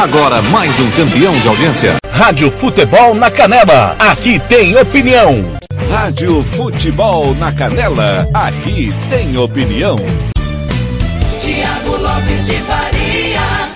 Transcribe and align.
Agora 0.00 0.40
mais 0.40 0.80
um 0.80 0.90
campeão 0.92 1.34
de 1.34 1.46
audiência. 1.46 1.96
Rádio 2.10 2.50
Futebol 2.50 3.14
na 3.14 3.30
Canela. 3.30 3.94
Aqui 3.98 4.40
tem 4.48 4.74
opinião. 4.74 5.44
Rádio 5.90 6.42
Futebol 6.42 7.34
na 7.34 7.52
Canela. 7.52 8.26
Aqui 8.32 8.88
tem 9.10 9.36
opinião. 9.36 9.96
Tiago 11.38 11.96
Lopes 11.98 12.46
de 12.46 12.54
Faria. 12.60 13.70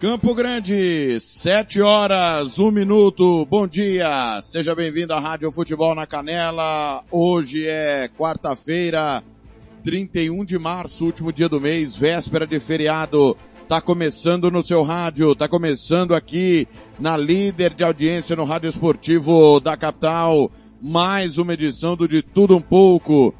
Campo 0.00 0.34
Grande, 0.34 1.20
sete 1.20 1.80
horas, 1.80 2.58
um 2.58 2.72
minuto, 2.72 3.46
bom 3.46 3.68
dia, 3.68 4.40
seja 4.42 4.74
bem-vindo 4.74 5.14
à 5.14 5.20
Rádio 5.20 5.50
Futebol 5.50 5.94
na 5.94 6.06
Canela, 6.06 7.02
hoje 7.10 7.66
é 7.66 8.10
quarta-feira, 8.18 9.22
31 9.84 10.46
de 10.46 10.58
março, 10.58 11.04
último 11.04 11.30
dia 11.30 11.46
do 11.46 11.60
mês, 11.60 11.94
véspera 11.94 12.46
de 12.46 12.58
feriado, 12.58 13.36
tá 13.68 13.82
começando 13.82 14.50
no 14.50 14.62
seu 14.62 14.82
rádio, 14.82 15.34
tá 15.34 15.46
começando 15.46 16.14
aqui 16.14 16.66
na 16.98 17.18
líder 17.18 17.74
de 17.74 17.84
audiência 17.84 18.34
no 18.34 18.44
Rádio 18.44 18.70
Esportivo 18.70 19.60
da 19.60 19.76
capital, 19.76 20.50
mais 20.80 21.36
uma 21.36 21.52
edição 21.52 21.94
do 21.94 22.08
De 22.08 22.22
Tudo 22.22 22.56
Um 22.56 22.62
Pouco, 22.62 23.34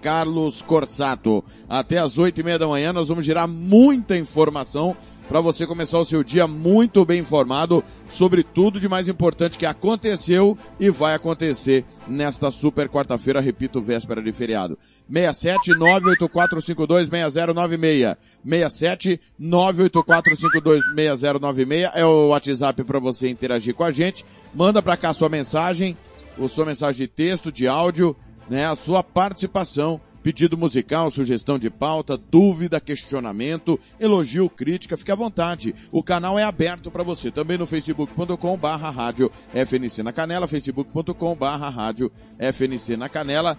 Carlos 0.00 0.62
Corsato. 0.62 1.44
Até 1.68 1.98
às 1.98 2.16
oito 2.18 2.40
e 2.40 2.44
meia 2.44 2.58
da 2.58 2.68
manhã 2.68 2.92
nós 2.92 3.08
vamos 3.08 3.24
gerar 3.24 3.48
muita 3.48 4.16
informação 4.16 4.96
para 5.28 5.40
você 5.40 5.66
começar 5.66 5.98
o 5.98 6.04
seu 6.04 6.22
dia 6.22 6.46
muito 6.46 7.04
bem 7.04 7.20
informado 7.20 7.82
sobre 8.08 8.42
tudo 8.42 8.78
de 8.78 8.88
mais 8.88 9.08
importante 9.08 9.58
que 9.58 9.66
aconteceu 9.66 10.56
e 10.78 10.88
vai 10.88 11.14
acontecer 11.14 11.84
nesta 12.06 12.50
super 12.50 12.88
quarta-feira, 12.88 13.40
repito, 13.40 13.82
véspera 13.82 14.22
de 14.22 14.32
feriado. 14.32 14.78
67 15.12 15.74
98452 15.76 17.08
6096. 17.08 18.16
67 18.44 19.20
98452 19.38 20.82
6096 20.94 21.90
é 21.94 22.04
o 22.04 22.28
WhatsApp 22.28 22.84
para 22.84 23.00
você 23.00 23.28
interagir 23.28 23.74
com 23.74 23.84
a 23.84 23.90
gente. 23.90 24.24
Manda 24.54 24.80
para 24.80 24.96
cá 24.96 25.12
sua 25.12 25.28
mensagem, 25.28 25.96
ou 26.38 26.48
sua 26.48 26.64
mensagem 26.64 27.06
de 27.06 27.08
texto, 27.08 27.50
de 27.50 27.66
áudio, 27.66 28.14
né, 28.48 28.66
a 28.66 28.76
sua 28.76 29.02
participação 29.02 30.00
Pedido 30.26 30.58
musical, 30.58 31.08
sugestão 31.08 31.56
de 31.56 31.70
pauta, 31.70 32.16
dúvida, 32.18 32.80
questionamento, 32.80 33.78
elogio, 34.00 34.50
crítica, 34.50 34.96
fique 34.96 35.12
à 35.12 35.14
vontade. 35.14 35.72
O 35.92 36.02
canal 36.02 36.36
é 36.36 36.42
aberto 36.42 36.90
para 36.90 37.04
você. 37.04 37.30
Também 37.30 37.56
no 37.56 37.64
facebook.com 37.64 38.56
barra 38.56 38.90
rádio 38.90 39.30
FNC 39.54 40.02
na 40.02 40.12
Canela, 40.12 40.48
facebook.com 40.48 41.36
barra 41.36 41.68
rádio 41.68 42.10
FNC 42.40 42.96
na 42.96 43.08
Canela. 43.08 43.56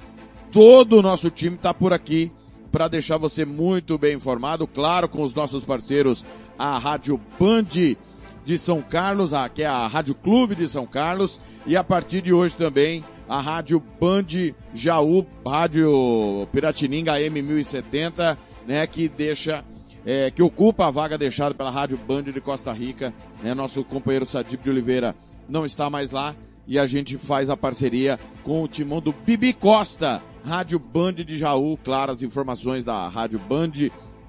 Todo 0.51 0.97
o 0.97 1.01
nosso 1.01 1.29
time 1.29 1.55
está 1.55 1.73
por 1.73 1.93
aqui 1.93 2.33
para 2.69 2.89
deixar 2.89 3.15
você 3.15 3.45
muito 3.45 3.97
bem 3.97 4.17
informado, 4.17 4.67
claro, 4.67 5.07
com 5.07 5.21
os 5.21 5.33
nossos 5.33 5.63
parceiros, 5.63 6.25
a 6.59 6.77
Rádio 6.77 7.17
Band 7.39 7.95
de 8.43 8.57
São 8.57 8.81
Carlos, 8.81 9.31
que 9.55 9.63
é 9.63 9.67
a 9.67 9.87
Rádio 9.87 10.15
Clube 10.15 10.53
de 10.53 10.67
São 10.67 10.85
Carlos, 10.85 11.39
e 11.65 11.77
a 11.77 11.83
partir 11.83 12.21
de 12.21 12.33
hoje 12.33 12.57
também 12.57 13.05
a 13.27 13.41
Rádio 13.41 13.81
Band 13.99 14.25
Jaú, 14.73 15.25
Rádio 15.45 16.47
Piratininga 16.51 17.19
M1070, 17.19 18.37
né, 18.65 18.85
que 18.87 19.09
deixa, 19.09 19.63
é, 20.05 20.31
que 20.31 20.41
ocupa 20.41 20.87
a 20.87 20.91
vaga 20.91 21.17
deixada 21.17 21.53
pela 21.53 21.71
Rádio 21.71 21.97
Band 21.97 22.23
de 22.23 22.41
Costa 22.41 22.71
Rica, 22.71 23.13
né, 23.41 23.53
nosso 23.53 23.83
companheiro 23.83 24.25
Sadip 24.25 24.63
de 24.63 24.69
Oliveira 24.69 25.15
não 25.47 25.65
está 25.65 25.89
mais 25.89 26.11
lá, 26.11 26.35
e 26.67 26.77
a 26.77 26.85
gente 26.85 27.17
faz 27.17 27.49
a 27.49 27.55
parceria 27.55 28.19
com 28.43 28.61
o 28.63 28.67
timão 28.67 28.99
do 28.99 29.13
Bibi 29.13 29.53
Costa, 29.53 30.21
Rádio 30.45 30.79
Band 30.79 31.13
de 31.13 31.37
Jaú, 31.37 31.77
claro, 31.81 32.11
as 32.11 32.21
informações 32.21 32.83
da 32.83 33.07
Rádio 33.07 33.39
Band 33.39 33.71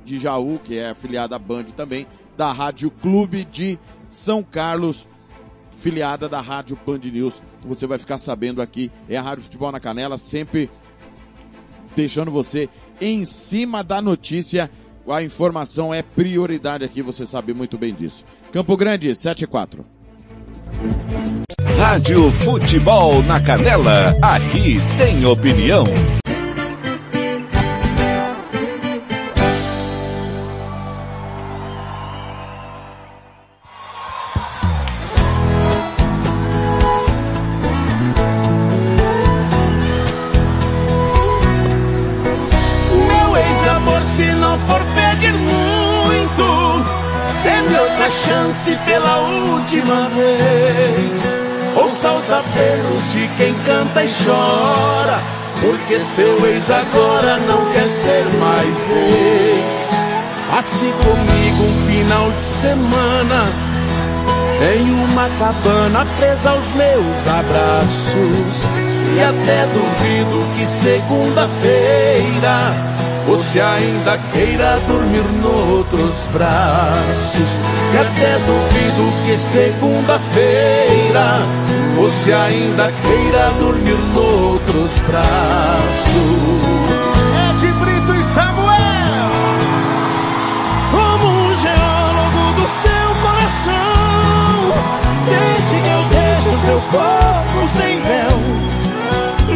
de 0.04 0.18
Jaú, 0.18 0.60
que 0.62 0.78
é 0.78 0.90
afiliada 0.90 1.36
à 1.36 1.38
Band 1.38 1.64
também, 1.76 2.06
da 2.36 2.52
Rádio 2.52 2.90
Clube 2.90 3.44
de 3.44 3.78
São 4.04 4.42
Carlos, 4.42 5.08
filiada 5.78 6.28
da 6.28 6.40
Rádio 6.40 6.78
Band 6.84 6.98
News. 6.98 7.40
Você 7.64 7.86
vai 7.86 7.98
ficar 7.98 8.18
sabendo 8.18 8.60
aqui, 8.60 8.90
é 9.08 9.16
a 9.16 9.22
Rádio 9.22 9.44
Futebol 9.44 9.72
na 9.72 9.80
Canela, 9.80 10.18
sempre 10.18 10.70
deixando 11.96 12.30
você 12.30 12.68
em 13.00 13.24
cima 13.24 13.82
da 13.82 14.02
notícia. 14.02 14.70
A 15.08 15.22
informação 15.22 15.94
é 15.94 16.02
prioridade 16.02 16.84
aqui, 16.84 17.00
você 17.00 17.24
sabe 17.24 17.54
muito 17.54 17.78
bem 17.78 17.94
disso. 17.94 18.24
Campo 18.52 18.76
Grande, 18.76 19.14
7 19.14 19.44
e 19.44 19.46
4. 19.46 19.86
Rádio 21.78 22.30
Futebol 22.32 23.22
na 23.22 23.40
Canela, 23.40 24.12
aqui 24.20 24.76
tem 24.98 25.24
opinião. 25.24 25.84
Canta 53.98 54.04
e 54.04 54.10
chora, 54.24 55.18
porque 55.60 55.98
seu 55.98 56.46
ex 56.46 56.70
agora 56.70 57.36
não 57.38 57.64
quer 57.72 57.88
ser 57.88 58.24
mais 58.38 58.88
ex. 58.90 59.64
Assim 60.56 60.92
comigo 60.92 61.64
um 61.64 61.86
final 61.86 62.30
de 62.30 62.40
semana, 62.60 63.44
em 64.76 64.88
uma 64.90 65.28
cabana 65.38 66.06
presa 66.16 66.50
aos 66.50 66.68
meus 66.74 67.28
abraços. 67.28 68.68
E 69.14 69.20
até 69.20 69.66
duvido 69.66 70.46
que 70.54 70.66
segunda-feira 70.66 72.74
você 73.26 73.60
ainda 73.60 74.16
queira 74.32 74.80
dormir 74.86 75.24
noutros 75.42 76.14
braços. 76.32 77.50
E 77.92 77.98
até 77.98 78.38
duvido 78.38 79.12
que 79.26 79.36
segunda-feira 79.36 81.42
você 82.08 82.32
ainda 82.32 82.90
queira 82.90 83.50
dormir 83.58 83.98
noutros 84.14 84.98
braços. 85.06 86.38
É 87.36 87.52
de 87.58 87.70
Brito 87.72 88.14
e 88.14 88.24
Samuel, 88.32 89.30
como 90.90 91.26
um 91.28 91.54
geólogo 91.60 92.52
do 92.56 92.66
seu 92.80 93.08
coração. 93.22 94.72
Deixe 95.26 95.76
que 95.82 95.90
eu 95.90 96.02
deixe 96.08 96.48
o 96.48 96.58
seu 96.64 96.80
corpo 96.90 97.58
sem 97.76 98.00
véu. 98.00 98.36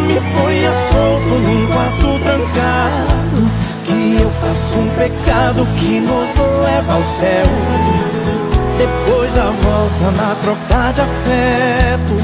Me 0.07 0.21
ponha 0.21 0.73
solto 0.91 1.33
num 1.47 1.67
quarto 1.69 2.19
trancado 2.25 3.51
Que 3.85 4.23
eu 4.23 4.31
faço 4.31 4.79
um 4.79 4.89
pecado 4.97 5.67
que 5.79 6.01
nos 6.01 6.37
leva 6.65 6.93
ao 6.95 7.03
céu 7.03 8.42
Depois 8.83 9.33
da 9.33 9.45
volta 9.45 10.11
na 10.17 10.35
troca 10.43 10.93
de 10.93 11.03
afeto. 11.03 12.15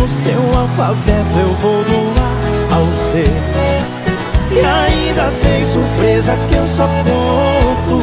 No 0.00 0.08
seu 0.08 0.58
alfabeto 0.58 1.38
eu 1.38 1.54
vou 1.56 1.84
do 1.84 2.00
A 2.18 2.76
ao 2.76 2.86
Z 3.12 3.24
E 4.50 4.58
ainda 4.58 5.30
tem 5.42 5.64
surpresa 5.66 6.34
que 6.48 6.54
eu 6.54 6.66
só 6.66 6.86
conto 6.86 8.02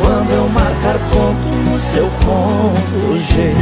Quando 0.00 0.30
eu 0.30 0.48
marcar 0.50 0.98
ponto 1.10 1.56
no 1.68 1.78
seu 1.80 2.08
ponto 2.24 3.18
G 3.18 3.52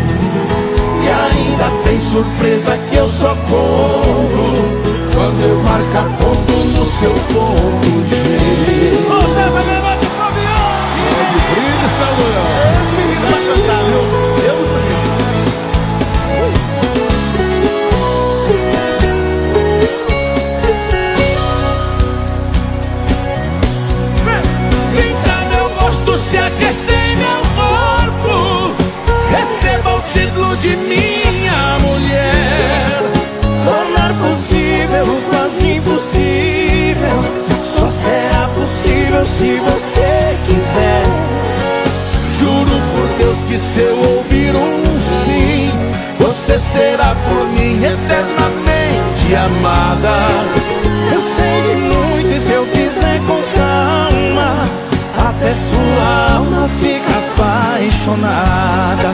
E 1.02 1.08
ainda 1.08 1.70
tem 1.84 2.00
surpresa 2.02 2.78
que 2.90 2.96
eu 2.96 3.08
só 3.08 3.34
compro 3.48 4.94
quando 5.14 5.40
eu 5.42 5.62
marcar 5.62 6.08
ponto 6.18 6.52
no 6.52 6.84
seu 6.98 7.14
ponto 7.32 8.08
G. 8.08 9.73
eternamente 48.14 49.34
amada. 49.34 50.14
Eu 51.12 51.20
sei 51.36 51.62
de 51.62 51.74
muito 51.80 52.30
e 52.30 52.40
se 52.46 52.52
eu 52.52 52.66
fizer 52.66 53.18
com 53.26 53.42
calma, 53.56 54.68
até 55.18 55.54
sua 55.54 56.36
alma 56.36 56.68
fica 56.80 57.14
apaixonada. 57.32 59.10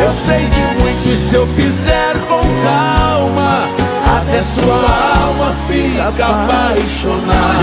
Eu 0.00 0.14
sei 0.14 0.46
de 0.46 0.80
muito 0.80 1.08
e 1.08 1.16
se 1.18 1.34
eu 1.34 1.46
fizer 1.48 2.14
com 2.28 2.40
calma, 2.64 3.68
até 4.18 4.40
sua 4.40 5.24
alma 5.24 5.54
fica 5.68 6.26
apaixonada. 6.26 7.60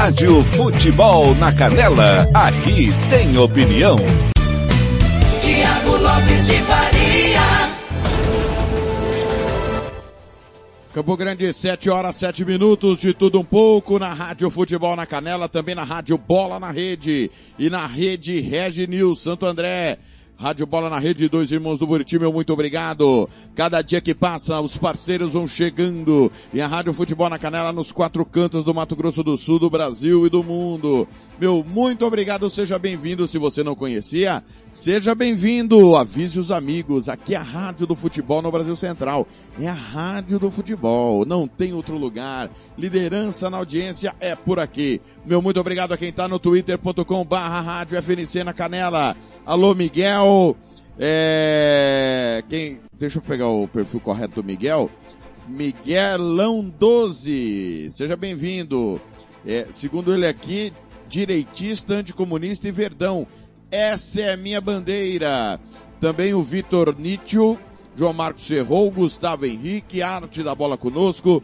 Rádio 0.00 0.42
Futebol 0.44 1.34
na 1.34 1.52
Canela. 1.52 2.26
Aqui 2.32 2.88
tem 3.10 3.36
opinião. 3.36 3.96
Tiago 5.42 5.96
Lopes 5.98 6.46
de 6.46 6.54
Faria. 6.54 7.40
Campo 10.94 11.16
Grande, 11.18 11.52
7 11.52 11.90
horas, 11.90 12.16
7 12.16 12.46
minutos, 12.46 12.98
de 12.98 13.12
tudo 13.12 13.40
um 13.40 13.44
pouco 13.44 13.98
na 13.98 14.14
Rádio 14.14 14.48
Futebol 14.48 14.96
na 14.96 15.04
Canela, 15.04 15.50
também 15.50 15.74
na 15.74 15.84
Rádio 15.84 16.16
Bola 16.16 16.58
na 16.58 16.70
Rede 16.70 17.30
e 17.58 17.68
na 17.68 17.86
Rede 17.86 18.40
Regi 18.40 18.86
News 18.86 19.20
Santo 19.20 19.44
André. 19.44 19.98
Rádio 20.40 20.64
Bola 20.64 20.88
na 20.88 20.98
Rede, 20.98 21.28
dois 21.28 21.50
irmãos 21.50 21.78
do 21.78 21.86
Buriti, 21.86 22.18
meu 22.18 22.32
muito 22.32 22.50
obrigado. 22.50 23.28
Cada 23.54 23.82
dia 23.82 24.00
que 24.00 24.14
passa, 24.14 24.58
os 24.58 24.74
parceiros 24.74 25.34
vão 25.34 25.46
chegando. 25.46 26.32
E 26.50 26.62
a 26.62 26.66
Rádio 26.66 26.94
Futebol 26.94 27.28
na 27.28 27.38
Canela 27.38 27.74
nos 27.74 27.92
quatro 27.92 28.24
cantos 28.24 28.64
do 28.64 28.72
Mato 28.72 28.96
Grosso 28.96 29.22
do 29.22 29.36
Sul, 29.36 29.58
do 29.58 29.68
Brasil 29.68 30.26
e 30.26 30.30
do 30.30 30.42
mundo. 30.42 31.06
Meu 31.40 31.64
muito 31.64 32.04
obrigado, 32.04 32.50
seja 32.50 32.78
bem-vindo. 32.78 33.26
Se 33.26 33.38
você 33.38 33.62
não 33.64 33.74
conhecia, 33.74 34.44
seja 34.70 35.14
bem-vindo. 35.14 35.96
Avise 35.96 36.38
os 36.38 36.50
amigos. 36.50 37.08
Aqui 37.08 37.34
é 37.34 37.38
a 37.38 37.42
Rádio 37.42 37.86
do 37.86 37.96
Futebol 37.96 38.42
no 38.42 38.52
Brasil 38.52 38.76
Central. 38.76 39.26
É 39.58 39.66
a 39.66 39.72
Rádio 39.72 40.38
do 40.38 40.50
Futebol. 40.50 41.24
Não 41.24 41.48
tem 41.48 41.72
outro 41.72 41.96
lugar. 41.96 42.50
Liderança 42.76 43.48
na 43.48 43.56
audiência 43.56 44.14
é 44.20 44.36
por 44.36 44.58
aqui. 44.58 45.00
Meu 45.24 45.40
muito 45.40 45.58
obrigado 45.58 45.92
a 45.92 45.96
quem 45.96 46.10
está 46.10 46.28
no 46.28 46.38
twitter.com 46.38 47.24
barra 47.24 47.62
Rádio 47.62 47.96
FNC 48.02 48.44
na 48.44 48.52
Canela. 48.52 49.16
Alô, 49.46 49.74
Miguel. 49.74 50.54
É, 50.98 52.44
quem, 52.50 52.80
deixa 52.92 53.16
eu 53.16 53.22
pegar 53.22 53.48
o 53.48 53.66
perfil 53.66 54.00
correto 54.00 54.42
do 54.42 54.46
Miguel. 54.46 54.90
Miguelão 55.48 56.62
12. 56.62 57.92
Seja 57.94 58.14
bem-vindo. 58.14 59.00
É, 59.46 59.66
segundo 59.72 60.12
ele 60.12 60.26
aqui, 60.26 60.70
direitista, 61.10 61.94
anticomunista 61.94 62.68
e 62.68 62.72
verdão. 62.72 63.26
Essa 63.70 64.20
é 64.20 64.32
a 64.32 64.36
minha 64.36 64.60
bandeira. 64.60 65.60
Também 66.00 66.32
o 66.32 66.42
Vitor 66.42 66.94
Nietzsche, 66.98 67.58
João 67.96 68.12
Marcos 68.12 68.46
Ferrou, 68.46 68.90
Gustavo 68.90 69.44
Henrique, 69.44 70.00
Arte 70.00 70.42
da 70.42 70.54
Bola 70.54 70.78
conosco. 70.78 71.42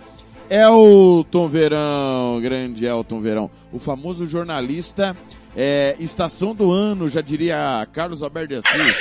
Elton 0.48 1.48
Verão, 1.48 2.40
grande 2.40 2.86
Elton 2.86 3.20
Verão, 3.20 3.50
o 3.72 3.80
famoso 3.80 4.28
jornalista, 4.28 5.16
é, 5.56 5.96
estação 5.98 6.54
do 6.54 6.70
ano, 6.70 7.08
já 7.08 7.20
diria 7.20 7.84
Carlos 7.92 8.22
Alberto 8.22 8.54
de 8.54 8.60
Assis. 8.60 8.96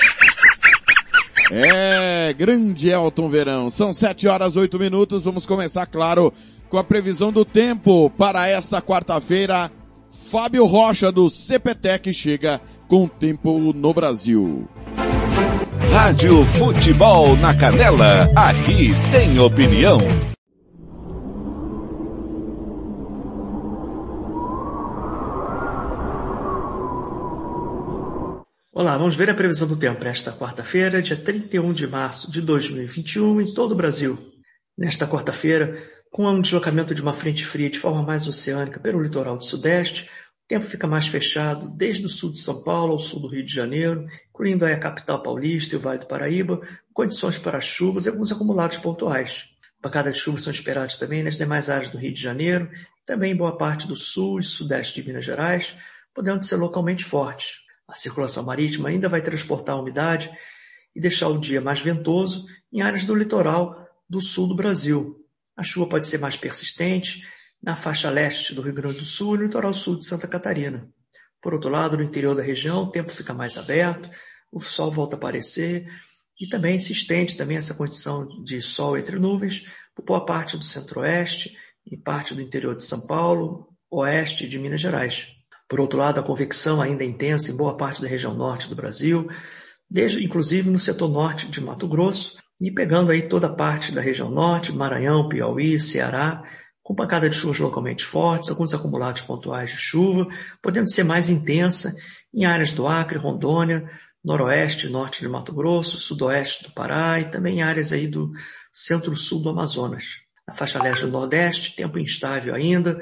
É, 1.52 2.34
grande 2.34 2.90
Elton 2.90 3.30
Verão. 3.30 3.70
São 3.70 3.94
sete 3.94 4.28
horas 4.28 4.56
oito 4.56 4.80
minutos. 4.80 5.26
Vamos 5.26 5.46
começar, 5.46 5.86
claro, 5.86 6.34
com 6.70 6.78
a 6.80 6.84
previsão 6.84 7.32
do 7.32 7.46
tempo 7.46 8.10
para 8.18 8.48
esta 8.48 8.82
quarta-feira. 8.82 9.72
Fábio 10.16 10.66
Rocha 10.66 11.12
do 11.12 11.30
CPTEC 11.30 12.14
chega 12.14 12.62
com 12.88 13.08
tempo 13.08 13.74
no 13.74 13.94
Brasil. 13.94 14.68
Rádio 15.92 16.46
Futebol 16.58 17.36
na 17.38 17.54
Canela. 17.56 18.30
Aqui 18.36 18.92
tem 19.12 19.38
opinião. 19.40 19.98
Olá, 28.74 28.98
vamos 28.98 29.16
ver 29.16 29.30
a 29.30 29.34
previsão 29.34 29.68
do 29.68 29.78
tempo 29.78 30.00
para 30.00 30.10
esta 30.10 30.34
quarta-feira, 30.34 31.02
dia 31.02 31.16
31 31.16 31.72
de 31.72 31.88
março 31.88 32.30
de 32.30 32.42
2021, 32.42 33.42
em 33.42 33.54
todo 33.54 33.72
o 33.72 33.76
Brasil. 33.76 34.18
Nesta 34.78 35.08
quarta-feira, 35.08 35.82
com 36.16 36.26
um 36.30 36.40
deslocamento 36.40 36.96
de 36.96 37.02
uma 37.02 37.12
frente 37.12 37.46
fria 37.46 37.70
de 37.70 37.78
forma 37.78 38.02
mais 38.02 38.26
oceânica 38.26 38.80
pelo 38.80 39.04
litoral 39.04 39.36
do 39.36 39.44
sudeste, 39.44 40.10
o 40.46 40.48
tempo 40.48 40.64
fica 40.64 40.88
mais 40.88 41.08
fechado 41.08 41.70
desde 41.70 42.06
o 42.06 42.10
sul 42.10 42.32
de 42.32 42.40
São 42.40 42.64
Paulo 42.64 42.94
ao 42.94 42.98
sul 42.98 43.20
do 43.20 43.28
Rio 43.28 43.46
de 43.46 43.54
Janeiro, 43.54 44.08
incluindo 44.30 44.66
aí 44.66 44.72
a 44.72 44.80
capital 44.80 45.22
paulista 45.22 45.76
e 45.76 45.78
o 45.78 45.82
Vale 45.82 46.00
do 46.00 46.08
Paraíba, 46.08 46.62
condições 46.94 47.38
para 47.38 47.60
chuvas 47.60 48.06
e 48.06 48.10
alguns 48.10 48.32
acumulados 48.32 48.78
pontuais. 48.78 49.50
Pancadas 49.82 50.16
de 50.16 50.22
chuva 50.22 50.40
são 50.40 50.52
esperadas 50.52 50.96
também 50.96 51.22
nas 51.22 51.36
demais 51.36 51.70
áreas 51.70 51.90
do 51.90 51.98
Rio 51.98 52.14
de 52.14 52.22
Janeiro, 52.22 52.72
também 53.06 53.34
em 53.34 53.36
boa 53.36 53.58
parte 53.58 53.86
do 53.86 53.94
sul 53.94 54.40
e 54.40 54.44
sudeste 54.44 55.02
de 55.02 55.06
Minas 55.10 55.26
Gerais, 55.26 55.76
podendo 56.14 56.46
ser 56.46 56.56
localmente 56.56 57.04
fortes. 57.04 57.58
A 57.90 57.94
circulação 57.94 58.46
marítima 58.46 58.88
ainda 58.88 59.10
vai 59.10 59.22
transportar 59.22 59.76
a 59.76 59.82
umidade 59.82 60.32
e 60.96 61.02
deixar 61.02 61.28
o 61.28 61.38
dia 61.38 61.60
mais 61.60 61.82
ventoso 61.82 62.46
em 62.72 62.82
áreas 62.82 63.04
do 63.04 63.14
litoral 63.14 63.86
do 64.10 64.22
sul 64.22 64.48
do 64.48 64.56
Brasil. 64.56 65.25
A 65.56 65.64
chuva 65.64 65.88
pode 65.88 66.08
ser 66.08 66.20
mais 66.20 66.36
persistente 66.36 67.24
na 67.62 67.76
faixa 67.76 68.10
leste 68.10 68.54
do 68.54 68.62
Rio 68.62 68.74
Grande 68.74 69.00
do 69.00 69.06
Sul 69.06 69.36
e 69.36 69.38
no 69.40 69.44
litoral 69.46 69.74
sul 69.74 69.98
de 69.98 70.06
Santa 70.06 70.28
Catarina. 70.28 70.88
Por 71.42 71.54
outro 71.54 71.70
lado, 71.70 71.98
no 71.98 72.04
interior 72.04 72.36
da 72.36 72.44
região, 72.44 72.84
o 72.84 72.92
tempo 72.92 73.10
fica 73.10 73.34
mais 73.34 73.58
aberto, 73.58 74.10
o 74.52 74.60
sol 74.60 74.92
volta 74.92 75.16
a 75.16 75.18
aparecer 75.18 75.86
e 76.40 76.48
também 76.48 76.78
se 76.80 76.92
estende 76.92 77.38
também 77.38 77.58
essa 77.58 77.74
condição 77.74 78.28
de 78.44 78.62
sol 78.62 78.98
entre 78.98 79.18
nuvens 79.18 79.66
por 79.96 80.04
boa 80.04 80.26
parte 80.26 80.58
do 80.58 80.64
centro-oeste 80.64 81.56
e 81.86 81.96
parte 81.96 82.34
do 82.34 82.42
interior 82.42 82.76
de 82.76 82.84
São 82.84 83.06
Paulo, 83.06 83.70
oeste 83.90 84.48
de 84.48 84.60
Minas 84.60 84.82
Gerais. 84.82 85.28
Por 85.70 85.80
outro 85.80 85.98
lado, 85.98 86.20
a 86.20 86.24
convecção 86.24 86.82
ainda 86.82 87.04
é 87.04 87.08
intensa 87.08 87.52
em 87.52 87.56
boa 87.56 87.78
parte 87.78 88.02
da 88.02 88.08
região 88.08 88.34
norte 88.34 88.68
do 88.68 88.76
Brasil, 88.76 89.28
desde 89.90 90.24
inclusive 90.24 90.70
no 90.70 90.80
setor 90.80 91.10
norte 91.10 91.48
de 91.48 91.62
Mato 91.62 91.88
Grosso 91.88 92.38
e 92.60 92.72
pegando 92.72 93.12
aí 93.12 93.22
toda 93.22 93.48
a 93.48 93.54
parte 93.54 93.92
da 93.92 94.02
região 94.02 94.30
norte, 94.30 94.72
Maranhão, 94.72 95.28
Piauí, 95.28 95.80
Ceará, 95.80 96.44
com 96.82 96.96
pancada 96.96 97.28
de 97.28 97.36
chuvas 97.36 97.60
localmente 97.60 98.06
fortes, 98.06 98.50
alguns 98.50 98.74
acumulados 98.74 99.22
pontuais 99.22 99.72
de 99.72 99.78
chuva, 99.78 100.28
podendo 100.62 100.90
ser 100.90 101.04
mais 101.04 101.30
intensa 101.30 101.94
em 102.34 102.46
áreas 102.46 102.72
do 102.72 102.88
Acre, 102.88 103.18
Rondônia, 103.18 103.90
noroeste 104.24 104.88
e 104.88 104.90
norte 104.90 105.22
de 105.22 105.28
Mato 105.28 105.54
Grosso, 105.54 105.98
sudoeste 105.98 106.66
do 106.66 106.72
Pará 106.72 107.20
e 107.20 107.30
também 107.30 107.58
em 107.58 107.64
áreas 107.64 107.92
aí 107.92 108.08
do 108.08 108.32
centro-sul 108.72 109.42
do 109.42 109.50
Amazonas. 109.50 110.22
Na 110.48 110.54
faixa 110.54 110.82
leste 110.82 111.06
do 111.06 111.12
Nordeste, 111.12 111.76
tempo 111.76 111.98
instável 111.98 112.54
ainda, 112.54 113.00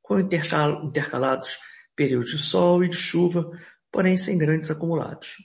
com 0.00 0.18
intercalados 0.18 1.58
períodos 1.94 2.30
de 2.30 2.38
sol 2.38 2.84
e 2.84 2.88
de 2.88 2.96
chuva, 2.96 3.50
porém 3.92 4.16
sem 4.16 4.38
grandes 4.38 4.70
acumulados. 4.70 5.36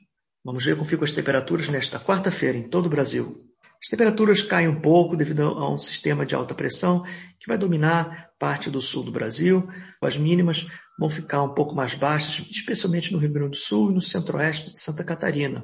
Vamos 0.43 0.63
ver 0.63 0.75
como 0.75 0.85
ficam 0.85 1.03
as 1.03 1.13
temperaturas 1.13 1.67
nesta 1.67 1.99
quarta-feira 1.99 2.57
em 2.57 2.69
todo 2.69 2.85
o 2.85 2.89
Brasil. 2.89 3.50
As 3.83 3.89
temperaturas 3.89 4.43
caem 4.43 4.67
um 4.67 4.79
pouco 4.79 5.17
devido 5.17 5.41
a 5.41 5.73
um 5.73 5.77
sistema 5.77 6.23
de 6.23 6.35
alta 6.35 6.53
pressão 6.53 7.03
que 7.39 7.47
vai 7.47 7.57
dominar 7.57 8.29
parte 8.37 8.69
do 8.69 8.79
sul 8.79 9.03
do 9.03 9.11
Brasil. 9.11 9.67
As 10.03 10.15
mínimas 10.15 10.67
vão 10.99 11.09
ficar 11.09 11.41
um 11.41 11.55
pouco 11.55 11.73
mais 11.73 11.95
baixas, 11.95 12.45
especialmente 12.51 13.11
no 13.11 13.17
Rio 13.17 13.31
Grande 13.31 13.51
do 13.51 13.55
Sul 13.55 13.89
e 13.89 13.93
no 13.95 14.01
centro-oeste 14.01 14.71
de 14.71 14.79
Santa 14.79 15.03
Catarina. 15.03 15.63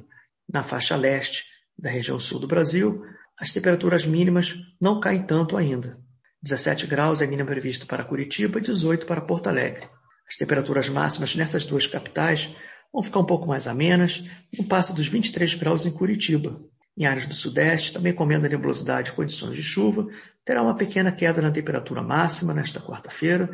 Na 0.52 0.64
faixa 0.64 0.96
leste 0.96 1.44
da 1.78 1.92
região 1.92 2.20
sul 2.20 2.40
do 2.40 2.48
Brasil, 2.48 3.04
as 3.40 3.52
temperaturas 3.52 4.04
mínimas 4.04 4.56
não 4.82 5.00
caem 5.00 5.22
tanto 5.22 5.56
ainda. 5.56 6.00
17 6.42 6.88
graus 6.88 7.22
é 7.22 7.28
mínima 7.28 7.50
previsto 7.50 7.86
para 7.86 8.04
Curitiba 8.04 8.58
e 8.58 8.64
18 8.64 9.06
para 9.06 9.22
Porto 9.22 9.48
Alegre. 9.48 9.88
As 10.28 10.36
temperaturas 10.36 10.90
máximas 10.90 11.36
nessas 11.36 11.66
duas 11.68 11.86
capitais 11.86 12.50
vão 12.92 13.04
ficar 13.04 13.20
um 13.20 13.26
pouco 13.26 13.46
mais 13.48 13.68
amenas, 13.68 14.24
não 14.58 14.66
passa 14.66 14.92
dos 14.92 15.08
23 15.08 15.54
graus 15.54 15.86
em 15.86 15.92
Curitiba. 15.92 16.60
Em 16.98 17.06
áreas 17.06 17.28
do 17.28 17.36
Sudeste, 17.36 17.94
também 17.94 18.12
comendo 18.12 18.48
a 18.48 18.50
nebulosidade 18.50 19.12
e 19.12 19.14
condições 19.14 19.56
de 19.56 19.62
chuva, 19.62 20.08
terá 20.44 20.64
uma 20.64 20.76
pequena 20.76 21.12
queda 21.12 21.42
na 21.42 21.52
temperatura 21.52 22.02
máxima 22.02 22.56
nesta 22.56 22.82
quarta-feira, 22.82 23.52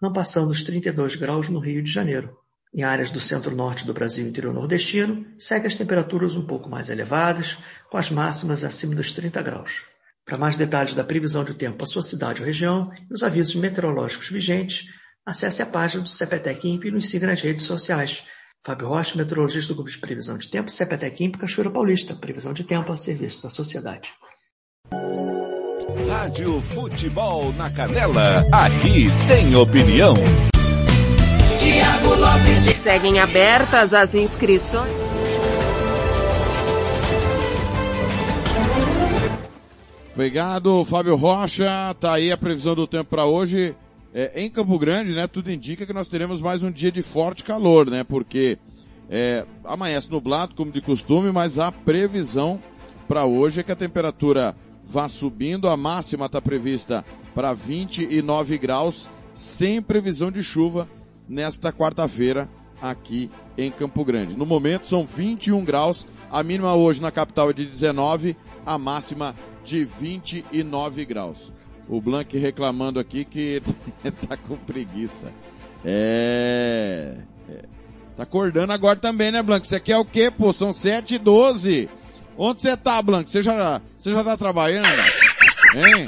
não 0.00 0.12
passando 0.12 0.48
dos 0.48 0.62
32 0.62 1.14
graus 1.16 1.48
no 1.50 1.58
Rio 1.58 1.82
de 1.82 1.92
Janeiro. 1.92 2.34
Em 2.74 2.82
áreas 2.82 3.10
do 3.10 3.20
centro-norte 3.20 3.86
do 3.86 3.92
Brasil 3.92 4.24
e 4.24 4.28
interior 4.28 4.54
nordestino, 4.54 5.26
segue 5.38 5.66
as 5.66 5.76
temperaturas 5.76 6.36
um 6.36 6.46
pouco 6.46 6.70
mais 6.70 6.88
elevadas, 6.88 7.58
com 7.90 7.98
as 7.98 8.10
máximas 8.10 8.64
acima 8.64 8.94
dos 8.94 9.12
30 9.12 9.42
graus. 9.42 9.84
Para 10.24 10.38
mais 10.38 10.56
detalhes 10.56 10.94
da 10.94 11.04
previsão 11.04 11.44
de 11.44 11.54
tempo 11.54 11.76
para 11.76 11.86
sua 11.86 12.02
cidade 12.02 12.40
ou 12.40 12.46
região 12.46 12.90
e 13.10 13.12
os 13.12 13.22
avisos 13.22 13.54
meteorológicos 13.56 14.30
vigentes, 14.30 14.88
acesse 15.24 15.62
a 15.62 15.66
página 15.66 16.02
do 16.02 16.08
CPTEC 16.08 16.68
INPE 16.68 16.88
e 16.88 16.90
nos 16.90 17.08
siga 17.08 17.26
nas 17.26 17.40
redes 17.40 17.64
sociais. 17.64 18.24
Fábio 18.66 18.88
Rocha, 18.88 19.16
meteorologista 19.16 19.68
do 19.68 19.76
Grupo 19.76 19.88
de 19.92 19.98
Previsão 19.98 20.36
de 20.36 20.50
Tempo, 20.50 20.68
INPE, 21.20 21.38
Cachoeira 21.38 21.70
Paulista. 21.70 22.16
Previsão 22.16 22.52
de 22.52 22.64
tempo 22.64 22.90
a 22.90 22.96
serviço 22.96 23.44
da 23.44 23.48
sociedade. 23.48 24.12
Rádio 26.08 26.60
Futebol 26.62 27.52
na 27.52 27.70
Canela. 27.70 28.42
Aqui 28.52 29.06
tem 29.28 29.54
opinião. 29.54 30.14
Tiago 31.60 32.14
Lopes 32.16 32.64
de 32.64 32.72
Seguem 32.72 33.20
abertas 33.20 33.94
as 33.94 34.16
inscrições. 34.16 34.92
Obrigado, 40.12 40.84
Fábio 40.86 41.14
Rocha. 41.14 41.94
Tá 42.00 42.14
aí 42.14 42.32
a 42.32 42.36
previsão 42.36 42.74
do 42.74 42.88
tempo 42.88 43.10
para 43.10 43.26
hoje. 43.26 43.76
É, 44.18 44.32
em 44.34 44.48
Campo 44.48 44.78
Grande, 44.78 45.12
né, 45.12 45.26
tudo 45.26 45.52
indica 45.52 45.84
que 45.84 45.92
nós 45.92 46.08
teremos 46.08 46.40
mais 46.40 46.62
um 46.62 46.70
dia 46.72 46.90
de 46.90 47.02
forte 47.02 47.44
calor, 47.44 47.90
né, 47.90 48.02
porque 48.02 48.56
é, 49.10 49.44
amanhece 49.62 50.10
nublado, 50.10 50.54
como 50.54 50.72
de 50.72 50.80
costume, 50.80 51.30
mas 51.30 51.58
a 51.58 51.70
previsão 51.70 52.58
para 53.06 53.26
hoje 53.26 53.60
é 53.60 53.62
que 53.62 53.72
a 53.72 53.76
temperatura 53.76 54.56
vá 54.82 55.06
subindo, 55.06 55.68
a 55.68 55.76
máxima 55.76 56.24
está 56.24 56.40
prevista 56.40 57.04
para 57.34 57.52
29 57.52 58.56
graus, 58.56 59.10
sem 59.34 59.82
previsão 59.82 60.30
de 60.32 60.42
chuva 60.42 60.88
nesta 61.28 61.70
quarta-feira 61.70 62.48
aqui 62.80 63.30
em 63.58 63.70
Campo 63.70 64.02
Grande. 64.02 64.34
No 64.34 64.46
momento 64.46 64.86
são 64.86 65.04
21 65.04 65.62
graus, 65.62 66.08
a 66.30 66.42
mínima 66.42 66.74
hoje 66.74 67.02
na 67.02 67.10
capital 67.10 67.50
é 67.50 67.52
de 67.52 67.66
19, 67.66 68.34
a 68.64 68.78
máxima 68.78 69.36
de 69.62 69.84
29 69.84 71.04
graus. 71.04 71.52
O 71.88 72.00
Blank 72.00 72.36
reclamando 72.36 72.98
aqui 72.98 73.24
que 73.24 73.62
tá 74.28 74.36
com 74.36 74.56
preguiça. 74.56 75.32
É, 75.84 77.16
é. 77.48 77.62
Tá 78.16 78.22
acordando 78.22 78.72
agora 78.72 78.98
também, 78.98 79.30
né, 79.30 79.42
Blank? 79.42 79.66
Você 79.66 79.78
quer 79.78 79.96
o 79.98 80.04
quê, 80.04 80.30
pô? 80.30 80.52
São 80.52 80.72
7 80.72 81.14
e 81.14 81.18
12. 81.18 81.88
Onde 82.36 82.60
você 82.60 82.76
tá, 82.76 83.00
Blank? 83.00 83.30
Você 83.30 83.42
já, 83.42 83.80
você 83.96 84.10
já 84.10 84.24
tá 84.24 84.36
trabalhando? 84.36 84.86
Hein? 84.86 86.06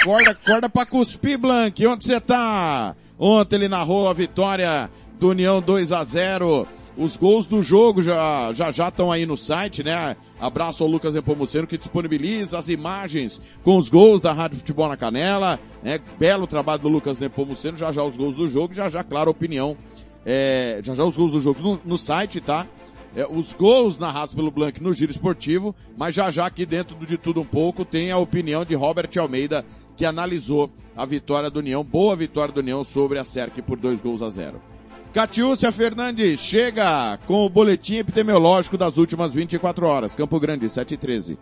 Acorda, 0.00 0.30
acorda 0.30 0.68
pra 0.68 0.86
cuspir, 0.86 1.38
Blank. 1.38 1.86
Onde 1.86 2.04
você 2.04 2.20
tá? 2.20 2.96
Ontem 3.18 3.56
ele 3.56 3.68
narrou 3.68 4.08
a 4.08 4.12
vitória 4.12 4.90
do 5.18 5.28
União 5.28 5.60
2 5.60 5.92
a 5.92 6.02
0 6.02 6.66
os 6.96 7.16
gols 7.16 7.46
do 7.46 7.62
jogo 7.62 8.02
já 8.02 8.52
já 8.52 8.70
já 8.70 8.88
estão 8.88 9.10
aí 9.10 9.24
no 9.24 9.36
site, 9.36 9.82
né? 9.82 10.16
Abraço 10.40 10.82
ao 10.82 10.88
Lucas 10.90 11.14
Nepomuceno 11.14 11.66
que 11.66 11.78
disponibiliza 11.78 12.58
as 12.58 12.68
imagens 12.68 13.40
com 13.62 13.76
os 13.76 13.88
gols 13.88 14.20
da 14.20 14.32
Rádio 14.32 14.58
Futebol 14.58 14.88
na 14.88 14.96
Canela, 14.96 15.58
né? 15.82 15.98
Belo 16.18 16.46
trabalho 16.46 16.82
do 16.82 16.88
Lucas 16.88 17.18
Nepomuceno, 17.18 17.76
já 17.76 17.92
já 17.92 18.02
os 18.02 18.16
gols 18.16 18.36
do 18.36 18.48
jogo, 18.48 18.74
já 18.74 18.90
já, 18.90 19.02
claro, 19.02 19.30
opinião, 19.30 19.76
é, 20.24 20.80
já 20.82 20.94
já 20.94 21.04
os 21.04 21.16
gols 21.16 21.32
do 21.32 21.40
jogo 21.40 21.62
no, 21.62 21.80
no 21.84 21.98
site, 21.98 22.40
tá? 22.40 22.66
É, 23.14 23.26
os 23.26 23.52
gols 23.52 23.98
narrados 23.98 24.34
pelo 24.34 24.50
Blank 24.50 24.82
no 24.82 24.92
Giro 24.92 25.12
Esportivo, 25.12 25.74
mas 25.96 26.14
já 26.14 26.30
já 26.30 26.46
aqui 26.46 26.64
dentro 26.64 26.96
de 27.06 27.18
tudo 27.18 27.40
um 27.40 27.46
pouco 27.46 27.84
tem 27.84 28.10
a 28.10 28.18
opinião 28.18 28.64
de 28.64 28.74
Robert 28.74 29.10
Almeida, 29.18 29.64
que 29.96 30.04
analisou 30.04 30.70
a 30.96 31.04
vitória 31.04 31.50
do 31.50 31.58
União, 31.58 31.84
boa 31.84 32.16
vitória 32.16 32.52
do 32.52 32.60
União 32.60 32.82
sobre 32.84 33.18
a 33.18 33.24
Cerque 33.24 33.60
por 33.60 33.78
dois 33.78 34.00
gols 34.00 34.22
a 34.22 34.30
zero. 34.30 34.71
Catiúcia 35.12 35.70
Fernandes 35.70 36.40
chega 36.40 37.18
com 37.26 37.44
o 37.44 37.50
boletim 37.50 37.96
epidemiológico 37.96 38.78
das 38.78 38.96
últimas 38.96 39.34
24 39.34 39.86
horas. 39.86 40.14
Campo 40.14 40.40
Grande, 40.40 40.66
7 40.70 40.94
e 40.94 40.96
13. 40.96 41.38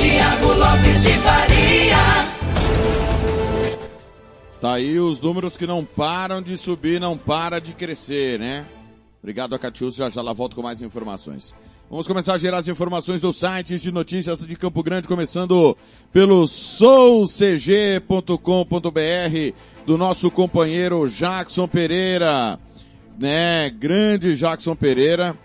Tiago 0.00 0.54
Lopes 0.54 1.02
de 1.02 1.12
Faria. 1.18 1.96
Tá 4.58 4.72
aí 4.72 4.98
os 4.98 5.20
números 5.20 5.58
que 5.58 5.66
não 5.66 5.84
param 5.84 6.40
de 6.40 6.56
subir, 6.56 6.98
não 6.98 7.18
para 7.18 7.60
de 7.60 7.74
crescer, 7.74 8.38
né? 8.38 8.66
Obrigado 9.22 9.54
a 9.54 9.58
Catius, 9.58 9.94
já 9.94 10.08
já 10.08 10.22
lá 10.22 10.32
volto 10.32 10.56
com 10.56 10.62
mais 10.62 10.80
informações. 10.80 11.54
Vamos 11.90 12.06
começar 12.06 12.32
a 12.32 12.38
gerar 12.38 12.58
as 12.58 12.68
informações 12.68 13.20
do 13.20 13.30
site 13.30 13.78
de 13.78 13.92
notícias 13.92 14.40
de 14.46 14.56
Campo 14.56 14.82
Grande, 14.82 15.06
começando 15.06 15.76
pelo 16.10 16.46
soulcg.com.br 16.46 18.38
do 19.84 19.98
nosso 19.98 20.30
companheiro 20.30 21.06
Jackson 21.10 21.68
Pereira, 21.68 22.58
né? 23.18 23.68
Grande 23.68 24.34
Jackson 24.34 24.74
Pereira. 24.74 25.36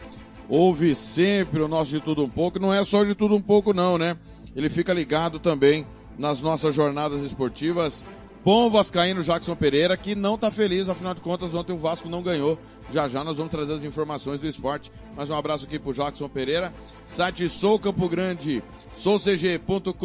Ouve 0.48 0.94
sempre 0.94 1.62
o 1.62 1.68
nosso 1.68 1.92
de 1.92 2.00
tudo 2.00 2.24
um 2.24 2.30
pouco, 2.30 2.60
não 2.60 2.74
é 2.74 2.86
só 2.86 3.04
de 3.04 3.16
tudo 3.16 3.36
um 3.36 3.42
pouco 3.42 3.74
não, 3.74 3.98
né? 3.98 4.16
Ele 4.56 4.70
fica 4.70 4.94
ligado 4.94 5.40
também 5.40 5.86
nas 6.18 6.40
nossas 6.40 6.74
jornadas 6.74 7.22
esportivas. 7.22 8.06
Bom 8.46 8.70
Vascaíno 8.70 9.24
Jackson 9.24 9.56
Pereira, 9.56 9.98
que 9.98 10.14
não 10.14 10.36
está 10.36 10.52
feliz, 10.52 10.88
afinal 10.88 11.16
de 11.16 11.22
contas, 11.22 11.56
ontem 11.56 11.74
o 11.74 11.80
Vasco 11.80 12.08
não 12.08 12.22
ganhou. 12.22 12.60
Já 12.92 13.08
já 13.10 13.24
nós 13.24 13.38
vamos 13.38 13.52
trazer 13.52 13.74
as 13.74 13.84
informações 13.84 14.40
do 14.40 14.48
esporte. 14.48 14.92
Mais 15.18 15.32
um 15.32 15.34
abraço 15.34 15.66
aqui 15.66 15.80
pro 15.80 15.94
Jackson 15.94 16.30
Pereira. 16.30 16.72
Site 17.08 17.50
Sou 17.50 17.80
Campo 17.80 18.08
Grande, 18.08 18.64
soulcg.com.br. 18.94 19.96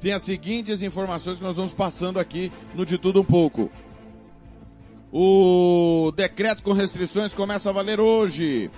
Tem 0.00 0.12
as 0.12 0.22
seguintes 0.22 0.82
informações 0.82 1.38
que 1.38 1.44
nós 1.44 1.56
vamos 1.56 1.72
passando 1.72 2.18
aqui 2.18 2.50
no 2.74 2.84
De 2.84 2.98
Tudo 2.98 3.20
Um 3.20 3.24
Pouco. 3.24 3.70
O 5.12 6.10
decreto 6.16 6.62
com 6.64 6.72
restrições 6.72 7.32
começa 7.32 7.70
a 7.70 7.72
valer 7.72 8.00
hoje. 8.00 8.68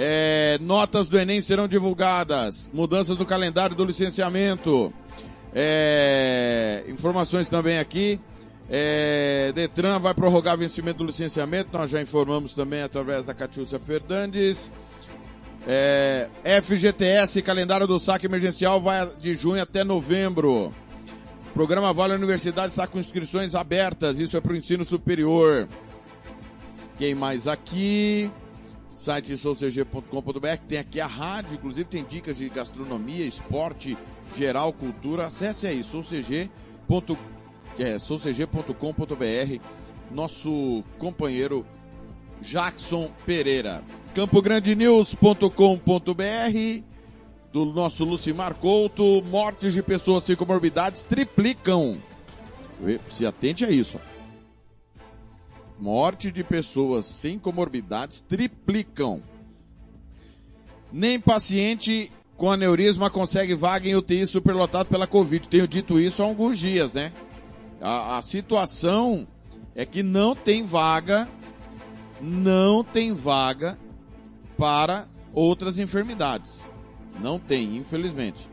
É, 0.00 0.58
notas 0.60 1.08
do 1.08 1.18
Enem 1.18 1.40
serão 1.40 1.66
divulgadas. 1.66 2.70
Mudanças 2.72 3.18
no 3.18 3.26
calendário 3.26 3.74
do 3.74 3.84
licenciamento. 3.84 4.92
É, 5.52 6.84
informações 6.86 7.48
também 7.48 7.80
aqui. 7.80 8.20
É, 8.70 9.50
Detran 9.56 9.98
vai 9.98 10.14
prorrogar 10.14 10.56
vencimento 10.56 10.98
do 10.98 11.06
licenciamento. 11.06 11.76
Nós 11.76 11.90
já 11.90 12.00
informamos 12.00 12.52
também 12.52 12.80
através 12.80 13.26
da 13.26 13.34
Catiúcia 13.34 13.80
Fernandes. 13.80 14.70
É, 15.66 16.28
FGTS, 16.62 17.42
calendário 17.42 17.88
do 17.88 17.98
saque 17.98 18.26
emergencial, 18.26 18.80
vai 18.80 19.04
de 19.16 19.34
junho 19.34 19.60
até 19.60 19.82
novembro. 19.82 20.72
O 21.48 21.52
programa 21.52 21.92
Vale 21.92 22.14
Universidade 22.14 22.68
está 22.68 22.86
com 22.86 23.00
inscrições 23.00 23.56
abertas, 23.56 24.20
isso 24.20 24.36
é 24.36 24.40
para 24.40 24.52
o 24.52 24.56
ensino 24.56 24.84
superior. 24.84 25.68
Quem 26.96 27.16
mais 27.16 27.48
aqui? 27.48 28.30
Site 28.98 29.34
soucg.com.br, 29.36 30.56
tem 30.66 30.78
aqui 30.78 31.00
a 31.00 31.06
rádio, 31.06 31.54
inclusive 31.54 31.88
tem 31.88 32.04
dicas 32.04 32.36
de 32.36 32.48
gastronomia, 32.48 33.24
esporte, 33.24 33.96
geral, 34.36 34.72
cultura. 34.72 35.26
Acesse 35.26 35.68
aí, 35.68 35.84
soucg.com.br, 35.84 36.48
é, 37.78 37.96
nosso 40.10 40.82
companheiro 40.98 41.64
Jackson 42.42 43.12
Pereira. 43.24 43.84
CampoGrandeNews.com.br 44.16 46.82
do 47.52 47.66
nosso 47.66 48.04
Lucimar 48.04 48.56
Couto, 48.56 49.22
mortes 49.22 49.74
de 49.74 49.80
pessoas 49.80 50.24
sem 50.24 50.34
comorbidades 50.34 51.04
triplicam. 51.04 51.96
Se 53.08 53.24
atente 53.24 53.64
a 53.64 53.70
isso. 53.70 54.00
Morte 55.78 56.32
de 56.32 56.42
pessoas 56.42 57.04
sem 57.06 57.38
comorbidades 57.38 58.20
triplicam. 58.20 59.22
Nem 60.92 61.20
paciente 61.20 62.10
com 62.36 62.50
aneurisma 62.50 63.10
consegue 63.10 63.54
vaga 63.54 63.88
em 63.88 63.94
UTI 63.94 64.26
superlotado 64.26 64.88
pela 64.88 65.06
Covid. 65.06 65.48
Tenho 65.48 65.68
dito 65.68 66.00
isso 66.00 66.22
há 66.22 66.26
alguns 66.26 66.58
dias, 66.58 66.92
né? 66.92 67.12
A, 67.80 68.16
a 68.16 68.22
situação 68.22 69.26
é 69.74 69.86
que 69.86 70.02
não 70.02 70.34
tem 70.34 70.64
vaga, 70.64 71.28
não 72.20 72.82
tem 72.82 73.12
vaga 73.12 73.78
para 74.56 75.06
outras 75.32 75.78
enfermidades. 75.78 76.66
Não 77.20 77.38
tem, 77.38 77.76
infelizmente. 77.76 78.48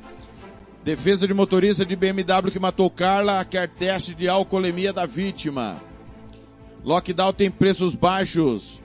Defesa 0.84 1.27
de 1.27 1.34
motorista 1.34 1.84
de 1.84 1.96
BMW 1.96 2.51
que 2.51 2.60
matou 2.60 2.89
Carla 2.91 3.44
quer 3.44 3.67
teste 3.67 4.13
de 4.13 4.27
alcoolemia 4.27 4.94
da 4.94 5.08
vítima. 5.08 5.82
Lockdown 6.86 7.34
tem 7.34 7.50
preços 7.50 7.96
baixos. 7.96 8.82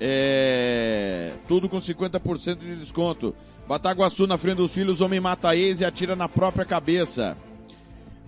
É... 0.00 1.32
Tudo 1.48 1.68
com 1.68 1.78
50% 1.78 2.58
de 2.58 2.76
desconto. 2.76 3.34
Bataguaçu 3.66 4.26
na 4.26 4.38
frente 4.38 4.58
dos 4.58 4.70
filhos, 4.70 5.00
homem 5.00 5.20
mata 5.20 5.54
ex 5.54 5.80
e 5.80 5.84
atira 5.84 6.14
na 6.14 6.28
própria 6.28 6.64
cabeça. 6.64 7.36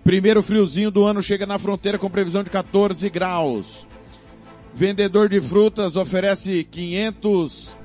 Primeiro 0.03 0.43
friozinho 0.43 0.91
do 0.91 1.05
ano 1.05 1.23
chega 1.23 1.47
na 1.47 1.59
fronteira 1.59 1.99
com 1.99 2.11
previsão 2.11 2.43
de 2.43 2.51
14 2.51 3.09
graus. 3.09 3.89
Vendedor 4.75 5.29
de 5.29 5.41
frutas 5.41 5.97
oferece 5.97 6.65
500 6.65 7.77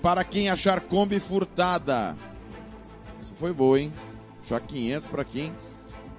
para 0.00 0.22
quem 0.22 0.48
achar 0.48 0.80
Kombi 0.80 1.18
furtada. 1.18 2.16
Isso 3.20 3.34
foi 3.34 3.52
boa, 3.52 3.80
hein? 3.80 3.92
Achar 4.42 4.60
500 4.60 5.10
para 5.10 5.24
quem 5.24 5.52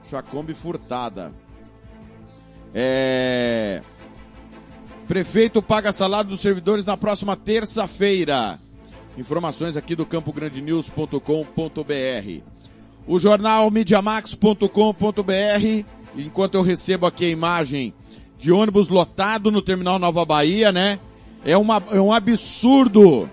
achar 0.04 0.24
Kombi 0.24 0.54
furtada. 0.54 1.34
É... 2.74 3.82
Prefeito 5.08 5.62
paga 5.62 5.92
salário 5.92 6.30
dos 6.30 6.42
servidores 6.42 6.86
na 6.86 6.98
próxima 6.98 7.36
terça-feira. 7.36 8.60
Informações 9.18 9.78
aqui 9.78 9.96
do 9.96 10.06
campograndenews.com.br. 10.06 12.42
O 13.06 13.20
jornal 13.20 13.70
mediamax.com.br. 13.70 15.86
Enquanto 16.16 16.56
eu 16.56 16.62
recebo 16.62 17.06
aqui 17.06 17.26
a 17.26 17.30
imagem 17.30 17.94
de 18.40 18.52
ônibus 18.52 18.88
lotado 18.88 19.52
no 19.52 19.62
terminal 19.62 20.00
Nova 20.00 20.26
Bahia, 20.26 20.72
né? 20.72 21.00
É, 21.46 21.58
uma, 21.58 21.84
é 21.92 22.00
um 22.00 22.12
absurdo 22.12 23.30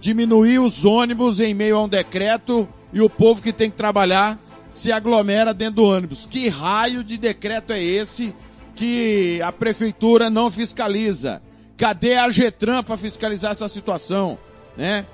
diminuir 0.00 0.58
os 0.58 0.84
ônibus 0.84 1.40
em 1.40 1.54
meio 1.54 1.76
a 1.76 1.84
um 1.84 1.88
decreto 1.88 2.68
e 2.92 3.00
o 3.00 3.10
povo 3.10 3.42
que 3.42 3.52
tem 3.52 3.70
que 3.70 3.76
trabalhar 3.76 4.38
se 4.68 4.92
aglomera 4.92 5.52
dentro 5.52 5.76
do 5.76 5.84
ônibus. 5.84 6.26
Que 6.26 6.48
raio 6.48 7.02
de 7.02 7.18
decreto 7.18 7.72
é 7.72 7.82
esse 7.82 8.34
que 8.80 9.42
a 9.42 9.52
prefeitura 9.52 10.30
não 10.30 10.50
fiscaliza? 10.50 11.42
Cadê 11.76 12.16
a 12.16 12.30
Getran 12.30 12.82
para 12.82 12.96
fiscalizar 12.96 13.52
essa 13.52 13.68
situação, 13.68 14.38
né? 14.74 15.04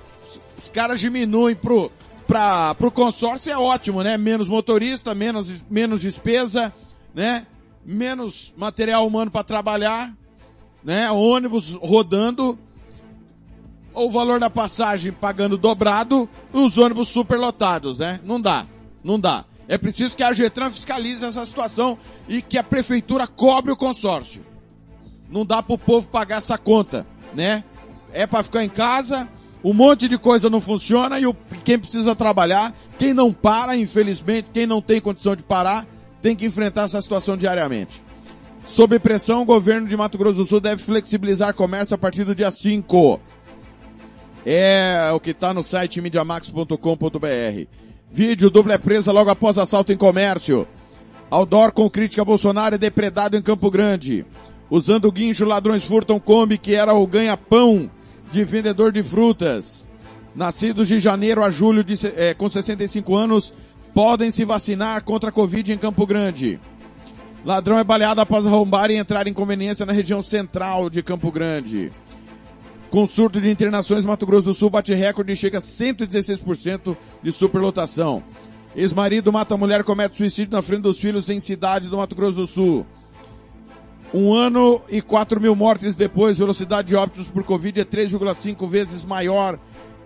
Os 0.56 0.68
caras 0.68 1.00
diminuem 1.00 1.56
pro 1.56 1.90
para 2.28 2.76
pro 2.76 2.92
consórcio 2.92 3.50
é 3.50 3.58
ótimo, 3.58 4.04
né? 4.04 4.16
Menos 4.16 4.46
motorista, 4.46 5.16
menos 5.16 5.52
menos 5.68 6.00
despesa, 6.00 6.72
né? 7.12 7.44
Menos 7.84 8.54
material 8.56 9.04
humano 9.04 9.32
para 9.32 9.42
trabalhar, 9.42 10.16
né? 10.84 11.10
Ônibus 11.10 11.74
rodando 11.74 12.56
o 13.92 14.08
valor 14.10 14.38
da 14.38 14.48
passagem 14.48 15.10
pagando 15.10 15.58
dobrado, 15.58 16.28
os 16.52 16.78
ônibus 16.78 17.08
superlotados, 17.08 17.98
né? 17.98 18.20
Não 18.22 18.40
dá, 18.40 18.64
não 19.02 19.18
dá. 19.18 19.44
É 19.68 19.76
preciso 19.76 20.16
que 20.16 20.22
a 20.22 20.32
Getran 20.32 20.70
fiscalize 20.70 21.24
essa 21.24 21.44
situação 21.44 21.98
e 22.28 22.40
que 22.40 22.56
a 22.56 22.62
prefeitura 22.62 23.26
cobre 23.26 23.72
o 23.72 23.76
consórcio. 23.76 24.44
Não 25.28 25.44
dá 25.44 25.62
pro 25.62 25.76
povo 25.76 26.06
pagar 26.06 26.38
essa 26.38 26.56
conta, 26.56 27.06
né? 27.34 27.64
É 28.12 28.26
para 28.26 28.44
ficar 28.44 28.64
em 28.64 28.68
casa, 28.68 29.28
um 29.64 29.72
monte 29.72 30.06
de 30.06 30.16
coisa 30.16 30.48
não 30.48 30.60
funciona 30.60 31.18
e 31.18 31.26
o, 31.26 31.34
quem 31.64 31.78
precisa 31.78 32.14
trabalhar, 32.14 32.72
quem 32.96 33.12
não 33.12 33.32
para, 33.32 33.76
infelizmente, 33.76 34.50
quem 34.52 34.66
não 34.66 34.80
tem 34.80 35.00
condição 35.00 35.34
de 35.34 35.42
parar, 35.42 35.84
tem 36.22 36.36
que 36.36 36.46
enfrentar 36.46 36.84
essa 36.84 37.02
situação 37.02 37.36
diariamente. 37.36 38.02
Sob 38.64 38.98
pressão, 38.98 39.42
o 39.42 39.44
governo 39.44 39.88
de 39.88 39.96
Mato 39.96 40.16
Grosso 40.16 40.38
do 40.38 40.46
Sul 40.46 40.60
deve 40.60 40.82
flexibilizar 40.82 41.54
comércio 41.54 41.94
a 41.94 41.98
partir 41.98 42.24
do 42.24 42.34
dia 42.34 42.50
5. 42.50 43.20
É 44.44 45.10
o 45.12 45.20
que 45.20 45.30
está 45.30 45.52
no 45.52 45.62
site 45.62 46.00
mediamax.com.br. 46.00 47.85
Vídeo 48.10 48.50
dupla 48.50 48.74
é 48.74 48.78
presa 48.78 49.12
logo 49.12 49.30
após 49.30 49.58
assalto 49.58 49.92
em 49.92 49.96
comércio. 49.96 50.66
Outdoor 51.30 51.72
com 51.72 51.90
crítica 51.90 52.22
a 52.22 52.24
Bolsonaro 52.24 52.76
é 52.76 52.78
depredado 52.78 53.36
em 53.36 53.42
Campo 53.42 53.70
Grande. 53.70 54.24
Usando 54.70 55.10
guincho, 55.10 55.44
ladrões 55.44 55.84
furtam 55.84 56.18
Kombi, 56.18 56.58
que 56.58 56.74
era 56.74 56.94
o 56.94 57.06
ganha-pão 57.06 57.90
de 58.30 58.44
vendedor 58.44 58.92
de 58.92 59.02
frutas. 59.02 59.88
Nascidos 60.34 60.88
de 60.88 60.98
janeiro 60.98 61.42
a 61.42 61.50
julho 61.50 61.82
de, 61.82 61.94
é, 62.16 62.34
com 62.34 62.48
65 62.48 63.14
anos 63.16 63.54
podem 63.94 64.30
se 64.30 64.44
vacinar 64.44 65.02
contra 65.04 65.30
a 65.30 65.32
Covid 65.32 65.72
em 65.72 65.78
Campo 65.78 66.06
Grande. 66.06 66.60
Ladrão 67.44 67.78
é 67.78 67.84
baleado 67.84 68.20
após 68.20 68.44
arrombar 68.44 68.90
e 68.90 68.96
entrar 68.96 69.26
em 69.26 69.32
conveniência 69.32 69.86
na 69.86 69.92
região 69.92 70.20
central 70.20 70.90
de 70.90 71.02
Campo 71.02 71.30
Grande. 71.30 71.92
Com 72.90 73.06
surto 73.06 73.40
de 73.40 73.50
internações, 73.50 74.06
Mato 74.06 74.24
Grosso 74.24 74.48
do 74.48 74.54
Sul 74.54 74.70
bate 74.70 74.94
recorde 74.94 75.32
e 75.32 75.36
chega 75.36 75.58
a 75.58 75.60
116% 75.60 76.96
de 77.22 77.32
superlotação. 77.32 78.22
Ex-marido 78.74 79.32
mata 79.32 79.56
mulher 79.56 79.82
comete 79.82 80.16
suicídio 80.16 80.52
na 80.52 80.62
frente 80.62 80.82
dos 80.82 81.00
filhos 81.00 81.28
em 81.28 81.40
cidade 81.40 81.88
do 81.88 81.96
Mato 81.96 82.14
Grosso 82.14 82.36
do 82.36 82.46
Sul. 82.46 82.86
Um 84.14 84.34
ano 84.34 84.80
e 84.88 85.02
quatro 85.02 85.40
mil 85.40 85.56
mortes 85.56 85.96
depois, 85.96 86.38
velocidade 86.38 86.88
de 86.88 86.94
óbitos 86.94 87.28
por 87.28 87.42
Covid 87.42 87.80
é 87.80 87.84
3,5 87.84 88.68
vezes 88.68 89.04
maior 89.04 89.58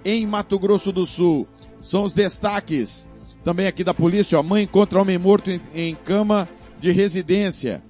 em 0.04 0.26
Mato 0.26 0.58
Grosso 0.58 0.90
do 0.90 1.04
Sul. 1.04 1.46
São 1.80 2.04
os 2.04 2.14
destaques 2.14 3.08
também 3.44 3.66
aqui 3.66 3.84
da 3.84 3.92
polícia. 3.92 4.38
Ó. 4.38 4.42
Mãe 4.42 4.64
encontra 4.64 5.00
homem 5.00 5.18
morto 5.18 5.50
em, 5.50 5.60
em 5.74 5.94
cama 5.94 6.48
de 6.78 6.90
residência. 6.90 7.82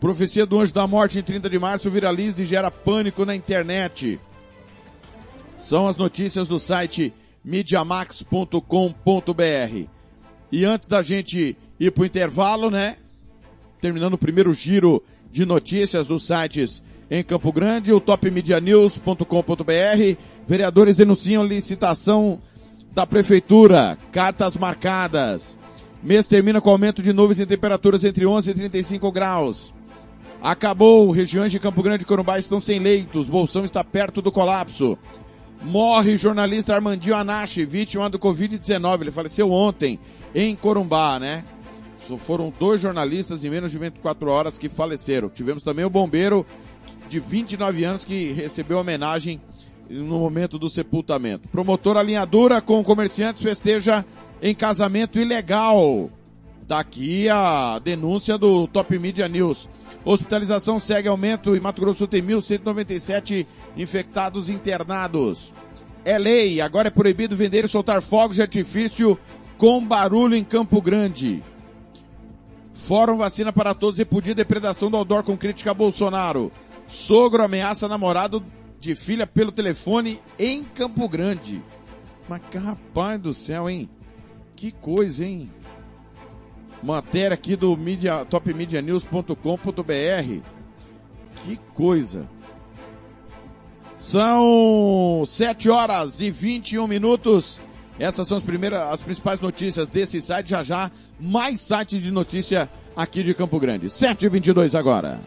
Profecia 0.00 0.44
do 0.44 0.60
Anjo 0.60 0.74
da 0.74 0.86
Morte 0.86 1.18
em 1.18 1.22
30 1.22 1.48
de 1.48 1.58
março 1.58 1.90
viraliza 1.90 2.42
e 2.42 2.44
gera 2.44 2.70
pânico 2.70 3.24
na 3.24 3.34
internet. 3.34 4.20
São 5.64 5.88
as 5.88 5.96
notícias 5.96 6.46
do 6.46 6.58
site 6.58 7.10
mediamax.com.br. 7.42 9.88
E 10.52 10.62
antes 10.62 10.86
da 10.86 11.00
gente 11.00 11.56
ir 11.80 11.90
para 11.90 12.02
o 12.02 12.04
intervalo, 12.04 12.70
né? 12.70 12.98
Terminando 13.80 14.12
o 14.12 14.18
primeiro 14.18 14.52
giro 14.52 15.02
de 15.30 15.46
notícias 15.46 16.06
dos 16.06 16.26
sites 16.26 16.84
em 17.10 17.24
Campo 17.24 17.50
Grande, 17.50 17.94
o 17.94 17.98
topmedianews.com.br. 17.98 20.18
Vereadores 20.46 20.98
denunciam 20.98 21.42
licitação 21.42 22.40
da 22.92 23.06
prefeitura, 23.06 23.96
cartas 24.12 24.58
marcadas. 24.58 25.58
Mês 26.02 26.26
termina 26.26 26.60
com 26.60 26.68
aumento 26.68 27.02
de 27.02 27.14
nuvens 27.14 27.40
em 27.40 27.46
temperaturas 27.46 28.04
entre 28.04 28.26
11 28.26 28.50
e 28.50 28.54
35 28.54 29.10
graus. 29.10 29.72
Acabou, 30.42 31.10
regiões 31.10 31.50
de 31.50 31.58
Campo 31.58 31.82
Grande 31.82 32.02
e 32.02 32.06
Corumbá 32.06 32.38
estão 32.38 32.60
sem 32.60 32.78
leitos, 32.78 33.30
Bolsão 33.30 33.64
está 33.64 33.82
perto 33.82 34.20
do 34.20 34.30
colapso. 34.30 34.98
Morre 35.64 36.18
jornalista 36.18 36.74
Armandinho 36.74 37.16
Anache, 37.16 37.64
vítima 37.64 38.10
do 38.10 38.18
Covid-19. 38.18 39.00
Ele 39.00 39.10
faleceu 39.10 39.50
ontem 39.50 39.98
em 40.34 40.54
Corumbá, 40.54 41.18
né? 41.18 41.42
foram 42.18 42.52
dois 42.60 42.82
jornalistas 42.82 43.46
em 43.46 43.50
menos 43.50 43.72
de 43.72 43.78
24 43.78 44.30
horas 44.30 44.58
que 44.58 44.68
faleceram. 44.68 45.30
Tivemos 45.30 45.62
também 45.62 45.82
o 45.82 45.90
bombeiro 45.90 46.44
de 47.08 47.18
29 47.18 47.82
anos 47.82 48.04
que 48.04 48.32
recebeu 48.32 48.78
homenagem 48.78 49.40
no 49.88 50.18
momento 50.18 50.58
do 50.58 50.68
sepultamento. 50.68 51.48
Promotor 51.48 51.96
alinhadura 51.96 52.60
com 52.60 52.84
comerciantes 52.84 53.42
festeja 53.42 54.04
em 54.42 54.54
casamento 54.54 55.18
ilegal. 55.18 56.10
Tá 56.66 56.80
aqui 56.80 57.28
a 57.28 57.78
denúncia 57.78 58.38
do 58.38 58.66
Top 58.66 58.98
Media 58.98 59.28
News. 59.28 59.68
Hospitalização 60.02 60.80
segue 60.80 61.08
aumento 61.08 61.54
e 61.54 61.60
Mato 61.60 61.82
Grosso 61.82 62.06
tem 62.06 62.22
1.197 62.22 63.46
infectados 63.76 64.48
internados. 64.48 65.54
É 66.06 66.18
lei, 66.18 66.62
agora 66.62 66.88
é 66.88 66.90
proibido 66.90 67.36
vender 67.36 67.66
e 67.66 67.68
soltar 67.68 68.00
fogos 68.00 68.36
de 68.36 68.42
artifício 68.42 69.18
com 69.58 69.84
barulho 69.84 70.34
em 70.34 70.44
Campo 70.44 70.80
Grande. 70.80 71.42
Fórum 72.72 73.18
Vacina 73.18 73.52
para 73.52 73.74
Todos 73.74 73.98
repudia 73.98 74.34
depredação 74.34 74.90
do 74.90 74.96
outdoor 74.96 75.22
com 75.22 75.36
crítica 75.36 75.70
a 75.70 75.74
Bolsonaro. 75.74 76.50
Sogro 76.86 77.42
ameaça 77.42 77.86
namorado 77.88 78.42
de 78.80 78.94
filha 78.94 79.26
pelo 79.26 79.52
telefone 79.52 80.18
em 80.38 80.64
Campo 80.64 81.08
Grande. 81.10 81.62
Mas 82.26 82.40
que 82.50 82.56
rapaz 82.56 83.20
do 83.20 83.34
céu, 83.34 83.68
hein? 83.68 83.88
Que 84.56 84.72
coisa, 84.72 85.24
hein? 85.26 85.50
Matéria 86.84 87.32
aqui 87.32 87.56
do 87.56 87.74
media, 87.78 88.26
topmedianews.com.br. 88.26 90.42
Que 91.42 91.56
coisa. 91.72 92.28
São 93.96 95.22
7 95.26 95.70
horas 95.70 96.20
e 96.20 96.30
21 96.30 96.86
minutos. 96.86 97.58
Essas 97.98 98.28
são 98.28 98.36
as 98.36 98.42
primeiras, 98.42 98.80
as 98.92 99.00
principais 99.00 99.40
notícias 99.40 99.88
desse 99.88 100.20
site. 100.20 100.50
Já 100.50 100.62
já, 100.62 100.90
mais 101.18 101.62
sites 101.62 102.02
de 102.02 102.10
notícia 102.10 102.68
aqui 102.94 103.22
de 103.22 103.32
Campo 103.32 103.58
Grande. 103.58 103.88
7 103.88 104.26
e 104.26 104.28
22 104.28 104.74
agora. 104.74 105.20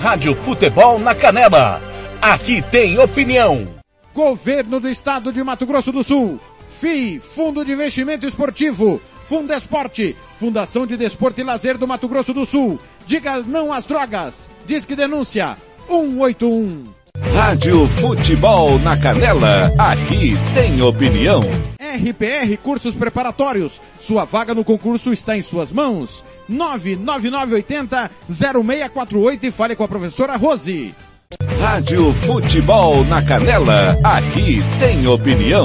Rádio 0.00 0.34
Futebol 0.36 0.98
na 0.98 1.14
Canela. 1.14 1.82
Aqui 2.22 2.62
tem 2.62 2.98
opinião. 2.98 3.68
Governo 4.14 4.80
do 4.80 4.88
Estado 4.88 5.30
de 5.30 5.44
Mato 5.44 5.66
Grosso 5.66 5.92
do 5.92 6.02
Sul. 6.02 6.40
FII, 6.80 7.20
Fundo 7.20 7.62
de 7.62 7.72
Investimento 7.72 8.26
Esportivo. 8.26 8.98
Fundesporte, 9.32 10.14
Fundação 10.36 10.86
de 10.86 10.94
Desporto 10.94 11.40
e 11.40 11.42
Lazer 11.42 11.78
do 11.78 11.88
Mato 11.88 12.06
Grosso 12.06 12.34
do 12.34 12.44
Sul. 12.44 12.78
Diga 13.06 13.40
não 13.40 13.72
às 13.72 13.86
drogas. 13.86 14.46
Diz 14.66 14.84
que 14.84 14.94
denúncia 14.94 15.56
181. 15.88 16.84
Rádio 17.34 17.88
Futebol 17.88 18.78
na 18.80 18.94
Canela. 18.94 19.70
Aqui 19.78 20.34
tem 20.52 20.82
opinião. 20.82 21.40
RPR 21.80 22.58
Cursos 22.62 22.94
Preparatórios. 22.94 23.80
Sua 23.98 24.26
vaga 24.26 24.54
no 24.54 24.64
concurso 24.64 25.14
está 25.14 25.34
em 25.34 25.40
suas 25.40 25.72
mãos. 25.72 26.22
99980 26.46 28.10
0648 28.28 29.46
e 29.46 29.50
fale 29.50 29.74
com 29.74 29.84
a 29.84 29.88
professora 29.88 30.36
Rose. 30.36 30.94
Rádio 31.58 32.12
Futebol 32.26 33.02
na 33.06 33.22
Canela. 33.22 33.96
Aqui 34.04 34.58
tem 34.78 35.06
opinião. 35.06 35.64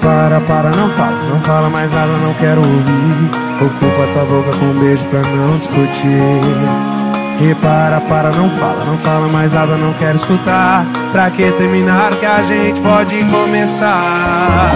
Para, 0.00 0.40
para, 0.40 0.70
não 0.70 0.90
fala, 0.90 1.22
não 1.30 1.40
fala 1.40 1.70
mais 1.70 1.92
nada, 1.92 2.12
não 2.12 2.34
quero 2.34 2.60
ouvir. 2.60 3.30
Ocupa 3.60 4.06
tua 4.12 4.24
boca 4.24 4.56
com 4.58 4.66
um 4.66 4.80
beijo 4.80 5.04
pra 5.04 5.20
não 5.20 5.56
discutir. 5.56 7.04
E 7.40 7.54
para, 7.56 8.00
para, 8.02 8.30
não 8.30 8.48
fala, 8.50 8.84
não 8.84 8.98
fala 8.98 9.28
mais 9.28 9.52
nada, 9.52 9.76
não 9.76 9.92
quero 9.94 10.16
escutar. 10.16 10.86
Pra 11.12 11.30
que 11.30 11.50
terminar 11.52 12.14
que 12.16 12.26
a 12.26 12.42
gente 12.44 12.80
pode 12.80 13.16
começar? 13.24 14.70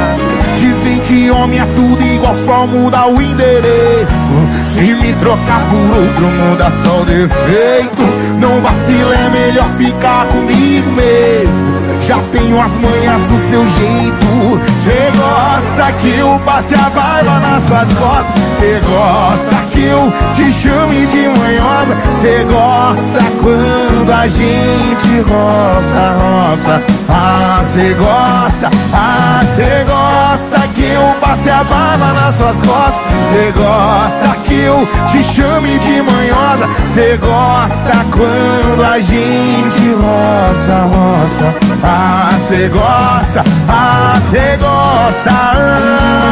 Dizem 0.59 0.99
que 1.01 1.31
homem 1.31 1.61
é 1.61 1.67
tudo 1.67 2.03
igual, 2.03 2.37
só 2.45 2.67
muda 2.67 3.07
o 3.07 3.23
endereço. 3.23 4.33
Se 4.67 4.81
me 4.81 5.13
trocar 5.15 5.69
por 5.71 5.99
outro, 5.99 6.27
muda 6.27 6.71
só 6.71 7.01
o 7.01 7.05
defeito. 7.05 8.03
Não 8.41 8.61
vacila, 8.61 9.15
é 9.15 9.31
melhor 9.31 9.71
ficar 9.77 10.27
comigo 10.27 10.91
mesmo. 10.93 11.79
Já 12.03 12.19
tenho 12.33 12.61
as 12.61 12.73
manhas 12.73 13.23
do 13.23 13.39
seu 13.51 13.69
jeito. 13.69 14.28
Cê 14.39 15.11
gosta 15.17 15.93
que 15.99 16.19
eu 16.19 16.39
passe 16.45 16.75
a 16.75 16.91
barba 16.91 17.41
nas 17.41 17.63
suas 17.65 17.93
costas. 17.95 18.43
Cê 18.61 18.81
gosta 18.89 19.57
que 19.73 19.85
eu 19.85 20.13
te 20.33 20.53
chame 20.53 21.07
de 21.07 21.29
manhosa. 21.39 21.97
Cê 22.21 22.45
gosta 22.45 23.19
quando 23.43 24.13
a 24.13 24.27
gente 24.29 25.21
roça, 25.23 26.17
roça. 26.21 26.83
Ah, 27.09 27.61
cê 27.65 27.95
gosta, 27.95 28.71
ah, 28.93 29.41
cê 29.57 29.85
gosta 29.85 30.69
que 30.75 30.85
eu 30.85 31.15
passe 31.21 31.51
a 31.51 31.65
barba 31.65 32.13
nas 32.13 32.35
suas 32.37 32.57
costas. 32.59 33.03
Cê 33.31 33.53
gosta 33.57 34.39
que 34.45 34.61
eu 34.61 34.89
te 35.09 35.23
chame 35.25 35.79
de 35.79 36.03
manhosa. 36.03 36.69
Cê 36.95 37.17
gosta 37.17 37.93
quando 38.17 38.85
a 38.85 39.01
gente 39.01 39.95
roça, 39.95 40.89
roça. 40.93 41.55
Ah, 41.83 42.31
cê 42.49 42.69
gosta, 42.69 43.45
ah, 43.69 44.15
cê 44.28 44.28
gosta. 44.31 45.31
Ah. 45.31 46.29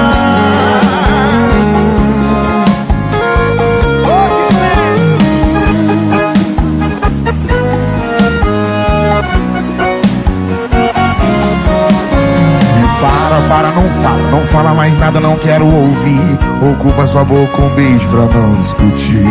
Para, 13.49 13.71
não 13.71 13.89
fala, 14.03 14.31
não 14.31 14.41
fala 14.47 14.75
mais 14.75 14.99
nada, 14.99 15.21
não 15.21 15.37
quero 15.37 15.65
ouvir. 15.65 16.39
Ocupa 16.73 17.07
sua 17.07 17.25
boca 17.25 17.65
um 17.65 17.75
beijo 17.75 18.07
pra 18.09 18.41
não 18.41 18.55
discutir. 18.57 19.25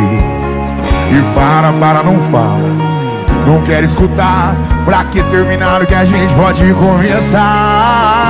E 1.11 1.35
para, 1.35 1.73
para, 1.73 2.03
não 2.03 2.19
fala. 2.31 2.95
Não 3.45 3.61
quero 3.61 3.85
escutar, 3.85 4.55
pra 4.85 5.05
que 5.05 5.21
terminar 5.23 5.81
o 5.81 5.85
que 5.85 5.93
a 5.93 6.05
gente 6.05 6.33
pode 6.33 6.73
começar? 6.73 8.24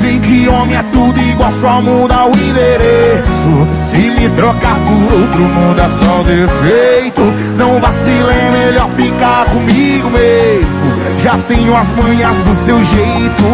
Dizem 0.00 0.18
que 0.20 0.48
homem 0.48 0.74
é 0.74 0.82
tudo 0.84 1.20
igual, 1.20 1.52
só 1.60 1.82
muda 1.82 2.24
o 2.24 2.30
endereço. 2.30 3.66
Se 3.82 3.98
me 3.98 4.30
trocar 4.30 4.78
por 4.80 5.14
outro, 5.14 5.42
muda 5.42 5.88
só 5.90 6.20
o 6.20 6.24
defeito. 6.24 7.20
Não 7.58 7.78
vacila, 7.78 8.32
é 8.32 8.50
melhor 8.50 8.88
ficar 8.92 9.44
comigo 9.44 10.08
mesmo. 10.08 10.99
Já 11.30 11.38
tenho 11.46 11.76
as 11.76 11.86
manhas 11.90 12.36
do 12.38 12.64
seu 12.64 12.84
jeito. 12.84 13.44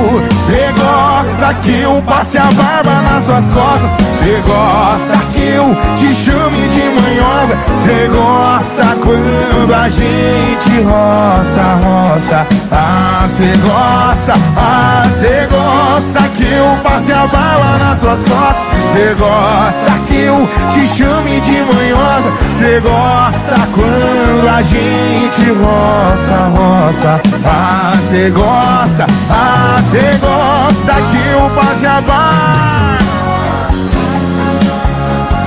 Cê 0.47 0.73
gosta 0.81 1.55
que 1.61 1.81
eu 1.83 2.03
passe 2.07 2.39
a 2.39 2.51
barba 2.53 3.03
nas 3.03 3.23
suas 3.25 3.49
costas. 3.49 3.91
Cê 4.19 4.43
gosta 4.47 5.19
que 5.35 5.43
eu 5.43 5.77
te 5.97 6.15
chame 6.15 6.69
de 6.69 6.81
manhosa. 7.03 7.59
Cê 7.85 8.09
gosta 8.09 8.97
quando 9.05 9.75
a 9.75 9.89
gente 9.91 10.81
roça, 10.85 11.79
roça. 11.85 12.47
Ah, 12.73 13.27
cê 13.29 13.53
gosta, 13.59 14.33
ah, 14.57 15.11
cê 15.17 15.47
gosta 15.51 16.29
que 16.31 16.45
eu 16.45 16.83
passe 16.83 17.13
a 17.13 17.27
bala 17.27 17.79
nas 17.79 17.99
suas 17.99 18.21
costas. 18.21 18.93
Cê 18.93 19.15
gosta 19.19 19.99
que 20.07 20.17
eu 20.17 20.49
te 20.71 20.87
chame 20.97 21.41
de 21.43 21.63
manhosa. 21.75 22.33
Cê 22.53 22.81
gosta 22.81 23.69
quando 23.75 24.49
a 24.49 24.63
gente 24.63 25.51
roça, 25.51 26.51
roça. 26.57 27.21
Ah, 27.45 27.66
cê 28.09 28.31
gosta, 28.31 29.07
ah, 29.31 29.81
cê 29.91 30.19
gosta 30.19 30.95
que 31.11 31.29
eu 31.29 31.51
passe 31.51 31.87
a 31.87 32.01
bala. 32.01 32.99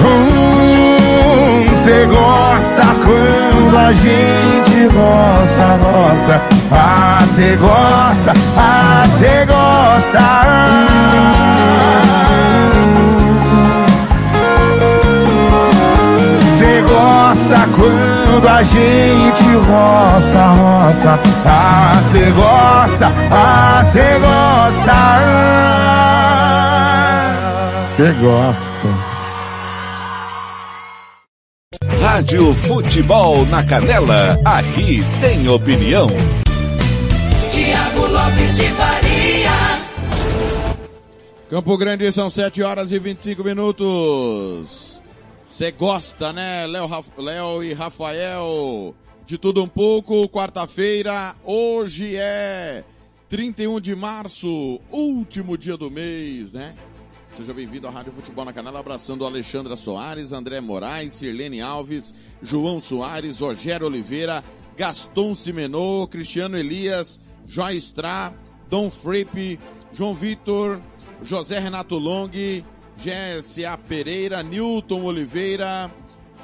Hum, 0.02 0.50
Cê 1.84 2.06
gosta 2.06 2.86
quando 3.04 3.78
a 3.78 3.94
gente 3.94 4.88
roça, 4.96 5.78
roça. 5.82 6.42
Ah, 6.72 7.24
cê 7.36 7.56
gosta, 7.56 8.34
ah, 8.58 9.04
cê 9.18 9.46
gosta. 9.46 10.20
Cê 13.10 13.19
quando 17.80 18.48
a 18.48 18.64
gente 18.64 19.44
roça, 19.56 20.48
roça. 20.48 21.20
Ah, 21.46 21.94
cê 22.12 22.32
gosta, 22.32 23.08
ah, 23.32 23.84
cê 23.86 24.20
gosta. 24.20 24.96
Cê 27.96 28.12
gosta. 28.22 29.10
Rádio 32.02 32.54
Futebol 32.56 33.46
na 33.46 33.64
Canela. 33.64 34.38
Aqui 34.46 35.02
tem 35.22 35.48
opinião. 35.48 36.08
Tiago 37.50 38.08
Lopes 38.08 38.58
de 38.58 38.64
Faria. 38.64 39.80
Campo 41.50 41.78
Grande 41.78 42.12
são 42.12 42.30
7 42.30 42.62
horas 42.62 42.92
e 42.92 43.00
25 43.00 43.44
minutos. 43.44 44.89
Você 45.60 45.72
gosta, 45.72 46.32
né, 46.32 46.66
Léo 47.18 47.62
e 47.62 47.74
Rafael? 47.74 48.96
De 49.26 49.38
tudo 49.38 49.62
um 49.62 49.68
pouco, 49.68 50.30
quarta-feira, 50.30 51.36
hoje 51.44 52.16
é 52.16 52.86
31 53.28 53.82
de 53.82 53.94
março, 53.94 54.80
último 54.90 55.58
dia 55.58 55.76
do 55.76 55.92
mês, 55.92 56.54
né? 56.54 56.78
Seja 57.32 57.54
bem-vindo 57.54 57.90
à 57.90 57.92
Rádio 57.92 58.14
Futebol 58.14 58.46
na 58.46 58.54
Canela, 58.54 58.80
abraçando 58.80 59.26
Alexandra 59.26 59.76
Soares, 59.76 60.32
André 60.32 60.62
Moraes, 60.62 61.12
Sirlene 61.12 61.60
Alves, 61.60 62.16
João 62.42 62.80
Soares, 62.80 63.42
Rogério 63.42 63.88
Oliveira, 63.88 64.42
Gaston 64.78 65.36
Simenô, 65.36 66.08
Cristiano 66.08 66.58
Elias, 66.58 67.20
Joy 67.46 67.76
Stra, 67.76 68.34
Dom 68.70 68.90
Fripe, 68.90 69.60
João 69.92 70.16
Vitor, 70.16 70.80
José 71.22 71.60
Renato 71.60 71.98
Long, 71.98 72.30
GSA 73.00 73.78
Pereira, 73.88 74.44
Newton 74.44 75.04
Oliveira, 75.04 75.90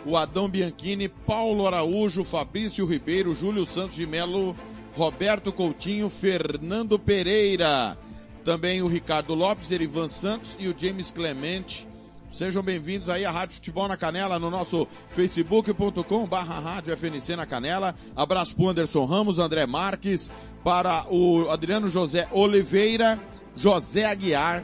o 0.06 0.16
Adão 0.16 0.48
Bianchini, 0.48 1.10
Paulo 1.10 1.68
Araújo, 1.68 2.24
Fabrício 2.24 2.86
Ribeiro, 2.86 3.36
Júlio 3.36 3.66
Santos 3.66 3.98
de 3.98 4.08
Melo, 4.08 4.56
Roberto 4.96 5.52
Coutinho, 5.52 6.10
Fernando 6.10 6.98
Pereira, 6.98 7.98
também 8.46 8.82
o 8.82 8.88
Ricardo 8.88 9.36
Lopes, 9.36 9.70
Erivan 9.72 10.08
Santos 10.08 10.56
e 10.58 10.70
o 10.70 10.76
James 10.78 11.12
Clemente. 11.12 11.86
Sejam 12.32 12.64
bem-vindos 12.64 13.10
aí 13.10 13.26
à 13.26 13.32
Rádio 13.32 13.56
Futebol 13.56 13.88
na 13.90 13.98
Canela 13.98 14.40
no 14.40 14.50
nosso 14.50 14.88
facebook.com 15.10 16.26
barra 16.26 16.60
Rádio 16.60 16.96
FNC 16.96 17.36
na 17.36 17.46
Canela. 17.46 17.96
Abraço 18.16 18.56
para 18.56 18.70
Anderson 18.70 19.06
Ramos, 19.06 19.40
André 19.40 19.66
Marques, 19.66 20.32
para 20.64 21.06
o 21.10 21.50
Adriano 21.50 21.90
José 21.90 22.30
Oliveira, 22.32 23.20
José 23.56 24.06
Aguiar, 24.06 24.64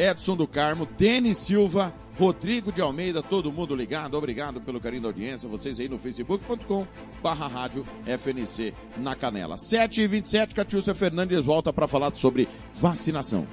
Edson 0.00 0.34
do 0.34 0.48
Carmo, 0.48 0.88
Denis 0.96 1.36
Silva, 1.36 1.92
Rodrigo 2.18 2.72
de 2.72 2.80
Almeida, 2.80 3.22
todo 3.22 3.52
mundo 3.52 3.76
ligado, 3.76 4.16
obrigado 4.16 4.58
pelo 4.58 4.80
carinho 4.80 5.02
da 5.02 5.08
audiência, 5.08 5.46
vocês 5.46 5.78
aí 5.78 5.90
no 5.90 5.98
facebook.com 5.98 6.86
barra 7.22 7.46
rádio 7.46 7.86
FNC 8.06 8.72
na 8.96 9.14
Canela. 9.14 9.58
7 9.58 10.00
e 10.00 10.06
27 10.06 10.54
Catiúcia 10.54 10.94
Fernandes 10.94 11.44
volta 11.44 11.70
para 11.70 11.86
falar 11.86 12.12
sobre 12.12 12.48
vacinação. 12.72 13.46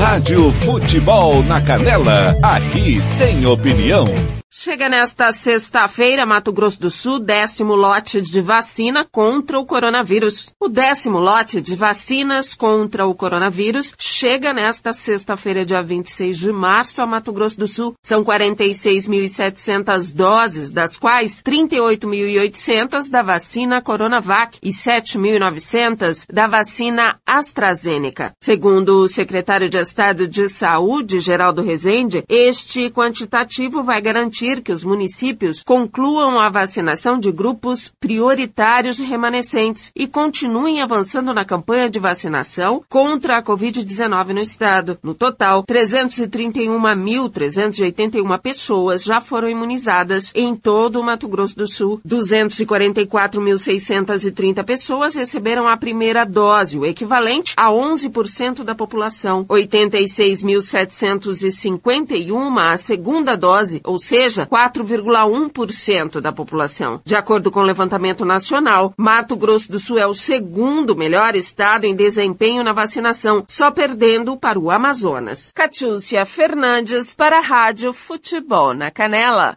Rádio 0.00 0.50
Futebol 0.64 1.42
na 1.42 1.60
Canela, 1.60 2.34
aqui 2.42 2.96
tem 3.18 3.44
opinião. 3.44 4.06
Chega 4.52 4.88
nesta 4.88 5.30
sexta-feira, 5.30 6.26
Mato 6.26 6.52
Grosso 6.52 6.80
do 6.80 6.90
Sul, 6.90 7.20
décimo 7.20 7.76
lote 7.76 8.20
de 8.20 8.40
vacina 8.40 9.06
contra 9.08 9.60
o 9.60 9.64
coronavírus. 9.64 10.50
O 10.58 10.68
décimo 10.68 11.20
lote 11.20 11.60
de 11.60 11.76
vacinas 11.76 12.56
contra 12.56 13.06
o 13.06 13.14
coronavírus 13.14 13.94
chega 13.96 14.52
nesta 14.52 14.92
sexta-feira, 14.92 15.64
dia 15.64 15.80
26 15.80 16.36
de 16.36 16.52
março, 16.52 17.00
a 17.00 17.06
Mato 17.06 17.32
Grosso 17.32 17.60
do 17.60 17.68
Sul. 17.68 17.94
São 18.02 18.24
46.700 18.24 20.12
doses, 20.12 20.72
das 20.72 20.98
quais 20.98 21.40
38.800 21.42 23.08
da 23.08 23.22
vacina 23.22 23.80
Coronavac 23.80 24.58
e 24.60 24.70
7.900 24.70 26.24
da 26.28 26.48
vacina 26.48 27.20
AstraZeneca. 27.24 28.32
Segundo 28.42 29.04
o 29.04 29.08
secretário 29.08 29.70
de 29.70 29.78
Estado 29.90 30.28
de 30.28 30.48
Saúde, 30.48 31.18
Geraldo 31.18 31.62
Rezende, 31.62 32.24
este 32.28 32.90
quantitativo 32.90 33.82
vai 33.82 34.00
garantir 34.00 34.62
que 34.62 34.70
os 34.70 34.84
municípios 34.84 35.64
concluam 35.64 36.38
a 36.38 36.48
vacinação 36.48 37.18
de 37.18 37.32
grupos 37.32 37.92
prioritários 37.98 39.00
remanescentes 39.00 39.90
e 39.96 40.06
continuem 40.06 40.80
avançando 40.80 41.34
na 41.34 41.44
campanha 41.44 41.90
de 41.90 41.98
vacinação 41.98 42.84
contra 42.88 43.38
a 43.38 43.42
Covid-19 43.42 44.28
no 44.28 44.40
estado. 44.40 44.96
No 45.02 45.12
total, 45.12 45.64
331.381 45.64 48.38
pessoas 48.38 49.02
já 49.02 49.20
foram 49.20 49.48
imunizadas 49.48 50.30
em 50.36 50.54
todo 50.54 51.00
o 51.00 51.04
Mato 51.04 51.26
Grosso 51.26 51.56
do 51.56 51.66
Sul. 51.66 52.00
244.630 52.06 54.62
pessoas 54.62 55.16
receberam 55.16 55.66
a 55.66 55.76
primeira 55.76 56.24
dose, 56.24 56.78
o 56.78 56.86
equivalente 56.86 57.54
a 57.56 57.70
11% 57.70 58.62
da 58.62 58.76
população. 58.76 59.44
86.751 59.88 62.60
a 62.60 62.76
segunda 62.76 63.36
dose, 63.36 63.80
ou 63.84 63.98
seja, 63.98 64.30
seja, 64.30 64.46
4,1% 64.46 66.20
da 66.20 66.32
população. 66.32 67.00
De 67.04 67.14
acordo 67.14 67.50
com 67.50 67.60
o 67.60 67.64
levantamento 67.64 68.24
nacional, 68.24 68.92
Mato 68.96 69.36
Grosso 69.36 69.70
do 69.70 69.78
Sul 69.78 69.98
é 69.98 70.06
o 70.06 70.14
segundo 70.14 70.96
melhor 70.96 71.34
estado 71.34 71.84
em 71.84 71.94
desempenho 71.94 72.62
na 72.62 72.72
vacinação, 72.72 73.44
só 73.48 73.70
perdendo 73.70 74.36
para 74.36 74.58
o 74.58 74.70
Amazonas. 74.70 75.52
Catiúcia 75.54 76.24
Fernandes 76.26 77.14
para 77.14 77.38
a 77.38 77.42
Rádio 77.42 77.92
Futebol 77.92 78.74
na 78.74 78.90
Canela. 78.90 79.56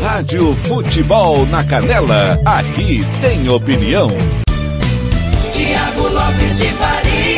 Rádio 0.00 0.54
Futebol 0.56 1.44
na 1.46 1.64
Canela, 1.64 2.38
aqui 2.46 3.00
tem 3.20 3.48
opinião. 3.48 4.08
Tiago 5.52 6.08
Lopes 6.08 6.58
de 6.58 6.66
Faria. 6.66 7.33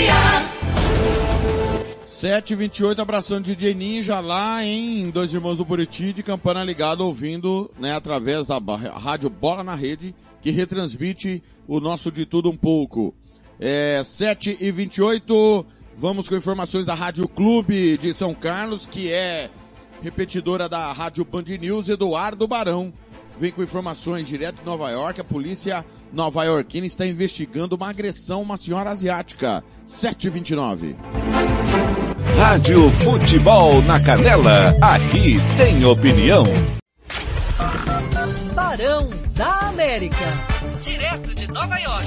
728, 2.26 3.00
abração 3.00 3.40
de 3.40 3.54
DJ 3.54 3.72
Ninja 3.72 4.18
lá 4.18 4.64
em 4.64 5.10
Dois 5.10 5.32
Irmãos 5.32 5.58
do 5.58 5.64
Buriti, 5.64 6.12
de 6.12 6.24
Campana 6.24 6.64
Ligado, 6.64 7.02
ouvindo, 7.02 7.70
né, 7.78 7.94
através 7.94 8.48
da 8.48 8.58
rádio 8.96 9.30
Bola 9.30 9.62
na 9.62 9.76
Rede, 9.76 10.12
que 10.42 10.50
retransmite 10.50 11.40
o 11.68 11.78
nosso 11.78 12.10
De 12.10 12.26
Tudo 12.26 12.50
Um 12.50 12.56
Pouco. 12.56 13.14
É, 13.60 14.02
7 14.04 14.56
e 14.60 14.72
28, 14.72 15.64
vamos 15.96 16.28
com 16.28 16.34
informações 16.34 16.84
da 16.84 16.94
Rádio 16.94 17.28
Clube 17.28 17.96
de 17.96 18.12
São 18.12 18.34
Carlos, 18.34 18.86
que 18.86 19.08
é 19.08 19.48
repetidora 20.02 20.68
da 20.68 20.92
Rádio 20.92 21.24
Band 21.24 21.44
News, 21.60 21.88
Eduardo 21.88 22.48
Barão. 22.48 22.92
Vem 23.38 23.52
com 23.52 23.62
informações 23.62 24.26
direto 24.26 24.56
de 24.56 24.64
Nova 24.64 24.90
York, 24.90 25.20
a 25.20 25.24
polícia 25.24 25.84
nova-iorquina 26.12 26.86
está 26.86 27.06
investigando 27.06 27.76
uma 27.76 27.88
agressão 27.88 28.38
a 28.38 28.42
uma 28.42 28.56
senhora 28.56 28.90
asiática. 28.90 29.62
729. 29.86 30.96
Rádio 32.37 32.90
Futebol 32.92 33.81
na 33.83 33.99
Canela, 33.99 34.75
aqui 34.83 35.37
tem 35.57 35.83
opinião. 35.87 36.44
Barão 38.55 39.09
da 39.35 39.68
América, 39.68 40.25
direto 40.79 41.35
de 41.35 41.49
Nova 41.49 41.79
York. 41.79 42.07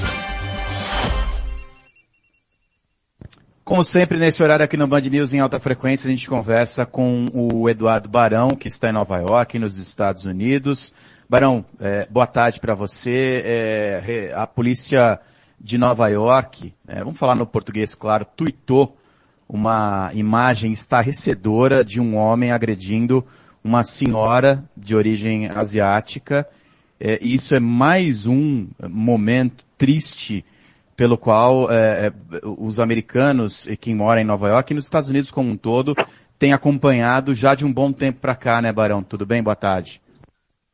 Como 3.64 3.84
sempre, 3.84 4.20
nesse 4.20 4.42
horário 4.44 4.64
aqui 4.64 4.78
no 4.78 4.88
Band 4.88 5.02
News 5.02 5.34
em 5.34 5.40
alta 5.40 5.60
frequência, 5.60 6.08
a 6.08 6.12
gente 6.12 6.30
conversa 6.30 6.86
com 6.86 7.26
o 7.34 7.68
Eduardo 7.68 8.08
Barão, 8.08 8.50
que 8.50 8.68
está 8.68 8.90
em 8.90 8.94
Nova 8.94 9.18
York, 9.18 9.58
nos 9.58 9.78
Estados 9.78 10.26
Unidos. 10.26 10.94
Barão, 11.28 11.66
é, 11.80 12.08
boa 12.08 12.28
tarde 12.28 12.60
para 12.60 12.76
você. 12.76 13.42
É, 13.44 14.34
a 14.36 14.46
polícia 14.46 15.20
de 15.60 15.78
Nova 15.78 16.08
York, 16.08 16.74
é, 16.88 17.00
vamos 17.00 17.18
falar 17.18 17.36
no 17.36 17.48
português, 17.48 17.96
claro, 17.96 18.26
tuitou 18.38 18.99
uma 19.50 20.12
imagem 20.14 20.72
estarrecedora 20.72 21.84
de 21.84 22.00
um 22.00 22.16
homem 22.16 22.52
agredindo 22.52 23.26
uma 23.64 23.84
senhora 23.84 24.64
de 24.78 24.96
origem 24.96 25.50
asiática. 25.50 26.48
É, 27.00 27.18
isso 27.22 27.56
é 27.56 27.60
mais 27.60 28.28
um 28.28 28.68
momento 28.88 29.66
triste 29.76 30.46
pelo 30.96 31.18
qual 31.18 31.72
é, 31.72 32.08
é 32.08 32.14
os 32.44 32.80
americanos 32.80 33.66
e 33.66 33.76
quem 33.76 33.96
mora 33.96 34.22
em 34.22 34.26
Nova 34.26 34.50
York 34.50 34.72
e 34.72 34.76
nos 34.76 34.86
Estados 34.86 35.10
Unidos 35.10 35.32
como 35.32 35.50
um 35.50 35.58
todo 35.58 35.96
têm 36.38 36.54
acompanhado 36.54 37.34
já 37.34 37.56
de 37.56 37.66
um 37.66 37.74
bom 37.74 37.92
tempo 37.92 38.20
para 38.20 38.36
cá, 38.36 38.62
né, 38.62 38.72
Barão? 38.72 39.02
Tudo 39.02 39.26
bem? 39.26 39.42
Boa 39.42 39.56
tarde. 39.56 40.00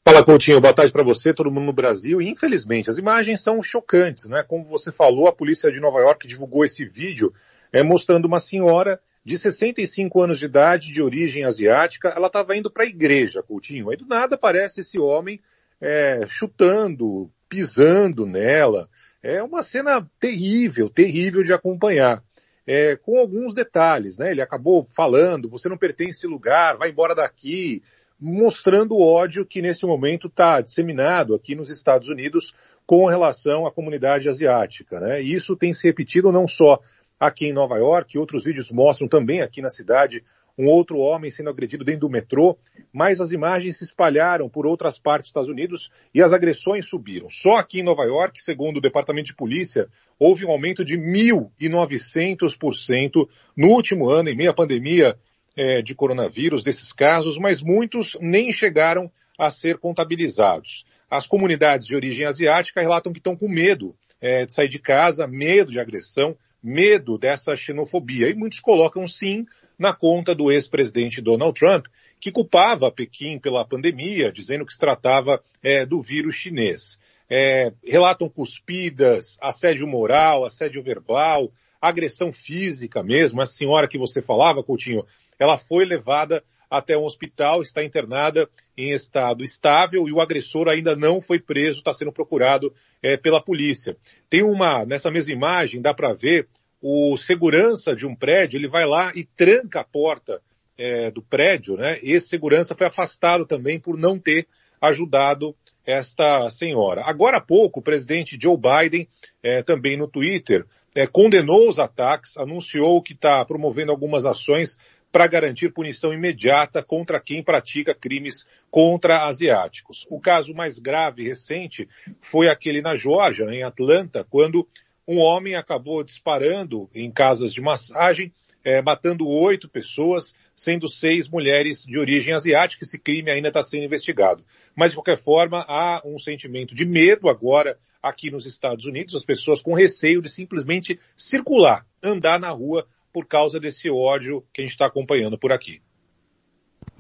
Fala, 0.08 0.24
Coutinho. 0.24 0.62
Boa 0.62 0.74
tarde 0.74 0.92
para 0.92 1.02
você, 1.02 1.34
todo 1.34 1.50
mundo 1.50 1.66
no 1.66 1.74
Brasil. 1.74 2.22
E, 2.22 2.30
infelizmente, 2.30 2.92
as 2.92 2.98
imagens 2.98 3.42
são 3.42 3.64
chocantes, 3.64 4.30
né? 4.30 4.44
Como 4.44 4.64
você 4.66 4.92
falou, 4.92 5.28
a 5.28 5.34
polícia 5.34 5.72
de 5.72 5.80
Nova 5.80 6.00
York 6.00 6.28
divulgou 6.28 6.64
esse 6.64 6.86
vídeo 6.86 7.34
é, 7.76 7.84
mostrando 7.84 8.24
uma 8.24 8.40
senhora 8.40 9.02
de 9.26 9.38
65 9.38 10.22
anos 10.22 10.40
de 10.40 10.46
idade, 10.46 10.94
de 10.94 11.02
origem 11.02 11.44
asiática. 11.44 12.08
Ela 12.08 12.28
estava 12.28 12.56
indo 12.56 12.72
para 12.72 12.84
a 12.84 12.88
igreja, 12.88 13.44
Coutinho. 13.44 13.90
Aí 13.90 13.98
do 13.98 14.06
nada 14.06 14.36
aparece 14.36 14.80
esse 14.80 14.98
homem 14.98 15.42
é, 15.82 16.26
chutando, 16.30 17.30
pisando 17.50 18.26
nela. 18.26 18.88
É 19.22 19.44
uma 19.44 19.62
cena 19.62 20.10
terrível, 20.22 20.90
terrível 20.90 21.44
de 21.44 21.52
acompanhar. 21.52 22.24
É, 22.66 22.96
com 22.96 23.20
alguns 23.20 23.54
detalhes, 23.54 24.18
né? 24.18 24.32
Ele 24.32 24.42
acabou 24.42 24.88
falando, 24.90 25.50
você 25.50 25.68
não 25.68 25.78
pertence 25.78 26.12
a 26.12 26.16
esse 26.20 26.28
lugar, 26.28 26.78
vai 26.78 26.92
embora 26.92 27.14
daqui, 27.14 27.84
mostrando 28.18 28.96
o 28.96 29.06
ódio 29.06 29.46
que 29.46 29.62
nesse 29.62 29.86
momento 29.86 30.28
está 30.28 30.62
disseminado 30.62 31.36
aqui 31.36 31.56
nos 31.56 31.70
Estados 31.70 32.08
Unidos 32.08 32.54
com 32.86 33.06
relação 33.06 33.66
à 33.66 33.72
comunidade 33.72 34.30
asiática. 34.30 35.00
Né? 35.02 35.22
E 35.22 35.34
isso 35.34 35.58
tem 35.58 35.74
se 35.74 35.86
repetido 35.86 36.32
não 36.32 36.48
só 36.48 36.80
aqui 37.19 37.47
em 37.47 37.54
Nova 37.54 37.78
York, 37.78 38.17
outros 38.17 38.43
vídeos 38.43 38.71
mostram 38.71 39.08
também 39.08 39.41
aqui 39.41 39.62
na 39.62 39.69
cidade 39.69 40.23
um 40.58 40.67
outro 40.67 40.99
homem 40.99 41.30
sendo 41.30 41.49
agredido 41.49 41.84
dentro 41.84 41.99
do 42.01 42.10
metrô, 42.10 42.58
mas 42.91 43.19
as 43.19 43.32
imagens 43.32 43.78
se 43.78 43.84
espalharam 43.84 44.49
por 44.49 44.65
outras 44.65 44.97
partes 44.97 45.25
dos 45.25 45.32
Estados 45.32 45.49
Unidos 45.49 45.91
e 46.13 46.21
as 46.21 46.32
agressões 46.32 46.88
subiram. 46.88 47.30
Só 47.30 47.56
aqui 47.56 47.82
em 47.82 47.84
Nova 47.84 48.06
York, 48.06 48.41
segundo 48.41 48.78
o 48.78 48.82
Departamento 48.82 49.28
de 49.28 49.36
Polícia, 49.36 49.89
houve 50.17 50.45
um 50.45 50.51
aumento 50.51 50.86
de 50.86 50.97
1.900% 50.97 53.28
no 53.56 53.67
último 53.67 54.10
ano, 54.10 54.30
em 54.30 54.36
meio 54.36 54.51
à 54.51 54.54
pandemia 54.54 55.17
é, 55.58 55.82
de 55.82 55.93
coronavírus 55.93 56.63
desses 56.63 56.93
casos, 56.93 57.38
mas 57.38 57.62
muitos 57.62 58.17
nem 58.21 58.54
chegaram 58.54 59.12
a 59.38 59.51
ser 59.51 59.78
contabilizados. 59.78 60.86
as 61.10 61.28
comunidades 61.28 61.86
de 61.86 61.95
origem 61.95 62.25
asiática 62.25 62.82
relatam 62.82 63.13
que 63.13 63.19
estão 63.19 63.36
com 63.36 63.47
medo 63.47 63.95
é, 64.19 64.45
de 64.45 64.54
sair 64.54 64.69
de 64.69 64.80
casa, 64.80 65.28
medo 65.28 65.71
de 65.71 65.80
agressão, 65.80 66.36
medo 66.65 67.15
dessa 67.15 67.56
xenofobia. 67.56 68.28
E 68.28 68.34
muitos 68.34 68.60
colocam 68.60 69.08
sim 69.08 69.45
na 69.78 69.93
conta 69.93 70.34
do 70.34 70.51
ex-presidente 70.51 71.21
Donald 71.21 71.58
Trump, 71.58 71.86
que 72.19 72.32
culpava 72.32 72.91
Pequim 72.91 73.38
pela 73.38 73.63
pandemia, 73.63 74.32
dizendo 74.32 74.65
que 74.65 74.73
se 74.73 74.80
tratava 74.80 75.39
é, 75.62 75.86
do 75.86 76.01
vírus 76.01 76.34
chinês. 76.34 76.97
É, 77.30 77.71
relatam 77.84 78.28
cuspidas, 78.28 79.38
assédio 79.39 79.88
moral, 79.88 80.43
assédio 80.43 80.82
verbal, 80.82 81.51
agressão 81.80 82.34
física 82.34 83.04
mesmo. 83.04 83.41
A 83.41 83.45
senhora 83.45 83.88
que 83.88 83.97
você 83.97 84.19
falava, 84.19 84.63
Coutinho, 84.63 85.06
ela 85.38 85.60
foi 85.60 85.86
levada 85.86 86.43
até 86.67 86.97
um 86.97 87.04
hospital, 87.04 87.62
está 87.62 87.84
internada 87.84 88.49
em 88.78 88.92
estado 88.92 89.44
estável 89.44 90.08
e 90.08 90.12
o 90.12 90.20
agressor 90.20 90.68
ainda 90.68 90.96
não 90.96 91.22
foi 91.22 91.40
preso, 91.40 91.80
está 91.80 91.94
sendo 91.94 92.12
procurado 92.12 92.74
é, 93.02 93.16
pela 93.18 93.42
polícia. 93.42 93.96
Tem 94.30 94.44
uma, 94.44 94.86
nessa 94.86 95.10
mesma 95.10 95.34
imagem, 95.34 95.82
dá 95.82 95.94
para 95.94 96.14
ver 96.14 96.48
o 96.82 97.18
segurança 97.18 97.96
de 97.96 98.06
um 98.06 98.16
prédio, 98.16 98.58
ele 98.58 98.68
vai 98.68 98.86
lá 98.86 99.12
e 99.16 99.24
tranca 99.24 99.80
a 99.80 99.84
porta 99.84 100.42
é, 100.78 101.10
do 101.10 101.22
prédio, 101.22 101.78
né? 101.78 101.98
Esse 102.04 102.28
segurança 102.28 102.76
foi 102.76 102.88
afastado 102.88 103.46
também 103.46 103.80
por 103.80 103.98
não 103.98 104.20
ter 104.20 104.46
ajudado 104.82 105.56
esta 105.86 106.50
senhora. 106.50 107.02
Agora 107.06 107.38
há 107.38 107.42
pouco, 107.42 107.80
o 107.80 107.84
presidente 107.84 108.38
Joe 108.42 108.58
Biden, 108.58 109.08
é, 109.42 109.64
também 109.64 109.96
no 109.96 110.08
Twitter, 110.08 110.66
é, 110.94 111.06
condenou 111.06 111.70
os 111.70 111.78
ataques, 111.78 112.38
anunciou 112.38 113.02
que 113.02 113.14
está 113.14 113.44
promovendo 113.46 113.92
algumas 113.92 114.26
ações 114.26 114.78
para 115.15 115.28
garantir 115.28 115.71
punição 115.71 116.12
imediata 116.12 116.84
contra 116.84 117.21
quem 117.21 117.41
pratica 117.41 117.95
crimes 117.95 118.45
contra 118.69 119.23
asiáticos. 119.23 120.06
O 120.10 120.19
caso 120.19 120.54
mais 120.54 120.78
grave 120.78 121.23
recente 121.23 121.88
foi 122.19 122.49
aquele 122.49 122.82
na 122.82 122.97
Geórgia, 122.97 123.45
em 123.45 123.63
Atlanta, 123.63 124.25
quando 124.30 124.67
um 125.08 125.17
homem 125.19 125.56
acabou 125.56 126.04
disparando 126.04 126.89
em 126.93 127.10
casas 127.10 127.54
de 127.54 127.62
massagem, 127.62 128.34
é, 128.62 128.82
matando 128.82 129.25
oito 129.25 129.69
pessoas, 129.69 130.36
sendo 130.54 130.89
seis 130.89 131.30
mulheres 131.30 131.86
de 131.86 131.97
origem 131.97 132.34
asiática. 132.34 132.84
Esse 132.84 132.99
crime 132.99 133.32
ainda 133.32 133.47
está 133.47 133.63
sendo 133.63 133.86
investigado. 133.86 134.43
Mas, 134.75 134.91
de 134.91 134.97
qualquer 134.97 135.17
forma, 135.17 135.63
há 135.65 136.01
um 136.04 136.19
sentimento 136.19 136.75
de 136.75 136.86
medo 136.86 137.30
agora 137.30 137.80
aqui 138.04 138.30
nos 138.30 138.45
Estados 138.45 138.86
Unidos, 138.86 139.15
as 139.15 139.23
pessoas 139.23 139.62
com 139.62 139.73
receio 139.73 140.21
de 140.21 140.28
simplesmente 140.28 140.99
circular, 141.15 141.88
andar 142.04 142.38
na 142.38 142.49
rua 142.49 142.86
por 143.15 143.25
causa 143.25 143.62
desse 143.62 143.89
ódio 143.89 144.45
que 144.51 144.60
a 144.60 144.65
gente 144.65 144.73
está 144.73 144.88
acompanhando 144.88 145.39
por 145.39 145.49
aqui. 145.49 145.82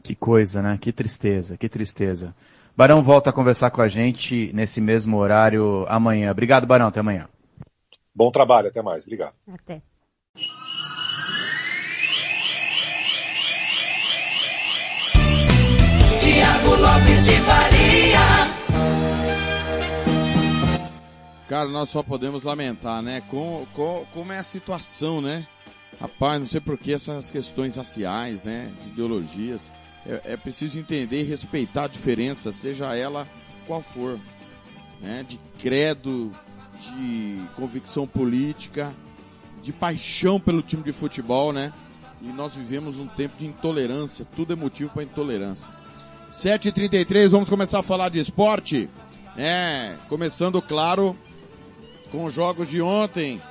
Que 0.01 0.15
coisa, 0.15 0.61
né? 0.61 0.77
Que 0.81 0.93
tristeza, 0.93 1.57
que 1.57 1.67
tristeza. 1.67 2.33
Barão 2.73 3.03
volta 3.03 3.31
a 3.31 3.33
conversar 3.33 3.69
com 3.69 3.81
a 3.81 3.89
gente 3.89 4.49
nesse 4.53 4.79
mesmo 4.79 5.17
horário 5.17 5.85
amanhã. 5.89 6.31
Obrigado, 6.31 6.65
Barão. 6.65 6.87
Até 6.87 7.01
amanhã. 7.01 7.27
Bom 8.15 8.31
trabalho, 8.31 8.69
até 8.69 8.81
mais. 8.81 9.03
Obrigado. 9.03 9.33
Até. 9.45 9.81
Tiago 16.21 16.75
Lopes 16.77 17.25
de 17.25 17.37
Faria. 17.41 18.55
Cara, 21.49 21.67
nós 21.67 21.89
só 21.89 22.01
podemos 22.01 22.43
lamentar, 22.43 23.01
né? 23.01 23.21
Com, 23.29 23.67
com, 23.73 24.05
como 24.13 24.31
é 24.31 24.39
a 24.39 24.43
situação, 24.45 25.21
né? 25.21 25.45
Rapaz, 25.99 26.39
não 26.39 26.47
sei 26.47 26.59
por 26.59 26.77
que 26.77 26.93
essas 26.93 27.31
questões 27.31 27.75
raciais, 27.75 28.43
né? 28.43 28.71
De 28.83 28.89
ideologias. 28.89 29.71
É, 30.05 30.33
é 30.33 30.37
preciso 30.37 30.77
entender 30.77 31.21
e 31.21 31.23
respeitar 31.23 31.85
a 31.85 31.87
diferença, 31.87 32.51
seja 32.51 32.95
ela 32.95 33.27
qual 33.65 33.81
for. 33.81 34.19
Né? 35.01 35.25
De 35.27 35.39
credo, 35.59 36.31
de 36.79 37.41
convicção 37.55 38.07
política, 38.07 38.93
de 39.61 39.73
paixão 39.73 40.39
pelo 40.39 40.61
time 40.61 40.83
de 40.83 40.93
futebol, 40.93 41.51
né? 41.51 41.73
E 42.21 42.27
nós 42.27 42.53
vivemos 42.53 42.99
um 42.99 43.07
tempo 43.07 43.35
de 43.37 43.45
intolerância, 43.45 44.25
tudo 44.35 44.53
é 44.53 44.55
motivo 44.55 44.91
para 44.91 45.03
intolerância. 45.03 45.71
7h33, 46.31 47.29
vamos 47.29 47.49
começar 47.49 47.79
a 47.79 47.83
falar 47.83 48.09
de 48.09 48.19
esporte. 48.19 48.89
É, 49.37 49.95
começando, 50.07 50.61
claro, 50.61 51.15
com 52.11 52.25
os 52.25 52.33
jogos 52.33 52.69
de 52.69 52.81
ontem. 52.81 53.41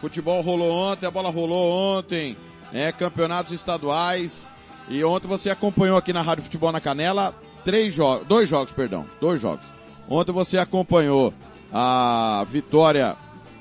Futebol 0.00 0.40
rolou 0.42 0.70
ontem, 0.70 1.06
a 1.06 1.10
bola 1.10 1.30
rolou 1.30 1.70
ontem, 1.70 2.36
é, 2.72 2.92
campeonatos 2.92 3.52
estaduais. 3.52 4.48
E 4.88 5.02
ontem 5.02 5.26
você 5.26 5.50
acompanhou 5.50 5.96
aqui 5.96 6.12
na 6.12 6.22
Rádio 6.22 6.44
Futebol 6.44 6.70
na 6.70 6.80
Canela 6.80 7.34
três 7.64 7.94
jogos, 7.94 8.26
dois 8.26 8.48
jogos, 8.48 8.72
perdão, 8.72 9.06
dois 9.20 9.40
jogos. 9.40 9.66
Ontem 10.08 10.32
você 10.32 10.58
acompanhou 10.58 11.34
a 11.72 12.46
vitória 12.48 13.16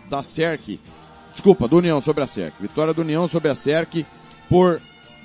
da 0.10 0.21
SERC, 0.21 0.80
desculpa, 1.32 1.67
do 1.67 1.78
União 1.78 2.00
sobre 2.00 2.24
a 2.24 2.28
SERC. 2.28 2.54
Vitória 2.62 2.93
do 2.93 3.02
União 3.02 3.28
sobre 3.28 3.50
a 3.50 3.56
SERC 3.56 4.06
por 4.48 4.80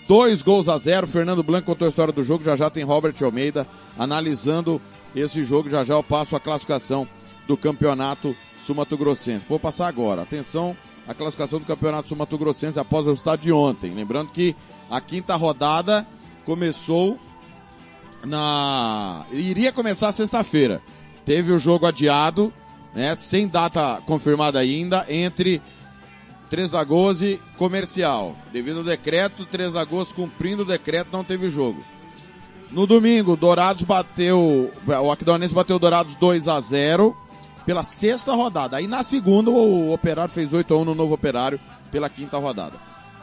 dois 0.08 0.42
gols 0.42 0.68
a 0.68 0.78
zero. 0.78 1.06
Fernando 1.06 1.42
Blanco 1.42 1.66
contou 1.66 1.86
a 1.86 1.88
história 1.90 2.12
do 2.12 2.24
jogo. 2.24 2.42
Já 2.42 2.56
já 2.56 2.70
tem 2.70 2.82
Robert 2.82 3.14
Almeida 3.22 3.66
analisando 3.98 4.80
esse 5.14 5.44
jogo. 5.44 5.68
Já 5.68 5.84
já 5.84 5.94
eu 5.94 6.02
passo 6.02 6.34
a 6.34 6.40
classificação 6.40 7.06
do 7.46 7.56
campeonato 7.56 8.34
Sumato 8.64 8.96
Grossense. 8.96 9.44
Vou 9.48 9.58
passar 9.58 9.88
agora. 9.88 10.22
Atenção, 10.22 10.76
a 11.10 11.14
classificação 11.14 11.58
do 11.58 11.66
campeonato 11.66 12.08
Sumato 12.08 12.38
Grossense 12.38 12.78
após 12.78 13.04
o 13.04 13.10
resultado 13.10 13.40
de 13.40 13.50
ontem. 13.50 13.92
Lembrando 13.92 14.30
que 14.30 14.54
a 14.88 15.00
quinta 15.00 15.34
rodada 15.34 16.06
começou 16.44 17.18
na. 18.24 19.26
iria 19.32 19.72
começar 19.72 20.12
sexta-feira. 20.12 20.80
Teve 21.26 21.50
o 21.50 21.58
jogo 21.58 21.84
adiado 21.84 22.52
né, 22.94 23.16
sem 23.16 23.48
data 23.48 24.00
confirmada 24.06 24.60
ainda, 24.60 25.04
entre 25.08 25.60
Três 26.48 26.70
Lagoas 26.70 27.22
e 27.22 27.40
Comercial. 27.58 28.36
Devido 28.52 28.78
ao 28.78 28.84
decreto, 28.84 29.44
Três 29.44 29.74
Lagoas 29.74 30.12
cumprindo 30.12 30.62
o 30.62 30.66
decreto 30.66 31.08
não 31.12 31.24
teve 31.24 31.50
jogo. 31.50 31.82
No 32.70 32.86
domingo, 32.86 33.36
Dourados 33.36 33.82
bateu, 33.82 34.72
o 34.86 35.10
Aquidauanense 35.10 35.52
bateu 35.52 35.76
Dourados 35.76 36.14
2 36.14 36.46
a 36.46 36.60
0 36.60 37.16
pela 37.64 37.82
sexta 37.82 38.34
rodada. 38.34 38.76
Aí 38.76 38.86
na 38.86 39.02
segunda 39.02 39.50
o 39.50 39.92
Operário 39.92 40.32
fez 40.32 40.52
8 40.52 40.72
a 40.72 40.76
1 40.78 40.84
no 40.84 40.94
Novo 40.94 41.14
Operário 41.14 41.60
pela 41.90 42.08
quinta 42.08 42.38
rodada. 42.38 42.76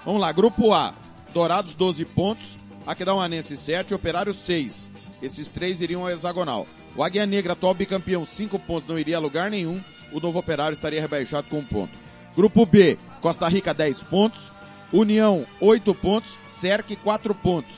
Vamos 0.06 0.22
lá, 0.22 0.32
grupo 0.32 0.74
A, 0.74 0.94
Dourados 1.34 1.76
12 1.76 2.06
pontos, 2.06 2.58
Aquidauanense 2.86 3.58
7, 3.58 3.94
Operário 3.94 4.34
6. 4.34 4.92
Esses 5.22 5.50
três 5.50 5.82
iriam 5.82 6.04
ao 6.04 6.10
hexagonal. 6.10 6.66
O 6.96 7.04
Águia 7.04 7.26
Negra, 7.26 7.54
atual 7.54 7.74
bicampeão, 7.74 8.26
5 8.26 8.58
pontos, 8.60 8.88
não 8.88 8.98
iria 8.98 9.18
a 9.18 9.20
lugar 9.20 9.52
nenhum. 9.52 9.82
O 10.12 10.20
Novo 10.20 10.40
Operário 10.40 10.74
estaria 10.74 11.02
rebaixado 11.02 11.48
com 11.50 11.60
um 11.60 11.66
ponto. 11.66 11.98
Grupo 12.36 12.66
B, 12.66 12.98
Costa 13.20 13.48
Rica 13.48 13.74
10 13.74 14.04
pontos. 14.04 14.52
União 14.94 15.46
8 15.60 15.94
pontos. 15.96 16.40
Cerc 16.48 16.96
4 16.96 17.36
pontos. 17.36 17.76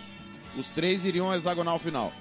Os 0.57 0.67
três 0.67 1.05
iriam 1.05 1.27
ao 1.27 1.35
hexagonal 1.35 1.79
final. 1.79 2.13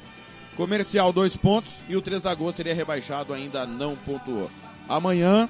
Comercial 0.58 1.12
2 1.12 1.36
pontos 1.36 1.72
e 1.88 1.94
o 1.94 2.02
3 2.02 2.20
da 2.20 2.34
Goa 2.34 2.52
seria 2.52 2.74
rebaixado, 2.74 3.32
ainda 3.32 3.64
não 3.64 3.94
pontuou. 3.94 4.50
Amanhã 4.88 5.48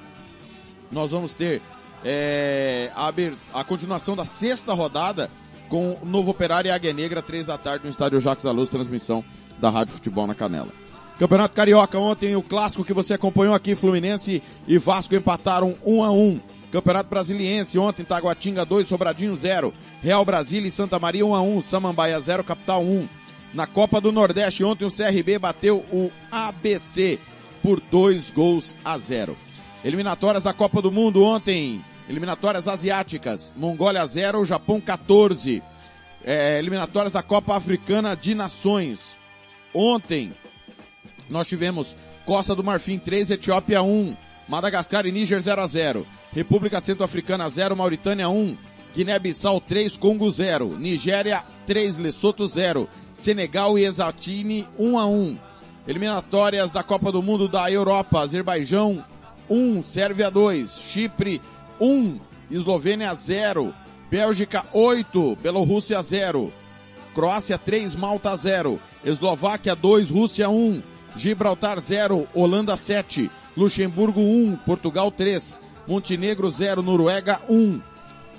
nós 0.91 1.09
vamos 1.09 1.33
ter 1.33 1.63
é, 2.05 2.91
a, 2.95 3.11
a, 3.59 3.63
continuação 3.63 4.15
da 4.15 4.23
sexta 4.23 4.71
rodada 4.71 5.27
com 5.67 5.97
o 5.99 6.05
Novo 6.05 6.29
Operário 6.29 6.69
e 6.69 6.71
Águia 6.71 6.93
Negra, 6.93 7.23
3 7.23 7.47
da 7.47 7.57
tarde 7.57 7.85
no 7.85 7.89
estádio 7.89 8.21
Jacques 8.21 8.43
da 8.43 8.51
Luz, 8.51 8.69
transmissão 8.69 9.25
da 9.57 9.71
Rádio 9.71 9.95
Futebol 9.95 10.27
na 10.27 10.35
Canela. 10.35 10.69
Campeonato 11.17 11.55
Carioca 11.55 11.97
ontem, 11.97 12.35
o 12.35 12.43
clássico 12.43 12.85
que 12.85 12.93
você 12.93 13.15
acompanhou 13.15 13.55
aqui, 13.55 13.73
Fluminense 13.73 14.43
e 14.67 14.77
Vasco 14.77 15.15
empataram 15.15 15.75
1 15.83 16.03
a 16.03 16.11
1. 16.11 16.39
Campeonato 16.71 17.09
Brasiliense 17.09 17.79
ontem, 17.79 18.03
Taguatinga 18.03 18.63
2, 18.63 18.87
Sobradinho 18.87 19.35
0. 19.35 19.73
Real 20.03 20.23
Brasília 20.23 20.67
e 20.67 20.71
Santa 20.71 20.99
Maria 20.99 21.25
1 21.25 21.33
a 21.33 21.41
1, 21.41 21.61
Samambaia 21.63 22.19
0, 22.19 22.43
Capital 22.43 22.83
1. 22.83 23.18
Na 23.53 23.65
Copa 23.65 23.99
do 23.99 24.11
Nordeste 24.11 24.63
ontem 24.63 24.85
o 24.85 24.91
CRB 24.91 25.39
bateu 25.39 25.77
o 25.91 26.11
ABC 26.31 27.17
por 27.63 27.79
2 27.79 28.31
gols 28.31 28.75
a 28.85 28.97
0. 28.97 29.35
Eliminatórias 29.83 30.43
da 30.43 30.53
Copa 30.53 30.81
do 30.81 30.91
Mundo 30.91 31.23
ontem, 31.23 31.83
eliminatórias 32.07 32.67
asiáticas, 32.67 33.53
Mongólia 33.55 34.05
0, 34.05 34.45
Japão 34.45 34.79
14. 34.79 35.63
É, 36.23 36.59
eliminatórias 36.59 37.13
da 37.13 37.23
Copa 37.23 37.55
Africana 37.55 38.15
de 38.15 38.35
Nações. 38.35 39.17
Ontem, 39.73 40.33
nós 41.29 41.47
tivemos 41.47 41.95
Costa 42.25 42.53
do 42.53 42.63
Marfim 42.63 42.99
3, 42.99 43.31
Etiópia 43.31 43.81
1, 43.81 44.15
Madagascar 44.47 45.05
e 45.05 45.11
Níger 45.11 45.39
0 45.39 45.61
a 45.61 45.67
0, 45.67 46.05
República 46.33 46.81
Centro-Africana 46.81 47.49
0, 47.49 47.75
Mauritânia 47.75 48.29
1, 48.29 48.57
Guiné-Bissau 48.95 49.61
3, 49.61 49.95
Congo 49.97 50.29
0, 50.29 50.77
Nigéria 50.77 51.43
3, 51.65 51.97
Lesoto 51.97 52.47
0, 52.47 52.89
Senegal 53.19 53.77
e 53.77 53.83
Eswatini 53.83 54.65
1 54.77 54.97
a 54.97 55.05
1. 55.05 55.37
Eliminatórias 55.85 56.71
da 56.71 56.81
Copa 56.83 57.11
do 57.11 57.21
Mundo 57.21 57.49
da 57.49 57.69
Europa, 57.69 58.21
Azerbaijão 58.21 59.03
1, 59.49 59.83
Sérvia 59.83 60.31
2, 60.31 60.79
Chipre 60.89 61.41
1, 61.81 62.17
Eslovênia 62.49 63.13
0, 63.13 63.73
Bélgica 64.09 64.65
8, 64.71 65.37
Bielorrússia 65.41 66.01
0, 66.01 66.51
Croácia 67.13 67.57
3, 67.57 67.93
Malta 67.95 68.33
0, 68.35 68.79
Eslováquia 69.03 69.75
2, 69.75 70.09
Rússia 70.09 70.49
1, 70.49 70.81
Gibraltar 71.15 71.81
0, 71.81 72.25
Holanda 72.33 72.77
7, 72.77 73.29
Luxemburgo 73.57 74.21
1, 74.21 74.55
Portugal 74.65 75.11
3, 75.11 75.59
Montenegro 75.85 76.49
0, 76.49 76.81
Noruega 76.81 77.41
1, 77.49 77.81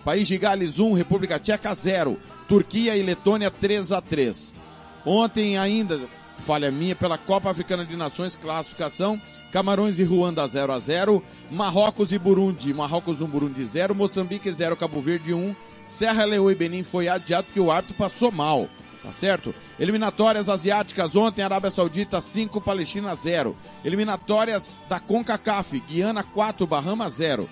País 0.05 0.26
de 0.26 0.39
Gales 0.39 0.78
1, 0.78 0.95
República 0.95 1.39
Tcheca 1.39 1.74
0, 1.74 2.16
Turquia 2.49 2.97
e 2.97 3.03
Letônia 3.03 3.51
3 3.51 3.93
a 3.93 4.01
3. 4.01 4.60
Ontem 5.05 5.57
ainda, 5.57 6.01
falha 6.38 6.70
minha, 6.70 6.94
pela 6.94 7.16
Copa 7.16 7.51
Africana 7.51 7.84
de 7.84 7.96
Nações, 7.96 8.36
classificação, 8.36 9.20
Camarões 9.51 9.98
e 9.98 10.05
Ruanda 10.05 10.46
0 10.46 10.72
a 10.72 10.78
0, 10.78 11.22
Marrocos 11.51 12.12
e 12.12 12.18
Burundi, 12.18 12.72
Marrocos 12.72 13.20
1, 13.20 13.26
Burundi 13.26 13.64
0, 13.64 13.94
Moçambique 13.94 14.51
0, 14.51 14.76
Cabo 14.76 15.01
Verde 15.01 15.34
1, 15.34 15.55
Serra 15.82 16.24
Leoa 16.24 16.53
e 16.53 16.55
Benin 16.55 16.84
foi 16.84 17.09
adiado 17.09 17.46
porque 17.46 17.61
o 17.61 17.70
árbitro 17.70 17.96
passou 17.96 18.30
mal. 18.30 18.68
Tá 19.03 19.12
certo? 19.12 19.55
Eliminatórias 19.78 20.51
asiáticas 20.51 21.16
ontem, 21.16 21.40
Arábia 21.40 21.70
Saudita 21.70 22.20
5, 22.20 22.61
Palestina 22.61 23.14
0. 23.14 23.57
Eliminatórias 23.82 24.78
da 24.90 25.01
CONCACAF, 25.01 25.80
Guiana 25.80 26.22
4, 26.22 26.66
Bahamas 26.66 27.14
0. 27.14 27.48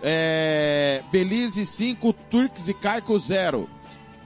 É, 0.00 1.02
Belize 1.10 1.66
5, 1.66 2.12
Turques 2.30 2.68
e 2.68 2.74
Caicos 2.74 3.26
0. 3.26 3.68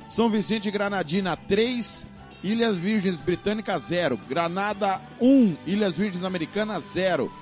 São 0.07 0.29
Vicente 0.29 0.69
e 0.69 0.71
Granadina 0.71 1.37
3, 1.37 2.07
Ilhas 2.43 2.77
Virgens 2.77 3.19
Britânicas 3.19 3.83
0. 3.83 4.19
Granada 4.29 5.01
1, 5.21 5.57
Ilhas 5.67 5.97
Virgens 5.97 6.25
Americanas 6.25 6.85
0. 6.93 7.33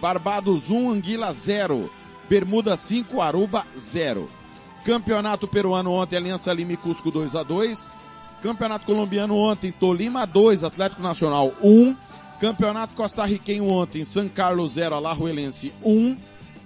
Barbados 0.00 0.70
1, 0.70 0.90
Anguila 0.90 1.32
0. 1.32 1.90
Bermuda 2.28 2.76
5, 2.76 3.20
Aruba 3.20 3.64
0. 3.78 4.28
Campeonato 4.84 5.48
peruano 5.48 5.92
ontem, 5.92 6.16
Aliança 6.16 6.52
Lima 6.52 6.72
e 6.72 6.76
Cusco 6.76 7.10
2 7.10 7.34
a 7.34 7.42
2 7.42 7.88
Campeonato 8.42 8.84
colombiano 8.84 9.34
ontem, 9.36 9.72
Tolima 9.72 10.26
2, 10.26 10.62
Atlético 10.62 11.02
Nacional 11.02 11.52
1. 11.62 11.96
Campeonato 12.40 12.94
costarriquenho 12.94 13.66
ontem, 13.66 14.04
São 14.04 14.28
Carlos 14.28 14.72
0, 14.72 14.94
Alajuelense 14.94 15.72
1. 15.82 16.16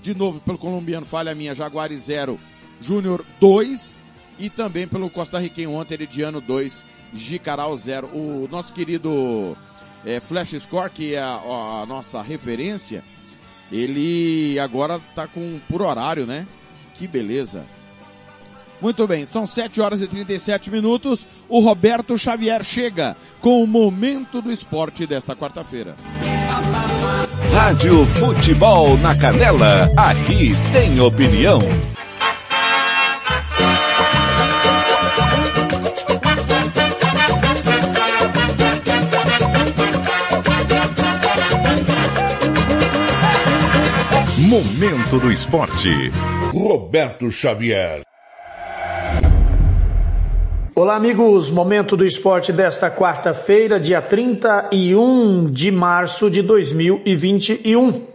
De 0.03 0.15
novo 0.15 0.41
pelo 0.41 0.59
colombiano, 0.59 1.07
falha 1.07 1.35
minha, 1.35 1.55
Jaguari 1.55 1.97
0, 1.97 2.39
Júnior 2.81 3.25
2. 3.41 3.97
E 4.39 4.51
também 4.51 4.89
pelo 4.89 5.09
costarriquenho 5.09 5.73
ontem, 5.73 5.95
Herediano 5.95 6.41
2, 6.41 6.85
Jicaral 7.13 7.77
0. 7.77 8.07
O 8.09 8.49
nosso 8.51 8.73
querido 8.73 9.57
é, 10.05 10.21
Flash 10.21 10.51
Score, 10.61 10.91
que 10.91 11.15
é 11.15 11.21
a, 11.21 11.35
a 11.83 11.87
nossa 11.87 12.23
referência, 12.23 13.05
ele 13.71 14.59
agora 14.59 15.01
tá 15.15 15.27
com 15.27 15.61
por 15.69 15.83
horário, 15.83 16.27
né? 16.27 16.47
Que 16.99 17.07
beleza. 17.07 17.65
Muito 18.81 19.07
bem, 19.07 19.27
são 19.27 19.47
7 19.47 19.81
horas 19.81 20.01
e 20.01 20.07
37 20.07 20.71
minutos. 20.71 21.27
O 21.49 21.61
Roberto 21.61 22.17
Xavier 22.17 22.65
chega 22.65 23.15
com 23.41 23.63
o 23.63 23.67
momento 23.67 24.41
do 24.41 24.51
esporte 24.51 25.07
desta 25.07 25.37
quarta-feira. 25.37 25.95
Rádio 27.53 28.07
Futebol 28.07 28.97
na 28.97 29.15
Canela, 29.15 29.89
aqui 29.97 30.53
tem 30.73 30.99
opinião. 31.01 31.59
Momento 44.51 45.21
do 45.21 45.31
esporte. 45.31 46.11
Roberto 46.53 47.31
Xavier. 47.31 48.01
Olá, 50.75 50.97
amigos. 50.97 51.49
Momento 51.53 51.97
do 51.97 52.05
esporte 52.05 52.53
desta 52.53 52.91
quarta-feira, 52.91 53.79
dia 53.79 54.03
31 54.03 55.53
de 55.53 55.71
março 55.71 56.29
de 56.29 56.43
2021. 56.43 58.10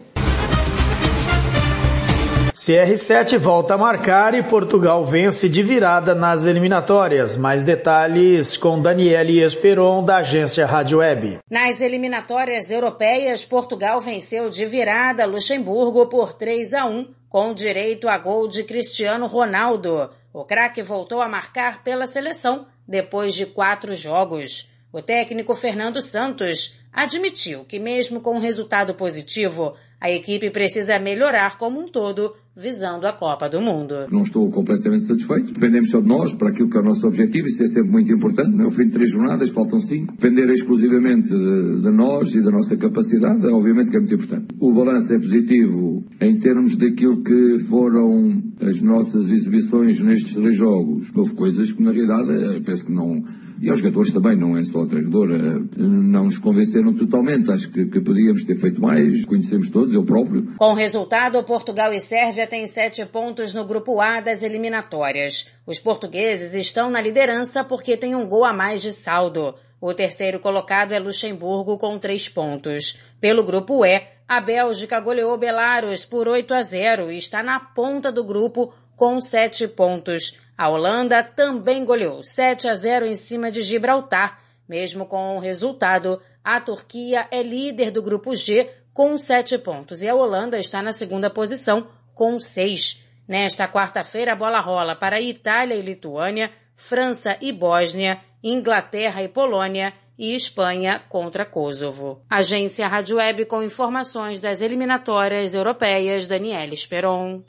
CR7 2.66 3.38
volta 3.38 3.76
a 3.76 3.78
marcar 3.78 4.34
e 4.34 4.42
Portugal 4.42 5.06
vence 5.06 5.48
de 5.48 5.62
virada 5.62 6.16
nas 6.16 6.46
eliminatórias. 6.46 7.38
Mais 7.38 7.62
detalhes 7.62 8.58
com 8.58 8.82
Daniele 8.82 9.40
Esperon, 9.44 10.04
da 10.04 10.18
agência 10.18 10.66
Rádio 10.66 10.98
Web. 10.98 11.38
Nas 11.48 11.80
eliminatórias 11.80 12.72
europeias, 12.72 13.46
Portugal 13.46 14.02
venceu 14.02 14.50
de 14.50 14.66
virada 14.66 15.28
Luxemburgo 15.28 16.08
por 16.08 16.34
3 16.34 16.74
a 16.74 16.86
1, 16.88 17.14
com 17.30 17.54
direito 17.54 18.10
a 18.10 18.18
gol 18.18 18.48
de 18.48 18.64
Cristiano 18.64 19.28
Ronaldo. 19.28 20.10
O 20.34 20.44
craque 20.44 20.82
voltou 20.82 21.22
a 21.22 21.30
marcar 21.30 21.84
pela 21.84 22.08
seleção 22.08 22.66
depois 22.88 23.36
de 23.36 23.46
quatro 23.46 23.94
jogos. 23.94 24.72
O 24.92 25.04
técnico 25.04 25.54
Fernando 25.54 26.02
Santos 26.02 26.80
admitiu 26.92 27.64
que, 27.64 27.78
mesmo 27.78 28.22
com 28.22 28.38
um 28.38 28.40
resultado 28.40 28.96
positivo, 28.96 29.76
a 30.02 30.10
equipe 30.10 30.50
precisa 30.50 30.98
melhorar 30.98 31.58
como 31.58 31.80
um 31.80 31.88
todo, 31.88 32.36
visando 32.56 33.06
a 33.06 33.14
Copa 33.14 33.50
do 33.50 33.60
Mundo. 33.60 34.08
Não 34.10 34.22
estou 34.22 34.50
completamente 34.50 35.06
satisfeito. 35.06 35.52
Dependemos 35.52 35.90
só 35.90 36.00
de 36.00 36.08
nós, 36.08 36.34
para 36.34 36.50
aquilo 36.50 36.70
que 36.70 36.78
é 36.78 36.82
o 36.82 36.84
nosso 36.84 37.06
objetivo. 37.06 37.48
Isso 37.48 37.62
é 37.64 37.68
sempre 37.68 37.92
muito 37.92 38.12
importante. 38.14 38.56
No 38.56 38.72
fim 38.72 38.86
de 38.86 38.92
três 38.92 39.12
jornadas, 39.12 39.50
faltam 39.50 39.80
cinco. 39.80 40.14
Depender 40.14 40.50
exclusivamente 40.52 41.30
de, 41.30 41.82
de 41.82 41.92
nós 41.92 42.34
e 42.34 42.42
da 42.42 42.52
nossa 42.52 42.78
capacidade, 42.78 43.46
obviamente 43.48 43.92
que 43.92 43.98
é 43.98 44.00
muito 44.00 44.16
importante. 44.16 44.48
O 44.60 44.74
balanço 44.74 45.14
é 45.14 45.20
positivo 45.20 46.06
em 46.22 46.40
termos 46.40 46.78
daquilo 46.78 47.22
que 47.22 47.60
foram 47.60 48.42
as 48.62 48.80
nossas 48.82 49.32
exibições 49.32 50.00
nestes 50.00 50.34
três 50.34 50.56
jogos. 50.56 51.10
Houve 51.16 51.34
coisas 51.36 51.72
que, 51.72 51.84
na 51.84 51.92
realidade, 51.92 52.62
penso 52.62 52.86
que 52.86 52.92
não 52.92 53.24
e 53.62 53.70
aos 53.70 53.80
jogadores 53.80 54.12
também, 54.12 54.38
não 54.38 54.58
é 54.58 54.64
só 54.64 54.80
o 54.80 54.88
treinador, 54.88 55.30
não 55.78 56.26
nos 56.26 56.38
convenceram 56.38 56.94
totalmente. 56.94 57.52
Acho 57.52 57.70
que, 57.70 57.86
que 57.86 58.02
podíamos 58.02 58.44
ter 58.44 58.56
feito 58.56 58.82
mais, 58.82 59.26
conhecemos 59.26 59.70
todos, 59.70 59.94
eu 59.94 60.04
próprio. 60.04 60.56
Com 60.58 60.72
o 60.72 60.76
resultado, 60.76 61.42
Portugal 61.44 61.94
e 61.94 62.00
Sérvia 62.00 62.48
têm 62.48 62.68
sete 62.68 63.06
pontos 63.06 63.54
no 63.54 63.66
grupo 63.66 64.02
A 64.02 64.20
das 64.20 64.44
eliminatórias. 64.44 65.50
Os 65.66 65.80
portugueses 65.80 66.54
estão 66.54 66.90
na 66.90 67.02
liderança 67.02 67.64
porque 67.64 67.98
têm 67.98 68.16
um 68.16 68.28
gol 68.28 68.46
a 68.46 68.54
mais 68.54 68.82
de 68.82 68.92
saldo. 68.92 69.56
O 69.80 69.94
terceiro 69.94 70.40
colocado 70.40 70.94
é 70.94 71.00
Luxemburgo 71.00 71.78
com 71.78 72.00
três 72.00 72.28
pontos. 72.28 73.00
Pelo 73.20 73.44
grupo 73.44 73.86
E, 73.86 74.02
a 74.28 74.42
Bélgica 74.42 75.00
goleou 75.00 75.38
Belarus 75.38 76.04
por 76.04 76.28
8 76.28 76.54
a 76.54 76.62
0 76.62 77.12
e 77.12 77.18
está 77.18 77.44
na 77.44 77.60
ponta 77.60 78.12
do 78.12 78.24
grupo 78.24 78.74
com 78.96 79.20
sete 79.22 79.68
pontos. 79.68 80.40
A 80.58 80.70
Holanda 80.70 81.22
também 81.22 81.84
goleou 81.84 82.24
7 82.24 82.70
a 82.70 82.76
0 82.76 83.06
em 83.06 83.16
cima 83.16 83.52
de 83.52 83.62
Gibraltar. 83.62 84.40
Mesmo 84.68 85.06
com 85.06 85.36
o 85.36 85.40
resultado, 85.40 86.22
a 86.44 86.60
Turquia 86.62 87.28
é 87.30 87.44
líder 87.44 87.92
do 87.92 88.02
grupo 88.02 88.36
G 88.36 88.70
com 88.94 89.18
7 89.18 89.58
pontos 89.58 90.02
e 90.02 90.08
a 90.08 90.16
Holanda 90.16 90.58
está 90.58 90.82
na 90.82 90.94
segunda 90.94 91.30
posição 91.30 91.88
com 92.14 92.40
6. 92.40 93.04
Nesta 93.28 93.68
quarta-feira, 93.68 94.32
a 94.32 94.36
bola 94.36 94.62
rola 94.62 94.96
para 94.96 95.20
Itália 95.20 95.76
e 95.76 95.82
Lituânia, 95.82 96.52
França 96.76 97.38
e 97.42 97.52
Bósnia, 97.52 98.22
Inglaterra 98.44 99.22
e 99.24 99.28
Polônia 99.28 99.94
e 100.18 100.34
Espanha 100.34 101.02
contra 101.10 101.46
Kosovo. 101.46 102.22
Agência 102.30 102.88
Rádio 102.88 103.18
Web 103.18 103.46
com 103.46 103.62
informações 103.62 104.40
das 104.40 104.62
eliminatórias 104.62 105.54
europeias, 105.54 106.28
Daniela 106.28 106.74
Esperon. 106.74 107.44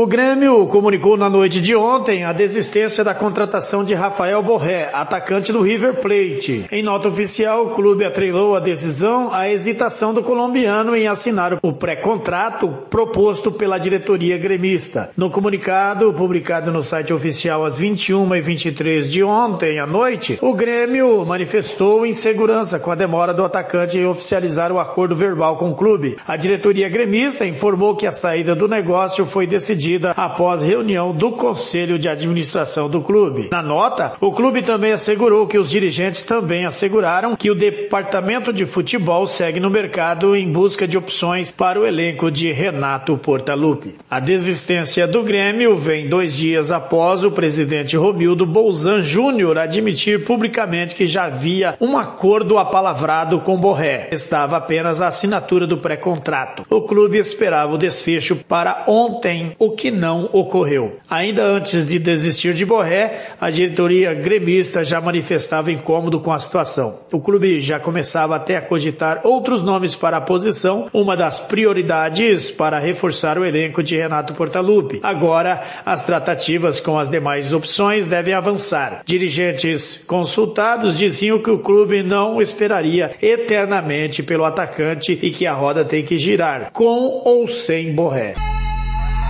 O 0.00 0.06
Grêmio 0.06 0.64
comunicou 0.68 1.16
na 1.16 1.28
noite 1.28 1.60
de 1.60 1.74
ontem 1.74 2.22
a 2.22 2.32
desistência 2.32 3.02
da 3.02 3.16
contratação 3.16 3.82
de 3.82 3.94
Rafael 3.94 4.40
Borré, 4.44 4.88
atacante 4.92 5.52
do 5.52 5.60
River 5.60 5.94
Plate. 5.94 6.66
Em 6.70 6.84
nota 6.84 7.08
oficial, 7.08 7.66
o 7.66 7.70
clube 7.70 8.04
atrelou 8.04 8.54
a 8.54 8.60
decisão 8.60 9.34
à 9.34 9.50
hesitação 9.50 10.14
do 10.14 10.22
colombiano 10.22 10.94
em 10.94 11.08
assinar 11.08 11.58
o 11.60 11.72
pré-contrato 11.72 12.68
proposto 12.88 13.50
pela 13.50 13.76
diretoria 13.76 14.38
gremista. 14.38 15.10
No 15.16 15.30
comunicado, 15.30 16.12
publicado 16.12 16.70
no 16.70 16.84
site 16.84 17.12
oficial 17.12 17.64
às 17.64 17.80
21h23 17.80 19.02
de 19.08 19.24
ontem 19.24 19.80
à 19.80 19.86
noite, 19.86 20.38
o 20.40 20.54
Grêmio 20.54 21.26
manifestou 21.26 22.06
insegurança 22.06 22.78
com 22.78 22.92
a 22.92 22.94
demora 22.94 23.34
do 23.34 23.44
atacante 23.44 23.98
em 23.98 24.06
oficializar 24.06 24.70
o 24.70 24.78
acordo 24.78 25.16
verbal 25.16 25.56
com 25.56 25.72
o 25.72 25.74
clube. 25.74 26.18
A 26.24 26.36
diretoria 26.36 26.88
gremista 26.88 27.44
informou 27.44 27.96
que 27.96 28.06
a 28.06 28.12
saída 28.12 28.54
do 28.54 28.68
negócio 28.68 29.26
foi 29.26 29.44
decidida 29.44 29.87
decidida 29.88 30.10
após 30.10 30.62
reunião 30.62 31.12
do 31.12 31.32
Conselho 31.32 31.98
de 31.98 32.08
Administração 32.08 32.90
do 32.90 33.00
clube. 33.00 33.48
Na 33.50 33.62
nota, 33.62 34.12
o 34.20 34.30
clube 34.30 34.60
também 34.60 34.92
assegurou 34.92 35.46
que 35.46 35.56
os 35.56 35.70
dirigentes 35.70 36.22
também 36.24 36.66
asseguraram 36.66 37.34
que 37.34 37.50
o 37.50 37.54
departamento 37.54 38.52
de 38.52 38.66
futebol 38.66 39.26
segue 39.26 39.58
no 39.58 39.70
mercado 39.70 40.36
em 40.36 40.52
busca 40.52 40.86
de 40.86 40.98
opções 40.98 41.52
para 41.52 41.80
o 41.80 41.86
elenco 41.86 42.30
de 42.30 42.52
Renato 42.52 43.16
Portaluppi. 43.16 43.94
A 44.10 44.20
desistência 44.20 45.06
do 45.06 45.22
Grêmio 45.22 45.76
vem 45.76 46.08
dois 46.08 46.36
dias 46.36 46.70
após 46.70 47.24
o 47.24 47.30
presidente 47.30 47.96
Romildo 47.96 48.44
Bolzan 48.44 49.00
Júnior 49.00 49.56
admitir 49.56 50.24
publicamente 50.24 50.94
que 50.94 51.06
já 51.06 51.24
havia 51.24 51.76
um 51.80 51.96
acordo 51.96 52.58
apalavrado 52.58 53.40
com 53.40 53.56
Borré. 53.56 54.08
Estava 54.12 54.58
apenas 54.58 55.00
a 55.00 55.08
assinatura 55.08 55.66
do 55.66 55.78
pré-contrato. 55.78 56.66
O 56.68 56.82
clube 56.82 57.16
esperava 57.16 57.74
o 57.74 57.78
desfecho 57.78 58.36
para 58.36 58.84
ontem, 58.86 59.52
o 59.58 59.67
que 59.70 59.90
não 59.90 60.28
ocorreu. 60.32 60.96
Ainda 61.08 61.44
antes 61.44 61.86
de 61.86 61.98
desistir 61.98 62.54
de 62.54 62.64
Borré, 62.64 63.28
a 63.40 63.50
diretoria 63.50 64.14
gremista 64.14 64.84
já 64.84 65.00
manifestava 65.00 65.72
incômodo 65.72 66.20
com 66.20 66.32
a 66.32 66.38
situação. 66.38 67.00
O 67.12 67.20
clube 67.20 67.60
já 67.60 67.78
começava 67.78 68.36
até 68.36 68.56
a 68.56 68.62
cogitar 68.62 69.20
outros 69.24 69.62
nomes 69.62 69.94
para 69.94 70.18
a 70.18 70.20
posição, 70.20 70.88
uma 70.92 71.16
das 71.16 71.40
prioridades 71.40 72.50
para 72.50 72.78
reforçar 72.78 73.38
o 73.38 73.44
elenco 73.44 73.82
de 73.82 73.96
Renato 73.96 74.34
Portaluppi. 74.34 75.00
Agora, 75.02 75.62
as 75.84 76.04
tratativas 76.04 76.80
com 76.80 76.98
as 76.98 77.10
demais 77.10 77.52
opções 77.52 78.06
devem 78.06 78.34
avançar. 78.34 79.02
Dirigentes 79.04 80.02
consultados 80.06 80.96
diziam 80.96 81.38
que 81.38 81.50
o 81.50 81.58
clube 81.58 82.02
não 82.02 82.40
esperaria 82.40 83.14
eternamente 83.20 84.22
pelo 84.22 84.44
atacante 84.44 85.18
e 85.22 85.30
que 85.30 85.46
a 85.46 85.54
roda 85.54 85.84
tem 85.84 86.04
que 86.04 86.16
girar, 86.16 86.70
com 86.72 87.22
ou 87.24 87.46
sem 87.46 87.92
Borré. 87.94 88.34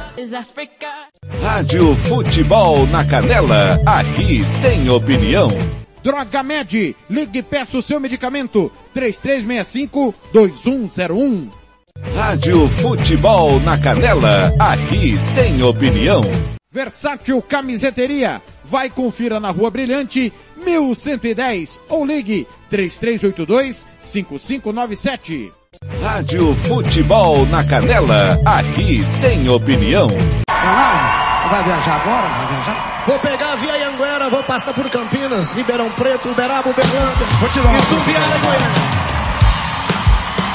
Rádio 1.42 1.96
Futebol 1.96 2.86
na 2.88 3.04
Canela, 3.06 3.80
aqui 3.86 4.42
tem 4.62 4.90
opinião. 4.90 5.50
Droga 6.08 6.42
Med, 6.42 6.96
ligue 7.10 7.40
e 7.40 7.44
peça 7.44 7.78
o 7.78 7.82
seu 7.82 8.00
medicamento, 8.00 8.72
3365-2101. 8.96 11.50
Rádio 12.16 12.70
Futebol 12.70 13.60
na 13.60 13.78
Canela, 13.78 14.50
aqui 14.58 15.16
tem 15.36 15.62
opinião. 15.62 16.22
Versátil 16.72 17.42
Camiseteria, 17.42 18.42
vai 18.64 18.90
confira 18.90 19.38
na 19.38 19.52
Rua 19.52 19.70
Brilhante, 19.70 20.32
1110 20.56 21.78
ou 21.90 22.06
ligue 22.06 22.48
3382-5597. 22.72 25.52
Rádio 26.00 26.56
Futebol 26.56 27.46
na 27.48 27.66
Canela, 27.66 28.40
aqui 28.46 29.02
tem 29.20 29.50
opinião. 29.50 30.08
Vai 31.48 31.64
viajar 31.64 31.96
agora? 31.96 32.28
Vai 32.28 32.48
viajar? 32.48 33.04
Vou 33.06 33.20
pegar 33.20 33.54
a 33.54 33.56
Via 33.56 33.90
Anguera, 33.90 34.30
vou 34.30 34.44
passar 34.44 34.74
por 34.74 34.90
Campinas, 34.90 35.52
Ribeirão 35.54 35.90
Preto, 35.92 36.30
Uberaba, 36.30 36.70
Uberlândia. 36.70 37.28
Uma 37.40 37.50
E 37.78 38.40
Goiânia. 38.40 38.98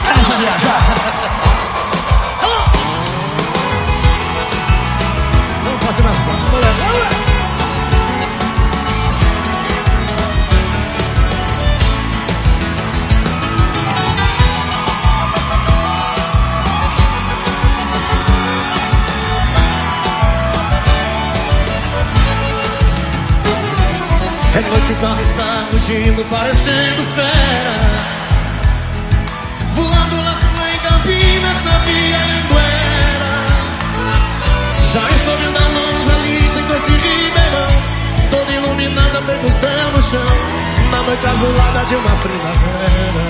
Deixa 0.05 0.39
viajar. 0.39 1.52
Noite 24.73 24.93
o 24.93 24.97
carro 24.97 25.21
está 25.21 25.67
rugindo, 25.71 26.25
parecendo 26.27 27.03
fera. 27.15 27.77
Voando 29.75 30.17
lá 30.17 30.37
em 30.73 30.79
Campinas, 30.79 31.65
na 31.65 31.79
Via 31.79 32.17
Anguera. 32.17 33.33
Já 34.93 35.11
estou 35.11 35.37
vendo 35.39 35.59
a 35.59 35.69
luz 35.69 36.09
ali, 36.11 36.51
tem 36.55 36.65
doce 36.65 36.93
ribeirão. 36.93 37.73
Toda 38.31 38.53
iluminada, 38.53 39.23
feito 39.23 39.47
o 39.47 39.53
céu 39.53 39.93
no 39.95 40.03
chão. 40.03 40.37
Na 40.91 41.03
noite 41.03 41.27
azulada 41.27 41.85
de 41.87 41.97
uma 41.97 42.17
primavera. 42.17 43.25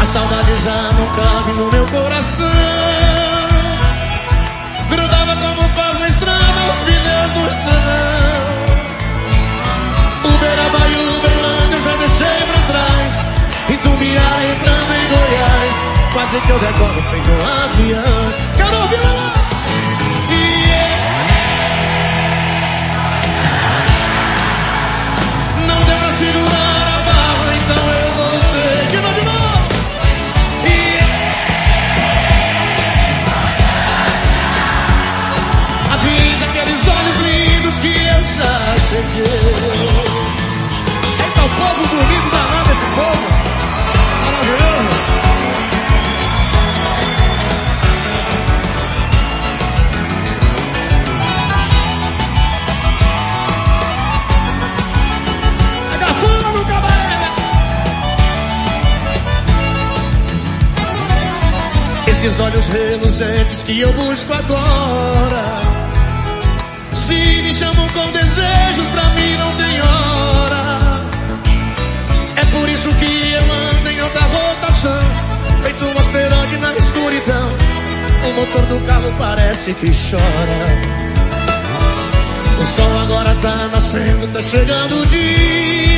A 0.00 0.04
saudade 0.04 0.56
já 0.64 0.92
não 0.92 1.06
cabe 1.14 1.52
no 1.52 1.70
meu 1.70 1.86
coração. 1.86 2.46
Grudava 4.88 5.36
como 5.36 5.68
faz 5.74 5.98
na 5.98 6.08
estrada 6.08 6.70
os 6.70 6.78
pneus 6.78 7.32
do 7.32 7.52
chão. 7.62 8.69
Uberaba 10.24 10.88
e 10.88 10.96
Uberlândia 11.16 11.76
eu 11.76 11.82
já 11.82 11.96
deixei 11.96 12.46
pra 12.46 12.60
trás. 12.72 13.26
Em 13.70 13.76
Tumbiara 13.78 14.44
entrando 14.44 14.94
em 14.94 15.08
Goiás. 15.08 15.74
Quase 16.12 16.40
que 16.40 16.50
eu 16.50 16.58
decolo 16.58 17.02
feito 17.10 17.30
um 17.30 17.46
avião. 17.46 18.32
Quero 18.56 18.76
ouvir 18.80 19.00
lá. 19.00 19.34
Não 25.66 25.76
deu 25.84 25.98
pra 25.98 26.10
segurar 26.10 26.86
a 26.86 27.00
barra, 27.06 27.54
então 27.56 27.84
eu 27.94 28.08
voltei. 28.14 28.86
De 28.90 28.96
novo, 28.96 29.20
de 29.20 29.24
novo. 29.24 29.68
Avisa 35.94 36.44
aqueles 36.46 36.88
olhos 36.88 37.16
lindos 37.18 37.78
que 37.78 37.88
eu 37.88 38.22
já 38.24 38.76
cheguei. 38.88 39.39
Reluzentes 63.20 63.62
que 63.62 63.80
eu 63.80 63.92
busco 63.92 64.32
agora. 64.32 65.60
Se 66.94 67.42
me 67.42 67.52
chamam 67.52 67.88
com 67.88 68.12
desejos, 68.12 68.86
pra 68.88 69.02
mim 69.10 69.36
não 69.36 69.56
tem 69.56 69.80
hora. 69.82 71.00
É 72.36 72.44
por 72.46 72.68
isso 72.68 72.88
que 72.94 73.32
eu 73.32 73.52
ando 73.52 73.90
em 73.90 74.00
alta 74.00 74.20
rotação. 74.20 75.00
Feito 75.62 75.84
um 75.84 75.98
asteroide 75.98 76.56
na 76.58 76.74
escuridão. 76.74 77.48
O 78.24 78.32
motor 78.32 78.62
do 78.62 78.86
carro 78.86 79.14
parece 79.18 79.74
que 79.74 79.90
chora. 79.90 81.00
O 82.60 82.64
sol 82.64 82.98
agora 83.02 83.34
tá 83.42 83.68
nascendo, 83.68 84.26
tá 84.28 84.42
chegando 84.42 85.00
o 85.00 85.06
dia. 85.06 85.89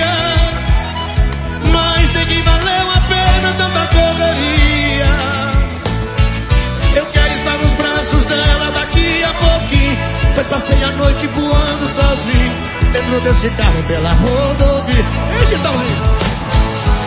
Pois 10.35 10.47
passei 10.47 10.83
a 10.83 10.91
noite 10.93 11.27
voando 11.29 11.87
sozinho. 11.87 12.53
Dentro 12.93 13.21
desse 13.21 13.49
carro 13.51 13.83
pela 13.87 14.13
rodovia. 14.15 15.05
Enche, 15.43 15.57
Tãozinho. 15.59 16.03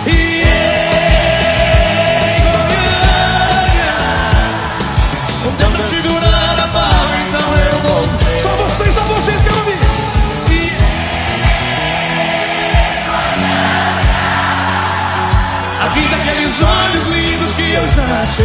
E 0.08 0.12
em 0.12 0.14
Goiânia, 2.44 3.96
Não 5.44 5.52
deu 5.54 5.70
pra 5.72 5.80
segurar 5.80 6.60
a 6.64 6.68
barra, 6.68 7.16
então 7.28 7.56
eu 7.58 7.80
vou. 7.88 8.04
Só 8.40 8.50
vocês, 8.50 8.94
só 8.94 9.02
vocês 9.02 9.42
querem 9.42 9.58
ouvir. 9.60 9.80
E 10.52 10.54
Avisa 15.84 16.16
aqueles 16.16 16.62
olhos 16.62 17.08
lindos 17.08 17.54
que 17.54 17.74
eu 17.74 17.88
já 17.88 18.26
cheguei. 18.28 18.45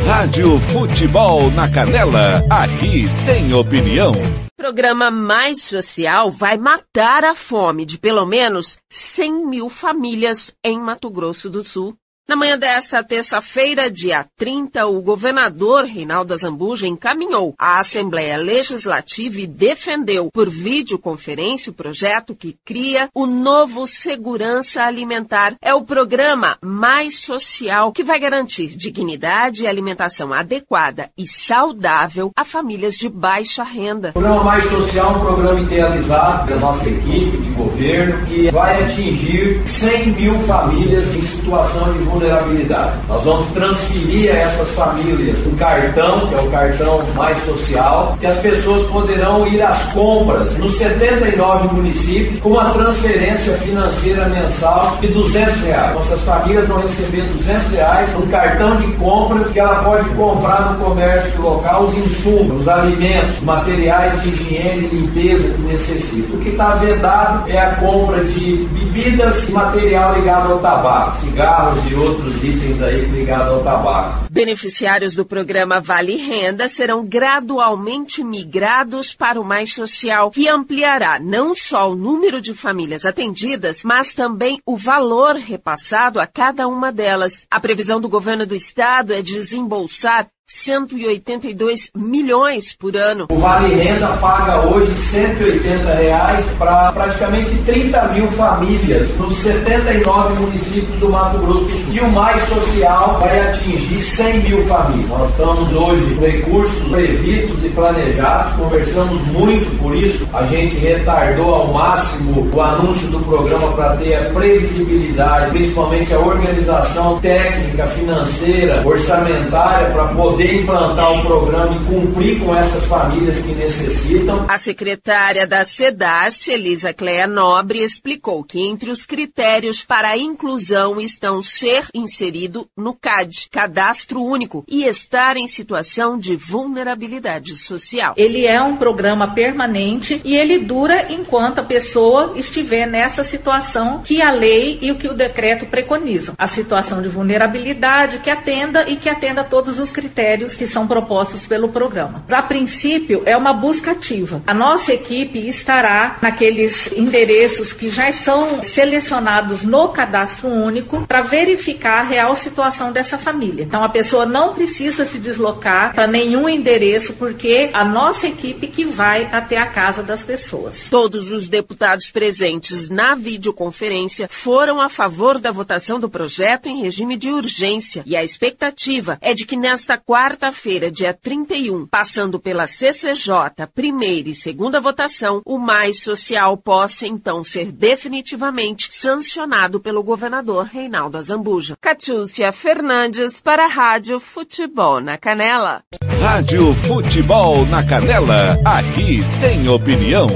Rádio 0.06 0.60
Futebol 0.60 1.50
na 1.52 1.72
Canela, 1.72 2.44
aqui 2.50 3.06
tem 3.26 3.54
opinião. 3.54 4.12
Programa 4.58 5.10
Mais 5.10 5.62
Social 5.62 6.30
vai 6.30 6.58
matar 6.58 7.24
a 7.24 7.34
fome 7.34 7.86
de 7.86 7.98
pelo 7.98 8.26
menos 8.26 8.78
100 8.90 9.48
mil 9.48 9.70
famílias 9.70 10.54
em 10.64 10.80
Mato 10.80 11.10
Grosso 11.10 11.50
do 11.50 11.64
Sul. 11.64 11.96
Na 12.30 12.36
manhã 12.36 12.58
desta 12.58 13.04
terça-feira, 13.04 13.92
dia 13.92 14.26
30, 14.38 14.86
o 14.86 15.02
governador 15.02 15.84
Reinaldo 15.84 16.34
Azambuja 16.34 16.88
encaminhou 16.88 17.54
à 17.58 17.80
Assembleia 17.80 18.38
Legislativa 18.38 19.42
e 19.42 19.48
defendeu 19.48 20.30
por 20.32 20.50
videoconferência 20.50 21.72
o 21.72 21.76
projeto 21.76 22.34
que 22.34 22.56
cria 22.64 23.10
o 23.14 23.26
novo 23.26 23.86
Segurança 23.86 24.84
Alimentar. 24.84 25.56
É 25.62 25.74
o 25.74 25.82
programa 25.84 26.58
mais 26.62 27.20
social 27.20 27.92
que 27.92 28.04
vai 28.04 28.20
garantir 28.20 28.68
dignidade 28.78 29.64
e 29.64 29.68
alimentação 29.68 30.32
adequada 30.32 31.10
e 31.18 31.28
saudável 31.28 32.32
a 32.38 32.46
famílias 32.46 32.96
de 32.96 33.10
baixa 33.10 33.64
renda. 33.64 34.10
O 34.10 34.14
programa 34.14 34.44
Mais 34.44 34.64
Social 34.64 35.14
é 35.14 35.18
um 35.18 35.20
programa 35.20 35.60
idealizado 35.60 36.48
pela 36.48 36.60
nossa 36.62 36.88
equipe 36.88 37.38
de 37.38 37.50
governo 37.52 38.26
que 38.26 38.52
vai 38.52 38.84
atingir 38.86 39.68
100 39.68 40.12
mil 40.14 40.40
famílias 40.40 41.14
em 41.16 41.22
situação 41.22 41.92
de 41.92 42.11
vulnerabilidade. 42.12 42.92
Nós 43.08 43.24
vamos 43.24 43.46
transferir 43.48 44.32
a 44.32 44.38
essas 44.40 44.70
famílias 44.72 45.46
um 45.46 45.56
cartão, 45.56 46.28
que 46.28 46.36
é 46.36 46.42
o 46.42 46.52
cartão 46.52 47.04
mais 47.16 47.38
social, 47.46 48.18
que 48.20 48.28
as 48.28 48.40
pessoas 48.40 48.88
poderão 48.88 49.48
ir 49.48 49.62
às 49.62 49.82
compras 49.94 50.58
nos 50.58 50.78
79 50.78 51.74
municípios 51.74 52.40
com 52.42 52.50
uma 52.50 52.72
transferência 52.72 53.54
financeira 53.58 54.26
mensal 54.28 54.98
de 55.02 55.08
200 55.08 55.62
reais. 55.62 55.94
Nossas 55.96 56.22
famílias 56.24 56.68
vão 56.68 56.82
receber 56.82 57.22
200 57.22 57.72
reais 57.72 58.10
um 58.16 58.28
cartão 58.28 58.76
de 58.78 58.88
compras 58.94 59.48
que 59.48 59.60
ela 59.60 59.84
pode 59.84 60.10
comprar 60.10 60.74
no 60.74 60.86
comércio 60.86 61.42
local 61.42 61.84
os 61.84 61.98
insumos, 61.98 62.62
os 62.62 62.68
alimentos, 62.68 63.40
materiais 63.42 64.22
de 64.22 64.30
higiene 64.30 64.90
e 64.92 64.96
limpeza 64.96 65.54
que 65.54 65.62
necessita. 65.62 66.36
O 66.36 66.40
que 66.40 66.50
está 66.50 66.76
vedado 66.76 67.50
é 67.50 67.60
a 67.60 67.76
compra 67.76 68.24
de 68.24 68.68
bebidas 68.72 69.48
e 69.48 69.52
material 69.52 70.14
ligado 70.16 70.54
ao 70.54 70.60
tabaco, 70.60 71.18
cigarros 71.18 71.80
e 71.90 71.96
outros 72.02 72.44
itens 72.44 72.82
aí 72.82 73.06
ligados 73.06 73.54
ao 73.54 73.64
tabaco. 73.64 74.26
Beneficiários 74.30 75.14
do 75.14 75.26
programa 75.26 75.80
Vale 75.80 76.16
Renda 76.16 76.68
serão 76.68 77.06
gradualmente 77.06 78.24
migrados 78.24 79.14
para 79.14 79.40
o 79.40 79.46
Mais 79.46 79.74
Social, 79.74 80.32
que 80.32 80.48
ampliará 80.48 81.20
não 81.20 81.54
só 81.54 81.92
o 81.92 81.96
número 81.96 82.42
de 82.42 82.54
famílias 82.54 83.06
atendidas, 83.06 83.84
mas 83.84 84.14
também 84.14 84.60
o 84.66 84.76
valor 84.76 85.36
repassado 85.36 86.20
a 86.20 86.26
cada 86.26 86.68
uma 86.68 86.92
delas. 86.92 87.46
A 87.50 87.60
previsão 87.60 88.02
do 88.02 88.10
governo 88.10 88.46
do 88.46 88.56
estado 88.56 89.14
é 89.14 89.22
desembolsar 89.22 90.28
182 90.60 91.92
milhões 91.96 92.76
por 92.76 92.96
ano. 92.96 93.26
O 93.30 93.36
Vale 93.36 93.74
Renda 93.74 94.10
paga 94.18 94.68
hoje 94.68 94.94
180 94.96 95.94
reais 95.96 96.46
para 96.60 96.92
praticamente 96.92 97.56
30 97.66 98.08
mil 98.10 98.28
famílias 98.32 99.18
nos 99.18 99.36
79 99.38 100.34
municípios 100.40 101.00
do 101.00 101.10
Mato 101.10 101.38
Grosso 101.40 101.64
do 101.64 101.70
Sul. 101.70 101.94
E 101.94 102.00
o 102.02 102.10
Mais 102.10 102.48
Social 102.50 103.18
vai 103.20 103.40
atingir 103.50 104.02
100 104.02 104.44
mil 104.44 104.66
famílias. 104.66 105.10
Nós 105.10 105.30
estamos 105.30 105.74
hoje 105.74 106.16
com 106.16 106.26
recursos 106.26 106.90
previstos 106.90 107.66
e 107.66 107.70
planejados, 107.70 108.54
conversamos 108.54 109.22
muito 109.28 109.82
por 109.82 109.96
isso. 109.96 110.28
A 110.34 110.44
gente 110.44 110.76
retardou 110.76 111.56
ao 111.56 111.74
máximo 111.74 112.50
o 112.54 112.62
anúncio 112.62 113.08
do 113.08 113.20
programa 113.22 113.72
para 113.72 113.96
ter 113.98 114.16
a 114.16 114.30
previsibilidade, 114.32 115.52
principalmente 115.52 116.14
a 116.14 116.20
organização 116.20 117.20
técnica, 117.20 117.88
financeira, 117.88 118.86
orçamentária, 118.86 119.90
para 119.92 120.06
poder 120.10 120.41
implantar 120.46 121.20
o 121.20 121.22
programa 121.26 121.76
e 121.76 121.86
cumprir 121.86 122.40
com 122.40 122.56
essas 122.56 122.86
famílias 122.86 123.38
que 123.42 123.52
necessitam. 123.52 124.46
A 124.48 124.58
secretária 124.58 125.46
da 125.46 125.64
SEDAST, 125.66 126.50
Elisa 126.50 126.94
Cleia 126.94 127.28
Nobre, 127.28 127.84
explicou 127.84 128.44
que 128.44 128.60
entre 128.60 128.90
os 128.90 129.06
critérios 129.06 129.84
para 129.84 130.10
a 130.10 130.18
inclusão 130.18 131.00
estão 131.00 131.42
ser 131.42 131.86
inserido 131.94 132.68
no 132.76 132.94
CAD, 132.94 133.50
Cadastro 133.52 134.24
Único, 134.24 134.64
e 134.68 134.84
estar 134.84 135.38
em 135.38 135.48
situação 135.48 136.18
de 136.18 136.36
vulnerabilidade 136.36 137.58
social. 137.58 138.14
Ele 138.18 138.46
é 138.46 138.62
um 138.62 138.78
programa 138.78 139.34
permanente 139.34 140.22
e 140.24 140.36
ele 140.36 140.60
dura 140.60 141.12
enquanto 141.12 141.60
a 141.60 141.64
pessoa 141.64 142.34
estiver 142.36 142.88
nessa 142.88 143.24
situação 143.24 144.02
que 144.04 144.22
a 144.22 144.32
lei 144.32 144.80
e 144.82 144.92
o 144.92 144.96
que 144.96 145.08
o 145.08 145.14
decreto 145.14 145.66
preconizam. 145.66 146.36
A 146.38 146.48
situação 146.48 147.02
de 147.02 147.10
vulnerabilidade 147.10 148.20
que 148.20 148.30
atenda 148.30 148.90
e 148.90 148.96
que 148.96 149.10
atenda 149.10 149.42
a 149.42 149.44
todos 149.44 149.78
os 149.78 149.92
critérios 149.92 150.31
que 150.58 150.68
são 150.68 150.88
propostos 150.88 151.46
pelo 151.46 151.70
programa. 151.70 152.24
A 152.32 152.42
princípio, 152.42 153.24
é 153.26 153.36
uma 153.36 153.54
busca 153.54 153.92
ativa. 153.92 154.42
A 154.48 154.54
nossa 154.54 154.94
equipe 154.94 155.40
estará 155.48 156.18
naqueles 156.22 156.92
endereços 156.94 157.74
que 157.74 157.90
já 157.90 158.12
são 158.12 158.64
selecionados 158.64 159.64
no 159.64 159.90
cadastro 159.90 160.48
único 160.50 161.06
para 161.06 161.22
verificar 161.22 162.00
a 162.00 162.04
real 162.04 162.36
situação 162.36 162.92
dessa 162.92 163.18
família. 163.18 163.64
Então, 163.64 163.84
a 163.84 163.90
pessoa 163.90 164.26
não 164.26 164.54
precisa 164.54 165.06
se 165.06 165.20
deslocar 165.20 165.94
para 165.94 166.08
nenhum 166.08 166.48
endereço, 166.48 167.14
porque 167.14 167.70
a 167.74 167.84
nossa 167.84 168.28
equipe 168.28 168.68
que 168.68 168.86
vai 168.86 169.26
até 169.32 169.58
a 169.58 169.68
casa 169.68 170.02
das 170.02 170.24
pessoas. 170.24 170.88
Todos 170.90 171.32
os 171.32 171.50
deputados 171.50 172.10
presentes 172.10 172.90
na 172.90 173.16
videoconferência 173.16 174.28
foram 174.30 174.80
a 174.80 174.90
favor 174.90 175.40
da 175.40 175.52
votação 175.52 176.00
do 176.00 176.10
projeto 176.10 176.68
em 176.68 176.82
regime 176.82 177.18
de 177.18 177.32
urgência 177.32 178.04
e 178.06 178.16
a 178.16 178.24
expectativa 178.24 179.18
é 179.22 179.34
de 179.34 179.46
que 179.46 179.56
nesta 179.56 179.98
quarta-feira, 180.22 180.92
dia 180.92 181.16
31, 181.16 181.88
passando 181.88 182.40
pela 182.40 182.68
CCJ, 182.68 183.66
primeira 183.74 184.30
e 184.30 184.36
segunda 184.36 184.80
votação, 184.80 185.42
o 185.44 185.58
Mais 185.58 186.04
Social 186.04 186.56
possa 186.58 187.08
então 187.08 187.44
ser 187.44 187.72
definitivamente 187.72 188.94
sancionado 188.94 189.80
pelo 189.80 190.04
governador 190.04 190.66
Reinaldo 190.66 191.18
Azambuja. 191.18 191.74
Catiúcia 191.82 192.52
Fernandes 192.52 193.42
para 193.42 193.66
a 193.66 193.68
Rádio 193.68 194.20
Futebol 194.20 195.02
na 195.02 195.18
Canela. 195.18 195.82
Rádio 196.22 196.72
Futebol 196.76 197.66
na 197.66 197.84
Canela, 197.84 198.60
aqui 198.64 199.22
tem 199.40 199.68
opinião. 199.68 200.28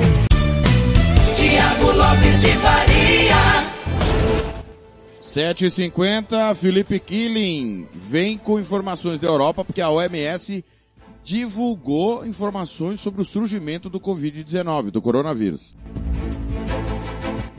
Tiago 1.36 1.92
Lopes 1.92 2.42
de 2.42 2.50
Faria. 2.54 2.95
7h50, 5.36 6.56
Felipe 6.56 6.98
Killing 6.98 7.90
vem 7.94 8.38
com 8.38 8.58
informações 8.58 9.20
da 9.20 9.28
Europa, 9.28 9.66
porque 9.66 9.82
a 9.82 9.90
OMS 9.90 10.64
divulgou 11.26 12.26
informações 12.26 13.02
sobre 13.02 13.22
o 13.22 13.26
surgimento 13.26 13.90
do 13.90 14.00
Covid-19, 14.00 14.92
do 14.92 15.02
coronavírus. 15.02 15.76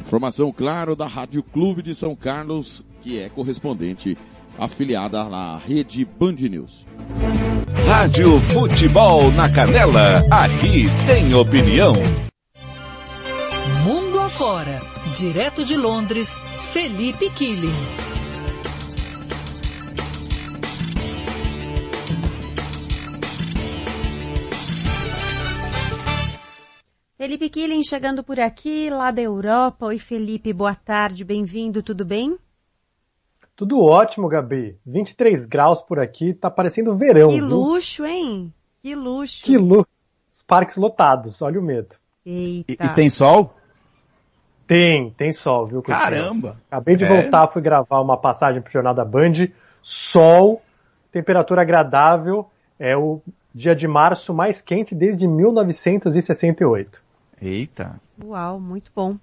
Informação, 0.00 0.50
claro, 0.50 0.96
da 0.96 1.06
Rádio 1.06 1.42
Clube 1.42 1.82
de 1.82 1.94
São 1.94 2.16
Carlos, 2.16 2.82
que 3.02 3.20
é 3.20 3.28
correspondente 3.28 4.16
afiliada 4.58 5.20
à 5.20 5.58
rede 5.58 6.02
Band 6.06 6.36
News. 6.48 6.86
Rádio 7.86 8.40
Futebol 8.40 9.30
na 9.32 9.52
Canela, 9.52 10.22
aqui 10.30 10.86
tem 11.06 11.34
opinião. 11.34 11.92
Fora. 14.36 14.78
Direto 15.16 15.64
de 15.64 15.74
Londres, 15.78 16.44
Felipe 16.70 17.30
Killing. 17.30 17.72
Felipe 27.16 27.48
Killing 27.48 27.82
chegando 27.82 28.22
por 28.22 28.38
aqui, 28.38 28.90
lá 28.90 29.10
da 29.10 29.22
Europa. 29.22 29.86
Oi, 29.86 29.98
Felipe, 29.98 30.52
boa 30.52 30.74
tarde, 30.74 31.24
bem-vindo, 31.24 31.82
tudo 31.82 32.04
bem? 32.04 32.36
Tudo 33.56 33.80
ótimo, 33.80 34.28
Gabi. 34.28 34.76
23 34.84 35.46
graus 35.46 35.80
por 35.80 35.98
aqui, 35.98 36.34
tá 36.34 36.50
parecendo 36.50 36.94
verão. 36.94 37.30
Que 37.30 37.40
viu? 37.40 37.48
luxo, 37.48 38.04
hein? 38.04 38.52
Que 38.82 38.94
luxo. 38.94 39.42
Que 39.42 39.56
luxo. 39.56 39.88
Os 40.34 40.42
parques 40.42 40.76
lotados, 40.76 41.40
olha 41.40 41.58
o 41.58 41.62
medo. 41.62 41.94
Eita. 42.26 42.84
E, 42.84 42.86
e 42.86 42.94
tem 42.94 43.08
sol? 43.08 43.55
Tem, 44.66 45.10
tem 45.10 45.32
sol, 45.32 45.66
viu? 45.66 45.82
Coutinho? 45.82 45.98
Caramba! 45.98 46.56
Acabei 46.70 46.96
de 46.96 47.04
É. 47.04 47.08
voltar, 47.08 47.46
fui 47.52 47.62
gravar 47.62 48.00
uma 48.00 48.16
passagem 48.16 48.60
pro 48.60 48.72
Jornal 48.72 48.94
da 48.94 49.04
Band. 49.04 49.48
Sol, 49.82 50.60
temperatura 51.12 51.62
agradável. 51.62 52.48
É 52.78 52.96
o 52.96 53.20
dia 53.54 53.74
de 53.74 53.86
março 53.86 54.34
mais 54.34 54.60
quente 54.60 54.94
desde 54.94 55.26
1968. 55.26 57.00
Eita. 57.40 58.00
Uau, 58.22 58.58
muito 58.60 58.90
bom. 58.94 59.16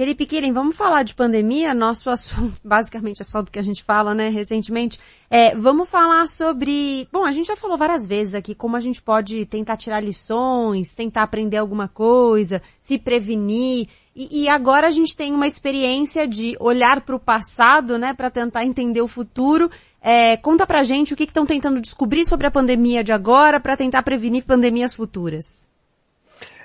Felipe 0.00 0.26
Killing, 0.26 0.52
vamos 0.52 0.76
falar 0.76 1.02
de 1.02 1.12
pandemia, 1.12 1.74
nosso 1.74 2.08
assunto, 2.08 2.54
basicamente 2.62 3.20
é 3.20 3.24
só 3.24 3.42
do 3.42 3.50
que 3.50 3.58
a 3.58 3.62
gente 3.62 3.82
fala, 3.82 4.14
né, 4.14 4.28
recentemente. 4.28 4.96
É, 5.28 5.56
vamos 5.56 5.90
falar 5.90 6.28
sobre, 6.28 7.08
bom, 7.10 7.24
a 7.24 7.32
gente 7.32 7.48
já 7.48 7.56
falou 7.56 7.76
várias 7.76 8.06
vezes 8.06 8.32
aqui 8.32 8.54
como 8.54 8.76
a 8.76 8.80
gente 8.80 9.02
pode 9.02 9.44
tentar 9.46 9.76
tirar 9.76 10.00
lições, 10.00 10.94
tentar 10.94 11.24
aprender 11.24 11.56
alguma 11.56 11.88
coisa, 11.88 12.62
se 12.78 12.96
prevenir, 12.96 13.88
e, 14.14 14.44
e 14.44 14.48
agora 14.48 14.86
a 14.86 14.92
gente 14.92 15.16
tem 15.16 15.34
uma 15.34 15.48
experiência 15.48 16.28
de 16.28 16.56
olhar 16.60 17.00
para 17.00 17.16
o 17.16 17.20
passado, 17.20 17.98
né, 17.98 18.14
para 18.14 18.30
tentar 18.30 18.64
entender 18.64 19.00
o 19.00 19.08
futuro. 19.08 19.68
É, 20.00 20.36
conta 20.36 20.64
pra 20.64 20.84
gente 20.84 21.12
o 21.12 21.16
que 21.16 21.24
estão 21.24 21.44
tentando 21.44 21.80
descobrir 21.80 22.24
sobre 22.24 22.46
a 22.46 22.52
pandemia 22.52 23.02
de 23.02 23.12
agora 23.12 23.58
para 23.58 23.76
tentar 23.76 24.04
prevenir 24.04 24.44
pandemias 24.44 24.94
futuras. 24.94 25.67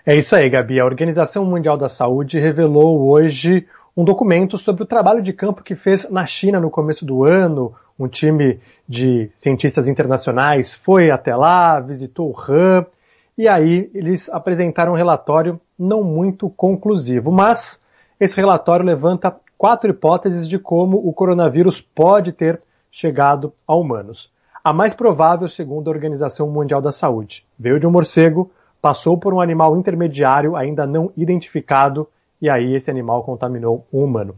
É 0.05 0.13
isso 0.13 0.35
aí, 0.35 0.49
Gabi. 0.49 0.81
A 0.81 0.85
Organização 0.85 1.45
Mundial 1.45 1.77
da 1.77 1.87
Saúde 1.87 2.37
revelou 2.37 3.07
hoje 3.07 3.65
um 3.95 4.03
documento 4.03 4.57
sobre 4.57 4.83
o 4.83 4.85
trabalho 4.85 5.23
de 5.23 5.31
campo 5.31 5.63
que 5.63 5.75
fez 5.75 6.09
na 6.09 6.25
China 6.25 6.59
no 6.59 6.69
começo 6.69 7.05
do 7.05 7.23
ano. 7.23 7.73
Um 7.97 8.09
time 8.09 8.59
de 8.85 9.31
cientistas 9.37 9.87
internacionais 9.87 10.75
foi 10.75 11.09
até 11.09 11.33
lá, 11.33 11.79
visitou 11.79 12.29
o 12.29 12.37
Han, 12.37 12.85
e 13.37 13.47
aí 13.47 13.89
eles 13.93 14.27
apresentaram 14.29 14.91
um 14.91 14.97
relatório 14.97 15.57
não 15.79 16.03
muito 16.03 16.49
conclusivo. 16.49 17.31
Mas 17.31 17.79
esse 18.19 18.35
relatório 18.35 18.85
levanta 18.85 19.33
quatro 19.57 19.89
hipóteses 19.89 20.49
de 20.49 20.59
como 20.59 20.97
o 20.97 21.13
coronavírus 21.13 21.79
pode 21.79 22.33
ter 22.33 22.61
chegado 22.91 23.53
a 23.65 23.73
humanos. 23.73 24.29
A 24.61 24.73
mais 24.73 24.93
provável, 24.93 25.47
segundo 25.47 25.87
a 25.87 25.91
Organização 25.91 26.49
Mundial 26.49 26.81
da 26.81 26.91
Saúde, 26.91 27.45
veio 27.57 27.79
de 27.79 27.87
um 27.87 27.91
morcego, 27.91 28.51
passou 28.83 29.17
por 29.17 29.33
um 29.33 29.39
animal 29.39 29.77
intermediário 29.77 30.57
ainda 30.57 30.85
não 30.85 31.09
identificado 31.15 32.05
e 32.41 32.49
aí 32.49 32.75
esse 32.75 32.91
animal 32.91 33.23
contaminou 33.23 33.87
um 33.93 34.03
humano. 34.03 34.35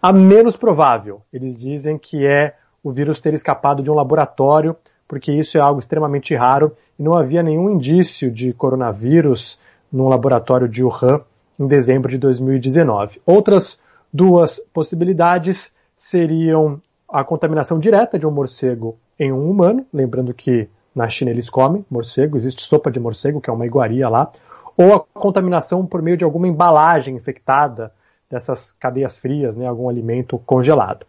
A 0.00 0.12
menos 0.12 0.56
provável, 0.56 1.20
eles 1.32 1.56
dizem 1.56 1.98
que 1.98 2.24
é 2.24 2.54
o 2.80 2.92
vírus 2.92 3.20
ter 3.20 3.34
escapado 3.34 3.82
de 3.82 3.90
um 3.90 3.94
laboratório, 3.94 4.76
porque 5.08 5.32
isso 5.32 5.58
é 5.58 5.60
algo 5.60 5.80
extremamente 5.80 6.32
raro 6.36 6.76
e 6.96 7.02
não 7.02 7.14
havia 7.14 7.42
nenhum 7.42 7.70
indício 7.70 8.30
de 8.30 8.52
coronavírus 8.52 9.58
num 9.92 10.06
laboratório 10.06 10.68
de 10.68 10.84
Wuhan 10.84 11.20
em 11.58 11.66
dezembro 11.66 12.08
de 12.08 12.18
2019. 12.18 13.20
Outras 13.26 13.80
duas 14.12 14.60
possibilidades 14.72 15.72
seriam 15.96 16.80
a 17.08 17.24
contaminação 17.24 17.80
direta 17.80 18.16
de 18.16 18.24
um 18.24 18.30
morcego 18.30 18.96
em 19.18 19.32
um 19.32 19.50
humano, 19.50 19.84
lembrando 19.92 20.32
que 20.32 20.68
na 20.94 21.08
China 21.08 21.30
eles 21.30 21.48
comem 21.48 21.84
morcego, 21.90 22.36
existe 22.36 22.62
sopa 22.62 22.90
de 22.90 22.98
morcego, 22.98 23.40
que 23.40 23.50
é 23.50 23.52
uma 23.52 23.66
iguaria 23.66 24.08
lá, 24.08 24.30
ou 24.76 24.94
a 24.94 25.00
contaminação 25.00 25.84
por 25.86 26.00
meio 26.02 26.16
de 26.16 26.24
alguma 26.24 26.48
embalagem 26.48 27.16
infectada 27.16 27.92
dessas 28.30 28.72
cadeias 28.72 29.16
frias, 29.16 29.56
né, 29.56 29.66
algum 29.66 29.88
alimento 29.88 30.38
congelado. 30.38 31.06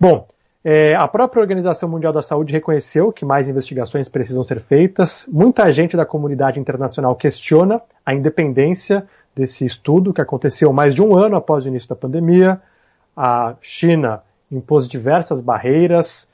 Bom, 0.00 0.26
é, 0.64 0.96
a 0.96 1.06
própria 1.06 1.42
Organização 1.42 1.88
Mundial 1.88 2.12
da 2.12 2.22
Saúde 2.22 2.52
reconheceu 2.52 3.12
que 3.12 3.24
mais 3.24 3.46
investigações 3.46 4.08
precisam 4.08 4.42
ser 4.42 4.60
feitas. 4.60 5.26
Muita 5.30 5.70
gente 5.72 5.94
da 5.94 6.06
comunidade 6.06 6.58
internacional 6.58 7.14
questiona 7.14 7.82
a 8.04 8.14
independência 8.14 9.06
desse 9.36 9.66
estudo 9.66 10.14
que 10.14 10.22
aconteceu 10.22 10.72
mais 10.72 10.94
de 10.94 11.02
um 11.02 11.16
ano 11.18 11.36
após 11.36 11.64
o 11.64 11.68
início 11.68 11.88
da 11.88 11.94
pandemia. 11.94 12.60
A 13.14 13.54
China 13.60 14.22
impôs 14.50 14.88
diversas 14.88 15.42
barreiras, 15.42 16.28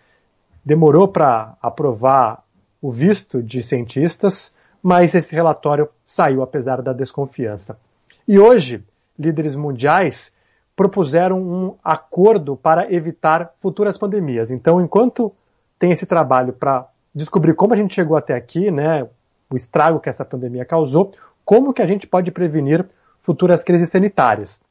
demorou 0.65 1.09
para 1.09 1.55
aprovar 1.61 2.45
o 2.81 2.91
visto 2.91 3.43
de 3.43 3.63
cientistas, 3.63 4.55
mas 4.83 5.15
esse 5.15 5.35
relatório 5.35 5.89
saiu 6.05 6.43
apesar 6.43 6.81
da 6.83 6.93
desconfiança. 6.93 7.79
E 8.27 8.39
hoje, 8.39 8.83
líderes 9.19 9.55
mundiais 9.55 10.35
propuseram 10.75 11.39
um 11.39 11.75
acordo 11.85 12.57
para 12.57 12.91
evitar 12.93 13.53
futuras 13.61 13.99
pandemias. 13.99 14.51
Então, 14.51 14.81
enquanto 14.81 15.33
tem 15.79 15.93
esse 15.93 16.07
trabalho 16.07 16.53
para 16.53 16.87
descobrir 17.15 17.55
como 17.55 17.75
a 17.75 17.77
gente 17.77 17.95
chegou 17.95 18.17
até 18.17 18.35
aqui, 18.35 18.71
né, 18.71 19.07
o 19.51 19.57
estrago 19.57 20.01
que 20.01 20.09
essa 20.09 20.25
pandemia 20.25 20.65
causou, 20.65 21.13
como 21.45 21.75
que 21.75 21.83
a 21.83 21.87
gente 21.87 22.07
pode 22.07 22.31
prevenir 22.31 22.87
futuras 23.23 23.63
crises 23.63 23.91
sanitárias. 23.91 24.63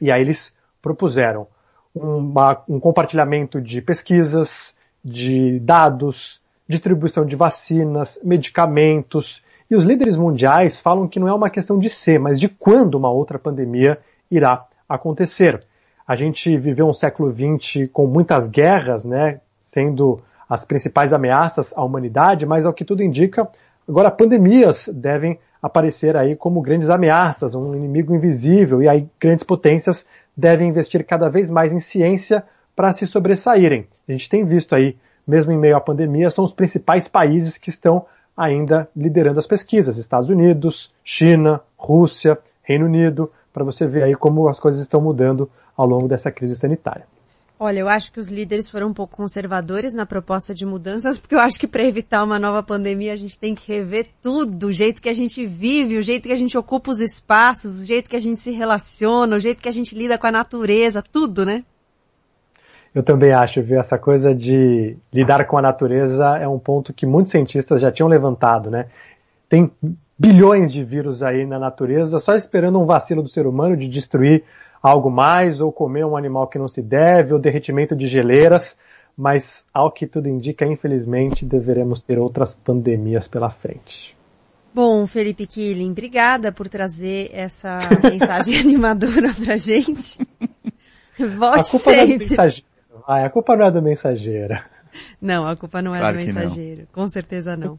E 0.00 0.10
aí 0.10 0.20
eles 0.20 0.56
propuseram 0.82 1.46
uma, 1.94 2.62
um 2.68 2.80
compartilhamento 2.80 3.60
de 3.60 3.80
pesquisas, 3.80 4.76
de 5.04 5.60
dados, 5.60 6.40
distribuição 6.68 7.24
de 7.24 7.36
vacinas, 7.36 8.18
medicamentos. 8.22 9.42
E 9.70 9.76
os 9.76 9.84
líderes 9.84 10.16
mundiais 10.16 10.80
falam 10.80 11.08
que 11.08 11.20
não 11.20 11.28
é 11.28 11.34
uma 11.34 11.50
questão 11.50 11.78
de 11.78 11.88
ser, 11.88 12.18
mas 12.18 12.38
de 12.38 12.48
quando 12.48 12.94
uma 12.96 13.10
outra 13.10 13.38
pandemia 13.38 13.98
irá 14.30 14.64
acontecer. 14.88 15.62
A 16.06 16.14
gente 16.14 16.56
viveu 16.56 16.86
um 16.86 16.94
século 16.94 17.32
XX 17.32 17.88
com 17.92 18.06
muitas 18.06 18.46
guerras, 18.48 19.04
né, 19.04 19.40
sendo 19.64 20.20
as 20.48 20.64
principais 20.64 21.12
ameaças 21.12 21.72
à 21.76 21.82
humanidade, 21.82 22.46
mas 22.46 22.64
ao 22.64 22.72
que 22.72 22.84
tudo 22.84 23.02
indica, 23.02 23.48
agora 23.88 24.10
pandemias 24.10 24.88
devem 24.92 25.38
aparecer 25.60 26.16
aí 26.16 26.36
como 26.36 26.60
grandes 26.60 26.90
ameaças, 26.90 27.54
um 27.54 27.74
inimigo 27.74 28.14
invisível, 28.14 28.80
e 28.82 28.88
aí 28.88 29.08
grandes 29.20 29.44
potências 29.44 30.06
devem 30.36 30.68
investir 30.68 31.04
cada 31.04 31.28
vez 31.28 31.50
mais 31.50 31.72
em 31.72 31.80
ciência 31.80 32.44
para 32.76 32.92
se 32.92 33.06
sobressaírem. 33.06 33.86
A 34.08 34.12
gente 34.12 34.28
tem 34.28 34.44
visto 34.44 34.74
aí, 34.74 34.96
mesmo 35.26 35.52
em 35.52 35.58
meio 35.58 35.76
à 35.76 35.80
pandemia, 35.80 36.30
são 36.30 36.44
os 36.44 36.52
principais 36.52 37.08
países 37.08 37.58
que 37.58 37.70
estão 37.70 38.06
ainda 38.36 38.88
liderando 38.94 39.38
as 39.38 39.46
pesquisas: 39.46 39.98
Estados 39.98 40.28
Unidos, 40.28 40.92
China, 41.04 41.60
Rússia, 41.76 42.38
Reino 42.62 42.86
Unido, 42.86 43.30
para 43.52 43.64
você 43.64 43.86
ver 43.86 44.04
aí 44.04 44.14
como 44.14 44.48
as 44.48 44.60
coisas 44.60 44.80
estão 44.80 45.00
mudando 45.00 45.50
ao 45.76 45.86
longo 45.86 46.06
dessa 46.06 46.30
crise 46.30 46.54
sanitária. 46.56 47.06
Olha, 47.58 47.78
eu 47.78 47.88
acho 47.88 48.12
que 48.12 48.20
os 48.20 48.28
líderes 48.28 48.68
foram 48.68 48.88
um 48.88 48.92
pouco 48.92 49.16
conservadores 49.16 49.94
na 49.94 50.04
proposta 50.04 50.54
de 50.54 50.66
mudanças, 50.66 51.16
porque 51.18 51.34
eu 51.34 51.40
acho 51.40 51.58
que 51.58 51.66
para 51.66 51.84
evitar 51.84 52.22
uma 52.22 52.38
nova 52.38 52.62
pandemia 52.62 53.14
a 53.14 53.16
gente 53.16 53.38
tem 53.38 53.54
que 53.54 53.72
rever 53.72 54.08
tudo, 54.20 54.66
o 54.66 54.72
jeito 54.72 55.00
que 55.00 55.08
a 55.08 55.14
gente 55.14 55.46
vive, 55.46 55.96
o 55.96 56.02
jeito 56.02 56.28
que 56.28 56.34
a 56.34 56.36
gente 56.36 56.56
ocupa 56.58 56.90
os 56.90 57.00
espaços, 57.00 57.80
o 57.80 57.84
jeito 57.84 58.10
que 58.10 58.16
a 58.16 58.20
gente 58.20 58.42
se 58.42 58.50
relaciona, 58.50 59.36
o 59.36 59.40
jeito 59.40 59.62
que 59.62 59.68
a 59.70 59.72
gente 59.72 59.94
lida 59.94 60.18
com 60.18 60.26
a 60.26 60.32
natureza, 60.32 61.02
tudo, 61.02 61.46
né? 61.46 61.64
Eu 62.96 63.02
também 63.02 63.30
acho, 63.30 63.62
viu? 63.62 63.78
Essa 63.78 63.98
coisa 63.98 64.34
de 64.34 64.96
lidar 65.12 65.46
com 65.46 65.58
a 65.58 65.60
natureza 65.60 66.38
é 66.38 66.48
um 66.48 66.58
ponto 66.58 66.94
que 66.94 67.04
muitos 67.04 67.30
cientistas 67.30 67.82
já 67.82 67.92
tinham 67.92 68.08
levantado, 68.08 68.70
né? 68.70 68.86
Tem 69.50 69.70
bilhões 70.18 70.72
de 70.72 70.82
vírus 70.82 71.22
aí 71.22 71.44
na 71.44 71.58
natureza, 71.58 72.18
só 72.18 72.34
esperando 72.34 72.80
um 72.80 72.86
vacilo 72.86 73.22
do 73.22 73.28
ser 73.28 73.46
humano 73.46 73.76
de 73.76 73.86
destruir 73.86 74.44
algo 74.82 75.10
mais, 75.10 75.60
ou 75.60 75.70
comer 75.70 76.06
um 76.06 76.16
animal 76.16 76.46
que 76.46 76.58
não 76.58 76.70
se 76.70 76.80
deve, 76.80 77.34
ou 77.34 77.38
derretimento 77.38 77.94
de 77.94 78.08
geleiras, 78.08 78.78
mas 79.14 79.62
ao 79.74 79.92
que 79.92 80.06
tudo 80.06 80.26
indica, 80.26 80.64
infelizmente, 80.64 81.44
deveremos 81.44 82.00
ter 82.00 82.18
outras 82.18 82.54
pandemias 82.54 83.28
pela 83.28 83.50
frente. 83.50 84.16
Bom, 84.72 85.06
Felipe 85.06 85.46
Killing, 85.46 85.90
obrigada 85.90 86.50
por 86.50 86.66
trazer 86.66 87.28
essa 87.34 87.78
mensagem 88.02 88.56
animadora 88.58 89.34
pra 89.34 89.58
gente. 89.58 90.18
Volte 91.18 91.60
a 91.60 91.70
culpa 91.70 91.92
sempre. 91.92 92.64
É. 93.08 93.12
Ai, 93.12 93.24
a 93.24 93.30
culpa 93.30 93.56
não 93.56 93.66
é 93.66 93.70
do 93.70 93.82
mensageiro. 93.82 94.58
Não, 95.20 95.46
a 95.46 95.54
culpa 95.56 95.82
não 95.82 95.94
é 95.94 95.98
Claro 95.98 96.18
do 96.18 96.24
mensageiro. 96.24 96.88
Com 96.92 97.06
certeza 97.08 97.56
não. 97.56 97.78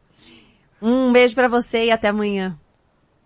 Um 0.82 1.12
beijo 1.12 1.34
pra 1.34 1.48
você 1.48 1.86
e 1.86 1.92
até 1.92 2.10
amanhã. 2.10 2.56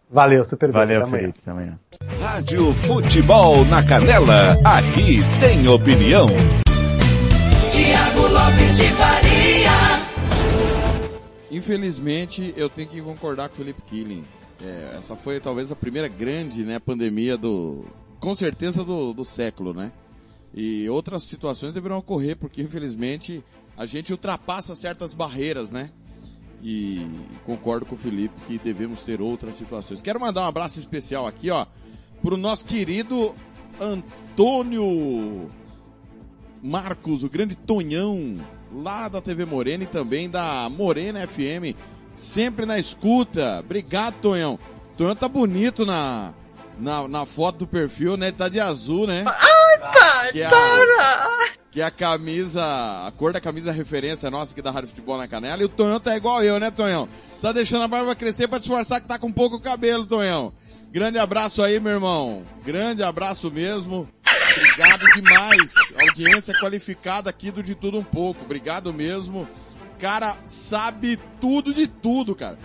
Valeu, 0.10 0.43
super 0.43 0.70
bem. 0.70 0.74
Valeu, 0.74 1.04
amanhã. 1.04 1.22
Felipe. 1.22 1.39
Até 1.41 1.52
amanhã. 1.52 1.80
Rádio 2.20 2.74
Futebol 2.74 3.66
na 3.66 3.86
Canela. 3.86 4.56
Aqui 4.66 5.20
tem 5.39 5.68
opinião. 5.68 6.28
Tiago 7.72 8.28
Lopes 8.28 8.78
de 8.78 8.89
Faria. 8.91 9.72
Infelizmente, 11.49 12.54
eu 12.58 12.70
tenho 12.70 12.88
que 12.88 13.02
concordar 13.02 13.49
com 13.49 13.56
o 13.56 13.58
Felipe 13.58 13.82
Killing. 13.84 14.24
É, 14.64 14.97
essa 14.97 15.16
foi 15.16 15.39
talvez 15.39 15.72
a 15.72 15.76
primeira 15.76 16.08
grande 16.08 16.64
né, 16.64 16.80
pandemia 16.80 17.38
do. 17.38 17.86
Com 18.20 18.36
certeza 18.36 18.84
do, 18.84 19.14
do 19.14 19.26
século, 19.26 19.74
né? 19.74 19.91
E 20.54 20.89
outras 20.89 21.24
situações 21.24 21.74
deverão 21.74 21.97
ocorrer, 21.97 22.36
porque 22.38 22.62
infelizmente 22.62 23.43
a 23.78 23.86
gente 23.86 24.12
ultrapassa 24.12 24.76
certas 24.76 25.14
barreiras, 25.14 25.72
né? 25.72 25.91
E 26.62 27.08
concordo 27.45 27.86
com 27.86 27.95
o 27.95 27.97
Felipe 27.97 28.36
que 28.47 28.60
devemos 28.60 29.04
ter 29.04 29.22
outras 29.22 29.56
situações. 29.56 30.02
Quero 30.02 30.20
mandar 30.20 30.41
um 30.41 30.47
abraço 30.47 30.80
especial 30.80 31.26
aqui, 31.26 31.49
ó, 31.49 31.66
pro 32.22 32.38
nosso 32.38 32.66
querido 32.66 33.34
Antônio 33.80 35.49
Marcos, 36.62 37.24
o 37.24 37.30
grande 37.30 37.56
Tonhão, 37.56 38.39
lá 38.72 39.08
da 39.08 39.22
TV 39.22 39.45
Morena 39.45 39.86
e 39.86 39.88
também 39.88 40.30
da 40.30 40.70
Morena 40.70 41.26
FM, 41.26 41.76
sempre 42.14 42.66
na 42.66 42.78
escuta. 42.78 43.60
Obrigado, 43.60 44.22
Tonhão. 44.22 44.60
Tonhão 44.95 45.16
tá 45.16 45.28
bonito 45.28 45.86
na, 45.86 46.34
na, 46.82 47.07
na 47.07 47.25
foto 47.25 47.59
do 47.59 47.67
perfil, 47.67 48.17
né? 48.17 48.27
Ele 48.27 48.36
tá 48.38 48.49
de 48.49 48.59
azul, 48.59 49.07
né? 49.07 49.23
Ai, 49.25 49.79
pai, 49.79 50.32
Que 50.34 50.41
é 50.41 50.45
a- 50.45 50.49
para! 50.49 51.51
Que 51.71 51.79
é 51.82 51.86
a 51.86 51.91
camisa, 51.91 52.61
a 52.61 53.11
cor 53.15 53.32
da 53.32 53.39
camisa 53.39 53.69
é 53.69 53.73
referência 53.73 54.29
nossa 54.29 54.51
aqui 54.51 54.61
da 54.61 54.71
Rádio 54.71 54.89
Futebol 54.89 55.17
na 55.17 55.25
Canela. 55.27 55.61
E 55.61 55.65
o 55.65 55.69
Tonhão 55.69 56.01
tá 56.01 56.17
igual 56.17 56.43
eu, 56.43 56.59
né, 56.59 56.69
Tonhão? 56.69 57.07
Você 57.34 57.43
tá 57.43 57.53
deixando 57.53 57.84
a 57.84 57.88
barba 57.88 58.13
crescer 58.13 58.49
pra 58.49 58.59
disfarçar 58.59 58.99
que 58.99 59.07
tá 59.07 59.17
com 59.17 59.32
pouco 59.32 59.57
cabelo, 59.61 60.05
Tonhão. 60.05 60.51
Grande 60.91 61.17
abraço 61.17 61.61
aí, 61.63 61.79
meu 61.79 61.93
irmão. 61.93 62.43
Grande 62.65 63.01
abraço 63.01 63.49
mesmo. 63.49 64.05
Obrigado 64.57 65.05
demais. 65.15 65.73
Audiência 66.09 66.53
qualificada 66.59 67.29
aqui 67.29 67.49
do 67.51 67.63
De 67.63 67.73
Tudo 67.73 67.97
Um 67.99 68.03
Pouco. 68.03 68.43
Obrigado 68.43 68.91
mesmo. 68.93 69.47
Cara, 69.97 70.36
sabe 70.45 71.17
tudo 71.39 71.73
de 71.73 71.88
tudo, 71.88 72.36
cara. 72.36 72.57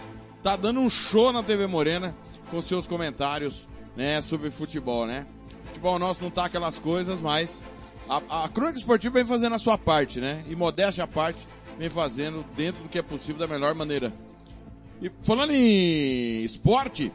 Tá 0.43 0.57
dando 0.57 0.81
um 0.81 0.91
show 0.91 1.33
na 1.33 1.45
TV 1.45 1.69
Morena 1.69 2.17
com 2.51 2.61
seus 2.61 2.89
comentários, 2.89 3.69
né, 3.97 4.21
sobre 4.23 4.51
futebol, 4.51 5.07
né? 5.07 5.27
Futebol 5.65 5.99
nosso 5.99 6.23
não 6.23 6.31
tá 6.31 6.45
aquelas 6.45 6.79
coisas, 6.79 7.21
mas 7.21 7.63
a, 8.09 8.45
a 8.45 8.49
crônica 8.49 8.79
esportiva 8.79 9.15
vem 9.15 9.25
fazendo 9.25 9.55
a 9.55 9.59
sua 9.59 9.77
parte, 9.77 10.21
né? 10.21 10.45
E 10.49 10.55
modéstia 10.55 11.05
à 11.05 11.07
parte, 11.07 11.47
vem 11.79 11.91
fazendo 11.91 12.45
dentro 12.57 12.83
do 12.83 12.89
que 12.89 12.99
é 12.99 13.03
possível 13.03 13.41
da 13.41 13.53
melhor 13.53 13.75
maneira. 13.75 14.13
E 15.01 15.11
falando 15.23 15.53
em 15.53 16.43
esporte, 16.45 17.13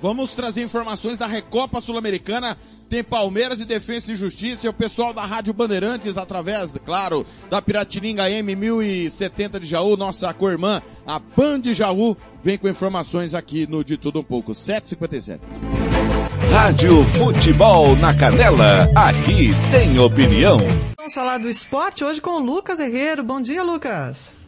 vamos 0.00 0.34
trazer 0.34 0.62
informações 0.62 1.16
da 1.16 1.26
Recopa 1.26 1.80
Sul-Americana. 1.80 2.56
Tem 2.88 3.02
Palmeiras 3.02 3.60
e 3.60 3.64
Defesa 3.64 4.12
e 4.12 4.16
Justiça. 4.16 4.66
E 4.66 4.68
o 4.68 4.72
pessoal 4.72 5.12
da 5.12 5.24
Rádio 5.24 5.52
Bandeirantes, 5.52 6.16
através, 6.16 6.72
claro, 6.84 7.26
da 7.50 7.60
Piratininga 7.60 8.30
M 8.30 8.54
1070 8.54 9.58
de 9.58 9.66
Jaú, 9.66 9.96
nossa 9.96 10.32
co-irmã, 10.32 10.80
a 11.06 11.18
Band 11.18 11.62
Jaú, 11.72 12.16
vem 12.40 12.56
com 12.56 12.68
informações 12.68 13.34
aqui 13.34 13.66
no 13.66 13.82
De 13.82 13.96
Tudo 13.96 14.20
Um 14.20 14.24
Pouco. 14.24 14.54
757. 14.54 15.40
Rádio 16.52 17.04
Futebol 17.06 17.96
na 17.96 18.14
Canela, 18.14 18.88
aqui 18.94 19.50
tem 19.70 19.98
opinião. 19.98 20.58
Vamos 20.96 21.12
falar 21.12 21.38
do 21.38 21.48
esporte 21.48 22.04
hoje 22.04 22.20
com 22.20 22.30
o 22.30 22.38
Lucas 22.38 22.78
Herreiro. 22.78 23.24
Bom 23.24 23.40
dia, 23.40 23.62
Lucas. 23.62 24.45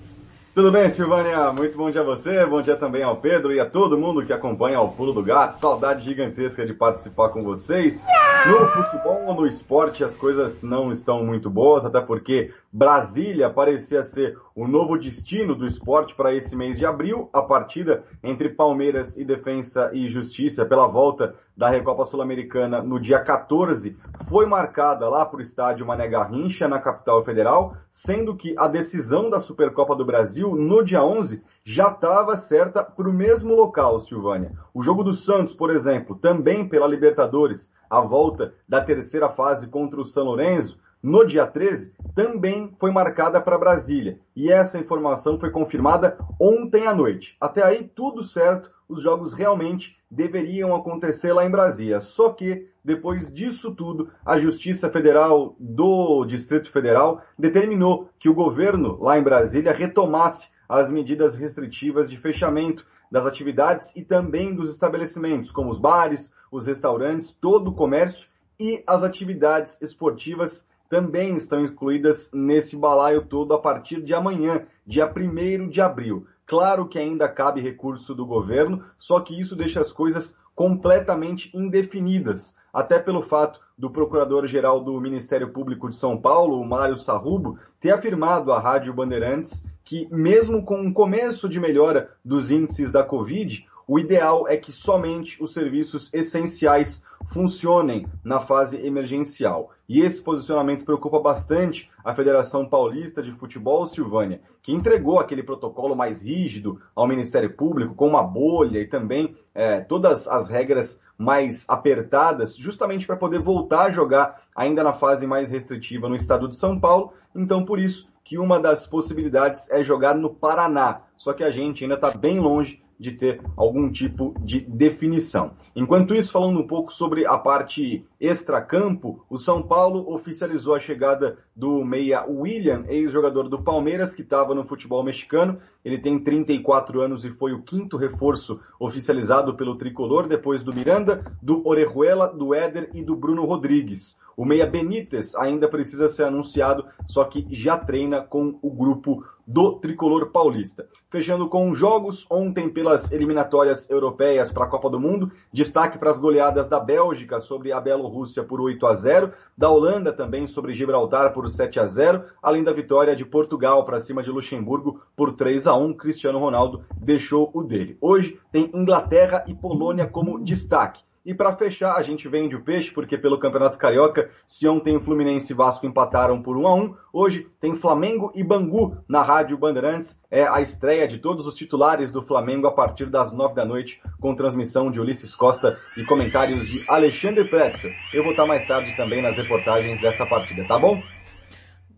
Tudo 0.58 0.72
bem, 0.72 0.90
Silvânia? 0.90 1.52
Muito 1.52 1.78
bom 1.78 1.88
dia 1.88 2.00
a 2.00 2.04
você, 2.04 2.44
bom 2.44 2.60
dia 2.60 2.74
também 2.74 3.04
ao 3.04 3.18
Pedro 3.18 3.52
e 3.52 3.60
a 3.60 3.64
todo 3.64 3.96
mundo 3.96 4.26
que 4.26 4.32
acompanha 4.32 4.80
o 4.80 4.90
Pulo 4.90 5.12
do 5.12 5.22
Gato. 5.22 5.52
Saudade 5.52 6.04
gigantesca 6.04 6.66
de 6.66 6.74
participar 6.74 7.28
com 7.28 7.42
vocês. 7.42 8.04
No 8.44 8.66
futebol, 8.66 9.32
no 9.36 9.46
esporte, 9.46 10.02
as 10.02 10.16
coisas 10.16 10.64
não 10.64 10.90
estão 10.90 11.24
muito 11.24 11.48
boas, 11.48 11.84
até 11.84 12.00
porque 12.00 12.52
Brasília 12.72 13.48
parecia 13.48 14.02
ser 14.02 14.36
o 14.52 14.66
novo 14.66 14.98
destino 14.98 15.54
do 15.54 15.64
esporte 15.64 16.12
para 16.16 16.34
esse 16.34 16.56
mês 16.56 16.76
de 16.76 16.84
abril. 16.84 17.28
A 17.32 17.40
partida 17.40 18.02
entre 18.20 18.48
Palmeiras 18.48 19.16
e 19.16 19.24
Defensa 19.24 19.92
e 19.92 20.08
Justiça 20.08 20.66
pela 20.66 20.88
volta 20.88 21.36
da 21.58 21.68
Recopa 21.68 22.04
Sul-Americana 22.04 22.80
no 22.80 23.00
dia 23.00 23.18
14 23.18 23.98
foi 24.28 24.46
marcada 24.46 25.08
lá 25.08 25.26
para 25.26 25.38
o 25.38 25.42
estádio 25.42 25.84
Mané 25.84 26.06
Garrincha, 26.06 26.68
na 26.68 26.78
capital 26.78 27.24
federal, 27.24 27.76
sendo 27.90 28.36
que 28.36 28.54
a 28.56 28.68
decisão 28.68 29.28
da 29.28 29.40
Supercopa 29.40 29.96
do 29.96 30.04
Brasil 30.04 30.54
no 30.54 30.84
dia 30.84 31.02
11 31.02 31.42
já 31.64 31.88
estava 31.88 32.36
certa 32.36 32.84
para 32.84 33.08
o 33.08 33.12
mesmo 33.12 33.56
local, 33.56 33.98
Silvânia. 33.98 34.52
O 34.72 34.84
jogo 34.84 35.02
do 35.02 35.14
Santos, 35.14 35.52
por 35.52 35.70
exemplo, 35.70 36.16
também 36.16 36.68
pela 36.68 36.86
Libertadores, 36.86 37.74
a 37.90 38.00
volta 38.00 38.54
da 38.68 38.80
terceira 38.80 39.28
fase 39.28 39.66
contra 39.66 40.00
o 40.00 40.06
São 40.06 40.26
Lourenço, 40.26 40.78
no 41.02 41.24
dia 41.24 41.46
13, 41.46 41.94
também 42.14 42.74
foi 42.78 42.90
marcada 42.90 43.40
para 43.40 43.58
Brasília. 43.58 44.18
E 44.34 44.50
essa 44.50 44.78
informação 44.78 45.38
foi 45.38 45.50
confirmada 45.50 46.18
ontem 46.40 46.86
à 46.86 46.94
noite. 46.94 47.36
Até 47.40 47.62
aí, 47.62 47.90
tudo 47.94 48.24
certo, 48.24 48.70
os 48.88 49.02
jogos 49.02 49.32
realmente 49.32 49.96
deveriam 50.10 50.74
acontecer 50.74 51.32
lá 51.32 51.44
em 51.44 51.50
Brasília. 51.50 52.00
Só 52.00 52.30
que, 52.30 52.68
depois 52.84 53.32
disso 53.32 53.74
tudo, 53.74 54.10
a 54.24 54.38
Justiça 54.38 54.90
Federal 54.90 55.54
do 55.58 56.24
Distrito 56.24 56.70
Federal 56.72 57.22
determinou 57.38 58.08
que 58.18 58.28
o 58.28 58.34
governo 58.34 58.98
lá 59.00 59.18
em 59.18 59.22
Brasília 59.22 59.72
retomasse 59.72 60.48
as 60.68 60.90
medidas 60.90 61.34
restritivas 61.34 62.10
de 62.10 62.16
fechamento 62.16 62.84
das 63.10 63.24
atividades 63.24 63.94
e 63.96 64.02
também 64.02 64.54
dos 64.54 64.70
estabelecimentos, 64.70 65.50
como 65.50 65.70
os 65.70 65.78
bares, 65.78 66.32
os 66.50 66.66
restaurantes, 66.66 67.32
todo 67.32 67.68
o 67.68 67.74
comércio 67.74 68.28
e 68.58 68.82
as 68.86 69.02
atividades 69.02 69.80
esportivas 69.80 70.66
também 70.88 71.36
estão 71.36 71.64
incluídas 71.64 72.30
nesse 72.32 72.76
balaio 72.76 73.22
todo 73.22 73.52
a 73.52 73.58
partir 73.58 74.02
de 74.02 74.14
amanhã, 74.14 74.62
dia 74.86 75.06
1 75.06 75.68
de 75.68 75.80
abril. 75.80 76.26
Claro 76.46 76.88
que 76.88 76.98
ainda 76.98 77.28
cabe 77.28 77.60
recurso 77.60 78.14
do 78.14 78.24
governo, 78.24 78.82
só 78.98 79.20
que 79.20 79.38
isso 79.38 79.54
deixa 79.54 79.80
as 79.80 79.92
coisas 79.92 80.36
completamente 80.54 81.50
indefinidas, 81.54 82.56
até 82.72 82.98
pelo 82.98 83.22
fato 83.22 83.60
do 83.76 83.90
Procurador-Geral 83.90 84.80
do 84.82 85.00
Ministério 85.00 85.52
Público 85.52 85.88
de 85.88 85.94
São 85.94 86.16
Paulo, 86.20 86.60
o 86.60 86.66
Mário 86.66 86.96
Sarrubo, 86.96 87.58
ter 87.80 87.90
afirmado 87.90 88.50
à 88.50 88.58
Rádio 88.58 88.92
Bandeirantes 88.92 89.64
que, 89.84 90.08
mesmo 90.10 90.64
com 90.64 90.80
um 90.80 90.92
começo 90.92 91.48
de 91.48 91.60
melhora 91.60 92.10
dos 92.24 92.50
índices 92.50 92.90
da 92.90 93.04
Covid, 93.04 93.64
o 93.86 93.98
ideal 93.98 94.48
é 94.48 94.56
que 94.56 94.72
somente 94.72 95.42
os 95.42 95.52
serviços 95.52 96.12
essenciais 96.12 97.02
funcionem 97.28 98.06
na 98.24 98.40
fase 98.40 98.84
emergencial. 98.84 99.70
E 99.88 100.00
esse 100.00 100.20
posicionamento 100.20 100.84
preocupa 100.84 101.18
bastante 101.20 101.90
a 102.04 102.14
Federação 102.14 102.66
Paulista 102.68 103.22
de 103.22 103.32
Futebol, 103.32 103.86
Silvânia, 103.86 104.40
que 104.62 104.72
entregou 104.72 105.18
aquele 105.18 105.42
protocolo 105.42 105.94
mais 105.94 106.20
rígido 106.20 106.80
ao 106.94 107.06
Ministério 107.06 107.54
Público, 107.54 107.94
com 107.94 108.08
uma 108.08 108.22
bolha 108.22 108.78
e 108.78 108.86
também 108.86 109.34
é, 109.54 109.80
todas 109.80 110.28
as 110.28 110.48
regras 110.48 111.00
mais 111.16 111.64
apertadas, 111.68 112.56
justamente 112.56 113.06
para 113.06 113.16
poder 113.16 113.40
voltar 113.40 113.86
a 113.86 113.90
jogar 113.90 114.42
ainda 114.54 114.84
na 114.84 114.92
fase 114.92 115.26
mais 115.26 115.50
restritiva 115.50 116.08
no 116.08 116.16
estado 116.16 116.48
de 116.48 116.56
São 116.56 116.78
Paulo. 116.78 117.12
Então, 117.34 117.64
por 117.64 117.78
isso 117.78 118.08
que 118.24 118.38
uma 118.38 118.60
das 118.60 118.86
possibilidades 118.86 119.70
é 119.70 119.82
jogar 119.82 120.14
no 120.14 120.34
Paraná. 120.34 121.00
Só 121.16 121.32
que 121.32 121.42
a 121.42 121.50
gente 121.50 121.82
ainda 121.82 121.94
está 121.94 122.10
bem 122.10 122.38
longe 122.38 122.82
de 122.98 123.12
ter 123.12 123.40
algum 123.56 123.90
tipo 123.90 124.34
de 124.40 124.60
definição. 124.60 125.52
Enquanto 125.74 126.14
isso, 126.14 126.32
falando 126.32 126.58
um 126.58 126.66
pouco 126.66 126.92
sobre 126.92 127.26
a 127.26 127.38
parte 127.38 128.04
extracampo, 128.20 129.24
o 129.30 129.38
São 129.38 129.62
Paulo 129.62 130.12
oficializou 130.12 130.74
a 130.74 130.80
chegada 130.80 131.38
do 131.54 131.84
meia 131.84 132.24
William, 132.26 132.84
ex-jogador 132.88 133.48
do 133.48 133.62
Palmeiras, 133.62 134.12
que 134.12 134.22
estava 134.22 134.54
no 134.54 134.64
futebol 134.64 135.02
mexicano. 135.02 135.58
Ele 135.84 135.98
tem 135.98 136.18
34 136.18 137.00
anos 137.00 137.24
e 137.24 137.30
foi 137.30 137.52
o 137.52 137.62
quinto 137.62 137.96
reforço 137.96 138.60
oficializado 138.80 139.54
pelo 139.54 139.76
tricolor, 139.76 140.26
depois 140.26 140.62
do 140.62 140.74
Miranda, 140.74 141.24
do 141.40 141.66
Orejuela, 141.66 142.32
do 142.32 142.54
Éder 142.54 142.90
e 142.92 143.02
do 143.02 143.14
Bruno 143.14 143.44
Rodrigues. 143.44 144.18
O 144.38 144.44
meia 144.44 144.66
Benítez 144.66 145.34
ainda 145.34 145.66
precisa 145.66 146.08
ser 146.08 146.22
anunciado, 146.22 146.86
só 147.08 147.24
que 147.24 147.44
já 147.50 147.76
treina 147.76 148.20
com 148.20 148.56
o 148.62 148.70
grupo 148.70 149.24
do 149.48 149.76
tricolor 149.76 150.30
paulista. 150.30 150.84
Fechando 151.08 151.48
com 151.48 151.74
jogos, 151.74 152.26
ontem 152.28 152.68
pelas 152.68 153.10
eliminatórias 153.10 153.88
europeias 153.88 154.52
para 154.52 154.64
a 154.64 154.68
Copa 154.68 154.90
do 154.90 155.00
Mundo, 155.00 155.32
destaque 155.50 155.96
para 155.96 156.10
as 156.10 156.18
goleadas 156.18 156.68
da 156.68 156.78
Bélgica 156.78 157.40
sobre 157.40 157.72
a 157.72 157.80
Bielorrússia 157.80 158.44
por 158.44 158.60
8 158.60 158.86
a 158.86 158.92
0, 158.92 159.32
da 159.56 159.70
Holanda 159.70 160.12
também 160.12 160.46
sobre 160.46 160.74
Gibraltar 160.74 161.32
por 161.32 161.50
7 161.50 161.80
a 161.80 161.86
0, 161.86 162.26
além 162.42 162.62
da 162.62 162.74
vitória 162.74 163.16
de 163.16 163.24
Portugal 163.24 163.86
para 163.86 164.00
cima 164.00 164.22
de 164.22 164.28
Luxemburgo 164.28 165.00
por 165.16 165.32
3 165.32 165.66
a 165.66 165.74
1. 165.74 165.94
Cristiano 165.94 166.38
Ronaldo 166.38 166.84
deixou 167.00 167.50
o 167.54 167.62
dele. 167.62 167.96
Hoje 168.02 168.38
tem 168.52 168.70
Inglaterra 168.74 169.44
e 169.48 169.54
Polônia 169.54 170.06
como 170.06 170.44
destaque. 170.44 171.07
E 171.28 171.34
para 171.34 171.54
fechar, 171.54 171.94
a 171.94 172.02
gente 172.02 172.26
vende 172.26 172.56
o 172.56 172.64
peixe, 172.64 172.90
porque 172.90 173.18
pelo 173.18 173.38
Campeonato 173.38 173.76
Carioca, 173.76 174.30
se 174.46 174.66
ontem 174.66 174.96
o 174.96 175.00
Fluminense 175.02 175.52
e 175.52 175.54
Vasco 175.54 175.86
empataram 175.86 176.40
por 176.40 176.56
1 176.56 176.66
a 176.66 176.74
1 176.74 176.94
hoje 177.12 177.46
tem 177.60 177.76
Flamengo 177.76 178.32
e 178.34 178.42
Bangu 178.42 178.96
na 179.06 179.22
Rádio 179.22 179.58
Bandeirantes. 179.58 180.18
É 180.30 180.48
a 180.48 180.62
estreia 180.62 181.06
de 181.06 181.18
todos 181.18 181.46
os 181.46 181.54
titulares 181.54 182.10
do 182.10 182.22
Flamengo 182.22 182.66
a 182.66 182.72
partir 182.72 183.10
das 183.10 183.30
9 183.30 183.54
da 183.54 183.66
noite, 183.66 184.00
com 184.18 184.34
transmissão 184.34 184.90
de 184.90 185.02
Ulisses 185.02 185.34
Costa 185.36 185.78
e 185.98 186.04
comentários 186.06 186.66
de 186.66 186.82
Alexandre 186.88 187.44
Pretzel. 187.44 187.90
Eu 188.14 188.22
vou 188.22 188.30
estar 188.30 188.46
mais 188.46 188.66
tarde 188.66 188.96
também 188.96 189.20
nas 189.20 189.36
reportagens 189.36 190.00
dessa 190.00 190.24
partida, 190.24 190.66
tá 190.66 190.78
bom? 190.78 190.98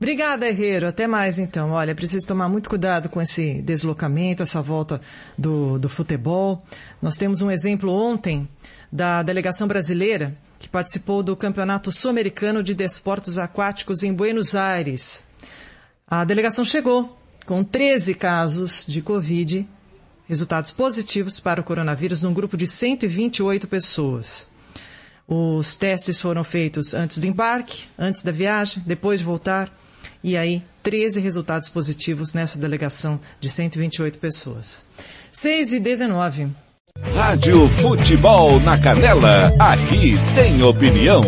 Obrigada, 0.00 0.48
Herreiro. 0.48 0.88
Até 0.88 1.06
mais, 1.06 1.38
então. 1.38 1.72
Olha, 1.72 1.94
preciso 1.94 2.26
tomar 2.26 2.48
muito 2.48 2.70
cuidado 2.70 3.08
com 3.10 3.20
esse 3.20 3.60
deslocamento, 3.60 4.42
essa 4.42 4.62
volta 4.62 4.98
do, 5.36 5.78
do 5.78 5.90
futebol. 5.90 6.62
Nós 7.02 7.16
temos 7.16 7.42
um 7.42 7.50
exemplo 7.50 7.92
ontem 7.92 8.48
da 8.90 9.22
delegação 9.22 9.68
brasileira 9.68 10.36
que 10.58 10.68
participou 10.68 11.22
do 11.22 11.36
Campeonato 11.36 11.90
Sul-Americano 11.90 12.62
de 12.62 12.74
Desportos 12.74 13.38
Aquáticos 13.38 14.02
em 14.02 14.12
Buenos 14.12 14.54
Aires. 14.54 15.24
A 16.06 16.24
delegação 16.24 16.64
chegou 16.64 17.18
com 17.46 17.64
13 17.64 18.14
casos 18.14 18.84
de 18.86 19.00
Covid, 19.00 19.66
resultados 20.28 20.70
positivos 20.70 21.40
para 21.40 21.60
o 21.60 21.64
coronavírus 21.64 22.22
num 22.22 22.34
grupo 22.34 22.56
de 22.56 22.66
128 22.66 23.66
pessoas. 23.66 24.48
Os 25.26 25.76
testes 25.76 26.20
foram 26.20 26.44
feitos 26.44 26.92
antes 26.92 27.18
do 27.18 27.26
embarque, 27.26 27.84
antes 27.98 28.22
da 28.22 28.32
viagem, 28.32 28.82
depois 28.84 29.20
de 29.20 29.24
voltar, 29.24 29.72
e 30.22 30.36
aí 30.36 30.62
13 30.82 31.20
resultados 31.20 31.68
positivos 31.68 32.34
nessa 32.34 32.58
delegação 32.58 33.20
de 33.40 33.48
128 33.48 34.18
pessoas. 34.18 34.84
6 35.30 35.74
e 35.74 35.80
19. 35.80 36.50
Rádio 36.98 37.68
Futebol 37.68 38.58
na 38.60 38.78
Canela, 38.78 39.52
aqui 39.58 40.14
tem 40.34 40.62
opinião. 40.62 41.22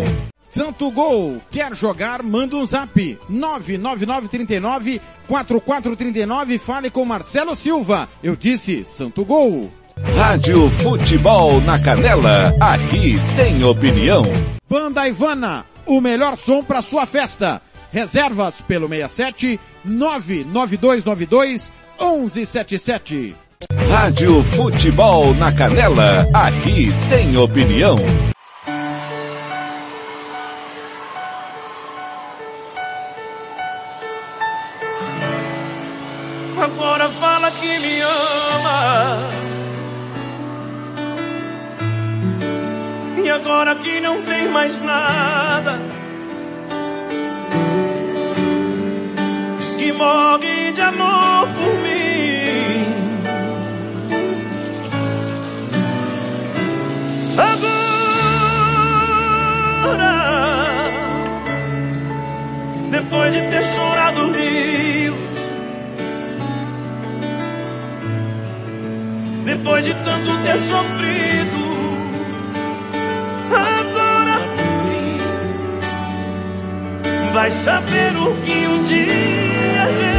Santo 0.49 0.91
Gol, 0.91 1.41
quer 1.49 1.75
jogar? 1.75 2.21
Manda 2.21 2.55
um 2.55 2.65
zap. 2.65 3.17
99939 3.29 5.01
4439 5.27 6.57
fale 6.59 6.89
com 6.89 7.05
Marcelo 7.05 7.55
Silva. 7.55 8.07
Eu 8.21 8.35
disse 8.35 8.83
Santo 8.83 9.23
Gol. 9.23 9.71
Rádio 10.15 10.69
Futebol 10.69 11.61
na 11.61 11.79
Canela, 11.79 12.53
aqui 12.59 13.15
tem 13.35 13.63
opinião. 13.63 14.23
Banda 14.69 15.07
Ivana, 15.07 15.65
o 15.85 16.01
melhor 16.01 16.37
som 16.37 16.63
para 16.63 16.81
sua 16.81 17.05
festa. 17.05 17.61
Reservas 17.91 18.61
pelo 18.61 18.87
67 18.87 19.59
99292 19.85 21.71
1177. 21.99 23.42
Rádio 23.71 24.43
Futebol 24.43 25.33
na 25.35 25.51
Canela, 25.51 26.27
aqui 26.33 26.89
tem 27.09 27.37
opinião. 27.37 27.97
Agora 36.59 37.09
fala 37.09 37.51
que 37.51 37.79
me 37.79 38.01
ama. 38.01 39.19
E 43.23 43.29
agora 43.29 43.75
que 43.75 43.99
não 43.99 44.21
tem 44.23 44.49
mais 44.49 44.81
nada. 44.81 45.79
Que 49.77 49.91
morre 49.91 50.71
de 50.71 50.81
amor 50.81 51.47
por 51.47 51.82
Agora, 57.35 57.73
depois 62.91 63.33
de 63.33 63.41
ter 63.41 63.63
chorado 63.63 64.31
rios, 64.31 65.15
depois 69.45 69.83
de 69.83 69.93
tanto 69.95 70.37
ter 70.43 70.57
sofrido, 70.59 71.63
agora 73.49 74.39
vai 77.33 77.49
saber 77.49 78.15
o 78.15 78.35
que 78.41 78.67
um 78.67 78.83
dia 78.83 80.12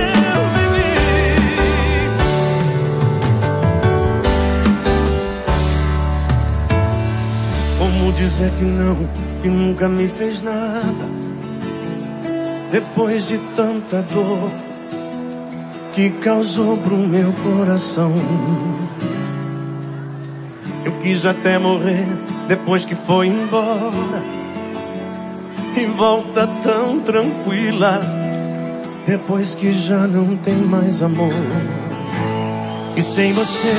dizer 8.15 8.51
que 8.59 8.65
não, 8.65 8.97
que 9.43 9.49
nunca 9.49 9.89
me 9.89 10.09
fez 10.09 10.43
nada, 10.43 11.07
depois 12.71 13.27
de 13.29 13.39
tanta 13.57 14.03
dor 14.03 14.51
que 15.95 16.11
causou 16.11 16.77
pro 16.77 16.97
meu 16.97 17.33
coração. 17.33 18.13
Eu 20.85 20.93
quis 20.99 21.25
até 21.25 21.59
morrer 21.59 22.07
depois 22.49 22.85
que 22.85 22.95
foi 22.95 23.29
embora. 23.29 24.23
E 25.77 25.87
volta 25.87 26.47
tão 26.63 27.01
tranquila 27.01 28.01
depois 29.07 29.55
que 29.55 29.73
já 29.73 30.07
não 30.07 30.37
tem 30.37 30.57
mais 30.57 31.03
amor. 31.03 31.33
E 32.97 33.03
sem 33.03 33.33
você 33.33 33.73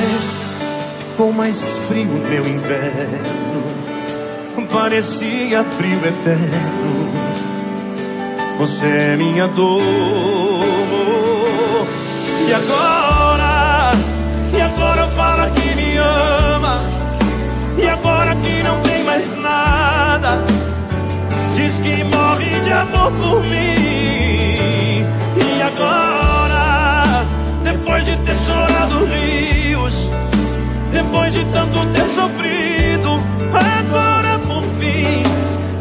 ficou 0.98 1.32
mais 1.32 1.62
frio 1.88 2.06
meu 2.06 2.46
inverno. 2.46 3.35
Parecia 4.64 5.64
frio 5.64 6.00
eterno. 6.06 7.10
Você 8.58 8.86
é 8.86 9.16
minha 9.16 9.46
dor. 9.48 9.82
E 12.48 12.54
agora, 12.54 13.92
e 14.52 14.60
agora 14.60 15.06
fala 15.08 15.50
que 15.50 15.74
me 15.74 15.96
ama. 15.96 16.80
E 17.78 17.88
agora 17.88 18.34
que 18.36 18.62
não 18.62 18.80
tem 18.80 19.04
mais 19.04 19.36
nada, 19.40 20.38
diz 21.54 21.78
que 21.80 22.04
morre 22.04 22.60
de 22.60 22.72
amor 22.72 23.12
por 23.12 23.42
mim. 23.42 25.04
E 25.36 25.62
agora, 25.62 27.24
depois 27.64 28.04
de 28.06 28.16
ter 28.18 28.34
chorado 28.34 29.04
rios, 29.06 30.10
depois 30.92 31.32
de 31.32 31.44
tanto 31.46 31.86
ter 31.92 32.04
sofrido, 32.04 32.85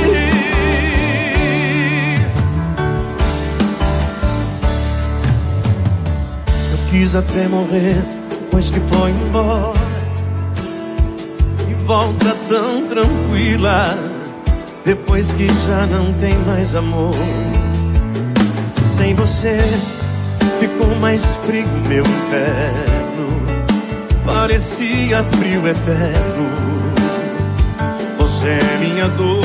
Eu 6.72 6.90
quis 6.90 7.14
até 7.14 7.46
morrer 7.46 8.02
depois 8.28 8.70
que 8.70 8.80
foi 8.80 9.10
embora 9.10 9.78
e 11.70 11.74
volta 11.84 12.36
tão 12.48 12.88
tranquila 12.88 13.96
depois 14.84 15.30
que 15.34 15.46
já 15.46 15.86
não 15.86 16.12
tem 16.14 16.36
mais 16.38 16.74
amor. 16.74 17.14
Sem 18.96 19.14
você 19.14 19.58
ficou 20.58 20.92
mais 20.96 21.24
frio 21.46 21.68
meu 21.88 22.04
inverno, 22.04 23.01
parecia 24.24 25.24
frio 25.24 25.66
eterno. 25.66 26.50
Você 28.18 28.48
é 28.48 28.78
minha 28.78 29.08
dor. 29.08 29.42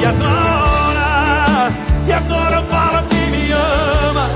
E 0.00 0.04
agora, 0.04 1.72
e 2.06 2.12
agora 2.12 2.62
fala 2.62 3.02
que 3.04 3.16
me 3.16 3.52
ama. 3.52 4.28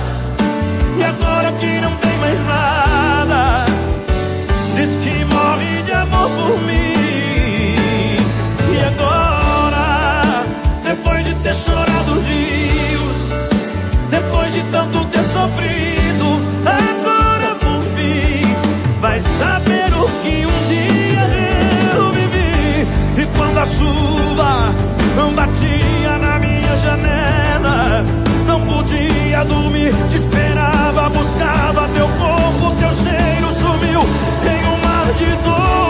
E 0.98 1.04
agora 1.04 1.52
que 1.52 1.80
não 1.80 1.96
tem 1.96 2.18
mais 2.18 2.40
nada, 2.46 3.66
diz 4.76 4.90
que 5.02 5.24
morre 5.24 5.82
de 5.82 5.92
amor 5.92 6.30
por 6.30 6.60
mim. 6.62 6.94
E 8.72 8.78
agora, 8.86 10.44
depois 10.84 11.24
de 11.24 11.34
ter 11.36 11.54
chorado 11.54 12.20
rios, 12.20 13.34
depois 14.10 14.52
de 14.54 14.62
tanto 14.64 15.04
ter 15.06 15.24
sofrido, 15.24 16.09
que 20.22 20.46
um 20.46 20.68
dia 20.68 21.22
eu 21.94 22.12
vivi. 22.12 23.22
E 23.22 23.26
quando 23.36 23.58
a 23.58 23.64
chuva 23.64 24.74
não 25.16 25.34
batia 25.34 26.18
na 26.18 26.38
minha 26.38 26.76
janela, 26.76 28.04
não 28.46 28.60
podia 28.60 29.44
dormir, 29.44 29.92
te 30.08 30.16
esperava, 30.16 31.08
buscava 31.10 31.88
teu 31.88 32.08
corpo, 32.08 32.76
teu 32.78 32.94
cheiro 32.94 33.52
sumiu 33.54 34.00
em 34.00 34.66
um 34.66 34.76
mar 34.84 35.12
de 35.18 35.36
dor. 35.44 35.89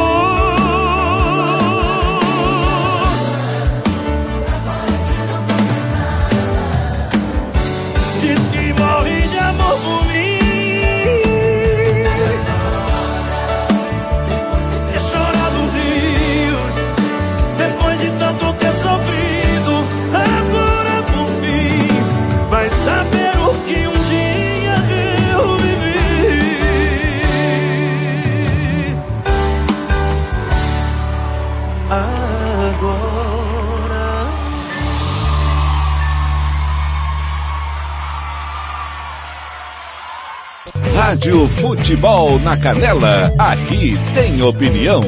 Rádio 41.20 41.46
Futebol 41.48 42.38
na 42.38 42.56
Canela, 42.56 43.30
aqui 43.38 43.92
tem 44.14 44.40
opinião. 44.40 45.02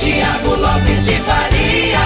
Tiago 0.00 0.56
Lopes 0.56 1.04
de 1.04 1.12
Faria. 1.12 1.98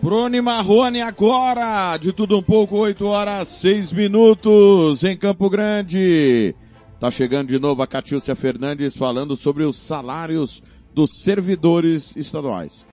Frone 0.00 0.40
Marrone 0.40 1.02
agora, 1.02 1.98
de 1.98 2.14
tudo 2.14 2.38
um 2.38 2.42
pouco, 2.42 2.78
8 2.78 3.04
horas 3.04 3.48
6 3.48 3.92
minutos 3.92 5.04
em 5.04 5.14
Campo 5.18 5.50
Grande. 5.50 6.54
Tá 6.98 7.10
chegando 7.10 7.48
de 7.48 7.58
novo 7.58 7.82
a 7.82 7.86
Catiúcia 7.86 8.34
Fernandes 8.34 8.96
falando 8.96 9.36
sobre 9.36 9.64
os 9.64 9.76
salários 9.76 10.62
dos 10.94 11.20
servidores 11.20 12.16
estaduais. 12.16 12.86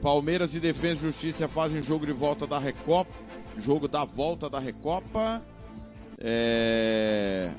Palmeiras 0.00 0.54
e 0.54 0.60
Defesa 0.60 0.94
e 0.94 1.10
Justiça 1.10 1.48
fazem 1.48 1.82
jogo 1.82 2.06
de 2.06 2.12
volta 2.12 2.46
da 2.46 2.60
Recopa. 2.60 3.24
Jogo 3.58 3.88
da 3.88 4.04
volta 4.04 4.48
da 4.48 4.58
Recopa. 4.58 5.42
É... 6.18 7.50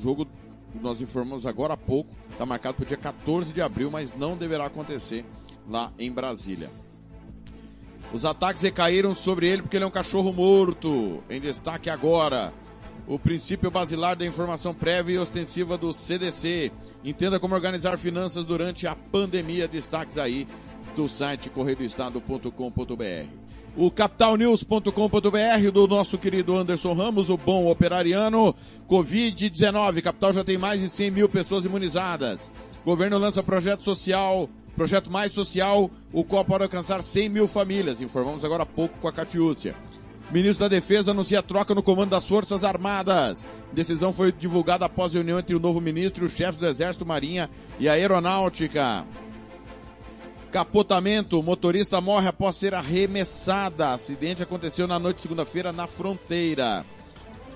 Jogo 0.00 0.26
nós 0.80 1.00
informamos 1.00 1.46
agora 1.46 1.74
há 1.74 1.76
pouco. 1.76 2.10
Está 2.30 2.46
marcado 2.46 2.76
para 2.76 2.84
o 2.84 2.86
dia 2.86 2.96
14 2.96 3.52
de 3.52 3.60
abril, 3.60 3.90
mas 3.90 4.16
não 4.16 4.36
deverá 4.36 4.66
acontecer 4.66 5.24
lá 5.68 5.92
em 5.98 6.10
Brasília. 6.10 6.70
Os 8.12 8.24
ataques 8.24 8.62
recaíram 8.62 9.14
sobre 9.14 9.46
ele 9.46 9.62
porque 9.62 9.76
ele 9.76 9.84
é 9.84 9.86
um 9.86 9.92
cachorro 9.92 10.32
morto. 10.32 11.22
Em 11.30 11.40
destaque 11.40 11.88
agora, 11.88 12.52
o 13.06 13.18
princípio 13.18 13.70
basilar 13.70 14.16
da 14.16 14.26
informação 14.26 14.74
prévia 14.74 15.14
e 15.14 15.18
ostensiva 15.18 15.78
do 15.78 15.92
CDC. 15.92 16.70
Entenda 17.02 17.40
como 17.40 17.54
organizar 17.54 17.98
finanças 17.98 18.44
durante 18.44 18.86
a 18.86 18.94
pandemia. 18.94 19.66
Destaques 19.66 20.18
aí 20.18 20.46
do 20.94 21.08
site 21.08 21.48
correiodoestado.com.br. 21.48 23.51
O 23.74 23.90
capitalnews.com.br 23.90 25.70
do 25.72 25.88
nosso 25.88 26.18
querido 26.18 26.54
Anderson 26.54 26.92
Ramos, 26.92 27.30
o 27.30 27.38
bom 27.38 27.66
operariano. 27.66 28.54
Covid-19, 28.86 30.02
capital 30.02 30.32
já 30.34 30.44
tem 30.44 30.58
mais 30.58 30.82
de 30.82 30.90
100 30.90 31.10
mil 31.10 31.28
pessoas 31.28 31.64
imunizadas. 31.64 32.52
Governo 32.84 33.16
lança 33.16 33.42
projeto 33.42 33.82
social, 33.82 34.50
projeto 34.76 35.10
mais 35.10 35.32
social, 35.32 35.90
o 36.12 36.22
qual 36.22 36.44
pode 36.44 36.64
alcançar 36.64 37.02
100 37.02 37.30
mil 37.30 37.48
famílias. 37.48 38.02
Informamos 38.02 38.44
agora 38.44 38.64
há 38.64 38.66
pouco 38.66 38.98
com 38.98 39.08
a 39.08 39.12
Catiúcia. 39.12 39.74
Ministro 40.30 40.64
da 40.64 40.68
Defesa 40.68 41.12
anuncia 41.12 41.42
troca 41.42 41.74
no 41.74 41.82
comando 41.82 42.10
das 42.10 42.26
Forças 42.28 42.64
Armadas. 42.64 43.48
Decisão 43.72 44.12
foi 44.12 44.32
divulgada 44.32 44.84
após 44.84 45.14
reunião 45.14 45.38
entre 45.38 45.56
o 45.56 45.60
novo 45.60 45.80
ministro 45.80 46.24
e 46.24 46.26
os 46.26 46.34
chefes 46.34 46.58
do 46.58 46.66
Exército, 46.66 47.06
Marinha 47.06 47.48
e 47.80 47.88
Aeronáutica. 47.88 49.04
Capotamento, 50.52 51.42
motorista 51.42 51.98
morre 51.98 52.28
após 52.28 52.56
ser 52.56 52.74
arremessada. 52.74 53.94
Acidente 53.94 54.42
aconteceu 54.42 54.86
na 54.86 54.98
noite 54.98 55.16
de 55.16 55.22
segunda-feira 55.22 55.72
na 55.72 55.86
fronteira. 55.86 56.84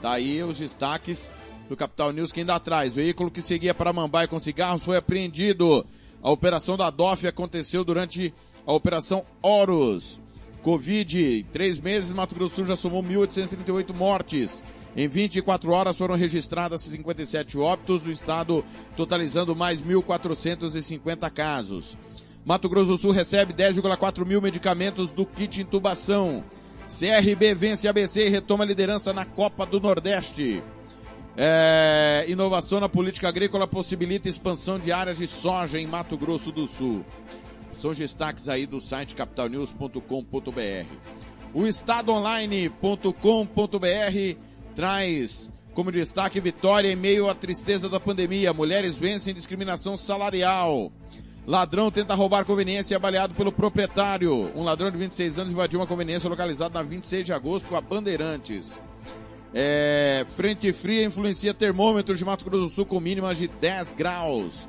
Daí 0.00 0.42
os 0.42 0.56
destaques 0.56 1.30
do 1.68 1.76
Capital 1.76 2.10
News 2.10 2.32
que 2.32 2.40
ainda 2.40 2.54
atrás. 2.54 2.94
Veículo 2.94 3.30
que 3.30 3.42
seguia 3.42 3.74
para 3.74 3.92
Mambai 3.92 4.26
com 4.26 4.40
cigarros 4.40 4.82
foi 4.82 4.96
apreendido. 4.96 5.84
A 6.22 6.30
operação 6.30 6.74
da 6.74 6.88
DOF 6.88 7.26
aconteceu 7.26 7.84
durante 7.84 8.32
a 8.66 8.72
operação 8.72 9.26
Horus. 9.42 10.18
Covid, 10.62 11.44
três 11.52 11.78
meses, 11.78 12.14
Mato 12.14 12.34
Grosso 12.34 12.64
já 12.64 12.76
somou 12.76 13.02
1.838 13.02 13.92
mortes. 13.94 14.64
Em 14.96 15.06
24 15.06 15.70
horas 15.70 15.98
foram 15.98 16.14
registradas 16.14 16.80
57 16.80 17.58
óbitos, 17.58 18.06
o 18.06 18.10
estado 18.10 18.64
totalizando 18.96 19.54
mais 19.54 19.82
1.450 19.82 21.30
casos. 21.30 21.98
Mato 22.46 22.68
Grosso 22.68 22.86
do 22.86 22.96
Sul 22.96 23.10
recebe 23.10 23.52
10,4 23.52 24.24
mil 24.24 24.40
medicamentos 24.40 25.10
do 25.10 25.26
kit 25.26 25.60
intubação. 25.60 26.44
CRB 26.84 27.56
vence 27.56 27.88
ABC 27.88 28.24
e 28.24 28.28
retoma 28.28 28.62
a 28.62 28.66
liderança 28.68 29.12
na 29.12 29.24
Copa 29.24 29.66
do 29.66 29.80
Nordeste. 29.80 30.62
É, 31.36 32.24
inovação 32.28 32.78
na 32.78 32.88
política 32.88 33.28
agrícola 33.28 33.66
possibilita 33.66 34.28
expansão 34.28 34.78
de 34.78 34.92
áreas 34.92 35.18
de 35.18 35.26
soja 35.26 35.80
em 35.80 35.88
Mato 35.88 36.16
Grosso 36.16 36.52
do 36.52 36.68
Sul. 36.68 37.04
São 37.72 37.90
destaques 37.90 38.48
aí 38.48 38.64
do 38.64 38.80
site 38.80 39.16
capitalnews.com.br. 39.16 40.86
O 41.52 41.66
estadoonline.com.br 41.66 44.38
traz 44.72 45.50
como 45.74 45.90
destaque 45.90 46.40
vitória 46.40 46.92
em 46.92 46.96
meio 46.96 47.28
à 47.28 47.34
tristeza 47.34 47.88
da 47.88 47.98
pandemia. 47.98 48.52
Mulheres 48.52 48.96
vencem 48.96 49.34
discriminação 49.34 49.96
salarial. 49.96 50.92
Ladrão 51.46 51.92
tenta 51.92 52.12
roubar 52.12 52.44
conveniência 52.44 52.94
e 52.94 52.96
é 52.96 52.98
baleado 52.98 53.32
pelo 53.32 53.52
proprietário. 53.52 54.50
Um 54.56 54.64
ladrão 54.64 54.90
de 54.90 54.98
26 54.98 55.38
anos 55.38 55.52
invadiu 55.52 55.78
uma 55.78 55.86
conveniência 55.86 56.28
localizada 56.28 56.74
na 56.74 56.82
26 56.82 57.24
de 57.24 57.32
agosto 57.32 57.68
com 57.68 57.76
a 57.76 57.80
Bandeirantes. 57.80 58.82
É, 59.54 60.26
frente 60.34 60.72
fria 60.72 61.04
influencia 61.04 61.54
termômetros 61.54 62.18
de 62.18 62.24
Mato 62.24 62.44
Grosso 62.44 62.64
do 62.64 62.68
Sul 62.68 62.84
com 62.84 62.98
mínimas 62.98 63.38
de 63.38 63.46
10 63.46 63.94
graus. 63.94 64.68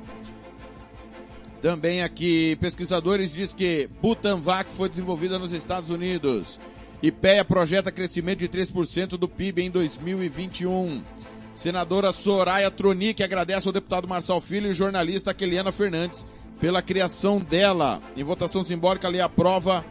Também 1.60 2.00
aqui, 2.04 2.56
pesquisadores 2.60 3.32
diz 3.32 3.52
que 3.52 3.90
Butanvac 4.00 4.72
foi 4.72 4.88
desenvolvida 4.88 5.36
nos 5.36 5.50
Estados 5.50 5.90
Unidos. 5.90 6.60
IPEA 7.02 7.44
projeta 7.44 7.90
crescimento 7.90 8.38
de 8.38 8.48
3% 8.48 9.18
do 9.18 9.28
PIB 9.28 9.62
em 9.62 9.70
2021. 9.70 11.02
Senadora 11.52 12.12
Soraya 12.12 12.70
Tronic 12.70 13.20
agradece 13.20 13.66
ao 13.66 13.72
deputado 13.72 14.06
Marçal 14.06 14.40
Filho 14.40 14.70
e 14.70 14.74
jornalista 14.74 15.34
Keliana 15.34 15.72
Fernandes 15.72 16.24
pela 16.60 16.82
criação 16.82 17.38
dela. 17.38 18.00
Em 18.16 18.24
votação 18.24 18.62
simbólica, 18.62 19.08
lei 19.08 19.20
aprova, 19.20 19.84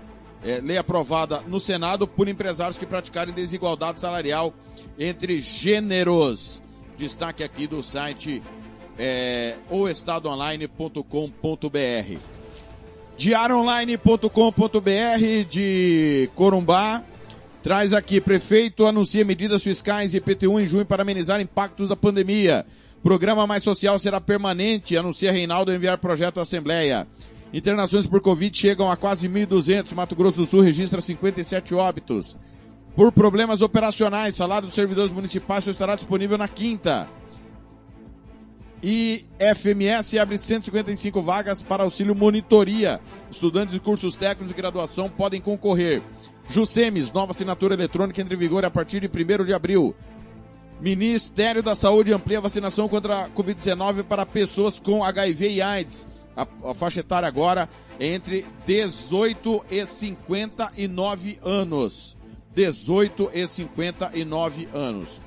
é, 0.44 0.60
lei 0.60 0.78
aprovada 0.78 1.42
no 1.48 1.60
Senado 1.60 2.08
por 2.08 2.28
empresários 2.28 2.78
que 2.78 2.86
praticarem 2.86 3.34
desigualdade 3.34 4.00
salarial 4.00 4.54
entre 4.98 5.40
gêneros. 5.40 6.62
Destaque 6.98 7.44
aqui 7.44 7.68
do 7.68 7.84
site 7.84 8.42
é, 8.98 9.56
oestadoonline.com.br. 9.70 12.20
De 15.50 16.30
Corumbá 16.36 17.04
traz 17.64 17.92
aqui, 17.92 18.22
prefeito 18.22 18.86
anuncia 18.86 19.26
medidas 19.26 19.64
fiscais 19.64 20.14
e 20.14 20.18
IPTU 20.18 20.60
em 20.60 20.66
junho 20.66 20.86
para 20.86 21.02
amenizar 21.02 21.42
impactos 21.42 21.90
da 21.90 21.96
pandemia. 21.96 22.66
Programa 23.08 23.48
Mais 23.48 23.64
Social 23.64 23.98
será 23.98 24.20
permanente, 24.20 24.98
anuncia 24.98 25.32
Reinaldo 25.32 25.72
enviar 25.72 25.98
projeto 25.98 26.40
à 26.40 26.44
Assembleia. 26.44 27.08
Internações 27.54 28.06
por 28.06 28.20
Covid 28.20 28.58
chegam 28.58 28.92
a 28.92 28.98
quase 28.98 29.30
1.200. 29.30 29.96
Mato 29.96 30.14
Grosso 30.14 30.40
do 30.40 30.46
Sul 30.46 30.60
registra 30.60 31.00
57 31.00 31.74
óbitos. 31.74 32.36
Por 32.98 33.14
problemas 33.14 33.62
operacionais, 33.62 34.36
salário 34.36 34.68
dos 34.68 34.76
servidores 34.76 35.10
municipais 35.10 35.64
só 35.64 35.72
estará 35.72 35.96
disponível 35.96 36.38
na 36.38 36.50
quinta. 36.50 37.08
E 38.84 39.24
FMS 39.40 40.20
abre 40.20 40.38
155 40.38 41.22
vagas 41.22 41.64
para 41.64 41.84
auxílio 41.84 42.14
monitoria. 42.14 43.00
Estudantes 43.32 43.74
de 43.74 43.80
cursos 43.80 44.18
técnicos 44.18 44.52
e 44.52 44.54
graduação 44.54 45.10
podem 45.10 45.40
concorrer. 45.40 46.04
Jusemes, 46.50 47.14
nova 47.14 47.32
assinatura 47.32 47.74
eletrônica 47.74 48.22
entra 48.22 48.34
em 48.34 48.38
vigor 48.38 48.66
a 48.66 48.70
partir 48.70 49.00
de 49.00 49.08
1 49.08 49.46
de 49.46 49.54
abril. 49.54 49.96
Ministério 50.80 51.64
da 51.64 51.76
Saúde 51.76 52.14
amplia 52.14 52.38
a 52.38 52.42
vacinação 52.42 52.88
contra 52.88 53.26
a 53.26 53.30
Covid-19 53.30 54.04
para 54.04 54.26
pessoas 54.26 54.80
com 54.80 55.04
HIV 55.04 55.50
e 55.50 55.62
AIDS. 55.62 56.08
A, 56.36 56.48
a, 56.70 56.76
faixa 56.76 57.00
etária 57.00 57.28
agora 57.28 57.68
é 58.00 58.06
entre 58.06 58.46
18 58.66 59.66
e 59.72 59.86
59 59.86 61.40
anos. 61.44 62.16
18 62.54 63.32
e 63.34 63.48
59 63.48 64.70
anos. 64.72 65.22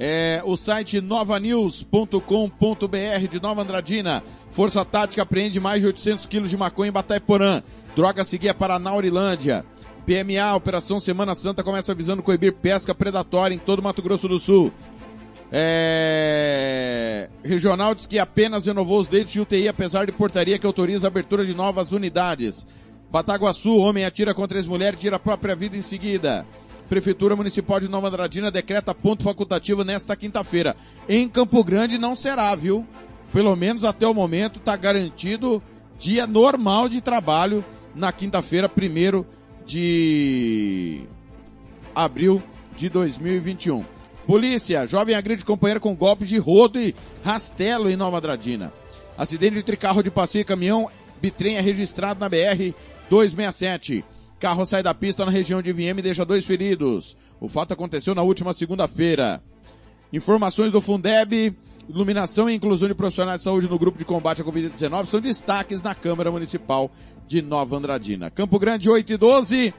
É, 0.00 0.40
o 0.44 0.56
site 0.56 1.00
novanews.com.br 1.00 3.28
de 3.28 3.40
Nova 3.40 3.62
Andradina. 3.62 4.22
Força 4.50 4.84
Tática 4.84 5.22
apreende 5.22 5.58
mais 5.58 5.80
de 5.80 5.86
800 5.86 6.26
quilos 6.26 6.50
de 6.50 6.56
maconha 6.56 6.88
em 6.88 6.92
Bataiporã. 6.92 7.62
Droga 7.96 8.24
seguia 8.24 8.54
para 8.54 8.78
Naurilândia. 8.78 9.64
PMA, 10.08 10.54
Operação 10.56 10.98
Semana 10.98 11.34
Santa, 11.34 11.62
começa 11.62 11.92
avisando 11.92 12.22
coibir 12.22 12.54
pesca 12.54 12.94
predatória 12.94 13.54
em 13.54 13.58
todo 13.58 13.82
Mato 13.82 14.00
Grosso 14.00 14.26
do 14.26 14.38
Sul. 14.38 14.72
É... 15.52 17.28
Regional 17.44 17.94
diz 17.94 18.06
que 18.06 18.18
apenas 18.18 18.64
renovou 18.64 19.00
os 19.00 19.10
leitos 19.10 19.34
de 19.34 19.38
UTI, 19.38 19.68
apesar 19.68 20.06
de 20.06 20.12
portaria 20.12 20.58
que 20.58 20.66
autoriza 20.66 21.06
a 21.06 21.10
abertura 21.10 21.44
de 21.44 21.52
novas 21.52 21.92
unidades. 21.92 22.66
Bataguaçu, 23.10 23.76
homem 23.76 24.06
atira 24.06 24.32
contra 24.32 24.56
ex-mulher 24.56 24.94
e 24.94 24.96
tira 24.96 25.16
a 25.16 25.20
própria 25.20 25.54
vida 25.54 25.76
em 25.76 25.82
seguida. 25.82 26.46
Prefeitura 26.88 27.36
Municipal 27.36 27.78
de 27.78 27.86
Nova 27.86 28.08
Andradina 28.08 28.50
decreta 28.50 28.94
ponto 28.94 29.22
facultativo 29.22 29.84
nesta 29.84 30.16
quinta-feira. 30.16 30.74
Em 31.06 31.28
Campo 31.28 31.62
Grande 31.62 31.98
não 31.98 32.16
será, 32.16 32.54
viu? 32.54 32.86
Pelo 33.30 33.54
menos 33.54 33.84
até 33.84 34.06
o 34.06 34.14
momento 34.14 34.58
está 34.58 34.74
garantido 34.74 35.62
dia 35.98 36.26
normal 36.26 36.88
de 36.88 37.02
trabalho 37.02 37.62
na 37.94 38.10
quinta-feira, 38.10 38.70
primeiro 38.70 39.26
de 39.68 41.02
abril 41.94 42.42
de 42.74 42.88
2021. 42.88 43.84
Polícia, 44.26 44.86
jovem 44.86 45.14
agride 45.14 45.44
companheiro 45.44 45.80
com 45.80 45.94
golpes 45.94 46.28
de 46.28 46.38
rodo 46.38 46.80
e 46.80 46.94
rastelo 47.22 47.90
em 47.90 47.96
Nova 47.96 48.16
Andradina. 48.16 48.72
Acidente 49.16 49.58
entre 49.58 49.76
carro 49.76 50.02
de 50.02 50.10
passeio 50.10 50.42
e 50.42 50.44
caminhão, 50.44 50.88
bitrem 51.20 51.56
é 51.56 51.60
registrado 51.60 52.18
na 52.18 52.28
BR 52.28 52.74
267. 53.10 54.04
Carro 54.40 54.64
sai 54.64 54.82
da 54.82 54.94
pista 54.94 55.24
na 55.26 55.30
região 55.30 55.60
de 55.60 55.72
VM 55.72 55.98
e 55.98 56.02
deixa 56.02 56.24
dois 56.24 56.46
feridos. 56.46 57.16
O 57.38 57.48
fato 57.48 57.72
aconteceu 57.72 58.14
na 58.14 58.22
última 58.22 58.54
segunda-feira. 58.54 59.42
Informações 60.12 60.72
do 60.72 60.80
Fundeb, 60.80 61.54
iluminação 61.88 62.48
e 62.48 62.54
inclusão 62.54 62.88
de 62.88 62.94
profissionais 62.94 63.40
de 63.40 63.44
saúde 63.44 63.68
no 63.68 63.78
grupo 63.78 63.98
de 63.98 64.04
combate 64.04 64.42
à 64.42 64.44
Covid-19 64.44 65.06
são 65.06 65.20
destaques 65.20 65.82
na 65.82 65.94
Câmara 65.94 66.30
Municipal 66.30 66.90
de 67.26 67.40
Nova 67.40 67.76
Andradina. 67.76 68.30
Campo 68.30 68.58
Grande 68.58 68.90
8 68.90 69.12
e 69.12 69.16
12. 69.16 69.74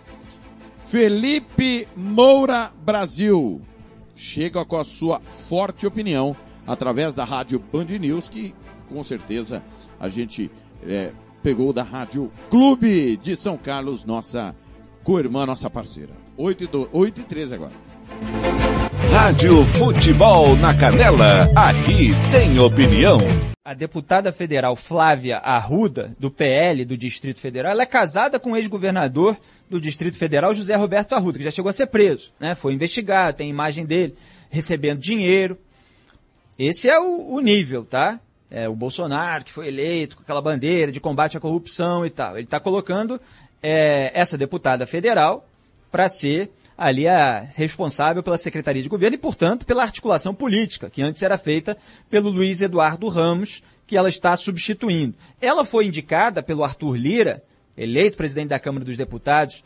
Felipe 0.83 1.87
Moura 1.95 2.71
Brasil 2.83 3.61
chega 4.15 4.65
com 4.65 4.77
a 4.77 4.83
sua 4.83 5.19
forte 5.19 5.85
opinião 5.85 6.35
através 6.65 7.13
da 7.13 7.23
rádio 7.23 7.59
Band 7.71 7.85
News, 7.85 8.27
que 8.27 8.53
com 8.87 9.03
certeza 9.03 9.63
a 9.99 10.09
gente 10.09 10.49
é, 10.83 11.13
pegou 11.43 11.71
da 11.71 11.83
Rádio 11.83 12.31
Clube 12.49 13.17
de 13.17 13.35
São 13.35 13.57
Carlos, 13.57 14.03
nossa 14.03 14.55
co-irmã, 15.03 15.45
nossa 15.45 15.69
parceira. 15.69 16.13
8 16.35 16.63
e, 16.63 16.67
2, 16.67 16.89
8 16.91 17.21
e 17.21 17.23
13 17.23 17.55
agora. 17.55 18.68
Rádio 19.21 19.65
Futebol 19.77 20.55
na 20.55 20.73
Canela, 20.73 21.41
aqui 21.53 22.11
tem 22.31 22.57
opinião. 22.57 23.17
A 23.65 23.73
deputada 23.73 24.31
federal 24.31 24.77
Flávia 24.77 25.39
Arruda, 25.39 26.13
do 26.17 26.31
PL 26.31 26.85
do 26.85 26.95
Distrito 26.95 27.37
Federal, 27.37 27.73
ela 27.73 27.83
é 27.83 27.85
casada 27.85 28.39
com 28.39 28.53
o 28.53 28.55
ex-governador 28.55 29.35
do 29.69 29.77
Distrito 29.77 30.17
Federal, 30.17 30.53
José 30.53 30.73
Roberto 30.77 31.15
Arruda, 31.15 31.37
que 31.37 31.43
já 31.43 31.51
chegou 31.51 31.69
a 31.69 31.73
ser 31.73 31.87
preso, 31.87 32.31
né? 32.39 32.55
Foi 32.55 32.73
investigado, 32.73 33.35
tem 33.35 33.49
imagem 33.49 33.85
dele 33.85 34.15
recebendo 34.49 34.99
dinheiro. 34.99 35.57
Esse 36.57 36.89
é 36.89 36.97
o, 36.97 37.33
o 37.33 37.41
nível, 37.41 37.83
tá? 37.83 38.21
É, 38.49 38.69
o 38.69 38.73
Bolsonaro, 38.73 39.43
que 39.43 39.51
foi 39.51 39.67
eleito 39.67 40.15
com 40.15 40.23
aquela 40.23 40.41
bandeira 40.41 40.93
de 40.93 41.01
combate 41.01 41.35
à 41.35 41.41
corrupção 41.41 42.05
e 42.05 42.09
tal. 42.09 42.37
Ele 42.37 42.45
está 42.45 42.57
colocando 42.57 43.19
é, 43.61 44.17
essa 44.17 44.37
deputada 44.37 44.87
federal 44.87 45.45
para 45.91 46.07
ser 46.07 46.49
ali 46.79 47.09
a 47.09 47.41
responsável 47.41 48.23
pela 48.23 48.37
Secretaria 48.37 48.81
de 48.81 48.87
Governo 48.87 49.15
e, 49.15 49.19
portanto, 49.19 49.65
pela 49.65 49.83
articulação 49.83 50.33
política, 50.33 50.89
que 50.89 51.01
antes 51.01 51.21
era 51.21 51.37
feita 51.37 51.77
pelo 52.09 52.29
Luiz 52.29 52.61
Eduardo 52.61 53.09
Ramos, 53.09 53.61
que 53.85 53.97
ela 53.97 54.07
está 54.07 54.33
substituindo. 54.37 55.13
Ela 55.41 55.65
foi 55.65 55.87
indicada 55.87 56.41
pelo 56.41 56.63
Arthur 56.63 56.95
Lira, 56.95 57.43
eleito 57.77 58.15
presidente 58.15 58.47
da 58.47 58.59
Câmara 58.59 58.85
dos 58.85 58.95
Deputados, 58.95 59.61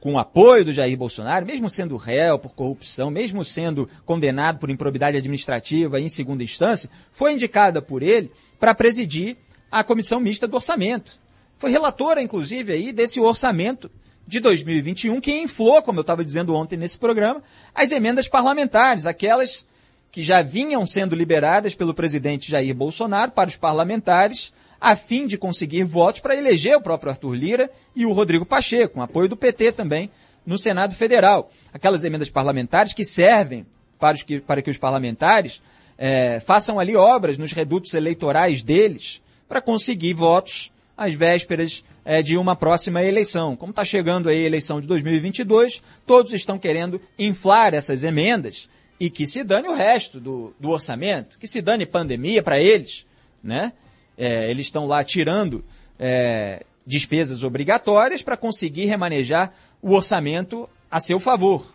com 0.00 0.18
apoio 0.18 0.64
do 0.64 0.72
Jair 0.72 0.96
Bolsonaro, 0.98 1.46
mesmo 1.46 1.70
sendo 1.70 1.96
réu 1.96 2.36
por 2.36 2.52
corrupção, 2.52 3.10
mesmo 3.10 3.44
sendo 3.44 3.88
condenado 4.04 4.58
por 4.58 4.68
improbidade 4.68 5.16
administrativa 5.16 6.00
em 6.00 6.08
segunda 6.08 6.42
instância, 6.42 6.90
foi 7.12 7.32
indicada 7.32 7.80
por 7.80 8.02
ele 8.02 8.32
para 8.58 8.74
presidir 8.74 9.36
a 9.70 9.84
comissão 9.84 10.18
mista 10.18 10.48
do 10.48 10.56
orçamento. 10.56 11.20
Foi 11.58 11.70
relatora, 11.70 12.20
inclusive, 12.20 12.72
aí 12.72 12.92
desse 12.92 13.20
orçamento 13.20 13.88
de 14.26 14.40
2021, 14.40 15.20
que 15.20 15.32
inflou, 15.32 15.80
como 15.82 15.98
eu 15.98 16.02
estava 16.02 16.24
dizendo 16.24 16.54
ontem 16.54 16.76
nesse 16.76 16.98
programa, 16.98 17.42
as 17.74 17.92
emendas 17.92 18.26
parlamentares, 18.26 19.06
aquelas 19.06 19.64
que 20.10 20.22
já 20.22 20.42
vinham 20.42 20.84
sendo 20.86 21.14
liberadas 21.14 21.74
pelo 21.74 21.94
presidente 21.94 22.50
Jair 22.50 22.74
Bolsonaro 22.74 23.32
para 23.32 23.48
os 23.48 23.56
parlamentares, 23.56 24.52
a 24.80 24.96
fim 24.96 25.26
de 25.26 25.38
conseguir 25.38 25.84
votos 25.84 26.20
para 26.20 26.34
eleger 26.34 26.76
o 26.76 26.80
próprio 26.80 27.10
Arthur 27.10 27.34
Lira 27.34 27.70
e 27.94 28.04
o 28.04 28.12
Rodrigo 28.12 28.44
Pacheco, 28.44 28.94
com 28.94 29.02
apoio 29.02 29.28
do 29.28 29.36
PT 29.36 29.72
também 29.72 30.10
no 30.44 30.58
Senado 30.58 30.94
Federal. 30.94 31.50
Aquelas 31.72 32.04
emendas 32.04 32.30
parlamentares 32.30 32.92
que 32.92 33.04
servem 33.04 33.66
para, 33.98 34.16
que, 34.16 34.40
para 34.40 34.62
que 34.62 34.70
os 34.70 34.78
parlamentares 34.78 35.62
é, 35.98 36.40
façam 36.40 36.78
ali 36.78 36.94
obras 36.96 37.38
nos 37.38 37.52
redutos 37.52 37.94
eleitorais 37.94 38.62
deles 38.62 39.20
para 39.48 39.60
conseguir 39.60 40.14
votos 40.14 40.70
às 40.96 41.14
vésperas 41.14 41.84
é, 42.06 42.22
de 42.22 42.38
uma 42.38 42.54
próxima 42.54 43.02
eleição. 43.02 43.56
Como 43.56 43.70
está 43.70 43.84
chegando 43.84 44.28
aí 44.28 44.44
a 44.44 44.46
eleição 44.46 44.80
de 44.80 44.86
2022, 44.86 45.82
todos 46.06 46.32
estão 46.32 46.56
querendo 46.56 47.00
inflar 47.18 47.74
essas 47.74 48.04
emendas 48.04 48.70
e 48.98 49.10
que 49.10 49.26
se 49.26 49.42
dane 49.42 49.68
o 49.68 49.74
resto 49.74 50.20
do, 50.20 50.54
do 50.58 50.70
orçamento, 50.70 51.36
que 51.36 51.48
se 51.48 51.60
dane 51.60 51.84
pandemia 51.84 52.44
para 52.44 52.60
eles, 52.60 53.04
né? 53.42 53.72
É, 54.16 54.48
eles 54.48 54.66
estão 54.66 54.86
lá 54.86 55.02
tirando 55.02 55.64
é, 55.98 56.64
despesas 56.86 57.42
obrigatórias 57.42 58.22
para 58.22 58.36
conseguir 58.36 58.86
remanejar 58.86 59.52
o 59.82 59.92
orçamento 59.92 60.68
a 60.88 61.00
seu 61.00 61.18
favor. 61.18 61.74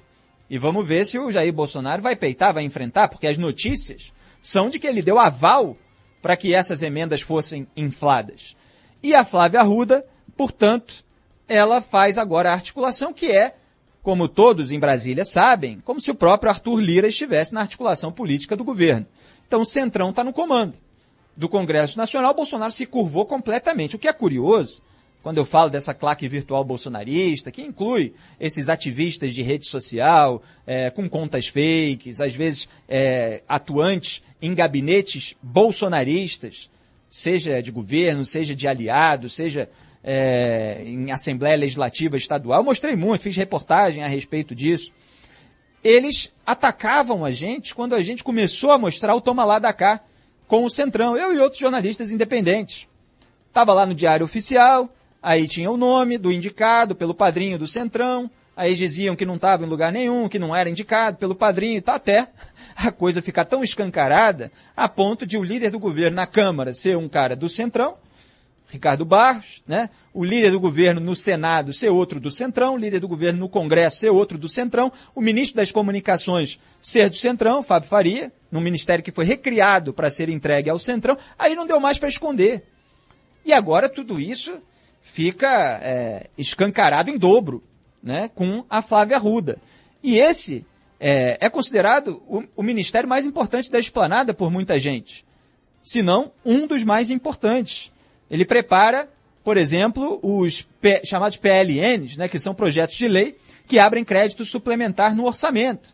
E 0.49 0.57
vamos 0.57 0.87
ver 0.87 1.05
se 1.05 1.19
o 1.19 1.29
Jair 1.29 1.51
Bolsonaro 1.51 2.01
vai 2.01 2.15
peitar, 2.15 2.53
vai 2.53 2.63
enfrentar, 2.63 3.09
porque 3.09 3.27
as 3.27 3.37
notícias 3.37 4.13
são 4.41 4.69
de 4.69 4.79
que 4.79 4.87
ele 4.87 5.01
deu 5.01 5.19
aval 5.19 5.75
para 6.21 6.37
que 6.37 6.55
essas 6.55 6.81
emendas 6.81 7.21
fossem 7.21 7.67
infladas. 7.75 8.55
E 9.03 9.13
a 9.13 9.25
Flávia 9.25 9.59
Arruda 9.59 10.05
Portanto, 10.41 11.05
ela 11.47 11.83
faz 11.83 12.17
agora 12.17 12.49
a 12.49 12.53
articulação 12.53 13.13
que 13.13 13.27
é, 13.27 13.53
como 14.01 14.27
todos 14.27 14.71
em 14.71 14.79
Brasília 14.79 15.23
sabem, 15.23 15.79
como 15.85 16.01
se 16.01 16.09
o 16.09 16.15
próprio 16.15 16.51
Arthur 16.51 16.79
Lira 16.79 17.07
estivesse 17.07 17.53
na 17.53 17.61
articulação 17.61 18.11
política 18.11 18.55
do 18.55 18.63
governo. 18.63 19.05
Então 19.45 19.61
o 19.61 19.65
Centrão 19.65 20.09
está 20.09 20.23
no 20.23 20.33
comando. 20.33 20.79
Do 21.37 21.47
Congresso 21.47 21.95
Nacional, 21.95 22.33
Bolsonaro 22.33 22.71
se 22.71 22.87
curvou 22.87 23.23
completamente. 23.23 23.95
O 23.95 23.99
que 23.99 24.07
é 24.07 24.13
curioso, 24.13 24.81
quando 25.21 25.37
eu 25.37 25.45
falo 25.45 25.69
dessa 25.69 25.93
claque 25.93 26.27
virtual 26.27 26.63
bolsonarista, 26.63 27.51
que 27.51 27.61
inclui 27.61 28.15
esses 28.39 28.67
ativistas 28.67 29.35
de 29.35 29.43
rede 29.43 29.67
social, 29.67 30.41
é, 30.65 30.89
com 30.89 31.07
contas 31.07 31.49
fakes, 31.49 32.19
às 32.19 32.33
vezes 32.33 32.67
é, 32.89 33.43
atuantes 33.47 34.23
em 34.41 34.55
gabinetes 34.55 35.35
bolsonaristas, 35.39 36.67
seja 37.07 37.61
de 37.61 37.71
governo, 37.71 38.25
seja 38.25 38.55
de 38.55 38.67
aliado, 38.67 39.29
seja 39.29 39.69
é, 40.03 40.83
em 40.85 41.11
Assembleia 41.11 41.57
Legislativa 41.57 42.17
Estadual, 42.17 42.59
eu 42.59 42.65
mostrei 42.65 42.95
muito, 42.95 43.21
fiz 43.21 43.35
reportagem 43.35 44.03
a 44.03 44.07
respeito 44.07 44.55
disso. 44.55 44.91
Eles 45.83 46.31
atacavam 46.45 47.25
a 47.25 47.31
gente 47.31 47.73
quando 47.73 47.95
a 47.95 48.01
gente 48.01 48.23
começou 48.23 48.71
a 48.71 48.77
mostrar 48.77 49.15
o 49.15 49.21
toma 49.21 49.43
lá 49.43 49.59
da 49.59 49.73
cá 49.73 50.01
com 50.47 50.63
o 50.63 50.69
Centrão, 50.69 51.17
eu 51.17 51.33
e 51.33 51.39
outros 51.39 51.59
jornalistas 51.59 52.11
independentes. 52.11 52.87
Estava 53.47 53.73
lá 53.73 53.85
no 53.85 53.95
Diário 53.95 54.23
Oficial, 54.23 54.89
aí 55.21 55.47
tinha 55.47 55.71
o 55.71 55.77
nome 55.77 56.17
do 56.17 56.31
indicado 56.31 56.95
pelo 56.95 57.13
padrinho 57.13 57.57
do 57.57 57.67
Centrão, 57.67 58.29
Aí 58.55 58.75
diziam 58.75 59.15
que 59.15 59.25
não 59.25 59.35
estava 59.35 59.65
em 59.65 59.67
lugar 59.67 59.91
nenhum, 59.91 60.27
que 60.27 60.37
não 60.37 60.55
era 60.55 60.69
indicado 60.69 61.17
pelo 61.17 61.33
padrinho 61.33 61.81
tá 61.81 61.95
até 61.95 62.27
a 62.75 62.91
coisa 62.91 63.21
ficar 63.21 63.45
tão 63.45 63.63
escancarada 63.63 64.51
a 64.75 64.89
ponto 64.89 65.25
de 65.25 65.37
o 65.37 65.43
líder 65.43 65.71
do 65.71 65.79
governo 65.79 66.17
na 66.17 66.27
Câmara 66.27 66.73
ser 66.73 66.97
um 66.97 67.07
cara 67.07 67.35
do 67.35 67.47
Centrão, 67.47 67.95
Ricardo 68.71 69.03
Barros, 69.03 69.61
né? 69.67 69.89
O 70.13 70.23
líder 70.23 70.51
do 70.51 70.59
governo 70.59 71.01
no 71.01 71.13
Senado 71.13 71.73
ser 71.73 71.89
outro 71.89 72.21
do 72.21 72.31
Centrão, 72.31 72.75
o 72.75 72.77
líder 72.77 73.01
do 73.01 73.07
governo 73.07 73.41
no 73.41 73.49
Congresso 73.49 73.97
ser 73.97 74.09
outro 74.09 74.37
do 74.37 74.47
Centrão, 74.47 74.89
o 75.13 75.21
ministro 75.21 75.57
das 75.57 75.71
Comunicações 75.71 76.57
ser 76.79 77.09
do 77.09 77.17
Centrão, 77.17 77.61
Fábio 77.61 77.89
Faria, 77.89 78.31
num 78.49 78.61
ministério 78.61 79.03
que 79.03 79.11
foi 79.11 79.25
recriado 79.25 79.93
para 79.93 80.09
ser 80.09 80.29
entregue 80.29 80.69
ao 80.69 80.79
Centrão, 80.79 81.17
aí 81.37 81.53
não 81.53 81.67
deu 81.67 81.81
mais 81.81 81.99
para 81.99 82.07
esconder. 82.07 82.63
E 83.43 83.51
agora 83.51 83.89
tudo 83.89 84.21
isso 84.21 84.57
fica 85.01 85.77
é, 85.83 86.29
escancarado 86.37 87.09
em 87.09 87.17
dobro, 87.17 87.61
né? 88.01 88.29
Com 88.33 88.63
a 88.69 88.81
Flávia 88.81 89.17
Arruda. 89.17 89.59
E 90.01 90.17
esse 90.17 90.65
é, 90.97 91.45
é 91.45 91.49
considerado 91.49 92.23
o, 92.25 92.41
o 92.55 92.63
ministério 92.63 93.09
mais 93.09 93.25
importante 93.25 93.69
da 93.69 93.79
esplanada 93.79 94.33
por 94.33 94.49
muita 94.49 94.79
gente. 94.79 95.25
Se 95.83 96.01
não, 96.01 96.31
um 96.45 96.65
dos 96.65 96.85
mais 96.85 97.09
importantes. 97.09 97.90
Ele 98.31 98.45
prepara, 98.45 99.09
por 99.43 99.57
exemplo, 99.57 100.17
os 100.23 100.61
P, 100.79 101.01
chamados 101.03 101.35
PLNs, 101.35 102.17
né, 102.17 102.29
que 102.29 102.39
são 102.39 102.55
projetos 102.55 102.95
de 102.95 103.05
lei 103.09 103.37
que 103.67 103.77
abrem 103.77 104.05
crédito 104.05 104.45
suplementar 104.45 105.13
no 105.13 105.25
orçamento. 105.25 105.93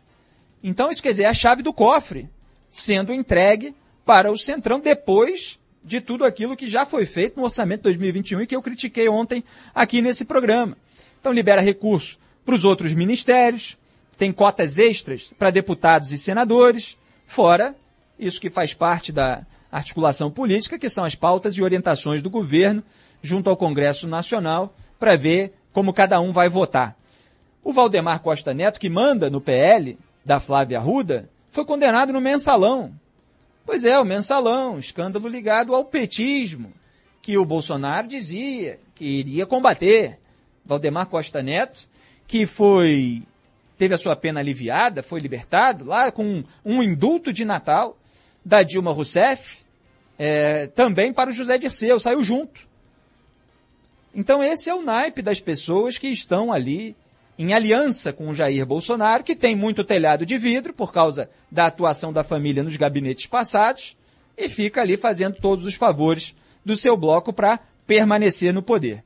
Então, 0.62 0.88
isso 0.88 1.02
quer 1.02 1.10
dizer, 1.10 1.24
é 1.24 1.26
a 1.26 1.34
chave 1.34 1.62
do 1.64 1.72
cofre 1.72 2.30
sendo 2.68 3.12
entregue 3.12 3.74
para 4.04 4.30
o 4.30 4.38
Centrão 4.38 4.78
depois 4.78 5.58
de 5.82 6.00
tudo 6.00 6.24
aquilo 6.24 6.56
que 6.56 6.66
já 6.66 6.86
foi 6.86 7.06
feito 7.06 7.36
no 7.36 7.44
orçamento 7.44 7.82
2021 7.82 8.42
e 8.42 8.46
que 8.46 8.54
eu 8.54 8.62
critiquei 8.62 9.08
ontem 9.08 9.42
aqui 9.74 10.00
nesse 10.00 10.24
programa. 10.24 10.76
Então, 11.20 11.32
libera 11.32 11.60
recursos 11.60 12.18
para 12.44 12.54
os 12.54 12.64
outros 12.64 12.94
ministérios, 12.94 13.76
tem 14.16 14.32
cotas 14.32 14.78
extras 14.78 15.32
para 15.38 15.50
deputados 15.50 16.12
e 16.12 16.18
senadores, 16.18 16.96
fora 17.26 17.74
isso 18.18 18.40
que 18.40 18.50
faz 18.50 18.74
parte 18.74 19.12
da 19.12 19.44
articulação 19.70 20.30
política, 20.30 20.78
que 20.78 20.88
são 20.88 21.04
as 21.04 21.14
pautas 21.14 21.54
e 21.54 21.62
orientações 21.62 22.22
do 22.22 22.30
governo 22.30 22.82
junto 23.22 23.50
ao 23.50 23.56
Congresso 23.56 24.06
Nacional 24.06 24.74
para 24.98 25.16
ver 25.16 25.52
como 25.72 25.92
cada 25.92 26.20
um 26.20 26.32
vai 26.32 26.48
votar. 26.48 26.96
O 27.62 27.72
Valdemar 27.72 28.20
Costa 28.20 28.54
Neto, 28.54 28.80
que 28.80 28.88
manda 28.88 29.28
no 29.28 29.40
PL 29.40 29.98
da 30.24 30.40
Flávia 30.40 30.78
Arruda, 30.78 31.28
foi 31.50 31.64
condenado 31.64 32.12
no 32.12 32.20
mensalão. 32.20 32.92
Pois 33.66 33.84
é, 33.84 33.98
o 33.98 34.04
mensalão, 34.04 34.78
escândalo 34.78 35.28
ligado 35.28 35.74
ao 35.74 35.84
petismo, 35.84 36.72
que 37.20 37.36
o 37.36 37.44
Bolsonaro 37.44 38.08
dizia 38.08 38.80
que 38.94 39.04
iria 39.04 39.44
combater. 39.44 40.18
Valdemar 40.64 41.06
Costa 41.06 41.42
Neto, 41.42 41.88
que 42.26 42.46
foi 42.46 43.22
teve 43.76 43.94
a 43.94 43.98
sua 43.98 44.16
pena 44.16 44.40
aliviada, 44.40 45.02
foi 45.02 45.20
libertado 45.20 45.84
lá 45.84 46.10
com 46.10 46.24
um, 46.24 46.44
um 46.64 46.82
indulto 46.82 47.32
de 47.32 47.44
Natal 47.44 47.97
da 48.48 48.62
Dilma 48.62 48.92
Rousseff, 48.92 49.58
é, 50.18 50.68
também 50.68 51.12
para 51.12 51.28
o 51.28 51.32
José 51.34 51.58
Dirceu, 51.58 52.00
saiu 52.00 52.22
junto. 52.22 52.66
Então 54.14 54.42
esse 54.42 54.70
é 54.70 54.74
o 54.74 54.82
naipe 54.82 55.20
das 55.20 55.38
pessoas 55.38 55.98
que 55.98 56.08
estão 56.08 56.50
ali 56.50 56.96
em 57.38 57.52
aliança 57.52 58.10
com 58.10 58.30
o 58.30 58.34
Jair 58.34 58.64
Bolsonaro, 58.64 59.22
que 59.22 59.36
tem 59.36 59.54
muito 59.54 59.84
telhado 59.84 60.24
de 60.24 60.38
vidro 60.38 60.72
por 60.72 60.94
causa 60.94 61.28
da 61.52 61.66
atuação 61.66 62.10
da 62.10 62.24
família 62.24 62.62
nos 62.62 62.74
gabinetes 62.74 63.26
passados, 63.26 63.94
e 64.34 64.48
fica 64.48 64.80
ali 64.80 64.96
fazendo 64.96 65.36
todos 65.36 65.66
os 65.66 65.74
favores 65.74 66.34
do 66.64 66.74
seu 66.74 66.96
bloco 66.96 67.34
para 67.34 67.60
permanecer 67.86 68.52
no 68.54 68.62
poder. 68.62 69.04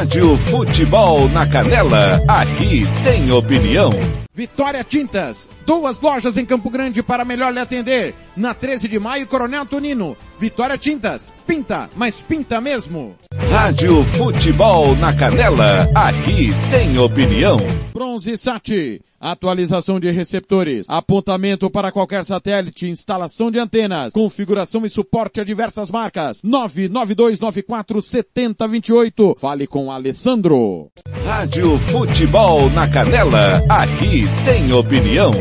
Rádio 0.00 0.38
Futebol 0.38 1.28
na 1.28 1.46
Canela, 1.46 2.20
aqui 2.28 2.82
tem 3.02 3.30
opinião. 3.32 3.90
Vitória 4.32 4.84
Tintas, 4.84 5.48
duas 5.66 6.00
lojas 6.00 6.36
em 6.36 6.44
Campo 6.46 6.70
Grande 6.70 7.02
para 7.02 7.24
melhor 7.24 7.52
lhe 7.52 7.58
atender. 7.58 8.14
Na 8.36 8.54
13 8.54 8.88
de 8.88 8.98
maio, 8.98 9.26
Coronel 9.26 9.66
Tonino. 9.66 10.16
Vitória 10.38 10.78
Tintas, 10.78 11.32
pinta, 11.46 11.90
mas 11.96 12.20
pinta 12.20 12.60
mesmo. 12.60 13.16
Rádio 13.50 14.04
Futebol 14.04 14.94
na 14.96 15.12
Canela, 15.14 15.86
aqui 15.94 16.50
tem 16.70 16.98
opinião. 16.98 17.58
Bronze 17.92 18.36
Sat, 18.38 19.00
atualização 19.20 20.00
de 20.00 20.10
receptores, 20.10 20.86
apontamento 20.88 21.70
para 21.70 21.92
qualquer 21.92 22.24
satélite, 22.24 22.88
instalação 22.88 23.50
de 23.50 23.58
antenas, 23.58 24.10
configuração 24.12 24.86
e 24.86 24.90
suporte 24.90 25.40
a 25.40 25.44
diversas 25.44 25.90
marcas. 25.90 26.40
992947028. 26.42 29.38
Fale 29.38 29.66
com 29.66 29.92
Alessandro. 29.92 30.90
Rádio 31.24 31.78
Futebol 31.80 32.70
na 32.70 32.88
Canela, 32.88 33.60
aqui 33.68 34.24
tem 34.44 34.72
opinião. 34.72 35.32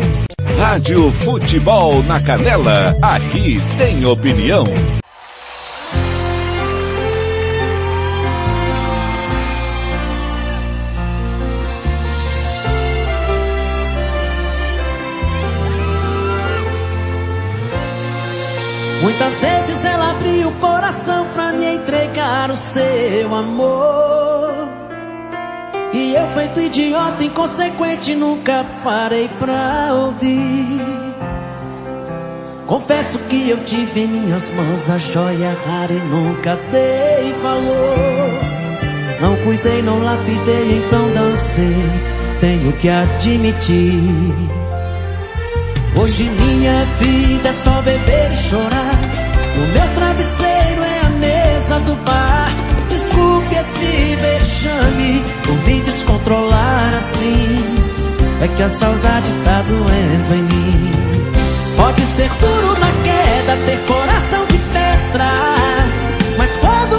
Rádio 0.57 1.11
Futebol 1.13 2.03
na 2.03 2.21
Canela, 2.21 2.93
aqui 3.01 3.55
tem 3.77 4.03
opinião. 4.05 4.65
Muitas 19.01 19.39
vezes 19.39 19.85
ela 19.85 20.11
abriu 20.11 20.49
o 20.49 20.55
coração 20.55 21.25
pra 21.33 21.53
me 21.53 21.75
entregar 21.75 22.51
o 22.51 22.55
seu 22.55 23.33
amor. 23.33 24.69
E 25.93 26.13
eu, 26.13 26.27
feito 26.27 26.59
idiota, 26.59 27.23
inconsequente, 27.23 28.13
nunca 28.13 28.65
parei 28.83 29.27
pra 29.39 29.93
ouvir. 29.93 30.81
Confesso 32.67 33.17
que 33.29 33.49
eu 33.49 33.63
tive 33.63 34.01
em 34.01 34.07
minhas 34.07 34.49
mãos 34.51 34.89
a 34.89 34.97
joia 34.97 35.57
rara 35.65 35.91
e 35.91 35.99
nunca 35.99 36.55
dei 36.69 37.33
valor. 37.41 38.59
Não 39.21 39.35
cuidei, 39.43 39.81
não 39.81 40.03
lapidei, 40.03 40.77
então 40.77 41.11
dancei. 41.13 41.75
Tenho 42.39 42.71
que 42.73 42.87
admitir. 42.87 44.68
Hoje 45.99 46.23
minha 46.29 46.79
vida 46.97 47.49
é 47.49 47.51
só 47.51 47.81
beber 47.81 48.31
e 48.31 48.37
chorar. 48.37 48.99
O 49.53 49.73
meu 49.73 49.95
travesseiro 49.95 50.81
é 50.81 51.05
a 51.05 51.09
mesa 51.09 51.79
do 51.81 51.93
bar. 52.05 52.47
Desculpe 52.87 53.53
esse 53.53 54.15
vexame 54.15 55.21
por 55.45 55.55
me 55.65 55.81
descontrolar 55.81 56.95
assim. 56.95 57.65
É 58.41 58.47
que 58.47 58.63
a 58.63 58.69
saudade 58.69 59.29
tá 59.43 59.61
doendo 59.63 60.35
em 60.35 60.43
mim. 60.43 60.91
Pode 61.75 62.01
ser 62.01 62.29
duro 62.29 62.79
na 62.79 62.91
queda, 63.03 63.57
ter 63.65 63.85
coração 63.85 64.45
de 64.45 64.57
pedra. 64.57 65.31
Mas 66.37 66.55
quando 66.55 66.98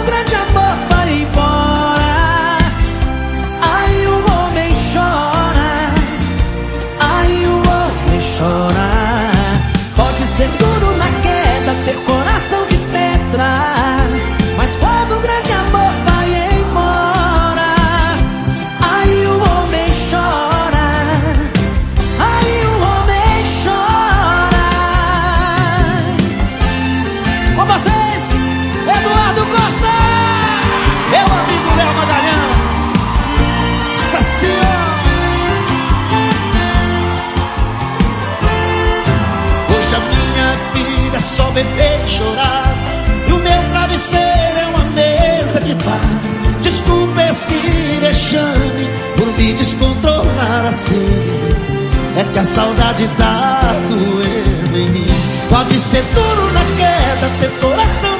beber 41.63 42.03
e 42.03 42.07
chorar. 42.07 42.75
E 43.27 43.31
o 43.31 43.37
meu 43.37 43.69
travesseiro 43.69 44.57
é 44.57 44.67
uma 44.67 44.85
mesa 44.91 45.61
de 45.61 45.73
bar. 45.75 46.61
Desculpa 46.61 47.23
esse 47.23 47.55
vexame 47.99 48.89
por 49.17 49.27
me 49.37 49.53
descontrolar 49.53 50.65
assim. 50.67 51.05
É 52.17 52.23
que 52.33 52.39
a 52.39 52.43
saudade 52.43 53.07
tá 53.17 53.73
doendo 53.87 54.77
em 54.77 54.89
mim. 54.91 55.07
Pode 55.49 55.75
ser 55.75 56.03
duro 56.13 56.51
na 56.53 56.61
queda, 56.77 57.29
ter 57.39 57.49
coração 57.59 58.10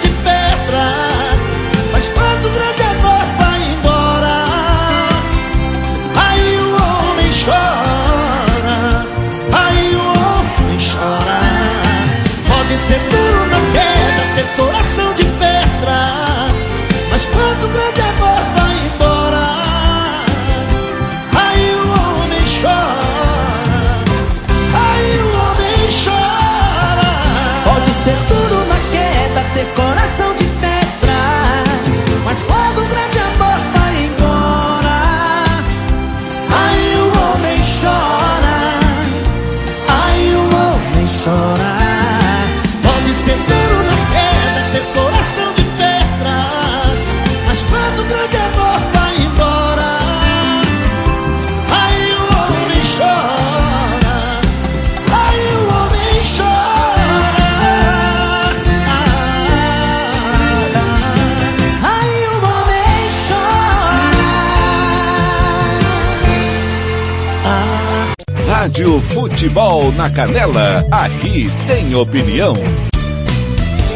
Rádio 68.82 69.00
Futebol 69.14 69.92
na 69.92 70.10
Canela, 70.10 70.84
aqui 70.92 71.46
tem 71.68 71.94
opinião. 71.94 72.56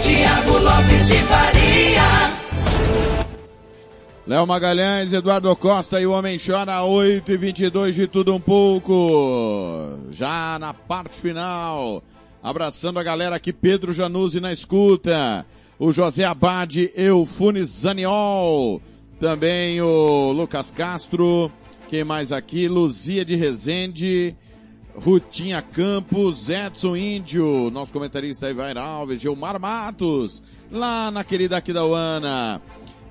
Tiago 0.04 0.60
Lopes 0.60 1.08
de 1.08 1.16
Faria. 1.16 2.04
Léo 4.28 4.46
Magalhães, 4.46 5.12
Eduardo 5.12 5.56
Costa 5.56 6.00
e 6.00 6.06
o 6.06 6.12
Homem 6.12 6.38
Chora 6.38 6.84
8 6.84 7.32
e 7.32 7.36
22 7.36 7.96
de 7.96 8.06
tudo 8.06 8.36
um 8.36 8.40
pouco. 8.40 9.98
Já 10.12 10.60
na 10.60 10.72
parte 10.72 11.20
final. 11.20 12.04
Abraçando 12.44 13.00
a 13.00 13.04
galera 13.04 13.38
aqui, 13.38 13.52
Pedro 13.52 13.92
Januzzi 13.92 14.40
na 14.40 14.54
escuta. 14.54 15.44
O 15.80 15.92
José 15.92 16.26
Abade, 16.26 16.92
Eufunes 16.96 17.70
Zaniol. 17.70 18.80
Também 19.20 19.82
o 19.82 20.32
Lucas 20.32 20.70
Castro. 20.70 21.52
Quem 21.88 22.04
mais 22.04 22.32
aqui? 22.32 22.68
Luzia 22.68 23.26
de 23.26 23.36
Rezende. 23.36 24.36
Rutinha 24.96 25.62
Campos, 25.62 26.50
Edson 26.50 26.96
Índio, 26.96 27.70
nosso 27.70 27.92
comentarista 27.92 28.50
Ivair 28.50 28.78
Alves, 28.78 29.22
Gilmar 29.22 29.60
Matos, 29.60 30.42
lá 30.72 31.12
na 31.12 31.24
querida 31.24 31.58
Aquidauana. 31.58 32.62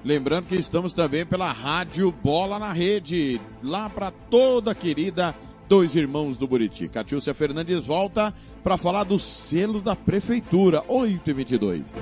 Lembrando 0.05 0.47
que 0.47 0.57
estamos 0.57 0.93
também 0.93 1.25
pela 1.25 1.51
Rádio 1.53 2.13
Bola 2.23 2.59
na 2.59 2.73
Rede, 2.73 3.41
lá 3.63 3.89
para 3.89 4.11
toda 4.11 4.73
a 4.73 4.75
querida 4.75 5.35
Dois 5.69 5.95
Irmãos 5.97 6.37
do 6.37 6.47
Buriti. 6.47 6.89
Catiúcia 6.89 7.33
Fernandes 7.33 7.87
volta 7.87 8.33
para 8.63 8.77
falar 8.77 9.05
do 9.05 9.19
selo 9.19 9.81
da 9.81 9.97
Prefeitura, 9.97 10.83
8 10.89 11.31
e 11.31 11.33
22. 11.33 11.95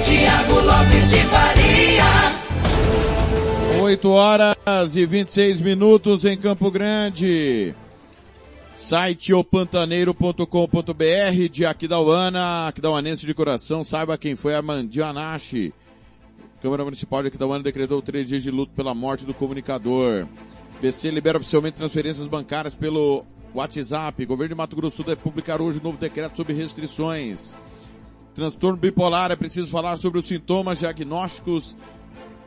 Tiago 0.06 0.61
Lopes 0.61 1.10
de 1.10 1.18
Faria. 1.18 2.06
8 3.82 4.10
horas 4.10 4.95
e 4.95 5.06
26 5.06 5.60
minutos 5.60 6.24
em 6.24 6.38
Campo 6.38 6.72
Grande. 6.72 7.76
Site 8.74 9.34
opantaneiro.com.br 9.34 11.49
de 11.52 11.65
Aquidauana, 11.65 12.69
Aquidauanense 12.69 13.26
de 13.26 13.34
coração, 13.34 13.84
saiba 13.84 14.18
quem 14.18 14.38
foi 14.38 14.56
Armandinho 14.56 15.03
Anashi. 15.03 15.74
Câmara 16.61 16.86
Municipal 16.86 17.22
de 17.22 17.28
Aquidauana 17.28 17.65
decretou 17.65 18.02
três 18.02 18.30
dias 18.30 18.44
de 18.44 18.49
luto 18.49 18.72
pela 18.72 18.95
morte 18.95 19.26
do 19.26 19.34
comunicador. 19.34 20.26
BC 20.82 21.11
libera 21.11 21.38
oficialmente 21.38 21.76
transferências 21.76 22.28
bancárias 22.28 22.74
pelo 22.74 23.26
WhatsApp. 23.53 24.26
Governo 24.26 24.56
de 24.56 24.56
Mato 24.56 24.74
Grosso 24.74 24.94
do 24.94 24.95
Sul 24.95 25.06
deve 25.06 25.22
publicar 25.22 25.60
hoje 25.60 25.80
o 25.80 25.82
um 25.82 25.84
novo 25.84 25.98
decreto 25.98 26.38
sobre 26.38 26.53
restrições. 26.53 27.57
Transtorno 28.38 28.77
bipolar, 28.77 29.31
é 29.31 29.35
preciso 29.35 29.72
falar 29.72 29.97
sobre 29.97 30.19
os 30.19 30.27
sintomas, 30.27 30.77
diagnósticos 30.77 31.76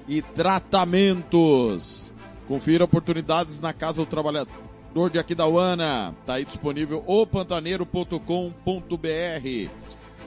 e 0.07 0.23
tratamentos. 0.23 2.15
Confira 2.47 2.85
oportunidades 2.85 3.59
na 3.59 3.73
Casa 3.73 3.97
do 3.97 4.07
Trabalhador 4.07 5.11
de 5.11 5.19
Aquidauana. 5.19 6.15
Está 6.21 6.35
aí 6.35 6.45
disponível 6.45 7.03
o 7.09 7.27
pantaneiro.com.br. 7.27 8.21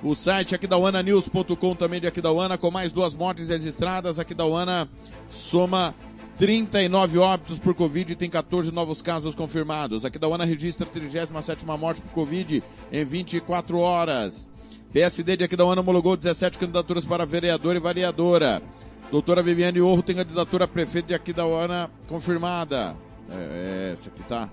O 0.04 0.14
site 0.14 0.54
aquidauananews.com 0.54 1.76
também 1.78 2.02
de 2.02 2.08
Aquidauana, 2.08 2.58
com 2.58 2.70
mais 2.70 2.92
duas 2.92 3.16
mortes 3.16 3.48
registradas. 3.48 4.20
Aquidauana 4.20 4.90
soma 5.30 5.96
39 6.38 7.20
óbitos 7.20 7.58
por 7.58 7.74
Covid 7.74 8.12
e 8.12 8.16
tem 8.18 8.30
14 8.30 8.70
novos 8.70 9.02
casos 9.02 9.34
confirmados. 9.34 10.04
Aquidauana 10.04 10.44
registra 10.44 10.86
a 10.86 10.90
37 10.90 11.66
morte 11.80 12.02
por 12.02 12.12
Covid 12.12 12.62
em 12.92 13.06
24 13.06 13.80
horas. 13.80 14.52
PSD 14.94 15.38
de 15.38 15.44
Aquidauana 15.44 15.82
homologou 15.82 16.16
17 16.16 16.60
candidaturas 16.60 17.04
para 17.04 17.26
vereador 17.26 17.76
e 17.76 17.80
variadora. 17.80 18.62
Doutora 19.10 19.42
Viviane 19.42 19.82
Orro 19.82 20.04
tem 20.04 20.16
candidatura 20.16 20.66
a 20.66 20.68
prefeito 20.68 21.08
de 21.08 21.16
Aquidauana 21.16 21.90
confirmada. 22.08 22.96
É, 23.28 23.96
é 23.96 24.08
aqui 24.08 24.24
tá, 24.24 24.48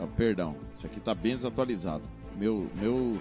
ah, 0.00 0.06
perdão, 0.16 0.56
essa 0.74 0.88
aqui 0.88 0.98
tá 0.98 1.14
bem 1.14 1.36
desatualizado. 1.36 2.02
Meu, 2.36 2.68
meu, 2.74 3.20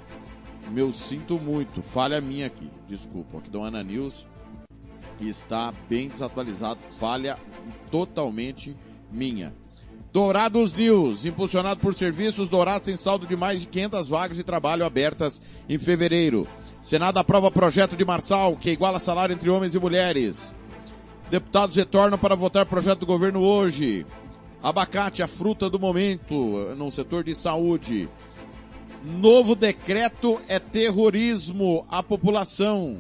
meu 0.72 0.92
sinto 0.92 1.40
muito, 1.40 1.84
falha 1.84 2.20
minha 2.20 2.48
aqui, 2.48 2.72
desculpa. 2.90 3.38
Aquidauana 3.38 3.84
News 3.84 4.28
está 5.22 5.72
bem 5.88 6.10
desatualizado, 6.10 6.80
falha 6.98 7.38
totalmente 7.92 8.76
minha. 9.12 9.54
Dourados 10.18 10.74
News, 10.74 11.26
impulsionado 11.26 11.80
por 11.80 11.94
serviços, 11.94 12.50
Dourados 12.50 12.88
tem 12.88 12.96
saldo 12.96 13.28
de 13.28 13.36
mais 13.36 13.62
de 13.62 13.68
500 13.68 14.10
vagas 14.10 14.38
de 14.38 14.44
trabalho 14.44 14.84
abertas 14.84 15.40
em 15.70 15.78
fevereiro. 15.78 16.48
Senado 16.82 17.20
aprova 17.20 17.52
projeto 17.52 17.96
de 17.96 18.04
Marçal, 18.04 18.58
que 18.58 18.72
iguala 18.72 18.98
salário 18.98 19.34
entre 19.34 19.48
homens 19.48 19.76
e 19.76 19.80
mulheres. 19.80 20.58
Deputados 21.30 21.76
retornam 21.76 22.18
para 22.18 22.34
votar 22.34 22.66
projeto 22.66 23.02
do 23.02 23.06
governo 23.06 23.44
hoje. 23.44 24.08
Abacate, 24.60 25.22
a 25.22 25.28
fruta 25.28 25.70
do 25.70 25.80
momento 25.80 26.74
no 26.76 26.92
setor 26.92 27.24
de 27.24 27.36
saúde. 27.36 28.10
Novo 29.04 29.54
decreto 29.54 30.40
é 30.48 30.58
terrorismo 30.58 31.86
à 31.92 32.02
população. 32.02 32.98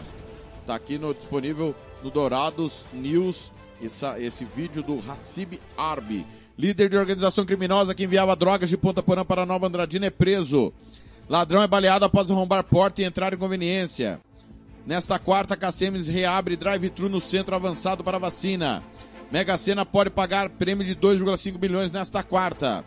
Está 0.61 0.75
aqui 0.75 0.99
no 0.99 1.15
disponível 1.15 1.73
no 2.03 2.11
Dourados 2.11 2.85
News 2.93 3.51
essa, 3.83 4.19
esse 4.19 4.45
vídeo 4.45 4.83
do 4.83 4.99
Hassib 5.09 5.59
Arbi, 5.77 6.25
líder 6.57 6.89
de 6.89 6.97
organização 6.97 7.45
criminosa 7.45 7.93
que 7.93 8.03
enviava 8.03 8.35
drogas 8.35 8.69
de 8.69 8.77
Ponta 8.77 9.03
Porã 9.03 9.23
para 9.23 9.45
Nova 9.45 9.67
Andradina, 9.67 10.07
é 10.07 10.09
preso. 10.09 10.73
Ladrão 11.29 11.61
é 11.61 11.67
baleado 11.67 12.05
após 12.05 12.31
arrombar 12.31 12.63
porta 12.63 13.01
e 13.01 13.05
entrar 13.05 13.33
em 13.33 13.37
conveniência. 13.37 14.19
Nesta 14.85 15.19
quarta, 15.19 15.53
a 15.53 15.57
Cacemes 15.57 16.07
reabre 16.07 16.55
drive-thru 16.55 17.09
no 17.09 17.19
centro 17.19 17.55
avançado 17.55 18.03
para 18.03 18.17
vacina. 18.17 18.81
Mega 19.29 19.57
Sena 19.57 19.85
pode 19.85 20.09
pagar 20.09 20.49
prêmio 20.49 20.85
de 20.85 20.95
2,5 20.95 21.59
milhões 21.61 21.91
nesta 21.91 22.23
quarta. 22.23 22.85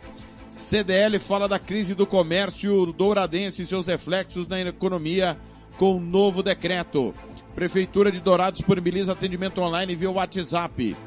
CDL 0.49 1.19
fala 1.19 1.47
da 1.47 1.59
crise 1.59 1.93
do 1.93 2.05
comércio 2.07 2.87
douradense 2.87 3.61
e 3.61 3.67
seus 3.67 3.85
reflexos 3.87 4.47
na 4.47 4.59
economia 4.59 5.37
com 5.77 5.95
um 5.95 5.99
novo 5.99 6.41
decreto. 6.41 7.13
Prefeitura 7.53 8.11
de 8.11 8.19
Dourados 8.19 8.57
disponibiliza 8.57 9.11
atendimento 9.11 9.61
online 9.61 9.95
via 9.95 10.09
WhatsApp. 10.09 10.97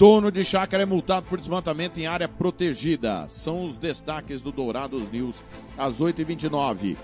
Dono 0.00 0.32
de 0.32 0.42
chácara 0.46 0.84
é 0.84 0.86
multado 0.86 1.26
por 1.26 1.38
desmatamento 1.38 2.00
em 2.00 2.06
área 2.06 2.26
protegida. 2.26 3.28
São 3.28 3.66
os 3.66 3.76
destaques 3.76 4.40
do 4.40 4.50
Dourados 4.50 5.12
News 5.12 5.44
às 5.76 5.98
8h29. 5.98 6.96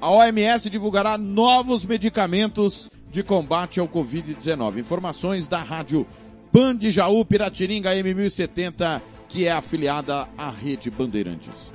A 0.00 0.08
OMS 0.08 0.70
divulgará 0.70 1.18
novos 1.18 1.84
medicamentos 1.84 2.88
de 3.10 3.24
combate 3.24 3.80
ao 3.80 3.88
Covid-19. 3.88 4.78
Informações 4.78 5.48
da 5.48 5.64
rádio 5.64 6.06
Band 6.52 6.78
Jaú 6.82 7.24
Piratininga 7.24 7.92
M1070, 7.92 9.02
que 9.26 9.48
é 9.48 9.50
afiliada 9.50 10.28
à 10.38 10.48
Rede 10.48 10.92
Bandeirantes. 10.92 11.72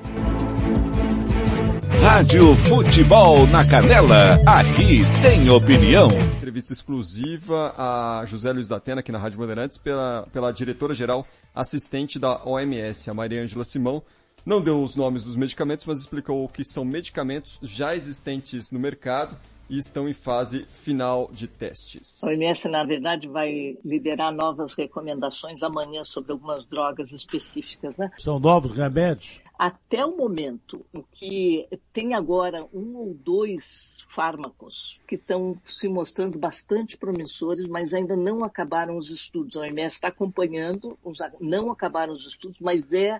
Rádio 2.01 2.55
Futebol 2.55 3.45
na 3.47 3.67
Canela, 3.67 4.35
aqui 4.47 5.01
tem 5.21 5.49
opinião. 5.49 6.07
Entrevista 6.37 6.71
exclusiva 6.71 7.73
a 7.77 8.23
José 8.25 8.51
Luiz 8.53 8.69
da 8.69 8.77
Atena, 8.77 9.01
aqui 9.01 9.11
na 9.11 9.19
Rádio 9.19 9.37
Bandeirantes, 9.37 9.77
pela, 9.77 10.25
pela 10.31 10.51
diretora-geral 10.51 11.27
assistente 11.53 12.17
da 12.17 12.41
OMS, 12.45 13.09
a 13.09 13.13
Maria 13.13 13.43
Ângela 13.43 13.65
Simão. 13.65 14.01
Não 14.45 14.61
deu 14.61 14.81
os 14.81 14.95
nomes 14.95 15.25
dos 15.25 15.35
medicamentos, 15.35 15.85
mas 15.85 15.99
explicou 15.99 16.47
que 16.47 16.63
são 16.63 16.85
medicamentos 16.85 17.59
já 17.61 17.93
existentes 17.93 18.71
no 18.71 18.79
mercado 18.79 19.37
e 19.69 19.77
estão 19.77 20.07
em 20.07 20.13
fase 20.13 20.65
final 20.71 21.29
de 21.31 21.47
testes. 21.47 22.23
A 22.23 22.27
OMS, 22.27 22.67
na 22.69 22.83
verdade, 22.85 23.27
vai 23.27 23.77
liderar 23.83 24.33
novas 24.33 24.73
recomendações 24.73 25.61
amanhã 25.61 26.03
sobre 26.05 26.31
algumas 26.31 26.65
drogas 26.65 27.11
específicas, 27.11 27.97
né? 27.97 28.09
São 28.17 28.39
novos 28.39 28.71
remédios? 28.71 29.41
Até 29.59 30.05
o 30.05 30.15
momento, 30.15 30.85
o 30.93 31.03
que 31.03 31.67
tem 31.91 32.13
agora 32.13 32.65
um 32.73 32.95
ou 32.95 33.13
dois 33.13 34.01
fármacos 34.07 35.01
que 35.05 35.15
estão 35.15 35.59
se 35.65 35.89
mostrando 35.89 36.39
bastante 36.39 36.95
promissores, 36.97 37.67
mas 37.67 37.93
ainda 37.93 38.15
não 38.15 38.45
acabaram 38.45 38.97
os 38.97 39.11
estudos. 39.11 39.57
A 39.57 39.63
OMS 39.63 39.95
está 39.95 40.07
acompanhando, 40.07 40.97
não 41.41 41.69
acabaram 41.69 42.13
os 42.13 42.25
estudos, 42.25 42.61
mas 42.61 42.93
é 42.93 43.19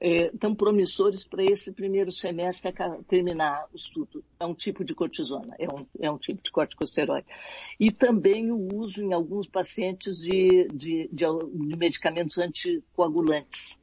é, 0.00 0.30
tão 0.38 0.54
promissores 0.54 1.24
para 1.24 1.44
esse 1.44 1.72
primeiro 1.72 2.12
semestre 2.12 2.72
terminar 3.08 3.66
o 3.72 3.76
estudo. 3.76 4.24
É 4.38 4.46
um 4.46 4.54
tipo 4.54 4.84
de 4.84 4.94
cortisona, 4.94 5.54
é 5.58 5.66
um, 5.66 5.86
é 6.00 6.10
um 6.10 6.18
tipo 6.18 6.40
de 6.42 6.50
corticosteroide. 6.52 7.26
E 7.78 7.90
também 7.90 8.52
o 8.52 8.72
uso 8.72 9.02
em 9.02 9.12
alguns 9.12 9.48
pacientes 9.48 10.18
de, 10.18 10.68
de, 10.72 11.08
de, 11.12 11.24
de 11.54 11.76
medicamentos 11.76 12.38
anticoagulantes. 12.38 13.81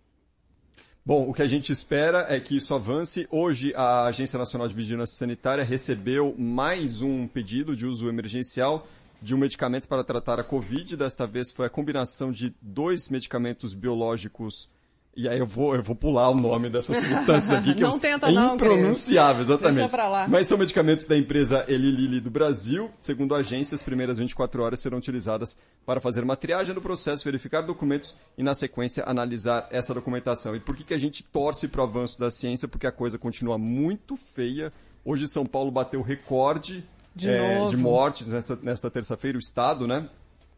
Bom, 1.10 1.28
o 1.28 1.34
que 1.34 1.42
a 1.42 1.48
gente 1.48 1.72
espera 1.72 2.28
é 2.30 2.40
que 2.40 2.56
isso 2.56 2.72
avance. 2.72 3.28
Hoje, 3.32 3.74
a 3.76 4.06
Agência 4.06 4.38
Nacional 4.38 4.68
de 4.68 4.76
Vigilância 4.76 5.18
Sanitária 5.18 5.64
recebeu 5.64 6.36
mais 6.38 7.02
um 7.02 7.28
pedido 7.28 7.76
de 7.76 7.88
uso 7.88 8.08
emergencial 8.08 8.86
de 9.20 9.34
um 9.34 9.40
medicamento 9.40 9.88
para 9.88 10.04
tratar 10.04 10.40
a 10.40 10.44
Covid. 10.44 10.96
Desta 10.96 11.26
vez 11.26 11.50
foi 11.50 11.66
a 11.66 11.70
combinação 11.70 12.32
de 12.32 12.54
dois 12.62 13.10
medicamentos 13.10 13.74
biológicos 13.74 14.70
e 15.16 15.28
aí 15.28 15.40
eu 15.40 15.46
vou, 15.46 15.76
eu 15.76 15.84
vou 15.84 15.96
pular 15.96 16.30
o 16.30 16.36
nome 16.36 16.70
dessas 16.70 16.96
substâncias 17.04 17.52
aqui, 17.52 17.74
que 17.74 17.82
não 17.82 17.92
eu, 17.92 18.00
tenta 18.00 18.30
é 18.30 18.32
não, 18.32 18.56
impronunciável, 18.56 19.42
exatamente. 19.42 19.76
Deixa 19.76 19.90
pra 19.90 20.08
lá. 20.08 20.28
Mas 20.28 20.48
são 20.48 20.58
medicamentos 20.58 21.06
da 21.08 21.18
empresa 21.18 21.66
Eli 21.68 21.92
Lilly 21.92 22.20
do 22.22 22.32
Brasil. 22.32 22.90
Segundo 23.02 23.36
a 23.36 23.40
agência, 23.40 23.76
as 23.76 23.84
primeiras 23.84 24.18
24 24.18 24.64
horas 24.64 24.80
serão 24.80 24.98
utilizadas 24.98 25.58
para 25.86 26.00
fazer 26.00 26.24
uma 26.24 26.36
triagem 26.36 26.74
do 26.74 26.82
processo, 26.82 27.24
verificar 27.26 27.62
documentos 27.62 28.16
e, 28.38 28.44
na 28.44 28.54
sequência, 28.54 29.04
analisar 29.06 29.68
essa 29.72 29.94
documentação. 29.94 30.56
E 30.56 30.60
por 30.60 30.76
que, 30.76 30.84
que 30.84 30.94
a 30.94 31.00
gente 31.00 31.24
torce 31.24 31.68
para 31.68 31.82
o 31.82 31.84
avanço 31.84 32.20
da 32.20 32.30
ciência? 32.30 32.68
Porque 32.68 32.88
a 32.88 32.92
coisa 32.92 33.18
continua 33.18 33.58
muito 33.58 34.16
feia. 34.16 34.72
Hoje 35.04 35.28
São 35.28 35.46
Paulo 35.46 35.72
bateu 35.72 36.02
recorde 36.02 36.84
de, 37.16 37.30
é, 37.30 37.66
de 37.66 37.76
mortes 37.76 38.28
nesta, 38.28 38.56
nesta 38.62 38.90
terça-feira, 38.90 39.38
o 39.38 39.42
Estado, 39.42 39.88
né? 39.88 40.08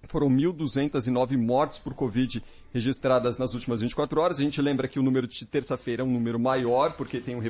Foram 0.07 0.29
1.209 0.29 1.37
mortes 1.37 1.77
por 1.77 1.93
Covid 1.93 2.43
registradas 2.73 3.37
nas 3.37 3.53
últimas 3.53 3.81
24 3.81 4.19
horas. 4.19 4.39
A 4.39 4.43
gente 4.43 4.61
lembra 4.61 4.87
que 4.87 4.99
o 4.99 5.03
número 5.03 5.27
de 5.27 5.45
terça-feira 5.45 6.01
é 6.01 6.05
um 6.05 6.11
número 6.11 6.39
maior, 6.39 6.93
porque 6.93 7.19
tem 7.19 7.35
um 7.35 7.41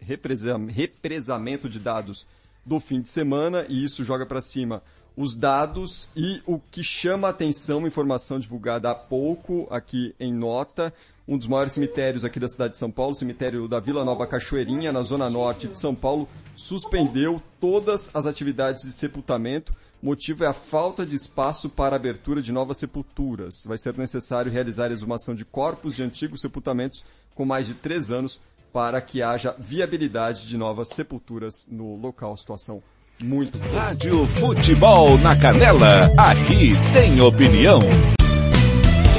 represamento 0.00 1.68
de 1.68 1.78
dados 1.78 2.26
do 2.64 2.78
fim 2.78 3.00
de 3.00 3.08
semana, 3.08 3.64
e 3.68 3.84
isso 3.84 4.04
joga 4.04 4.26
para 4.26 4.40
cima 4.40 4.82
os 5.18 5.34
dados 5.34 6.08
e 6.14 6.40
o 6.46 6.60
que 6.60 6.84
chama 6.84 7.26
a 7.26 7.30
atenção, 7.32 7.84
informação 7.84 8.38
divulgada 8.38 8.88
há 8.88 8.94
pouco 8.94 9.66
aqui 9.68 10.14
em 10.20 10.32
nota, 10.32 10.94
um 11.26 11.36
dos 11.36 11.48
maiores 11.48 11.72
cemitérios 11.72 12.24
aqui 12.24 12.38
da 12.38 12.46
cidade 12.46 12.74
de 12.74 12.78
São 12.78 12.88
Paulo, 12.88 13.12
o 13.12 13.16
cemitério 13.16 13.66
da 13.66 13.80
Vila 13.80 14.04
Nova 14.04 14.28
Cachoeirinha, 14.28 14.92
na 14.92 15.02
zona 15.02 15.28
norte 15.28 15.66
de 15.66 15.76
São 15.76 15.92
Paulo, 15.92 16.28
suspendeu 16.54 17.42
todas 17.60 18.14
as 18.14 18.26
atividades 18.26 18.84
de 18.84 18.92
sepultamento 18.92 19.74
motivo 20.02 20.44
é 20.44 20.46
a 20.46 20.52
falta 20.52 21.04
de 21.04 21.16
espaço 21.16 21.68
para 21.68 21.96
a 21.96 21.98
abertura 21.98 22.40
de 22.40 22.52
novas 22.52 22.78
sepulturas. 22.78 23.64
Vai 23.64 23.78
ser 23.78 23.96
necessário 23.96 24.50
realizar 24.50 24.90
a 24.90 24.92
exumação 24.92 25.34
de 25.34 25.44
corpos 25.44 25.96
de 25.96 26.02
antigos 26.02 26.40
sepultamentos 26.40 27.04
com 27.34 27.44
mais 27.44 27.66
de 27.66 27.74
três 27.74 28.10
anos 28.10 28.40
para 28.72 29.00
que 29.00 29.22
haja 29.22 29.54
viabilidade 29.58 30.46
de 30.46 30.56
novas 30.56 30.88
sepulturas 30.88 31.66
no 31.70 31.96
local. 31.96 32.36
Situação 32.36 32.82
muito 33.20 33.58
boa. 33.58 33.72
Rádio 33.72 34.26
Futebol 34.28 35.18
na 35.18 35.36
Canela, 35.36 36.10
aqui 36.16 36.72
tem 36.92 37.20
opinião. 37.20 37.80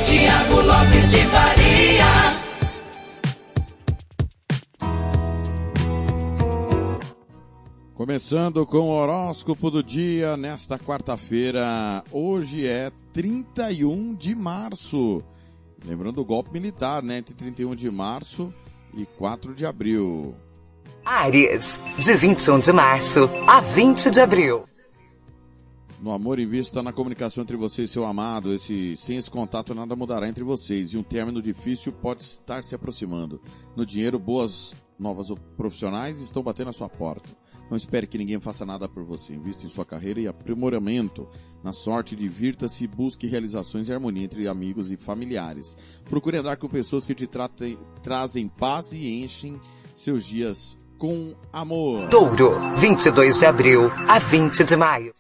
Tiago 0.05 0.61
Lopes 0.61 1.11
de 1.11 1.19
Faria. 1.25 2.38
Começando 8.09 8.65
com 8.65 8.79
o 8.79 8.89
horóscopo 8.89 9.69
do 9.69 9.83
dia 9.83 10.35
nesta 10.35 10.79
quarta-feira. 10.79 12.03
Hoje 12.11 12.65
é 12.65 12.91
31 13.13 14.15
de 14.15 14.33
março. 14.33 15.23
Lembrando 15.85 16.19
o 16.19 16.25
golpe 16.25 16.51
militar, 16.51 17.03
né? 17.03 17.19
Entre 17.19 17.35
31 17.35 17.75
de 17.75 17.91
março 17.91 18.51
e 18.95 19.05
4 19.05 19.53
de 19.53 19.63
abril. 19.63 20.33
Ares, 21.05 21.79
de 21.99 22.15
21 22.15 22.57
de 22.57 22.71
março 22.73 23.29
a 23.47 23.61
20 23.61 24.09
de 24.09 24.19
abril. 24.19 24.57
No 26.01 26.11
amor 26.11 26.39
invista 26.39 26.81
na 26.81 26.91
comunicação 26.91 27.43
entre 27.43 27.57
você 27.57 27.83
e 27.83 27.87
seu 27.87 28.05
amado. 28.05 28.51
Esse, 28.51 28.97
sem 28.97 29.17
esse 29.17 29.29
contato 29.29 29.75
nada 29.75 29.95
mudará 29.95 30.27
entre 30.27 30.43
vocês 30.43 30.93
e 30.93 30.97
um 30.97 31.03
término 31.03 31.43
difícil 31.43 31.91
pode 31.91 32.23
estar 32.23 32.63
se 32.63 32.73
aproximando. 32.73 33.39
No 33.75 33.85
dinheiro, 33.85 34.17
boas 34.17 34.75
novas 34.97 35.27
profissionais 35.55 36.19
estão 36.19 36.41
batendo 36.41 36.71
à 36.71 36.73
sua 36.73 36.89
porta. 36.89 37.29
Não 37.69 37.77
espere 37.77 38.07
que 38.07 38.17
ninguém 38.17 38.39
faça 38.39 38.65
nada 38.65 38.89
por 38.89 39.03
você. 39.03 39.33
Invista 39.33 39.65
em 39.65 39.69
sua 39.69 39.85
carreira 39.85 40.19
e 40.19 40.27
aprimoramento. 40.27 41.27
Na 41.63 41.71
sorte, 41.71 42.15
divirta-se 42.15 42.83
e 42.83 42.87
busque 42.87 43.27
realizações 43.27 43.87
e 43.87 43.93
harmonia 43.93 44.23
entre 44.23 44.47
amigos 44.47 44.91
e 44.91 44.97
familiares. 44.97 45.77
Procure 46.09 46.37
andar 46.37 46.57
com 46.57 46.67
pessoas 46.67 47.05
que 47.05 47.13
te 47.13 47.27
tratem, 47.27 47.77
trazem 48.01 48.47
paz 48.47 48.91
e 48.91 49.21
enchem 49.21 49.59
seus 49.93 50.25
dias 50.25 50.79
com 50.97 51.35
amor. 51.51 52.09
Touro, 52.09 52.51
22 52.77 53.39
de 53.39 53.45
abril 53.45 53.89
a 54.07 54.19
20 54.19 54.63
de 54.63 54.75
maio. 54.75 55.13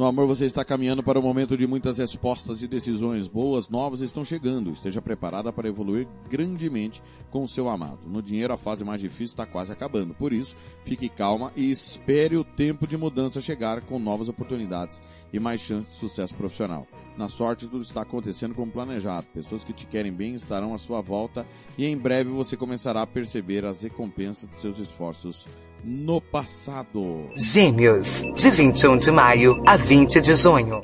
No 0.00 0.06
amor 0.06 0.26
você 0.26 0.46
está 0.46 0.64
caminhando 0.64 1.02
para 1.02 1.20
um 1.20 1.22
momento 1.22 1.58
de 1.58 1.66
muitas 1.66 1.98
respostas 1.98 2.62
e 2.62 2.66
decisões. 2.66 3.28
Boas 3.28 3.68
novas 3.68 4.00
estão 4.00 4.24
chegando. 4.24 4.70
Esteja 4.70 5.02
preparada 5.02 5.52
para 5.52 5.68
evoluir 5.68 6.08
grandemente 6.26 7.02
com 7.30 7.44
o 7.44 7.48
seu 7.48 7.68
amado. 7.68 7.98
No 8.06 8.22
dinheiro 8.22 8.54
a 8.54 8.56
fase 8.56 8.82
mais 8.82 9.02
difícil 9.02 9.24
está 9.26 9.44
quase 9.44 9.70
acabando. 9.70 10.14
Por 10.14 10.32
isso, 10.32 10.56
fique 10.86 11.06
calma 11.06 11.52
e 11.54 11.70
espere 11.70 12.34
o 12.38 12.42
tempo 12.42 12.86
de 12.86 12.96
mudança 12.96 13.42
chegar 13.42 13.82
com 13.82 13.98
novas 13.98 14.30
oportunidades 14.30 15.02
e 15.34 15.38
mais 15.38 15.60
chances 15.60 15.90
de 15.90 15.96
sucesso 15.96 16.34
profissional. 16.34 16.86
Na 17.18 17.28
sorte 17.28 17.68
tudo 17.68 17.82
está 17.82 18.00
acontecendo 18.00 18.54
como 18.54 18.72
planejado. 18.72 19.26
Pessoas 19.34 19.62
que 19.62 19.74
te 19.74 19.86
querem 19.86 20.14
bem 20.14 20.34
estarão 20.34 20.72
à 20.72 20.78
sua 20.78 21.02
volta 21.02 21.46
e 21.76 21.84
em 21.84 21.98
breve 21.98 22.30
você 22.30 22.56
começará 22.56 23.02
a 23.02 23.06
perceber 23.06 23.66
as 23.66 23.82
recompensas 23.82 24.48
de 24.48 24.56
seus 24.56 24.78
esforços 24.78 25.46
no 25.84 26.20
passado. 26.20 27.30
Gêmeos, 27.36 28.22
de 28.34 28.50
21 28.50 28.96
de 28.98 29.10
maio 29.10 29.62
a 29.66 29.76
20 29.76 30.20
de 30.20 30.34
junho. 30.34 30.82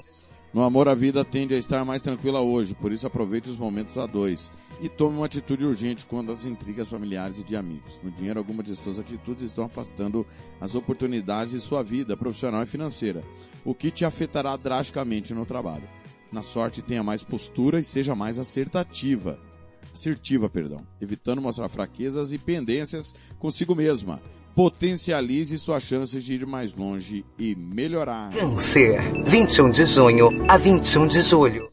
No 0.52 0.62
amor, 0.62 0.88
a 0.88 0.94
vida 0.94 1.24
tende 1.24 1.54
a 1.54 1.58
estar 1.58 1.84
mais 1.84 2.00
tranquila 2.00 2.40
hoje, 2.40 2.74
por 2.74 2.90
isso 2.90 3.06
aproveite 3.06 3.50
os 3.50 3.58
momentos 3.58 3.98
a 3.98 4.06
dois 4.06 4.50
e 4.80 4.88
tome 4.88 5.16
uma 5.16 5.26
atitude 5.26 5.64
urgente 5.64 6.06
quando 6.06 6.32
as 6.32 6.44
intrigas 6.44 6.88
familiares 6.88 7.38
e 7.38 7.44
de 7.44 7.56
amigos. 7.56 8.00
No 8.02 8.10
dinheiro, 8.10 8.38
algumas 8.38 8.64
de 8.64 8.76
suas 8.76 8.98
atitudes 8.98 9.44
estão 9.44 9.64
afastando 9.64 10.26
as 10.60 10.74
oportunidades 10.74 11.52
de 11.52 11.60
sua 11.60 11.82
vida 11.82 12.16
profissional 12.16 12.62
e 12.62 12.66
financeira, 12.66 13.22
o 13.64 13.74
que 13.74 13.90
te 13.90 14.04
afetará 14.04 14.56
drasticamente 14.56 15.34
no 15.34 15.44
trabalho. 15.44 15.88
Na 16.32 16.42
sorte, 16.42 16.82
tenha 16.82 17.02
mais 17.02 17.22
postura 17.22 17.78
e 17.78 17.84
seja 17.84 18.14
mais 18.14 18.38
acertativa. 18.38 19.38
Assertiva, 19.92 20.48
perdão, 20.48 20.86
evitando 21.00 21.40
mostrar 21.40 21.68
fraquezas 21.68 22.32
e 22.32 22.38
pendências 22.38 23.14
consigo 23.38 23.74
mesma 23.74 24.20
potencialize 24.56 25.58
suas 25.58 25.82
chances 25.82 26.24
de 26.24 26.32
ir 26.32 26.46
mais 26.46 26.74
longe 26.74 27.26
e 27.38 27.54
melhorar. 27.54 28.32
Câncer, 28.32 29.22
21 29.26 29.68
de 29.68 29.84
junho 29.84 30.30
a 30.48 30.56
21 30.56 31.06
de 31.06 31.20
julho. 31.20 31.68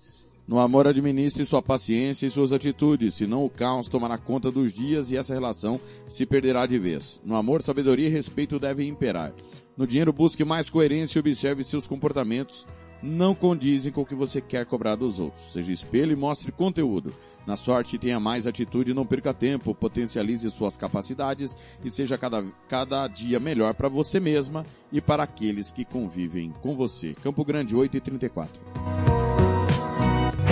No 0.46 0.60
amor, 0.60 0.86
administre 0.86 1.46
sua 1.46 1.62
paciência 1.62 2.28
e 2.28 2.30
suas 2.30 2.52
atitudes, 2.52 3.14
senão 3.14 3.46
o 3.46 3.50
caos 3.50 3.88
tomará 3.88 4.18
conta 4.18 4.52
dos 4.52 4.74
dias 4.74 5.10
e 5.10 5.16
essa 5.16 5.34
relação 5.34 5.80
se 6.10 6.26
perderá 6.26 6.66
de 6.66 6.78
vez. 6.78 7.22
No 7.24 7.38
amor, 7.38 7.62
sabedoria 7.62 8.08
e 8.08 8.12
respeito 8.12 8.60
devem 8.60 8.90
imperar. 8.90 9.32
No 9.78 9.88
dinheiro, 9.88 10.12
busque 10.12 10.44
mais 10.44 10.70
coerência 10.70 11.18
e 11.18 11.22
observe 11.22 11.64
seus 11.64 11.88
comportamentos 11.88 12.68
não 13.04 13.36
condizem 13.36 13.92
com 13.92 14.02
o 14.02 14.06
que 14.06 14.16
você 14.16 14.40
quer 14.40 14.66
cobrar 14.66 14.96
dos 14.96 15.20
outros. 15.20 15.52
Seja 15.52 15.74
espelho 15.74 16.14
e 16.14 16.16
mostre 16.16 16.52
conteúdo. 16.52 17.14
Na 17.46 17.58
sorte, 17.58 17.98
tenha 17.98 18.20
mais 18.20 18.48
atitude 18.48 18.92
e 18.92 18.94
não 18.94 19.06
perca 19.06 19.34
tempo. 19.34 19.76
Potencialize 19.76 20.50
suas 20.52 20.78
capacidades 20.78 21.58
e 21.84 21.90
seja 21.90 22.18
cada, 22.18 22.46
cada 22.70 23.06
dia 23.10 23.40
melhor 23.40 23.74
para 23.74 23.90
você 23.90 24.20
mesma 24.20 24.66
e 24.92 25.02
para 25.02 25.24
aqueles 25.24 25.70
que 25.70 25.84
convivem 25.84 26.54
com 26.62 26.76
você. 26.76 27.14
Campo 27.22 27.44
Grande 27.44 27.76
8 27.76 27.98
e 27.98 28.00
34. 28.00 28.62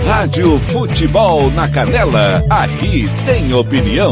Rádio 0.06 0.60
Futebol 0.60 1.50
na 1.52 1.72
Canela. 1.72 2.44
Aqui 2.50 3.06
tem 3.26 3.54
opinião. 3.54 4.12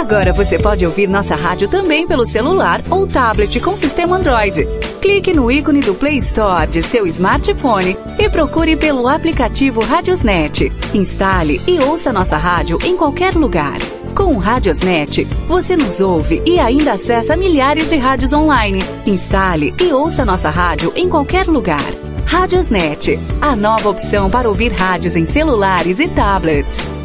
Agora 0.00 0.32
você 0.32 0.58
pode 0.58 0.84
ouvir 0.86 1.06
nossa 1.06 1.34
rádio 1.34 1.68
também 1.68 2.06
pelo 2.06 2.24
celular 2.24 2.82
ou 2.88 3.06
tablet 3.06 3.60
com 3.60 3.76
sistema 3.76 4.16
Android. 4.16 4.66
Clique 4.98 5.34
no 5.34 5.52
ícone 5.52 5.82
do 5.82 5.94
Play 5.94 6.16
Store 6.16 6.66
de 6.66 6.82
seu 6.82 7.04
smartphone 7.04 7.94
e 8.18 8.26
procure 8.30 8.76
pelo 8.76 9.06
aplicativo 9.06 9.84
Radiosnet. 9.84 10.72
Instale 10.94 11.60
e 11.66 11.78
ouça 11.80 12.14
nossa 12.14 12.38
rádio 12.38 12.78
em 12.82 12.96
qualquer 12.96 13.34
lugar. 13.34 13.76
Com 14.14 14.34
o 14.34 14.38
Radiosnet, 14.38 15.26
você 15.46 15.76
nos 15.76 16.00
ouve 16.00 16.42
e 16.46 16.58
ainda 16.58 16.94
acessa 16.94 17.36
milhares 17.36 17.90
de 17.90 17.98
rádios 17.98 18.32
online. 18.32 18.82
Instale 19.06 19.74
e 19.78 19.92
ouça 19.92 20.24
nossa 20.24 20.48
rádio 20.48 20.94
em 20.96 21.10
qualquer 21.10 21.46
lugar. 21.46 21.86
Radiosnet, 22.24 23.18
a 23.38 23.54
nova 23.54 23.90
opção 23.90 24.30
para 24.30 24.48
ouvir 24.48 24.72
rádios 24.72 25.14
em 25.14 25.26
celulares 25.26 26.00
e 26.00 26.08
tablets. 26.08 26.99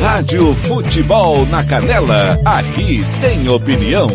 Rádio 0.00 0.54
Futebol 0.54 1.46
na 1.46 1.64
Canela. 1.64 2.38
Aqui 2.44 3.00
tem 3.20 3.48
opinião. 3.48 4.08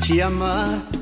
Te 0.00 0.20
amar 0.20 1.01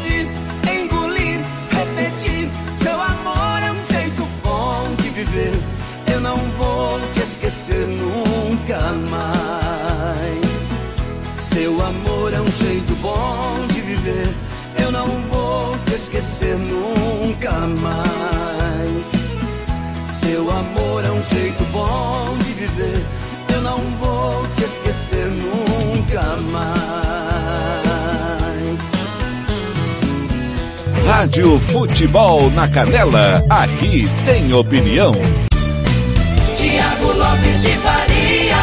viver. 5.23 5.53
Eu 6.13 6.19
não 6.19 6.37
vou 6.57 6.99
te 7.13 7.19
esquecer 7.19 7.87
nunca 7.87 8.79
mais. 9.09 10.41
Seu 11.53 11.73
amor 11.81 12.33
é 12.33 12.41
um 12.41 12.51
jeito 12.51 12.93
bom 13.01 13.67
de 13.67 13.81
viver. 13.81 14.27
Eu 14.83 14.91
não 14.91 15.07
vou 15.29 15.77
te 15.85 15.93
esquecer 15.93 16.57
nunca 16.57 17.51
mais. 17.51 19.05
Seu 20.09 20.49
amor 20.49 21.05
é 21.05 21.11
um 21.11 21.23
jeito 21.23 21.63
bom 21.71 22.37
de 22.43 22.53
viver. 22.53 23.05
Eu 23.53 23.61
não 23.61 23.79
vou 23.99 24.47
te 24.55 24.63
esquecer 24.63 25.27
nunca 25.27 26.37
mais. 26.51 27.20
Rádio 31.05 31.59
Futebol 31.59 32.49
na 32.51 32.67
Canela, 32.67 33.43
aqui 33.49 34.05
tem 34.23 34.53
opinião. 34.53 35.11
Tiago 36.55 37.11
Lopes 37.13 37.63
de 37.63 37.69
Faria. 37.69 38.55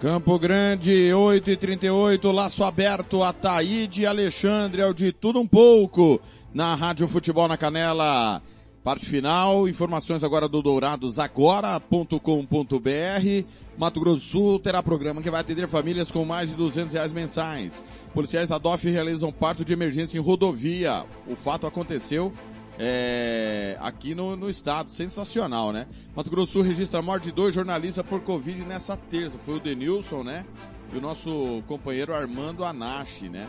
Campo 0.00 0.38
Grande, 0.38 1.12
8 1.12 1.50
e 1.50 1.56
38 1.56 2.32
laço 2.32 2.64
aberto, 2.64 3.22
Ataíde 3.22 4.04
Alexandre, 4.04 4.82
é 4.82 4.86
o 4.86 4.92
de 4.92 5.12
tudo 5.12 5.40
um 5.40 5.46
pouco, 5.46 6.20
na 6.52 6.74
Rádio 6.74 7.06
Futebol 7.06 7.46
na 7.46 7.56
Canela. 7.56 8.42
Parte 8.82 9.06
final, 9.06 9.68
informações 9.68 10.24
agora 10.24 10.48
do 10.48 10.60
douradosagora.com.br. 10.60 13.46
Mato 13.78 14.00
Grosso 14.00 14.16
do 14.16 14.22
Sul 14.22 14.58
terá 14.58 14.82
programa 14.82 15.22
que 15.22 15.30
vai 15.30 15.40
atender 15.40 15.68
famílias 15.68 16.10
com 16.10 16.24
mais 16.24 16.50
de 16.50 16.56
200 16.56 16.92
reais 16.92 17.12
mensais. 17.12 17.84
Policiais 18.12 18.48
da 18.48 18.58
DOF 18.58 18.90
realizam 18.90 19.30
parto 19.30 19.64
de 19.64 19.72
emergência 19.72 20.18
em 20.18 20.20
rodovia. 20.20 21.06
O 21.28 21.36
fato 21.36 21.64
aconteceu 21.64 22.32
é, 22.76 23.78
aqui 23.80 24.16
no, 24.16 24.34
no 24.34 24.50
estado. 24.50 24.90
Sensacional, 24.90 25.72
né? 25.72 25.86
Mato 26.16 26.28
Grosso 26.28 26.48
do 26.48 26.52
Sul 26.54 26.62
registra 26.62 26.98
a 26.98 27.02
morte 27.02 27.26
de 27.26 27.32
dois 27.32 27.54
jornalistas 27.54 28.04
por 28.04 28.20
Covid 28.22 28.64
nessa 28.64 28.96
terça. 28.96 29.38
Foi 29.38 29.58
o 29.58 29.60
Denilson, 29.60 30.24
né? 30.24 30.44
E 30.92 30.98
o 30.98 31.00
nosso 31.00 31.62
companheiro 31.68 32.12
Armando 32.12 32.64
Anache, 32.64 33.28
né? 33.28 33.48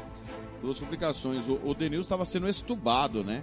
Duas 0.61 0.79
complicações. 0.79 1.49
O, 1.49 1.59
o 1.63 1.73
Denilson 1.73 2.01
estava 2.01 2.23
sendo 2.23 2.47
estubado, 2.47 3.23
né? 3.23 3.41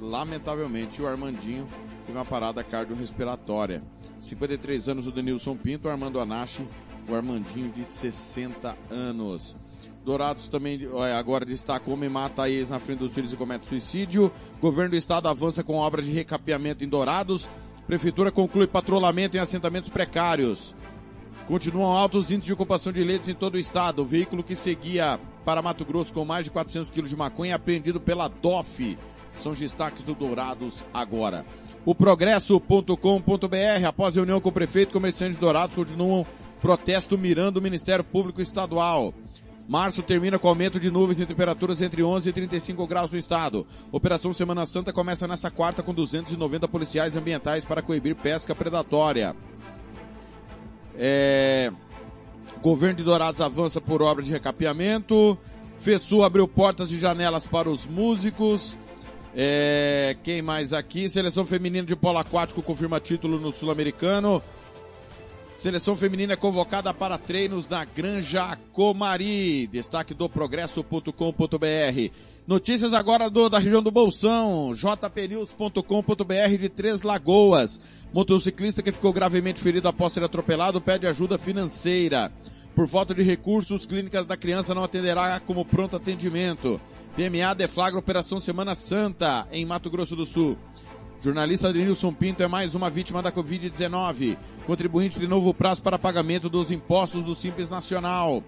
Lamentavelmente, 0.00 1.00
o 1.00 1.06
Armandinho 1.06 1.66
teve 2.06 2.18
uma 2.18 2.24
parada 2.24 2.62
cardiorrespiratória. 2.62 3.82
53 4.20 4.88
anos 4.88 5.06
o 5.06 5.12
Denilson 5.12 5.56
Pinto, 5.56 5.88
Armando 5.88 6.20
Anache, 6.20 6.66
o 7.08 7.14
Armandinho 7.14 7.70
de 7.70 7.84
60 7.84 8.76
anos. 8.90 9.56
Dourados 10.04 10.48
também 10.48 10.80
agora 11.18 11.44
destaca 11.44 11.90
homem 11.90 12.08
mata 12.08 12.44
a 12.44 12.50
ex 12.50 12.70
na 12.70 12.78
frente 12.78 13.00
dos 13.00 13.12
filhos 13.12 13.32
e 13.32 13.36
comete 13.36 13.66
suicídio. 13.66 14.30
Governo 14.60 14.90
do 14.90 14.96
estado 14.96 15.28
avança 15.28 15.64
com 15.64 15.78
obras 15.78 16.04
de 16.04 16.12
recapeamento 16.12 16.84
em 16.84 16.88
Dourados. 16.88 17.50
Prefeitura 17.88 18.30
conclui 18.30 18.66
patrulhamento 18.66 19.36
em 19.36 19.40
assentamentos 19.40 19.88
precários. 19.88 20.74
Continuam 21.48 21.92
altos 21.92 22.30
índices 22.30 22.46
de 22.46 22.52
ocupação 22.52 22.92
de 22.92 23.02
leitos 23.02 23.28
em 23.28 23.34
todo 23.34 23.54
o 23.54 23.58
estado. 23.58 24.02
O 24.02 24.04
veículo 24.04 24.44
que 24.44 24.54
seguia 24.54 25.18
para 25.44 25.62
Mato 25.62 25.84
Grosso 25.84 26.12
com 26.12 26.24
mais 26.24 26.44
de 26.44 26.50
400 26.50 26.90
quilos 26.90 27.10
de 27.10 27.16
maconha 27.16 27.52
é 27.52 27.54
apreendido 27.54 28.00
pela 28.00 28.28
DOF. 28.28 28.96
São 29.36 29.52
os 29.52 29.58
destaques 29.58 30.02
do 30.02 30.14
Dourados 30.14 30.84
agora. 30.92 31.44
O 31.84 31.94
progresso.com.br, 31.94 33.86
após 33.86 34.16
reunião 34.16 34.40
com 34.40 34.48
o 34.48 34.52
prefeito, 34.52 34.92
comerciantes 34.92 35.36
Dourados 35.36 35.76
continuam 35.76 36.26
protesto 36.60 37.16
mirando 37.16 37.58
o 37.58 37.62
Ministério 37.62 38.02
Público 38.02 38.40
Estadual. 38.40 39.14
Março 39.68 40.02
termina 40.02 40.38
com 40.38 40.48
aumento 40.48 40.78
de 40.78 40.90
nuvens 40.90 41.18
e 41.18 41.26
temperaturas 41.26 41.82
entre 41.82 42.02
11 42.02 42.28
e 42.28 42.32
35 42.32 42.86
graus 42.86 43.10
no 43.10 43.18
estado. 43.18 43.66
Operação 43.90 44.32
Semana 44.32 44.64
Santa 44.64 44.92
começa 44.92 45.26
nessa 45.26 45.50
quarta 45.50 45.82
com 45.82 45.92
290 45.92 46.68
policiais 46.68 47.16
ambientais 47.16 47.64
para 47.64 47.82
coibir 47.82 48.14
pesca 48.14 48.54
predatória. 48.54 49.34
É... 50.94 51.72
Governo 52.62 52.96
de 52.96 53.02
Dourados 53.02 53.40
avança 53.40 53.80
por 53.80 54.02
obras 54.02 54.26
de 54.26 54.32
recapeamento. 54.32 55.36
FESU 55.78 56.22
abriu 56.22 56.48
portas 56.48 56.90
e 56.90 56.98
janelas 56.98 57.46
para 57.46 57.68
os 57.68 57.86
músicos. 57.86 58.78
É, 59.38 60.16
quem 60.22 60.40
mais 60.40 60.72
aqui? 60.72 61.10
Seleção 61.10 61.44
feminina 61.44 61.86
de 61.86 61.94
polo 61.94 62.16
aquático 62.16 62.62
confirma 62.62 62.98
título 62.98 63.38
no 63.38 63.52
Sul-Americano. 63.52 64.42
Seleção 65.58 65.94
feminina 65.94 66.32
é 66.32 66.36
convocada 66.36 66.94
para 66.94 67.18
treinos 67.18 67.68
na 67.68 67.84
Granja 67.84 68.56
Comari. 68.72 69.66
Destaque 69.66 70.14
do 70.14 70.26
progresso.com.br. 70.26 72.10
Notícias 72.46 72.94
agora 72.94 73.28
do, 73.28 73.50
da 73.50 73.58
região 73.58 73.82
do 73.82 73.90
Bolsão. 73.90 74.72
jpnews.com.br 74.74 76.58
de 76.58 76.68
Três 76.70 77.02
Lagoas. 77.02 77.78
Motociclista 78.14 78.82
que 78.82 78.92
ficou 78.92 79.12
gravemente 79.12 79.60
ferido 79.60 79.86
após 79.86 80.14
ser 80.14 80.24
atropelado 80.24 80.80
pede 80.80 81.06
ajuda 81.06 81.36
financeira. 81.36 82.32
Por 82.74 82.88
falta 82.88 83.14
de 83.14 83.22
recursos, 83.22 83.84
clínicas 83.84 84.24
da 84.24 84.36
criança 84.36 84.74
não 84.74 84.84
atenderá 84.84 85.38
como 85.40 85.62
pronto 85.62 85.96
atendimento. 85.96 86.80
PMA 87.16 87.54
deflagra 87.54 87.98
Operação 87.98 88.38
Semana 88.38 88.74
Santa 88.74 89.48
em 89.50 89.64
Mato 89.64 89.88
Grosso 89.88 90.14
do 90.14 90.26
Sul. 90.26 90.54
Jornalista 91.22 91.72
Denilson 91.72 92.12
Pinto 92.12 92.42
é 92.42 92.46
mais 92.46 92.74
uma 92.74 92.90
vítima 92.90 93.22
da 93.22 93.32
Covid-19. 93.32 94.36
Contribuinte 94.66 95.18
de 95.18 95.26
novo 95.26 95.54
prazo 95.54 95.82
para 95.82 95.98
pagamento 95.98 96.50
dos 96.50 96.70
impostos 96.70 97.24
do 97.24 97.34
Simples 97.34 97.70
Nacional. 97.70 98.44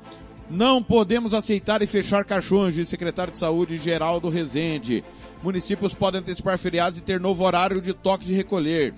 Não 0.50 0.82
podemos 0.82 1.32
aceitar 1.32 1.80
e 1.80 1.86
fechar 1.86 2.26
caixões, 2.26 2.74
diz 2.74 2.90
secretário 2.90 3.32
de 3.32 3.38
Saúde 3.38 3.78
Geraldo 3.78 4.28
Rezende. 4.28 5.02
Municípios 5.42 5.94
podem 5.94 6.20
antecipar 6.20 6.58
feriados 6.58 6.98
e 6.98 7.02
ter 7.02 7.18
novo 7.18 7.44
horário 7.44 7.80
de 7.80 7.94
toque 7.94 8.26
de 8.26 8.34
recolher. 8.34 8.92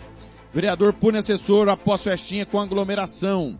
Vereador 0.53 0.93
pune 0.93 1.19
assessor 1.19 1.69
após 1.69 2.03
festinha 2.03 2.45
com 2.45 2.59
aglomeração. 2.59 3.57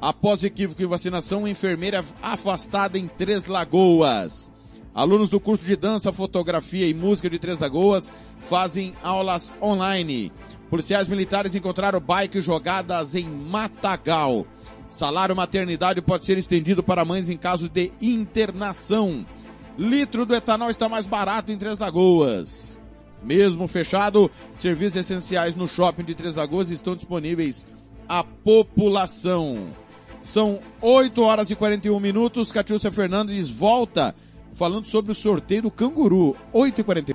Após 0.00 0.42
equívoco 0.42 0.82
em 0.82 0.86
vacinação, 0.86 1.46
enfermeira 1.46 2.02
afastada 2.22 2.98
em 2.98 3.06
Três 3.06 3.44
Lagoas. 3.44 4.50
Alunos 4.98 5.30
do 5.30 5.38
curso 5.38 5.64
de 5.64 5.76
dança, 5.76 6.12
fotografia 6.12 6.84
e 6.88 6.92
música 6.92 7.30
de 7.30 7.38
Três 7.38 7.60
Lagoas 7.60 8.12
fazem 8.40 8.94
aulas 9.00 9.52
online. 9.62 10.32
Policiais 10.68 11.08
militares 11.08 11.54
encontraram 11.54 12.00
bikes 12.00 12.44
jogadas 12.44 13.14
em 13.14 13.28
Matagal. 13.28 14.44
Salário 14.88 15.36
maternidade 15.36 16.02
pode 16.02 16.24
ser 16.24 16.36
estendido 16.36 16.82
para 16.82 17.04
mães 17.04 17.30
em 17.30 17.36
caso 17.36 17.68
de 17.68 17.92
internação. 18.02 19.24
Litro 19.78 20.26
do 20.26 20.34
etanol 20.34 20.68
está 20.68 20.88
mais 20.88 21.06
barato 21.06 21.52
em 21.52 21.56
Três 21.56 21.78
Lagoas. 21.78 22.76
Mesmo 23.22 23.68
fechado, 23.68 24.28
serviços 24.52 24.96
essenciais 24.96 25.54
no 25.54 25.68
shopping 25.68 26.02
de 26.02 26.16
Três 26.16 26.34
Lagoas 26.34 26.72
estão 26.72 26.96
disponíveis 26.96 27.64
à 28.08 28.24
população. 28.24 29.72
São 30.20 30.58
8 30.82 31.22
horas 31.22 31.50
e 31.52 31.54
41 31.54 32.00
minutos. 32.00 32.50
Catiúcia 32.50 32.90
Fernandes 32.90 33.48
volta 33.48 34.12
falando 34.54 34.86
sobre 34.86 35.12
o 35.12 35.14
sorteio 35.14 35.62
do 35.62 35.70
canguru. 35.70 36.36
8h41. 36.54 37.14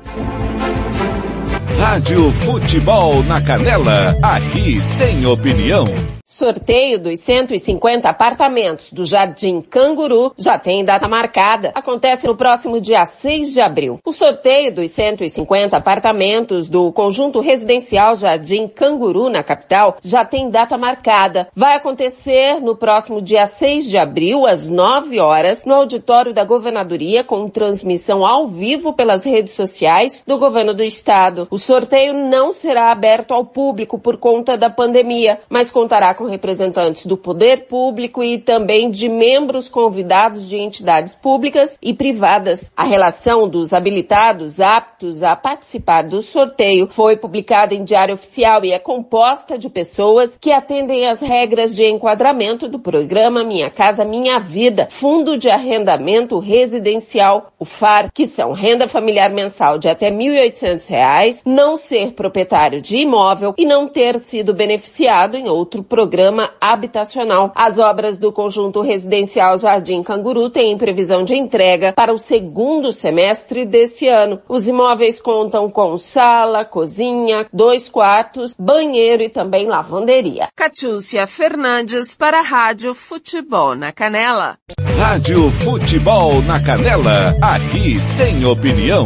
Rádio 1.78 2.32
Futebol 2.34 3.24
na 3.24 3.42
Canela, 3.42 4.16
aqui 4.22 4.78
tem 4.98 5.26
opinião. 5.26 5.86
Sorteio 6.34 6.98
dos 7.00 7.20
150 7.20 8.10
apartamentos 8.10 8.92
do 8.92 9.06
Jardim 9.06 9.62
Canguru 9.62 10.34
já 10.36 10.58
tem 10.58 10.84
data 10.84 11.08
marcada. 11.08 11.72
Acontece 11.76 12.26
no 12.26 12.36
próximo 12.36 12.82
dia 12.82 13.06
6 13.06 13.54
de 13.54 13.62
abril. 13.62 14.00
O 14.04 14.12
sorteio 14.12 14.74
dos 14.74 14.90
150 14.90 15.78
apartamentos 15.78 16.68
do 16.68 16.92
conjunto 16.92 17.40
residencial 17.40 18.16
Jardim 18.16 18.68
Canguru 18.68 19.30
na 19.30 19.44
capital 19.44 19.98
já 20.02 20.26
tem 20.26 20.50
data 20.50 20.76
marcada. 20.76 21.50
Vai 21.56 21.76
acontecer 21.76 22.60
no 22.60 22.76
próximo 22.76 23.22
dia 23.22 23.46
6 23.46 23.88
de 23.88 24.00
abril, 24.00 24.48
às 24.48 24.68
9 24.68 25.20
horas, 25.20 25.66
no 25.66 25.76
auditório 25.76 26.34
da 26.34 26.44
governadoria 26.44 27.24
com 27.24 27.48
transmissão 27.48 28.26
ao 28.26 28.48
vivo 28.48 28.94
pelas 28.94 29.24
redes 29.24 29.54
sociais 29.54 30.24
do 30.26 30.40
governo 30.40 30.74
do 30.74 30.84
estado. 30.84 31.48
O 31.52 31.60
sorteio 31.60 32.12
não 32.12 32.52
será 32.52 32.92
aberto 32.92 33.36
ao 33.36 33.46
público 33.46 34.00
por 34.00 34.18
conta 34.18 34.58
da 34.58 34.72
pandemia, 34.72 35.40
mas 35.48 35.70
contará 35.70 36.16
com 36.16 36.23
representantes 36.26 37.06
do 37.06 37.18
poder 37.18 37.68
público 37.68 38.24
e 38.24 38.38
também 38.38 38.90
de 38.90 39.10
membros 39.10 39.68
convidados 39.68 40.48
de 40.48 40.58
entidades 40.58 41.16
públicas 41.16 41.78
e 41.82 41.94
privadas. 41.94 42.72
A 42.76 42.84
relação 42.84 43.48
dos 43.48 43.74
habilitados 43.74 44.60
aptos 44.60 45.24
a 45.24 45.36
participar 45.36 46.04
do 46.04 46.22
sorteio 46.22 46.88
foi 46.90 47.18
publicada 47.18 47.74
em 47.74 47.84
Diário 47.84 48.16
Oficial 48.16 48.64
e 48.64 48.72
é 48.72 48.80
composta 48.80 49.58
de 49.58 49.70
pessoas 49.70 50.38
que 50.40 50.52
atendem 50.52 51.08
às 51.08 51.20
regras 51.20 51.76
de 51.76 51.86
enquadramento 51.86 52.68
do 52.68 52.80
programa 52.80 53.44
Minha 53.44 53.70
Casa 53.70 54.06
Minha 54.06 54.40
Vida, 54.40 54.88
Fundo 54.90 55.38
de 55.38 55.50
Arrendamento 55.50 56.40
Residencial, 56.40 57.52
o 57.60 57.66
FAR, 57.66 58.12
que 58.14 58.28
são 58.28 58.52
renda 58.52 58.88
familiar 58.88 59.30
mensal 59.32 59.78
de 59.78 59.90
até 59.90 60.10
R$ 60.10 60.18
1.800, 60.18 61.42
não 61.46 61.78
ser 61.78 62.14
proprietário 62.14 62.82
de 62.82 62.98
imóvel 62.98 63.54
e 63.58 63.66
não 63.66 63.88
ter 63.88 64.20
sido 64.20 64.54
beneficiado 64.54 65.36
em 65.36 65.50
outro 65.50 65.84
programa 65.84 66.13
habitacional. 66.62 67.52
As 67.56 67.78
obras 67.78 68.20
do 68.20 68.32
conjunto 68.32 68.82
residencial 68.82 69.58
Jardim 69.58 70.04
Canguru 70.04 70.50
têm 70.50 70.78
previsão 70.78 71.24
de 71.24 71.36
entrega 71.36 71.94
para 71.94 72.14
o 72.14 72.18
segundo 72.18 72.92
semestre 72.92 73.66
desse 73.66 74.08
ano. 74.08 74.42
Os 74.48 74.68
imóveis 74.68 75.22
contam 75.22 75.70
com 75.70 75.98
sala, 75.98 76.66
cozinha, 76.66 77.48
dois 77.52 77.90
quartos, 77.90 78.56
banheiro 78.58 79.24
e 79.24 79.30
também 79.30 79.68
lavanderia. 79.68 80.48
Catiúcia 80.56 81.26
Fernandes 81.28 82.16
para 82.16 82.40
a 82.40 82.44
Rádio 82.44 82.94
Futebol 82.94 83.76
na 83.76 83.92
Canela. 83.92 84.58
Rádio 84.98 85.52
Futebol 85.64 86.42
na 86.42 86.64
Canela, 86.64 87.34
aqui 87.42 87.98
tem 88.18 88.46
opinião. 88.46 89.04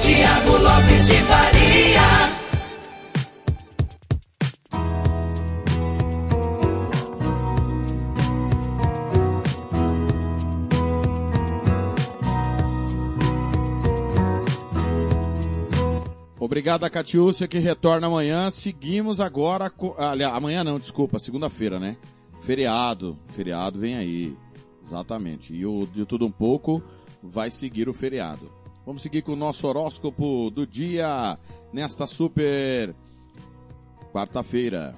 Tiago 0.00 0.62
Lopes 0.62 1.06
de 1.08 1.14
Faria. 1.14 1.55
Obrigado 16.66 16.82
a 16.82 16.90
Catiúcia 16.90 17.46
que 17.46 17.60
retorna 17.60 18.08
amanhã. 18.08 18.50
Seguimos 18.50 19.20
agora. 19.20 19.70
Com... 19.70 19.94
Aliás, 19.96 20.34
amanhã 20.34 20.64
não, 20.64 20.80
desculpa, 20.80 21.16
segunda-feira, 21.16 21.78
né? 21.78 21.96
Feriado. 22.40 23.16
Feriado 23.28 23.78
vem 23.78 23.94
aí. 23.94 24.36
Exatamente. 24.84 25.54
E 25.54 25.64
o 25.64 25.86
de 25.86 26.04
tudo 26.04 26.26
um 26.26 26.30
pouco 26.30 26.82
vai 27.22 27.52
seguir 27.52 27.88
o 27.88 27.94
feriado. 27.94 28.50
Vamos 28.84 29.02
seguir 29.02 29.22
com 29.22 29.34
o 29.34 29.36
nosso 29.36 29.64
horóscopo 29.64 30.50
do 30.50 30.66
dia 30.66 31.38
nesta 31.72 32.04
super 32.04 32.92
quarta-feira. 34.12 34.92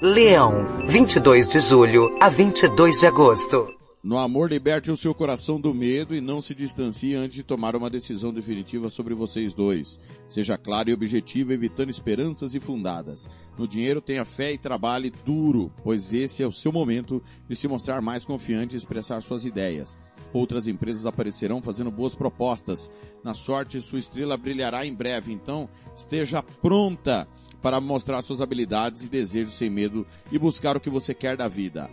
Leão, 0.00 0.86
22 0.86 1.48
de 1.48 1.58
julho 1.58 2.16
a 2.20 2.28
22 2.28 3.00
de 3.00 3.06
agosto. 3.08 3.77
No 4.04 4.16
amor, 4.16 4.48
liberte 4.48 4.92
o 4.92 4.96
seu 4.96 5.12
coração 5.12 5.60
do 5.60 5.74
medo 5.74 6.14
e 6.14 6.20
não 6.20 6.40
se 6.40 6.54
distancie 6.54 7.16
antes 7.16 7.34
de 7.34 7.42
tomar 7.42 7.74
uma 7.74 7.90
decisão 7.90 8.32
definitiva 8.32 8.88
sobre 8.88 9.12
vocês 9.12 9.52
dois. 9.52 9.98
Seja 10.24 10.56
claro 10.56 10.88
e 10.88 10.92
objetivo, 10.92 11.52
evitando 11.52 11.90
esperanças 11.90 12.54
infundadas. 12.54 13.28
No 13.58 13.66
dinheiro, 13.66 14.00
tenha 14.00 14.24
fé 14.24 14.52
e 14.52 14.58
trabalhe 14.58 15.12
duro, 15.26 15.72
pois 15.82 16.14
esse 16.14 16.44
é 16.44 16.46
o 16.46 16.52
seu 16.52 16.70
momento 16.70 17.20
de 17.48 17.56
se 17.56 17.66
mostrar 17.66 18.00
mais 18.00 18.24
confiante 18.24 18.74
e 18.74 18.76
expressar 18.76 19.20
suas 19.20 19.44
ideias. 19.44 19.98
Outras 20.32 20.68
empresas 20.68 21.04
aparecerão 21.04 21.60
fazendo 21.60 21.90
boas 21.90 22.14
propostas. 22.14 22.88
Na 23.24 23.34
sorte, 23.34 23.80
sua 23.80 23.98
estrela 23.98 24.36
brilhará 24.36 24.86
em 24.86 24.94
breve, 24.94 25.32
então 25.32 25.68
esteja 25.96 26.40
pronta 26.40 27.26
para 27.60 27.80
mostrar 27.80 28.22
suas 28.22 28.40
habilidades 28.40 29.04
e 29.04 29.08
desejos 29.08 29.56
sem 29.56 29.68
medo 29.68 30.06
e 30.30 30.38
buscar 30.38 30.76
o 30.76 30.80
que 30.80 30.88
você 30.88 31.12
quer 31.12 31.36
da 31.36 31.48
vida. 31.48 31.90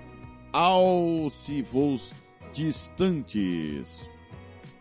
Alce 0.57 1.61
voos 1.64 2.14
distantes. 2.53 4.10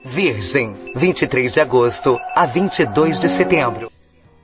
Virgem, 0.05 0.73
23 0.95 1.53
de 1.53 1.61
agosto 1.61 2.17
a 2.37 2.47
22 2.47 3.19
de 3.19 3.29
setembro. 3.29 3.91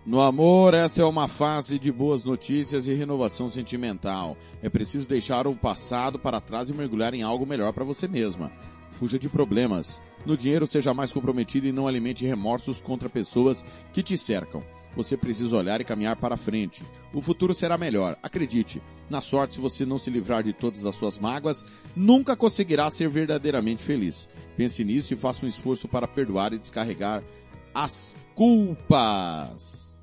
No 0.04 0.20
amor, 0.20 0.74
essa 0.74 1.02
é 1.02 1.04
uma 1.04 1.28
fase 1.28 1.78
de 1.78 1.92
boas 1.92 2.24
notícias 2.24 2.88
e 2.88 2.94
renovação 2.94 3.48
sentimental. 3.48 4.36
É 4.60 4.68
preciso 4.68 5.06
deixar 5.06 5.46
o 5.46 5.54
passado 5.54 6.18
para 6.18 6.40
trás 6.40 6.68
e 6.68 6.74
mergulhar 6.74 7.14
em 7.14 7.22
algo 7.22 7.46
melhor 7.46 7.72
para 7.72 7.84
você 7.84 8.08
mesma. 8.08 8.50
Fuja 8.90 9.16
de 9.16 9.28
problemas. 9.28 10.02
No 10.26 10.36
dinheiro, 10.36 10.66
seja 10.66 10.92
mais 10.92 11.12
comprometido 11.12 11.64
e 11.64 11.70
não 11.70 11.86
alimente 11.86 12.26
remorsos 12.26 12.80
contra 12.80 13.08
pessoas 13.08 13.64
que 13.92 14.02
te 14.02 14.18
cercam. 14.18 14.64
Você 14.96 15.16
precisa 15.16 15.56
olhar 15.56 15.80
e 15.80 15.84
caminhar 15.84 16.16
para 16.16 16.36
frente. 16.36 16.84
O 17.12 17.20
futuro 17.20 17.54
será 17.54 17.78
melhor, 17.78 18.16
acredite. 18.22 18.82
Na 19.08 19.20
sorte, 19.20 19.54
se 19.54 19.60
você 19.60 19.84
não 19.84 19.98
se 19.98 20.10
livrar 20.10 20.42
de 20.42 20.52
todas 20.52 20.84
as 20.86 20.94
suas 20.94 21.18
mágoas, 21.18 21.66
nunca 21.94 22.36
conseguirá 22.36 22.88
ser 22.90 23.08
verdadeiramente 23.08 23.82
feliz. 23.82 24.28
Pense 24.56 24.84
nisso 24.84 25.14
e 25.14 25.16
faça 25.16 25.44
um 25.44 25.48
esforço 25.48 25.88
para 25.88 26.06
perdoar 26.06 26.52
e 26.52 26.58
descarregar 26.58 27.22
as 27.74 28.18
culpas. 28.34 30.00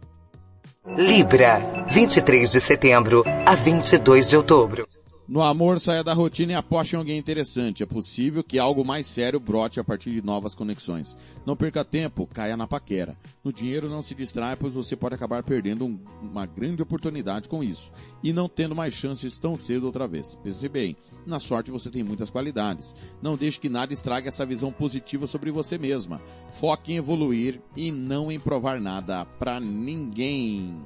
Libra, 0.96 1.86
23 1.90 2.50
de 2.50 2.62
setembro 2.62 3.24
a 3.46 3.56
22 3.56 4.30
de 4.30 4.38
outubro. 4.38 4.88
No 5.28 5.42
amor, 5.42 5.78
saia 5.82 6.02
da 6.06 6.14
rotina 6.14 6.54
e 6.54 6.56
aposte 6.56 6.96
em 6.96 6.98
alguém 6.98 7.18
interessante. 7.18 7.84
É 7.84 7.86
possível 7.86 8.42
que 8.42 8.58
algo 8.58 8.86
mais 8.86 9.06
sério 9.06 9.42
brote 9.42 9.78
a 9.78 9.84
partir 9.84 10.12
de 10.12 10.26
novas 10.26 10.56
conexões. 10.56 11.18
Não 11.46 11.54
perca 11.54 11.84
tempo, 11.84 12.26
caia 12.26 12.56
na 12.56 12.66
paquera. 12.66 13.18
No 13.44 13.52
dinheiro, 13.52 13.90
não 13.90 14.02
se 14.02 14.16
distraia, 14.16 14.56
pois 14.56 14.74
você 14.74 14.96
pode 14.96 15.16
acabar 15.16 15.44
perdendo 15.44 15.86
um, 15.86 16.00
uma 16.22 16.46
grande 16.46 16.82
oportunidade 16.82 17.50
com 17.50 17.62
isso. 17.62 17.92
E 18.24 18.32
não 18.32 18.48
tendo 18.48 18.74
mais 18.74 18.94
chances 18.94 19.38
tão 19.38 19.58
cedo 19.58 19.86
outra 19.86 20.08
vez. 20.08 20.38
Pense 20.42 20.70
bem, 20.70 20.96
na 21.26 21.40
sorte 21.40 21.72
você 21.72 21.90
tem 21.90 22.04
muitas 22.04 22.30
qualidades. 22.30 22.96
Não 23.22 23.36
deixe 23.36 23.60
que 23.60 23.68
nada 23.68 23.94
estrague 23.94 24.30
essa 24.30 24.46
visão 24.46 24.72
positiva 24.72 25.28
sobre 25.28 25.52
você 25.52 25.78
mesma. 25.78 26.22
Foque 26.52 26.94
em 26.94 26.98
evoluir 26.98 27.60
e 27.76 27.92
não 27.92 28.32
em 28.32 28.40
provar 28.40 28.80
nada 28.80 29.26
para 29.26 29.60
ninguém. 29.60 30.86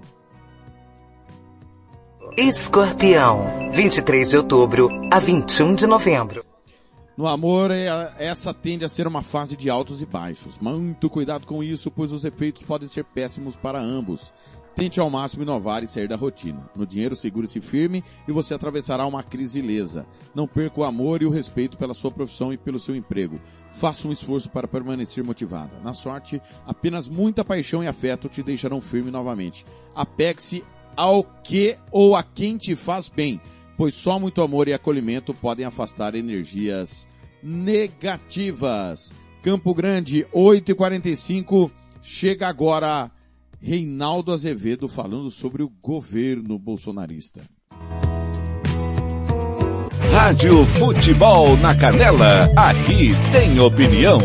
Escorpião, 2.38 3.72
23 3.74 4.30
de 4.30 4.38
outubro 4.38 4.90
a 5.12 5.20
21 5.20 5.76
de 5.76 5.86
novembro. 5.86 6.44
No 7.18 7.28
amor, 7.28 7.72
é- 7.72 8.14
essa 8.18 8.54
tende 8.54 8.86
a 8.86 8.90
ser 8.90 9.06
uma 9.06 9.22
fase 9.22 9.58
de 9.58 9.70
altos 9.70 10.02
e 10.02 10.06
baixos. 10.06 10.58
Muito 10.60 11.10
cuidado 11.10 11.46
com 11.46 11.62
isso, 11.62 11.92
pois 11.92 12.12
os 12.12 12.24
efeitos 12.24 12.64
podem 12.64 12.88
ser 12.88 13.04
péssimos 13.04 13.56
para 13.56 13.82
ambos. 13.82 14.34
Tente 14.74 15.00
ao 15.02 15.10
máximo 15.10 15.44
inovar 15.44 15.84
e 15.84 15.88
sair 15.88 16.08
da 16.08 16.16
rotina. 16.16 16.70
No 16.74 16.86
dinheiro, 16.86 17.18
segure-se 17.18 17.60
firme 17.60 18.02
e 18.26 18.32
você 18.32 18.54
atravessará 18.54 19.06
uma 19.06 19.22
crise 19.22 19.60
ilesa. 19.60 20.06
Não 20.34 20.48
perca 20.48 20.80
o 20.80 20.86
amor 20.86 21.22
e 21.22 21.26
o 21.26 21.30
respeito 21.30 21.78
pela 21.78 21.94
sua 21.94 22.10
profissão 22.12 22.54
e 22.54 22.58
pelo 22.58 22.80
seu 22.80 22.96
emprego. 22.96 23.42
Faça 23.74 24.08
um 24.08 24.12
esforço 24.12 24.50
para 24.50 24.70
permanecer 24.70 25.24
motivada. 25.24 25.78
Na 25.84 25.94
sorte, 25.94 26.42
apenas 26.66 27.10
muita 27.10 27.44
paixão 27.44 27.84
e 27.84 27.88
afeto 27.88 28.30
te 28.30 28.42
deixarão 28.42 28.80
firme 28.80 29.12
novamente. 29.12 29.66
Apegue-se 29.94 30.64
ao 31.02 31.24
que 31.24 31.76
ou 31.92 32.16
a 32.16 32.22
quem 32.22 32.58
te 32.58 32.76
faz 32.76 33.10
bem, 33.10 33.42
pois 33.76 33.96
só 33.96 34.20
muito 34.20 34.40
amor 34.40 34.68
e 34.68 34.74
acolhimento 34.74 35.34
podem 35.34 35.66
afastar 35.66 36.14
energias 36.14 37.08
negativas. 37.42 39.12
Campo 39.42 39.74
Grande, 39.74 40.28
8h45, 40.32 41.72
chega 42.04 42.48
agora 42.48 43.10
Reinaldo 43.60 44.32
Azevedo 44.32 44.88
falando 44.88 45.32
sobre 45.32 45.64
o 45.64 45.72
governo 45.82 46.60
bolsonarista. 46.60 47.42
Rádio 50.12 50.68
Futebol 50.68 51.58
na 51.58 51.76
Canela, 51.76 52.48
aqui 52.56 53.10
tem 53.32 53.60
opinião. 53.60 54.20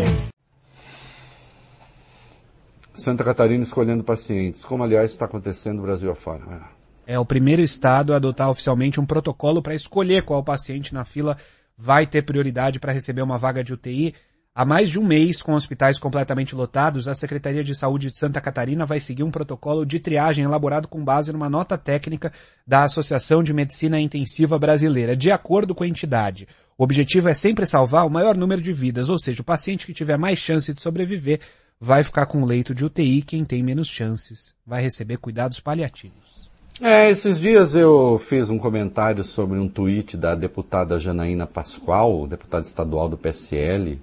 Santa 2.97 3.23
Catarina 3.23 3.63
escolhendo 3.63 4.03
pacientes, 4.03 4.65
como 4.65 4.83
aliás 4.83 5.11
está 5.11 5.25
acontecendo 5.25 5.77
no 5.77 5.83
Brasil 5.83 6.11
afora. 6.11 6.61
É 7.05 7.17
o 7.17 7.25
primeiro 7.25 7.61
estado 7.61 8.11
a 8.11 8.15
adotar 8.17 8.49
oficialmente 8.49 8.99
um 8.99 9.05
protocolo 9.05 9.61
para 9.61 9.75
escolher 9.75 10.23
qual 10.23 10.43
paciente 10.43 10.93
na 10.93 11.05
fila 11.05 11.37
vai 11.77 12.07
ter 12.07 12.23
prioridade 12.23 12.79
para 12.79 12.91
receber 12.91 13.21
uma 13.21 13.37
vaga 13.37 13.63
de 13.63 13.71
UTI. 13.71 14.15
Há 14.53 14.65
mais 14.65 14.89
de 14.89 14.99
um 14.99 15.05
mês, 15.05 15.39
com 15.39 15.53
hospitais 15.53 15.99
completamente 15.99 16.55
lotados, 16.55 17.07
a 17.07 17.13
Secretaria 17.13 17.63
de 17.63 17.75
Saúde 17.75 18.09
de 18.09 18.17
Santa 18.17 18.41
Catarina 18.41 18.83
vai 18.83 18.99
seguir 18.99 19.21
um 19.21 19.29
protocolo 19.29 19.85
de 19.85 19.99
triagem 19.99 20.43
elaborado 20.43 20.87
com 20.87 21.05
base 21.05 21.31
numa 21.31 21.47
nota 21.47 21.77
técnica 21.77 22.33
da 22.65 22.83
Associação 22.83 23.43
de 23.43 23.53
Medicina 23.53 23.99
Intensiva 23.99 24.57
Brasileira. 24.57 25.15
De 25.15 25.31
acordo 25.31 25.75
com 25.75 25.83
a 25.83 25.87
entidade, 25.87 26.47
o 26.75 26.83
objetivo 26.83 27.29
é 27.29 27.33
sempre 27.33 27.67
salvar 27.67 28.07
o 28.07 28.09
maior 28.09 28.35
número 28.35 28.59
de 28.59 28.73
vidas, 28.73 29.09
ou 29.09 29.19
seja, 29.19 29.43
o 29.43 29.45
paciente 29.45 29.85
que 29.85 29.93
tiver 29.93 30.17
mais 30.17 30.39
chance 30.39 30.73
de 30.73 30.81
sobreviver 30.81 31.39
vai 31.79 32.03
ficar 32.03 32.25
com 32.25 32.43
leito 32.43 32.73
de 32.73 32.85
UTI, 32.85 33.21
quem 33.21 33.45
tem 33.45 33.63
menos 33.63 33.87
chances 33.87 34.53
vai 34.65 34.81
receber 34.81 35.17
cuidados 35.17 35.59
paliativos. 35.59 36.47
É, 36.79 37.09
esses 37.09 37.39
dias 37.39 37.73
eu 37.73 38.19
fiz 38.19 38.49
um 38.49 38.59
comentário 38.59 39.23
sobre 39.23 39.57
um 39.57 39.67
tweet 39.67 40.15
da 40.15 40.35
deputada 40.35 40.99
Janaína 40.99 41.47
Pascoal, 41.47 42.27
deputada 42.27 42.65
estadual 42.65 43.09
do 43.09 43.17
PSL, 43.17 43.99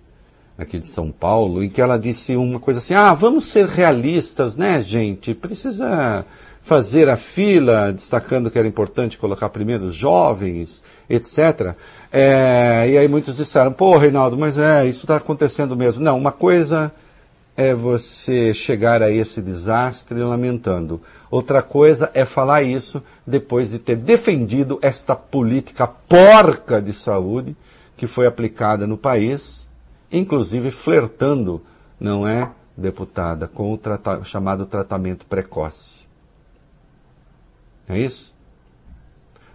aqui 0.59 0.79
de 0.79 0.87
São 0.87 1.11
Paulo, 1.11 1.63
em 1.63 1.69
que 1.69 1.81
ela 1.81 1.99
disse 1.99 2.37
uma 2.37 2.59
coisa 2.59 2.79
assim, 2.79 2.95
ah, 2.95 3.15
vamos 3.15 3.47
ser 3.47 3.67
realistas, 3.67 4.57
né, 4.57 4.81
gente? 4.81 5.35
Precisa 5.35 6.25
fazer 6.63 7.09
a 7.09 7.17
fila, 7.17 7.93
destacando 7.93 8.51
que 8.51 8.59
era 8.59 8.67
importante 8.67 9.19
colocar 9.19 9.51
primeiro 9.51 9.85
os 9.85 9.95
jovens, 9.95 10.83
etc. 11.09 11.77
É, 12.11 12.89
e 12.89 12.99
aí 12.99 13.07
muitos 13.07 13.37
disseram, 13.37 13.73
pô, 13.73 13.99
Reinaldo, 13.99 14.37
mas 14.37 14.59
é, 14.59 14.87
isso 14.87 15.03
está 15.03 15.17
acontecendo 15.17 15.77
mesmo. 15.77 16.03
Não, 16.03 16.17
uma 16.17 16.33
coisa 16.33 16.91
é 17.57 17.75
você 17.75 18.53
chegar 18.53 19.03
a 19.03 19.11
esse 19.11 19.41
desastre 19.41 20.19
lamentando. 20.21 21.01
Outra 21.31 21.63
coisa 21.63 22.11
é 22.15 22.25
falar 22.25 22.63
isso 22.63 23.03
depois 23.27 23.71
de 23.71 23.79
ter 23.79 23.97
defendido 23.97 24.79
esta 24.83 25.15
política 25.15 25.87
porca 25.87 26.83
de 26.83 26.93
saúde 26.93 27.57
que 27.97 28.07
foi 28.07 28.27
aplicada 28.27 28.87
no 28.87 28.99
país, 28.99 29.69
inclusive 30.11 30.71
flertando, 30.71 31.63
não 31.99 32.27
é, 32.27 32.51
deputada, 32.77 33.47
com 33.47 33.73
o 33.73 33.79
trata 33.79 34.25
chamado 34.25 34.67
tratamento 34.67 35.27
precoce. 35.27 36.05
É 37.89 37.99
isso? 37.99 38.35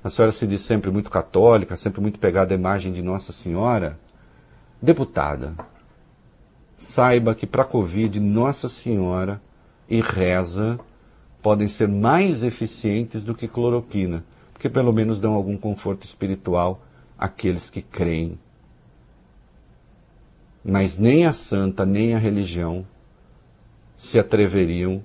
A 0.02 0.10
senhora 0.10 0.32
se 0.32 0.48
diz 0.48 0.62
sempre 0.62 0.90
muito 0.90 1.10
católica, 1.10 1.76
sempre 1.76 2.00
muito 2.00 2.20
pegada 2.20 2.54
à 2.54 2.58
imagem 2.58 2.94
de 2.94 3.02
Nossa 3.02 3.34
Senhora. 3.34 4.00
Deputada, 4.82 5.54
saiba 6.80 7.36
que 7.36 7.46
para 7.46 7.64
a 7.64 7.66
Covid, 7.66 8.20
Nossa 8.22 8.70
Senhora 8.70 9.42
e 9.88 10.00
reza 10.00 10.80
podem 11.42 11.68
ser 11.68 11.90
mais 11.90 12.42
eficientes 12.42 13.24
do 13.24 13.36
que 13.36 13.48
cloroquina, 13.48 14.24
porque 14.54 14.70
pelo 14.70 14.94
menos 14.94 15.20
dão 15.20 15.34
algum 15.34 15.58
conforto 15.58 16.06
espiritual 16.06 16.82
àqueles 17.18 17.70
que 17.70 17.82
creem. 17.82 18.40
Mas 20.64 20.98
nem 20.98 21.26
a 21.26 21.34
santa, 21.34 21.86
nem 21.86 22.14
a 22.14 22.18
religião 22.18 22.88
se 23.96 24.18
atreveriam 24.18 25.04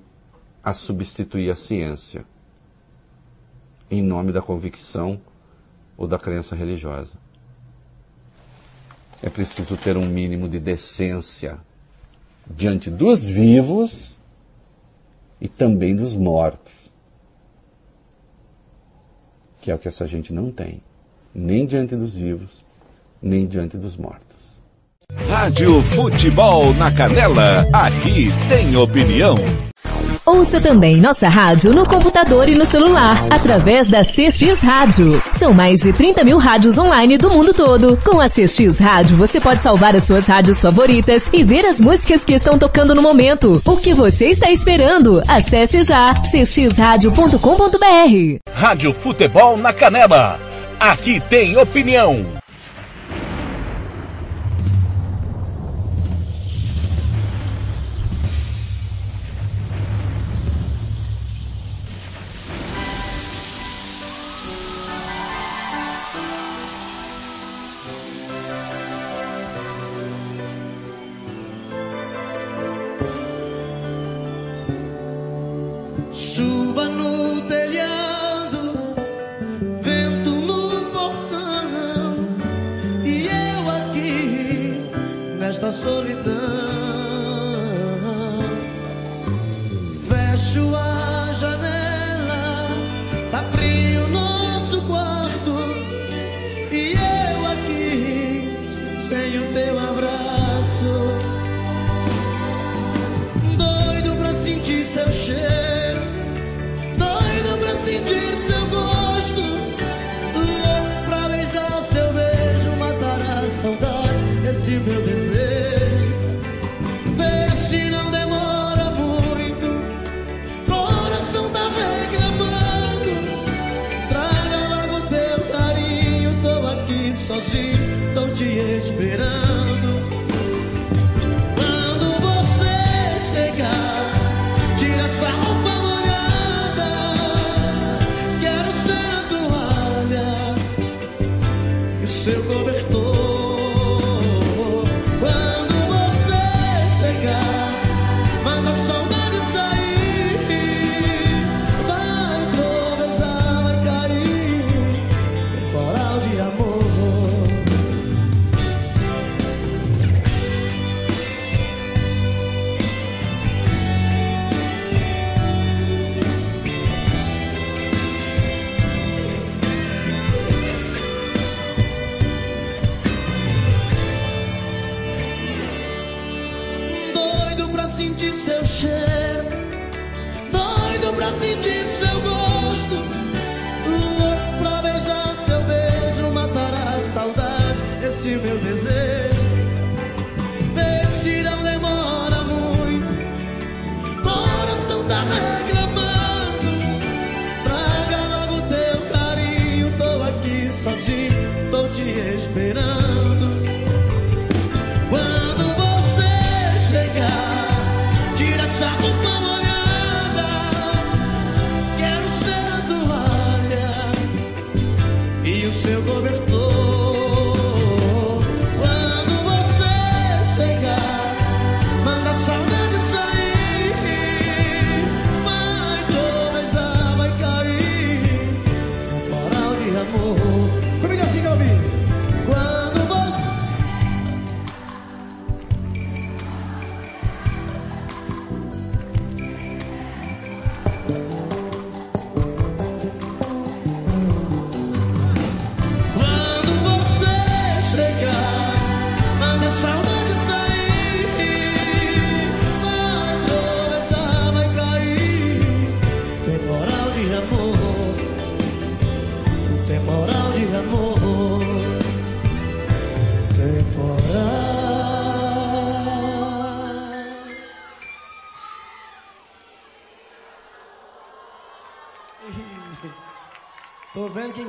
a 0.63 0.73
substituir 0.73 1.51
a 1.51 1.55
ciência 1.55 2.25
em 3.91 4.01
nome 4.01 4.31
da 4.31 4.41
convicção 4.41 5.19
ou 5.97 6.07
da 6.07 6.17
crença 6.17 6.55
religiosa. 6.55 7.24
É 9.21 9.29
preciso 9.29 9.77
ter 9.77 9.97
um 9.97 10.05
mínimo 10.05 10.49
de 10.49 10.59
decência 10.59 11.57
diante 12.47 12.89
dos 12.89 13.25
vivos 13.25 14.19
e 15.39 15.47
também 15.47 15.95
dos 15.95 16.13
mortos. 16.13 16.73
Que 19.61 19.71
é 19.71 19.75
o 19.75 19.79
que 19.79 19.87
essa 19.87 20.07
gente 20.07 20.31
não 20.31 20.51
tem, 20.51 20.81
nem 21.33 21.65
diante 21.65 21.95
dos 21.95 22.15
vivos, 22.15 22.63
nem 23.21 23.47
diante 23.47 23.77
dos 23.77 23.97
mortos. 23.97 24.25
Rádio 25.27 25.81
Futebol 25.83 26.73
na 26.73 26.91
Canela, 26.91 27.65
aqui 27.73 28.27
tem 28.47 28.75
opinião. 28.75 29.35
Ouça 30.25 30.59
também 30.59 30.97
nossa 30.97 31.27
rádio 31.27 31.71
no 31.71 31.85
computador 31.85 32.49
e 32.49 32.55
no 32.55 32.65
celular, 32.65 33.15
através 33.29 33.87
da 33.87 34.01
CX 34.01 34.59
Rádio. 34.61 35.21
São 35.37 35.53
mais 35.53 35.81
de 35.81 35.91
30 35.91 36.23
mil 36.23 36.37
rádios 36.37 36.77
online 36.77 37.17
do 37.17 37.29
mundo 37.29 37.53
todo. 37.53 37.97
Com 38.05 38.21
a 38.21 38.29
CX 38.29 38.79
Rádio, 38.79 39.17
você 39.17 39.39
pode 39.39 39.61
salvar 39.61 39.93
as 39.95 40.03
suas 40.03 40.25
rádios 40.25 40.61
favoritas 40.61 41.27
e 41.33 41.43
ver 41.43 41.65
as 41.65 41.79
músicas 41.79 42.23
que 42.23 42.33
estão 42.33 42.57
tocando 42.57 42.95
no 42.95 43.01
momento. 43.01 43.61
O 43.67 43.75
que 43.75 43.93
você 43.93 44.27
está 44.29 44.49
esperando? 44.49 45.21
Acesse 45.27 45.83
já 45.83 46.13
cxradio.com.br. 46.13 47.39
Rádio 48.53 48.93
Futebol 48.93 49.57
na 49.57 49.73
Canela, 49.73 50.39
aqui 50.79 51.19
tem 51.29 51.57
opinião. 51.57 52.34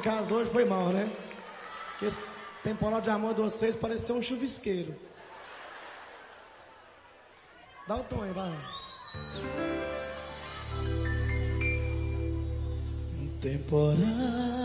Casa 0.06 0.32
hoje 0.32 0.48
foi 0.52 0.64
mal, 0.64 0.90
né? 0.90 1.10
Que 1.98 2.04
esse 2.04 2.16
temporal 2.62 3.00
de 3.00 3.10
amor 3.10 3.34
de 3.34 3.40
vocês 3.40 3.74
pareceu 3.74 4.14
um 4.14 4.22
chuvisqueiro. 4.22 4.94
Dá 7.88 7.96
o 7.96 8.04
tom 8.04 8.22
aí, 8.22 8.30
vai. 8.30 8.56
Temporal. 13.40 14.55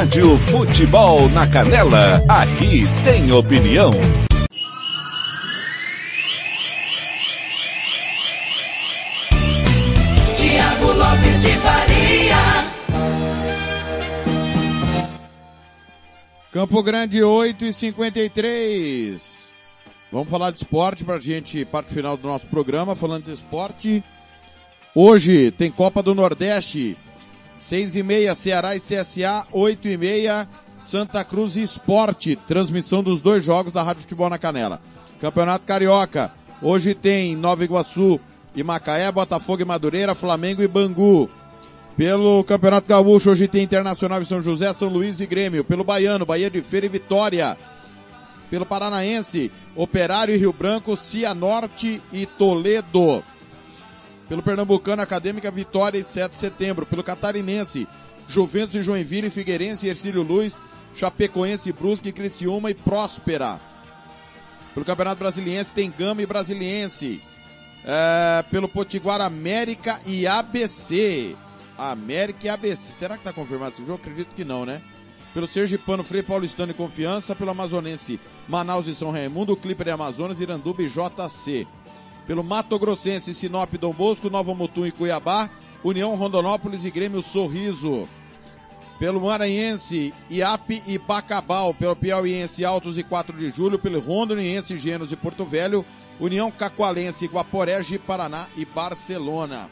Rádio 0.00 0.38
Futebol 0.38 1.28
na 1.28 1.46
Canela, 1.46 2.22
aqui 2.26 2.84
tem 3.04 3.30
opinião. 3.32 3.90
Tiago 10.34 10.86
Lopes 10.86 11.42
de 11.42 11.50
Faria. 11.50 12.36
Campo 16.50 16.82
Grande 16.82 17.22
8 17.22 17.66
e 17.66 17.72
53. 17.74 19.52
Vamos 20.10 20.30
falar 20.30 20.50
de 20.50 20.56
esporte 20.56 21.04
pra 21.04 21.20
gente, 21.20 21.62
parte 21.66 21.92
final 21.92 22.16
do 22.16 22.26
nosso 22.26 22.46
programa, 22.46 22.96
falando 22.96 23.24
de 23.24 23.32
esporte. 23.32 24.02
Hoje 24.94 25.50
tem 25.50 25.70
Copa 25.70 26.02
do 26.02 26.14
Nordeste, 26.14 26.96
seis 27.60 27.94
e 27.94 28.02
meia, 28.02 28.34
Ceará 28.34 28.74
e 28.74 28.80
CSA, 28.80 29.46
oito 29.52 29.86
e 29.86 29.96
meia, 29.96 30.48
Santa 30.78 31.22
Cruz 31.22 31.56
e 31.56 31.62
Esporte, 31.62 32.34
transmissão 32.34 33.02
dos 33.02 33.20
dois 33.20 33.44
jogos 33.44 33.70
da 33.70 33.82
Rádio 33.82 34.02
Futebol 34.02 34.30
na 34.30 34.38
Canela. 34.38 34.80
Campeonato 35.20 35.66
Carioca, 35.66 36.32
hoje 36.62 36.94
tem 36.94 37.36
Nova 37.36 37.62
Iguaçu 37.62 38.18
e 38.56 38.62
Macaé, 38.62 39.12
Botafogo 39.12 39.60
e 39.60 39.64
Madureira, 39.64 40.14
Flamengo 40.14 40.62
e 40.62 40.66
Bangu. 40.66 41.28
Pelo 41.96 42.42
Campeonato 42.44 42.88
Gaúcho, 42.88 43.30
hoje 43.30 43.46
tem 43.46 43.62
Internacional 43.62 44.22
e 44.22 44.26
São 44.26 44.40
José, 44.40 44.72
São 44.72 44.88
Luís 44.88 45.20
e 45.20 45.26
Grêmio. 45.26 45.62
Pelo 45.62 45.84
Baiano, 45.84 46.24
Bahia 46.24 46.48
de 46.48 46.62
Feira 46.62 46.86
e 46.86 46.88
Vitória. 46.88 47.58
Pelo 48.48 48.64
Paranaense, 48.64 49.52
Operário 49.76 50.34
e 50.34 50.38
Rio 50.38 50.52
Branco, 50.52 50.96
Cianorte 50.96 52.00
e 52.10 52.24
Toledo. 52.24 53.22
Pelo 54.30 54.44
Pernambucano, 54.44 55.02
Acadêmica 55.02 55.50
Vitória 55.50 55.98
e 55.98 56.04
7 56.04 56.30
de 56.30 56.36
setembro. 56.36 56.86
Pelo 56.86 57.02
Catarinense, 57.02 57.88
Juventus 58.28 58.76
e 58.76 58.82
Joinville, 58.84 59.28
Figueirense 59.28 59.88
e 59.88 59.90
Ercílio 59.90 60.22
Luz, 60.22 60.62
Chapecoense, 60.94 61.72
Brusque, 61.72 62.12
Criciúma 62.12 62.70
e 62.70 62.74
Próspera. 62.74 63.58
Pelo 64.72 64.86
Campeonato 64.86 65.18
Brasiliense 65.18 65.72
tem 65.72 65.90
Gama 65.90 66.22
e 66.22 66.26
Brasiliense. 66.26 67.20
É, 67.84 68.44
pelo 68.48 68.68
Potiguar 68.68 69.20
América 69.20 70.00
e 70.06 70.28
ABC. 70.28 71.34
América 71.76 72.46
e 72.46 72.48
ABC. 72.48 72.92
Será 72.92 73.16
que 73.16 73.22
está 73.22 73.32
confirmado 73.32 73.72
esse 73.72 73.84
jogo? 73.84 73.98
Acredito 74.00 74.32
que 74.36 74.44
não, 74.44 74.64
né? 74.64 74.80
Pelo 75.34 75.48
Sergipano, 75.48 76.04
Frei 76.04 76.22
Paulistano 76.22 76.70
e 76.70 76.74
Confiança. 76.74 77.34
Pelo 77.34 77.50
Amazonense, 77.50 78.20
Manaus 78.48 78.86
e 78.86 78.94
São 78.94 79.10
Raimundo. 79.10 79.56
Clipper 79.56 79.88
e 79.88 79.90
Amazonas, 79.90 80.40
Iranduba 80.40 80.84
e 80.84 80.88
JC. 80.88 81.66
Pelo 82.30 82.44
Mato 82.44 82.78
Grossense, 82.78 83.34
Sinop, 83.34 83.76
Dom 83.76 83.92
Bosco, 83.92 84.30
Nova 84.30 84.54
Mutum 84.54 84.86
e 84.86 84.92
Cuiabá. 84.92 85.50
União 85.82 86.14
Rondonópolis 86.14 86.84
e 86.84 86.90
Grêmio 86.92 87.20
Sorriso. 87.22 88.08
Pelo 89.00 89.20
Maranhense, 89.20 90.14
IAP 90.30 90.80
e 90.86 90.96
Bacabal. 90.96 91.74
Pelo 91.74 91.96
Piauiense, 91.96 92.64
Altos 92.64 92.96
e 92.96 93.02
4 93.02 93.36
de 93.36 93.50
Julho. 93.50 93.80
Pelo 93.80 93.98
Rondoniense, 93.98 94.78
Genos 94.78 95.10
e 95.10 95.16
Porto 95.16 95.44
Velho. 95.44 95.84
União 96.20 96.52
Cacoalense, 96.52 97.26
Guaporé, 97.26 97.82
Paraná 98.06 98.46
e 98.56 98.64
Barcelona. 98.64 99.68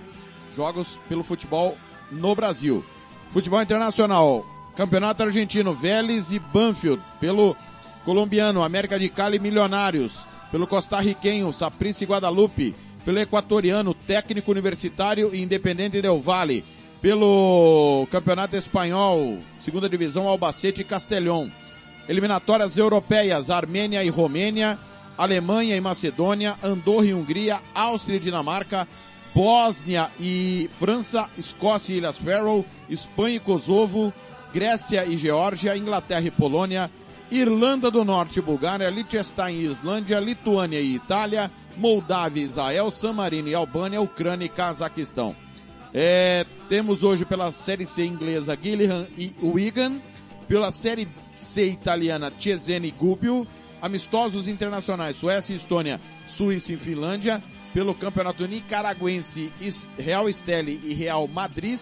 Jogos 0.57 0.99
pelo 1.09 1.23
futebol 1.23 1.79
no 2.11 2.35
Brasil. 2.35 2.85
Futebol 3.31 3.63
internacional. 3.63 4.45
Campeonato 4.75 5.23
Argentino, 5.23 5.73
Vélez 5.75 6.33
e 6.33 6.41
Banfield. 6.41 7.01
Pelo 7.21 7.57
colombiano, 8.05 8.65
América 8.65 8.99
de 8.99 9.09
Cali 9.09 9.39
Milionários. 9.39 10.27
Pelo 10.51 10.67
costarriquenho, 10.67 11.53
Saprissa 11.53 12.05
Guadalupe. 12.05 12.75
Pelo 13.05 13.19
equatoriano, 13.19 13.95
Técnico 13.95 14.51
Universitário 14.51 15.35
e 15.35 15.41
Independente 15.41 16.03
Del 16.03 16.21
Valle. 16.21 16.65
Pelo 17.01 18.07
Campeonato 18.11 18.57
Espanhol, 18.57 19.39
Segunda 19.59 19.89
Divisão, 19.89 20.29
Albacete 20.29 20.83
e 20.83 20.85
Castelhão. 20.85 21.51
Eliminatórias 22.09 22.77
europeias, 22.77 23.51
Armênia 23.51 24.03
e 24.03 24.09
Romênia. 24.09 24.79
Alemanha 25.19 25.77
e 25.77 25.81
Macedônia, 25.81 26.57
Andorra 26.63 27.07
e 27.07 27.13
Hungria, 27.13 27.61
Áustria 27.75 28.19
e 28.19 28.21
Dinamarca, 28.21 28.87
Bósnia 29.35 30.11
e 30.21 30.69
França, 30.71 31.29
Escócia 31.37 31.93
e 31.93 31.97
Ilhas 31.99 32.17
Faroe, 32.17 32.65
Espanha 32.89 33.37
e 33.37 33.41
Kosovo, 33.41 34.13
Grécia 34.55 35.05
e 35.05 35.17
Geórgia, 35.17 35.77
Inglaterra 35.77 36.23
e 36.23 36.31
Polônia, 36.31 36.89
Irlanda 37.31 37.91
do 37.91 38.05
Norte 38.05 38.41
Bulgária, 38.41 38.89
Liechtenstein 38.89 39.61
Islândia, 39.61 40.19
Lituânia 40.19 40.81
e 40.81 40.95
Itália, 40.95 41.51
Moldávia, 41.77 42.43
Israel, 42.43 42.91
San 42.91 43.13
Marino 43.13 43.49
e 43.49 43.55
Albânia, 43.55 44.01
Ucrânia 44.01 44.47
e 44.47 44.49
Cazaquistão. 44.49 45.37
É, 45.93 46.47
temos 46.69 47.03
hoje 47.03 47.25
pela 47.25 47.51
Série 47.51 47.87
C 47.87 48.05
inglesa 48.05 48.59
Gillingham 48.61 49.07
e 49.17 49.35
Wigan, 49.43 50.01
pela 50.47 50.71
Série 50.71 51.09
C 51.37 51.67
italiana 51.67 52.33
Cesena 52.39 52.87
e 52.87 52.91
Gubbio, 52.91 53.47
amistosos 53.81 54.49
internacionais 54.49 55.17
Suécia 55.17 55.53
e 55.53 55.57
Estônia, 55.57 56.01
Suíça 56.27 56.73
e 56.73 56.77
Finlândia, 56.77 57.43
pelo 57.73 57.95
Campeonato 57.95 58.47
Nicaragüense 58.47 59.53
Real 59.99 60.29
Esteli 60.29 60.81
e 60.83 60.95
Real 60.95 61.29
Madrid, 61.29 61.79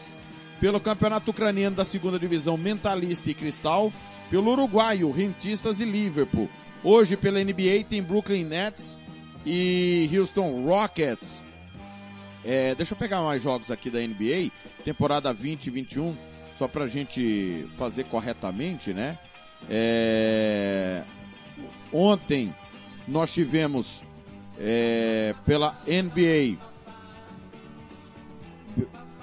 pelo 0.61 0.81
Campeonato 0.81 1.31
Ucraniano 1.31 1.77
da 1.77 1.85
Segunda 1.85 2.19
Divisão 2.19 2.57
Mentalista 2.57 3.31
e 3.31 3.35
Cristal, 3.35 3.93
pelo 4.31 4.53
Uruguaio 4.53 5.11
Rentistas 5.11 5.81
e 5.81 5.85
Liverpool. 5.85 6.49
Hoje 6.83 7.17
pela 7.17 7.43
NBA 7.43 7.85
tem 7.89 8.03
Brooklyn 8.03 8.45
Nets 8.45 8.99
e 9.45 10.11
Houston 10.13 10.65
Rockets. 10.65 11.43
É, 12.45 12.75
deixa 12.75 12.95
eu 12.95 12.99
pegar 12.99 13.23
mais 13.23 13.43
jogos 13.43 13.71
aqui 13.71 13.91
da 13.91 13.99
NBA, 13.99 14.53
temporada 14.85 15.33
20 15.33 15.67
e 15.67 15.71
21, 15.71 16.17
só 16.57 16.69
pra 16.69 16.87
gente 16.87 17.67
fazer 17.77 18.05
corretamente, 18.05 18.93
né? 18.93 19.19
É, 19.69 21.03
ontem 21.93 22.55
nós 23.09 23.33
tivemos 23.33 24.01
é, 24.59 25.35
pela 25.45 25.77
NBA. 25.87 26.57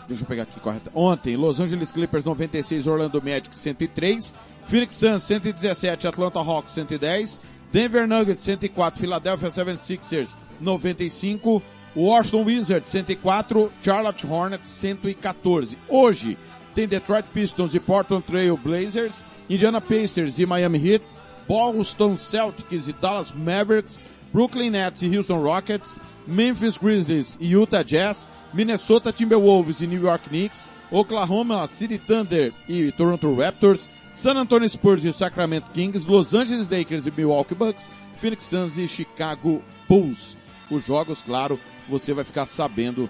Deixa 0.08 0.24
eu 0.24 0.28
pegar 0.28 0.44
aqui 0.44 0.60
correta. 0.60 0.92
Ontem, 0.94 1.38
Los 1.38 1.60
Angeles 1.60 1.92
Clippers 1.92 2.26
96, 2.26 2.88
Orlando 2.88 3.22
Magic 3.22 3.56
103, 3.56 4.36
Phoenix 4.66 4.96
Suns 4.96 5.24
117, 5.24 6.08
Atlanta 6.08 6.42
Hawks 6.42 6.76
110, 6.76 7.40
Denver 7.72 8.08
Nuggets 8.08 8.46
104, 8.48 8.92
Philadelphia 8.98 9.50
76ers 9.50 10.36
95, 10.60 11.62
Washington 11.96 12.46
Wizards 12.46 12.94
104, 12.94 13.72
Charlotte 13.82 14.22
Hornets 14.22 14.68
114. 14.68 15.78
Hoje 15.90 16.38
tem 16.74 16.88
Detroit 16.88 17.26
Pistons 17.34 17.76
e 17.76 17.80
Portland 17.80 18.24
Trail 18.26 18.58
Blazers, 18.58 19.24
Indiana 19.50 19.80
Pacers 19.80 20.40
e 20.40 20.46
Miami 20.46 20.80
Heat, 20.80 21.04
Boston 21.48 22.16
Celtics 22.16 22.88
e 22.88 22.94
Dallas 22.94 23.32
Mavericks, 23.32 24.04
Brooklyn 24.32 24.72
Nets 24.72 25.04
e 25.04 25.16
Houston 25.16 25.42
Rockets, 25.42 26.00
Memphis 26.26 26.78
Grizzlies 26.78 27.38
e 27.40 27.54
Utah 27.54 27.84
Jazz, 27.84 28.28
Minnesota 28.54 29.12
Timberwolves 29.12 29.82
e 29.82 29.88
New 29.88 30.02
York 30.02 30.28
Knicks, 30.30 30.70
Oklahoma 30.92 31.68
City 31.68 31.98
Thunder 31.98 32.54
e 32.68 32.92
Toronto 32.92 33.34
Raptors, 33.36 33.90
San 34.14 34.38
Antonio 34.38 34.70
Spurs 34.70 35.04
e 35.04 35.12
Sacramento 35.12 35.72
Kings, 35.72 36.08
Los 36.08 36.36
Angeles 36.36 36.70
Lakers 36.70 37.08
e 37.08 37.12
Milwaukee 37.12 37.56
Bucks, 37.56 37.90
Phoenix 38.18 38.44
Suns 38.44 38.78
e 38.78 38.88
Chicago 38.88 39.62
Bulls. 39.90 40.38
Os 40.70 40.86
jogos, 40.86 41.22
claro, 41.22 41.60
você 41.90 42.14
vai 42.14 42.24
ficar 42.24 42.46
sabendo 42.46 43.10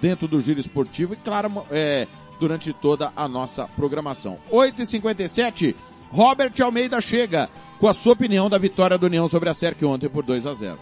dentro 0.00 0.26
do 0.26 0.40
giro 0.40 0.58
esportivo 0.58 1.14
e, 1.14 1.16
claro, 1.16 1.64
é, 1.70 2.08
durante 2.40 2.72
toda 2.72 3.12
a 3.14 3.28
nossa 3.28 3.68
programação. 3.68 4.38
8h57, 4.50 5.76
Robert 6.10 6.52
Almeida 6.60 7.00
chega 7.00 7.48
com 7.78 7.86
a 7.86 7.94
sua 7.94 8.12
opinião 8.12 8.50
da 8.50 8.58
vitória 8.58 8.98
do 8.98 9.06
União 9.06 9.28
sobre 9.28 9.48
a 9.48 9.54
SERC 9.54 9.84
ontem 9.84 10.08
por 10.08 10.24
2 10.24 10.44
a 10.46 10.54
0. 10.54 10.78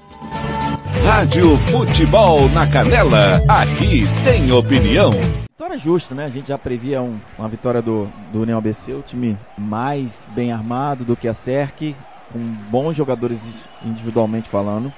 Rádio 1.05 1.57
Futebol 1.59 2.49
na 2.49 2.67
Canela, 2.67 3.41
aqui 3.49 4.05
tem 4.25 4.51
opinião. 4.53 5.11
Vitória 5.11 5.79
justa, 5.79 6.15
né? 6.15 6.25
A 6.25 6.29
gente 6.29 6.49
já 6.49 6.59
previa 6.59 7.03
um, 7.03 7.19
uma 7.39 7.49
vitória 7.49 7.83
do, 7.83 8.09
do 8.33 8.43
União 8.43 8.59
ABC, 8.59 8.93
o 8.93 9.03
time 9.03 9.37
mais 9.59 10.29
bem 10.35 10.53
armado 10.53 11.05
do 11.05 11.17
que 11.17 11.29
a 11.29 11.35
SERC, 11.35 11.95
com 12.33 12.39
bons 12.71 12.97
jogadores 12.97 13.41
individualmente 13.85 14.49
falando. 14.49 14.93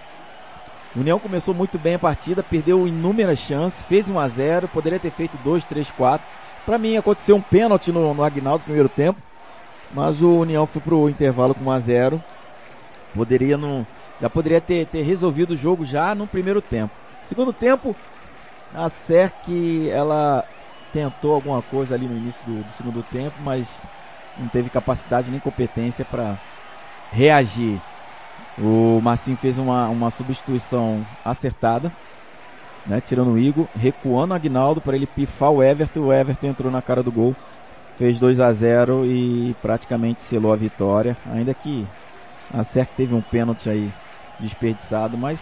O 0.94 1.00
União 1.00 1.18
começou 1.18 1.54
muito 1.54 1.78
bem 1.78 1.94
a 1.94 1.98
partida, 1.98 2.42
perdeu 2.42 2.86
inúmeras 2.86 3.38
chances, 3.38 3.82
fez 3.84 4.08
1 4.08 4.18
a 4.18 4.28
0 4.28 4.68
poderia 4.68 4.98
ter 4.98 5.10
feito 5.10 5.38
2, 5.42 5.64
3, 5.64 5.90
4. 5.90 6.26
Para 6.66 6.78
mim 6.78 6.96
aconteceu 6.96 7.34
um 7.34 7.40
pênalti 7.40 7.90
no, 7.90 8.12
no 8.12 8.22
Agnaldo 8.22 8.58
no 8.58 8.64
primeiro 8.64 8.88
tempo, 8.88 9.20
mas 9.92 10.20
o 10.20 10.40
União 10.40 10.66
foi 10.66 10.80
pro 10.80 11.08
intervalo 11.08 11.54
com 11.54 11.64
1 11.64 11.70
a 11.70 11.78
0 11.78 12.24
Poderia 13.14 13.58
não, 13.58 13.86
já 14.20 14.30
poderia 14.30 14.60
ter, 14.60 14.86
ter 14.86 15.02
resolvido 15.02 15.52
o 15.52 15.56
jogo 15.56 15.84
já 15.84 16.14
no 16.14 16.26
primeiro 16.26 16.62
tempo. 16.62 16.94
Segundo 17.28 17.52
tempo, 17.52 17.94
a 18.74 18.88
SERC 18.88 19.88
ela 19.90 20.44
tentou 20.92 21.34
alguma 21.34 21.62
coisa 21.62 21.94
ali 21.94 22.06
no 22.06 22.16
início 22.16 22.44
do, 22.46 22.62
do 22.62 22.72
segundo 22.72 23.02
tempo, 23.02 23.34
mas 23.42 23.66
não 24.38 24.48
teve 24.48 24.70
capacidade 24.70 25.30
nem 25.30 25.40
competência 25.40 26.04
para 26.04 26.36
reagir. 27.10 27.80
O 28.58 29.00
Marcinho 29.02 29.36
fez 29.36 29.56
uma, 29.58 29.88
uma 29.88 30.10
substituição 30.10 31.04
acertada, 31.24 31.92
né, 32.86 33.00
tirando 33.00 33.32
o 33.32 33.38
Igor, 33.38 33.66
recuando 33.74 34.32
o 34.32 34.36
Agnaldo 34.36 34.80
para 34.80 34.96
ele 34.96 35.06
pifar 35.06 35.50
o 35.50 35.62
Everton. 35.62 36.00
O 36.00 36.12
Everton 36.12 36.48
entrou 36.48 36.70
na 36.70 36.82
cara 36.82 37.02
do 37.02 37.12
gol, 37.12 37.34
fez 37.96 38.18
2 38.18 38.40
a 38.40 38.52
0 38.52 39.06
e 39.06 39.56
praticamente 39.62 40.22
selou 40.22 40.52
a 40.52 40.56
vitória. 40.56 41.16
Ainda 41.32 41.54
que 41.54 41.86
a 42.52 42.62
SERC 42.62 42.92
teve 42.94 43.14
um 43.14 43.22
pênalti 43.22 43.68
aí 43.68 43.90
desperdiçado, 44.38 45.16
mas 45.16 45.40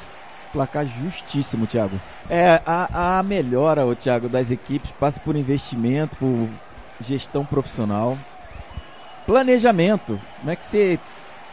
placar 0.52 0.86
justíssimo, 0.86 1.66
Thiago. 1.66 2.00
É, 2.28 2.60
a, 2.64 3.18
a 3.18 3.22
melhora, 3.22 3.86
o 3.86 3.94
Thiago, 3.94 4.28
das 4.28 4.50
equipes 4.50 4.92
passa 4.92 5.18
por 5.20 5.36
investimento, 5.36 6.16
por 6.16 6.48
gestão 7.00 7.44
profissional, 7.44 8.18
planejamento. 9.26 10.20
Como 10.38 10.50
é 10.50 10.56
que 10.56 10.66
você 10.66 10.98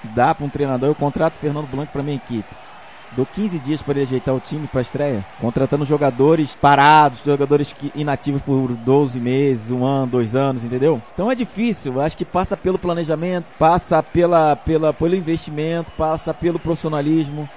dá 0.03 0.33
para 0.35 0.45
um 0.45 0.49
treinador? 0.49 0.89
Eu 0.89 0.95
contrato 0.95 1.37
Fernando 1.37 1.67
Blanco 1.67 1.91
para 1.91 2.03
minha 2.03 2.17
equipe. 2.17 2.66
Dou 3.09 3.25
15 3.25 3.59
dias 3.59 3.81
para 3.81 3.93
ele 3.93 4.01
ajeitar 4.01 4.35
o 4.35 4.39
time 4.39 4.67
para 4.67 4.81
a 4.81 4.83
estreia, 4.83 5.25
contratando 5.39 5.85
jogadores 5.85 6.53
parados, 6.55 7.21
jogadores 7.23 7.73
inativos 7.95 8.41
por 8.41 8.75
12 8.75 9.19
meses, 9.19 9.71
um 9.71 9.85
ano, 9.85 10.07
dois 10.07 10.35
anos, 10.35 10.63
entendeu? 10.63 11.01
Então 11.13 11.31
é 11.31 11.35
difícil, 11.35 12.01
acho 12.01 12.17
que 12.17 12.25
passa 12.25 12.57
pelo 12.57 12.77
planejamento, 12.77 13.45
passa 13.57 14.03
pela, 14.03 14.57
pela, 14.57 14.93
pelo 14.93 15.15
investimento, 15.15 15.91
passa 15.93 16.33
pelo 16.33 16.59
profissionalismo. 16.59 17.47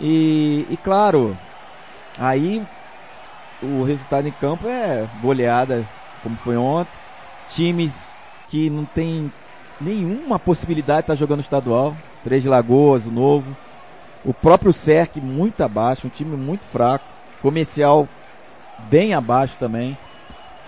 E, 0.00 0.66
e 0.68 0.76
claro, 0.76 1.36
aí 2.18 2.60
o 3.62 3.84
resultado 3.84 4.26
em 4.26 4.32
campo 4.32 4.66
é 4.66 5.06
goleada, 5.22 5.86
como 6.22 6.36
foi 6.36 6.56
ontem. 6.56 6.90
Times 7.48 8.12
que 8.50 8.68
não 8.68 8.84
tem 8.84 9.30
nenhuma 9.80 10.38
possibilidade 10.38 10.98
de 10.98 11.04
estar 11.04 11.14
tá 11.14 11.18
jogando 11.18 11.40
estadual. 11.40 11.94
Três 12.24 12.44
Lagoas, 12.44 13.06
o 13.06 13.10
novo. 13.10 13.56
O 14.28 14.34
próprio 14.34 14.74
SERC 14.74 15.22
muito 15.22 15.62
abaixo, 15.62 16.06
um 16.06 16.10
time 16.10 16.36
muito 16.36 16.66
fraco. 16.66 17.02
Comercial 17.40 18.06
bem 18.90 19.14
abaixo 19.14 19.56
também. 19.58 19.96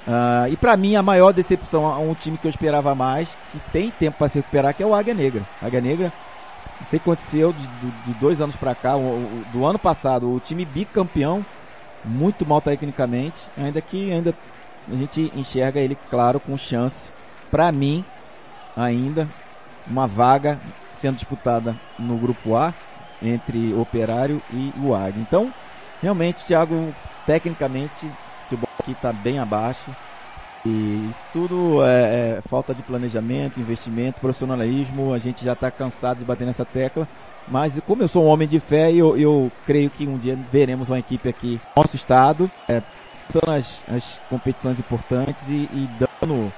Uh, 0.08 0.50
e 0.50 0.56
para 0.56 0.78
mim 0.78 0.96
a 0.96 1.02
maior 1.02 1.30
decepção 1.30 1.84
a 1.84 1.98
um 1.98 2.14
time 2.14 2.38
que 2.38 2.46
eu 2.46 2.48
esperava 2.48 2.94
mais, 2.94 3.28
que 3.52 3.60
tem 3.70 3.90
tempo 3.90 4.16
para 4.16 4.30
se 4.30 4.38
recuperar, 4.38 4.72
que 4.72 4.82
é 4.82 4.86
o 4.86 4.94
Águia 4.94 5.12
Negra. 5.12 5.42
Águia 5.60 5.82
Negra, 5.82 6.10
não 6.80 6.86
sei 6.86 6.96
o 6.96 7.02
que 7.02 7.10
aconteceu 7.10 7.52
de, 7.52 7.66
de, 7.66 7.90
de 8.06 8.14
dois 8.14 8.40
anos 8.40 8.56
para 8.56 8.74
cá, 8.74 8.96
o, 8.96 9.00
o, 9.00 9.44
do 9.52 9.66
ano 9.66 9.78
passado, 9.78 10.32
o 10.32 10.40
time 10.40 10.64
bicampeão, 10.64 11.44
muito 12.02 12.46
mal 12.46 12.62
tecnicamente, 12.62 13.42
ainda 13.58 13.82
que 13.82 14.10
ainda 14.10 14.34
a 14.90 14.96
gente 14.96 15.30
enxerga 15.36 15.80
ele, 15.80 15.98
claro, 16.08 16.40
com 16.40 16.56
chance, 16.56 17.12
para 17.50 17.70
mim, 17.70 18.02
ainda, 18.74 19.28
uma 19.86 20.06
vaga 20.06 20.58
sendo 20.94 21.16
disputada 21.16 21.76
no 21.98 22.16
grupo 22.16 22.56
A, 22.56 22.72
entre 23.22 23.74
Operário 23.74 24.42
e 24.52 24.72
o 24.82 24.94
Águia. 24.94 25.20
Então, 25.20 25.52
realmente, 26.02 26.44
Thiago, 26.44 26.94
tecnicamente, 27.26 28.06
o 28.06 28.42
futebol 28.44 28.68
aqui 28.80 28.92
está 28.92 29.12
bem 29.12 29.38
abaixo. 29.38 29.90
E 30.64 31.08
isso 31.08 31.26
tudo 31.32 31.84
é, 31.84 32.38
é, 32.38 32.42
falta 32.48 32.74
de 32.74 32.82
planejamento, 32.82 33.58
investimento, 33.58 34.20
profissionalismo. 34.20 35.12
A 35.12 35.18
gente 35.18 35.44
já 35.44 35.54
está 35.54 35.70
cansado 35.70 36.18
de 36.18 36.24
bater 36.24 36.46
nessa 36.46 36.64
tecla. 36.64 37.08
Mas 37.48 37.80
como 37.86 38.02
eu 38.02 38.08
sou 38.08 38.24
um 38.24 38.28
homem 38.28 38.46
de 38.46 38.60
fé, 38.60 38.92
eu, 38.92 39.16
eu 39.16 39.50
creio 39.66 39.90
que 39.90 40.06
um 40.06 40.18
dia 40.18 40.38
veremos 40.52 40.90
uma 40.90 40.98
equipe 40.98 41.28
aqui 41.28 41.60
no 41.76 41.82
nosso 41.82 41.96
estado, 41.96 42.50
é, 42.68 42.82
as, 43.46 43.82
as 43.88 44.20
competições 44.28 44.78
importantes 44.78 45.48
e, 45.48 45.68
e 45.72 45.88
dando 45.98 46.52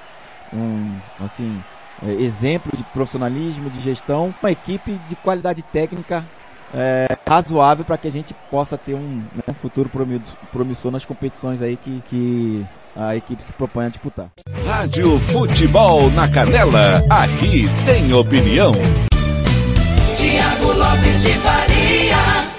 um, 0.52 0.98
assim, 1.20 1.62
é, 2.04 2.12
exemplo 2.12 2.76
de 2.76 2.82
profissionalismo, 2.84 3.70
de 3.70 3.80
gestão, 3.80 4.34
uma 4.42 4.50
equipe 4.50 4.98
de 5.08 5.16
qualidade 5.16 5.62
técnica 5.62 6.24
é, 6.74 7.06
razoável 7.28 7.84
para 7.84 7.98
que 7.98 8.08
a 8.08 8.12
gente 8.12 8.34
possa 8.50 8.78
ter 8.78 8.94
um, 8.94 9.22
né, 9.34 9.42
um 9.48 9.54
futuro 9.54 9.90
promissor 10.50 10.90
nas 10.90 11.04
competições 11.04 11.60
aí 11.60 11.76
que, 11.76 12.02
que 12.08 12.66
a 12.96 13.16
equipe 13.16 13.42
se 13.44 13.52
propõe 13.52 13.86
a 13.86 13.88
disputar. 13.88 14.30
Rádio 14.64 15.18
Futebol 15.20 16.10
na 16.10 16.28
Canela, 16.28 17.02
aqui 17.10 17.64
tem 17.84 18.12
opinião. 18.12 18.72
Tiago 20.16 20.72
Lopes 20.72 21.22
de 21.22 21.32
Faria. 21.34 22.52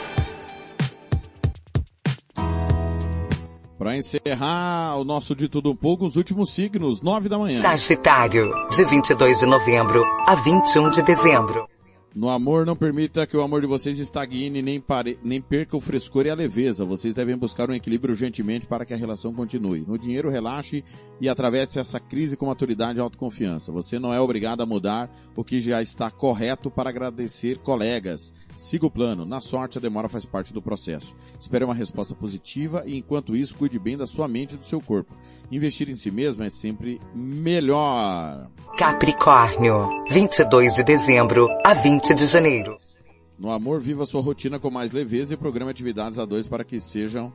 Para 3.78 3.98
encerrar 3.98 4.96
o 4.98 5.04
nosso 5.04 5.36
de 5.36 5.50
tudo 5.50 5.70
um 5.70 5.76
pouco, 5.76 6.06
os 6.06 6.16
últimos 6.16 6.54
signos, 6.54 7.02
nove 7.02 7.28
da 7.28 7.38
manhã. 7.38 7.62
Sagitário, 7.62 8.50
de 8.72 8.86
22 8.86 9.40
de 9.40 9.46
novembro 9.46 10.06
a 10.26 10.36
21 10.36 10.90
de 10.90 11.02
dezembro. 11.02 11.68
No 12.16 12.30
amor, 12.30 12.64
não 12.64 12.76
permita 12.76 13.26
que 13.26 13.36
o 13.36 13.42
amor 13.42 13.62
de 13.62 13.66
vocês 13.66 13.98
estagne 13.98 14.62
nem, 14.62 14.80
pare... 14.80 15.18
nem 15.24 15.42
perca 15.42 15.76
o 15.76 15.82
frescor 15.82 16.28
e 16.28 16.30
a 16.30 16.36
leveza. 16.36 16.86
Vocês 16.86 17.16
devem 17.16 17.36
buscar 17.36 17.72
um 17.72 17.74
equilíbrio 17.74 18.14
urgentemente 18.14 18.68
para 18.68 18.86
que 18.86 18.94
a 18.94 18.98
relação 18.98 19.34
continue. 19.34 19.84
No 19.88 19.98
dinheiro, 19.98 20.30
relaxe 20.30 20.84
e 21.20 21.28
atravesse 21.28 21.80
essa 21.80 22.00
crise 22.00 22.38
com 22.38 22.46
maturidade 22.46 23.00
e 23.00 23.02
autoconfiança. 23.02 23.72
Você 23.72 23.98
não 23.98 24.14
é 24.14 24.20
obrigado 24.20 24.62
a 24.62 24.66
mudar 24.66 25.10
o 25.36 25.44
que 25.44 25.60
já 25.60 25.82
está 25.82 26.12
correto 26.12 26.70
para 26.70 26.92
agradecer 26.92 27.58
colegas. 27.58 28.32
Siga 28.54 28.86
o 28.86 28.92
plano. 28.92 29.26
Na 29.26 29.42
sorte, 29.42 29.80
a 29.80 29.82
demora 29.82 30.08
faz 30.08 30.24
parte 30.24 30.54
do 30.54 30.62
processo. 30.62 31.16
Espere 31.40 31.66
uma 31.66 31.74
resposta 31.74 32.14
positiva 32.14 32.84
e, 32.86 32.96
enquanto 32.96 33.36
isso, 33.36 33.56
cuide 33.56 33.80
bem 33.80 33.98
da 33.98 34.06
sua 34.06 34.28
mente 34.28 34.54
e 34.54 34.58
do 34.58 34.66
seu 34.66 34.80
corpo. 34.80 35.18
Investir 35.54 35.88
em 35.88 35.96
si 35.96 36.10
mesmo 36.10 36.44
é 36.44 36.50
sempre 36.50 37.00
melhor. 37.14 38.50
Capricórnio, 38.76 39.88
22 40.10 40.74
de 40.74 40.84
dezembro 40.84 41.48
a 41.64 41.76
20 41.76 42.16
de 42.16 42.26
janeiro. 42.26 42.76
No 43.38 43.52
amor, 43.52 43.80
viva 43.80 44.04
sua 44.08 44.20
rotina 44.20 44.58
com 44.58 44.72
mais 44.72 44.92
leveza 44.92 45.36
e 45.36 45.38
programe 45.38 45.70
atividades 45.70 46.18
a 46.18 46.26
dois 46.26 46.48
para 46.48 46.64
que 46.64 46.80
sejam 46.80 47.32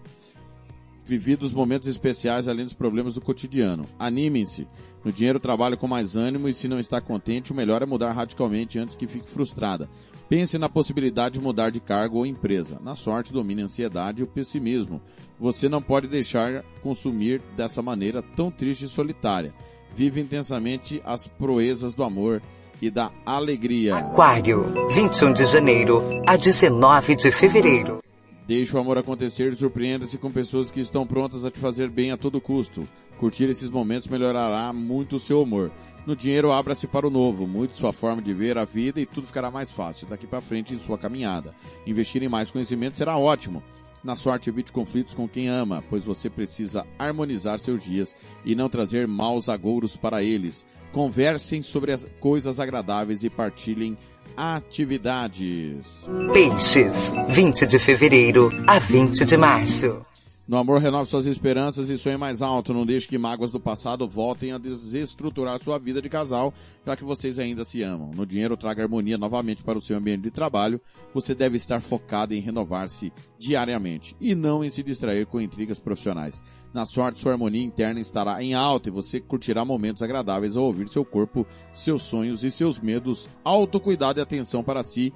vividos 1.05 1.53
momentos 1.53 1.87
especiais 1.87 2.49
além 2.49 2.65
dos 2.65 2.75
problemas 2.75 3.15
do 3.15 3.21
cotidiano. 3.21 3.87
Animem-se. 4.01 4.67
No 5.05 5.13
dinheiro, 5.13 5.39
trabalhe 5.39 5.77
com 5.77 5.87
mais 5.87 6.17
ânimo 6.17 6.49
e 6.49 6.53
se 6.53 6.67
não 6.67 6.81
está 6.81 7.01
contente, 7.01 7.53
o 7.53 7.55
melhor 7.55 7.83
é 7.83 7.87
mudar 7.87 8.11
radicalmente 8.11 8.81
antes 8.81 8.97
que 8.97 9.07
fique 9.07 9.31
frustrada. 9.31 9.89
Pense 10.29 10.59
na 10.59 10.69
possibilidade 10.69 11.39
de 11.39 11.41
mudar 11.41 11.71
de 11.71 11.81
cargo 11.81 12.19
ou 12.19 12.27
empresa. 12.27 12.79
Na 12.83 12.95
sorte, 12.95 13.33
domine 13.33 13.63
a 13.63 13.65
ansiedade 13.65 14.21
e 14.21 14.25
o 14.25 14.27
pessimismo. 14.27 15.01
Você 15.41 15.69
não 15.69 15.81
pode 15.81 16.07
deixar 16.07 16.63
consumir 16.83 17.41
dessa 17.57 17.81
maneira 17.81 18.23
tão 18.23 18.51
triste 18.51 18.85
e 18.85 18.89
solitária. 18.89 19.55
Vive 19.95 20.21
intensamente 20.21 21.01
as 21.05 21.27
proezas 21.27 21.95
do 21.95 22.05
amor 22.05 22.43
e 22.81 22.91
da 22.91 23.11
alegria. 23.25 23.97
Aquário, 23.97 24.67
21 24.91 25.33
de 25.33 25.47
janeiro 25.47 26.03
a 26.27 26.37
19 26.37 27.17
de 27.17 27.31
fevereiro. 27.31 28.03
Deixe 28.47 28.75
o 28.75 28.81
amor 28.81 28.97
acontecer 28.97 29.53
e 29.53 29.57
surpreenda-se 29.57 30.17
com 30.17 30.31
pessoas 30.31 30.71
que 30.71 30.81
estão 30.81 31.07
prontas 31.07 31.45
a 31.45 31.51
te 31.51 31.59
fazer 31.59 31.91
bem 31.91 32.13
a 32.13 32.17
todo 32.17 32.41
custo. 32.41 32.89
Curtir 33.19 33.45
esses 33.45 33.69
momentos 33.69 34.09
melhorará 34.09 34.73
muito 34.73 35.17
o 35.17 35.21
seu 35.21 35.43
humor. 35.43 35.71
No 36.09 36.17
dinheiro, 36.17 36.51
abra-se 36.51 36.87
para 36.87 37.07
o 37.07 37.11
novo, 37.11 37.47
mude 37.47 37.77
sua 37.77 37.93
forma 37.93 38.23
de 38.23 38.33
ver 38.33 38.57
a 38.57 38.65
vida 38.65 38.99
e 38.99 39.05
tudo 39.05 39.27
ficará 39.27 39.51
mais 39.51 39.71
fácil 39.71 40.07
daqui 40.07 40.27
para 40.27 40.41
frente 40.41 40.73
em 40.73 40.79
sua 40.79 40.97
caminhada. 40.97 41.55
Investir 41.87 42.23
em 42.23 42.31
mais 42.31 42.51
conhecimento 42.51 42.97
será 42.97 43.19
ótimo. 43.19 43.63
Na 44.03 44.17
sorte, 44.17 44.49
evite 44.49 44.73
conflitos 44.73 45.13
com 45.13 45.29
quem 45.29 45.51
ama, 45.51 45.85
pois 45.91 46.07
você 46.07 46.31
precisa 46.31 46.87
harmonizar 46.99 47.59
seus 47.59 47.85
dias 47.85 48.17
e 48.43 48.55
não 48.55 48.71
trazer 48.71 49.07
maus 49.07 49.51
agouros 49.51 49.99
para 49.99 50.23
eles. 50.23 50.65
Conversem 50.93 51.61
sobre 51.61 51.93
as 51.93 52.07
coisas 52.19 52.59
agradáveis 52.59 53.23
e 53.23 53.29
partilhem 53.29 53.95
atividades. 54.35 56.09
Peixes, 56.33 57.13
20 57.29 57.67
de 57.67 57.79
fevereiro 57.79 58.49
a 58.67 58.79
20 58.79 59.27
de 59.27 59.37
março. 59.37 60.08
No 60.49 60.57
amor, 60.57 60.81
renove 60.81 61.11
suas 61.11 61.27
esperanças 61.27 61.91
e 61.91 61.99
sonhe 61.99 62.17
mais 62.17 62.41
alto. 62.41 62.73
Não 62.73 62.87
deixe 62.87 63.07
que 63.07 63.19
mágoas 63.19 63.51
do 63.51 63.61
passado 63.61 64.09
voltem 64.09 64.51
a 64.51 64.57
desestruturar 64.57 65.63
sua 65.63 65.79
vida 65.79 66.01
de 66.01 66.09
casal, 66.09 66.55
já 66.87 66.97
que 66.97 67.05
vocês 67.05 67.39
ainda 67.39 67.67
se 67.67 67.83
amam. 67.83 68.13
No 68.15 68.25
dinheiro, 68.25 68.57
traga 68.57 68.83
harmonia 68.83 69.19
novamente 69.19 69.63
para 69.63 69.77
o 69.77 69.83
seu 69.83 69.99
ambiente 69.99 70.23
de 70.23 70.31
trabalho. 70.31 70.81
Você 71.13 71.35
deve 71.35 71.59
estar 71.59 71.83
focado 71.83 72.33
em 72.33 72.41
renovar-se 72.41 73.13
diariamente 73.39 74.17
e 74.19 74.35
não 74.35 74.65
em 74.65 74.71
se 74.71 74.83
distrair 74.83 75.27
com 75.27 75.39
intrigas 75.39 75.79
profissionais. 75.79 76.43
Na 76.73 76.87
sorte, 76.87 77.19
sua 77.19 77.33
harmonia 77.33 77.63
interna 77.63 78.01
estará 78.01 78.43
em 78.43 78.55
alta 78.55 78.89
e 78.89 78.93
você 78.93 79.21
curtirá 79.21 79.67
momentos 79.67 80.01
agradáveis 80.01 80.57
ao 80.57 80.65
ouvir 80.65 80.89
seu 80.89 81.05
corpo, 81.05 81.47
seus 81.71 82.05
sonhos 82.05 82.43
e 82.43 82.51
seus 82.51 82.79
medos. 82.79 83.29
Autocuidado 83.45 84.19
e 84.19 84.23
atenção 84.23 84.65
para 84.65 84.83
si 84.83 85.13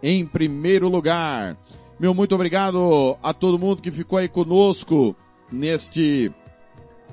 em 0.00 0.24
primeiro 0.24 0.88
lugar. 0.88 1.58
Meu 1.98 2.12
muito 2.12 2.34
obrigado 2.34 3.16
a 3.22 3.32
todo 3.32 3.58
mundo 3.58 3.80
que 3.80 3.90
ficou 3.90 4.18
aí 4.18 4.28
conosco 4.28 5.14
neste 5.50 6.32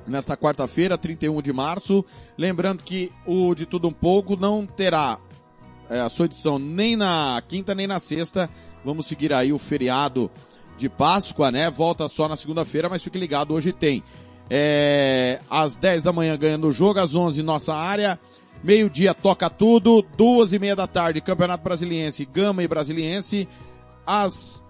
nesta 0.07 0.35
quarta-feira, 0.35 0.97
31 0.97 1.39
de 1.41 1.53
março. 1.53 2.03
Lembrando 2.35 2.83
que 2.83 3.11
o 3.25 3.53
de 3.53 3.67
tudo 3.67 3.87
um 3.87 3.93
pouco 3.93 4.35
não 4.35 4.65
terá 4.65 5.19
é, 5.87 5.99
a 5.99 6.09
sua 6.09 6.25
edição 6.25 6.57
nem 6.57 6.95
na 6.95 7.41
quinta 7.47 7.75
nem 7.75 7.85
na 7.85 7.99
sexta. 7.99 8.49
Vamos 8.83 9.05
seguir 9.05 9.31
aí 9.31 9.53
o 9.53 9.59
feriado 9.59 10.31
de 10.77 10.89
Páscoa, 10.89 11.51
né? 11.51 11.69
Volta 11.69 12.07
só 12.07 12.27
na 12.27 12.35
segunda-feira, 12.35 12.89
mas 12.89 13.03
fique 13.03 13.19
ligado, 13.19 13.53
hoje 13.53 13.71
tem. 13.71 14.03
É, 14.49 15.39
às 15.47 15.75
10 15.75 16.01
da 16.01 16.11
manhã 16.11 16.35
ganhando 16.35 16.67
o 16.67 16.71
jogo, 16.71 16.99
às 16.99 17.13
11 17.13 17.43
nossa 17.43 17.73
área. 17.73 18.19
Meio-dia 18.63 19.13
toca 19.13 19.47
tudo, 19.47 20.03
duas 20.17 20.53
e 20.53 20.59
meia 20.59 20.75
da 20.75 20.87
tarde 20.87 21.21
Campeonato 21.21 21.63
Brasiliense, 21.63 22.25
Gama 22.25 22.63
e 22.63 22.67
Brasiliense. 22.67 23.47
Às 24.05 24.63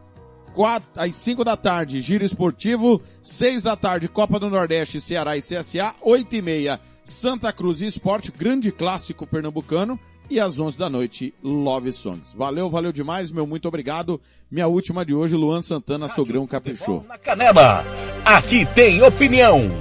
quatro, 0.54 0.90
às 0.96 1.16
5 1.16 1.44
da 1.44 1.58
tarde, 1.58 2.02
Giro 2.02 2.24
Esportivo, 2.24 3.02
6 3.22 3.62
da 3.62 3.76
tarde, 3.76 4.08
Copa 4.08 4.40
do 4.40 4.50
Nordeste, 4.50 5.02
Ceará 5.02 5.38
e 5.38 5.42
CSA, 5.42 5.96
8 6.02 6.36
e 6.36 6.42
meia, 6.42 6.80
Santa 7.04 7.52
Cruz 7.52 7.82
e 7.82 7.86
Esporte, 7.86 8.32
grande 8.32 8.72
clássico 8.72 9.26
pernambucano, 9.26 10.00
e 10.30 10.40
às 10.40 10.58
11 10.58 10.78
da 10.78 10.90
noite, 10.90 11.34
Love 11.44 11.92
Songs. 11.92 12.34
Valeu, 12.34 12.70
valeu 12.70 12.94
demais, 12.94 13.30
meu 13.30 13.46
muito 13.46 13.68
obrigado. 13.68 14.20
Minha 14.50 14.68
última 14.68 15.06
de 15.06 15.14
hoje, 15.14 15.36
Luan 15.36 15.62
Santana, 15.62 16.08
Sogrão 16.08 16.48
Caprichou. 16.48 17.06
Na 17.08 17.18
Canela, 17.18 17.84
aqui 18.24 18.66
tem 18.68 19.02
opinião. 19.02 19.78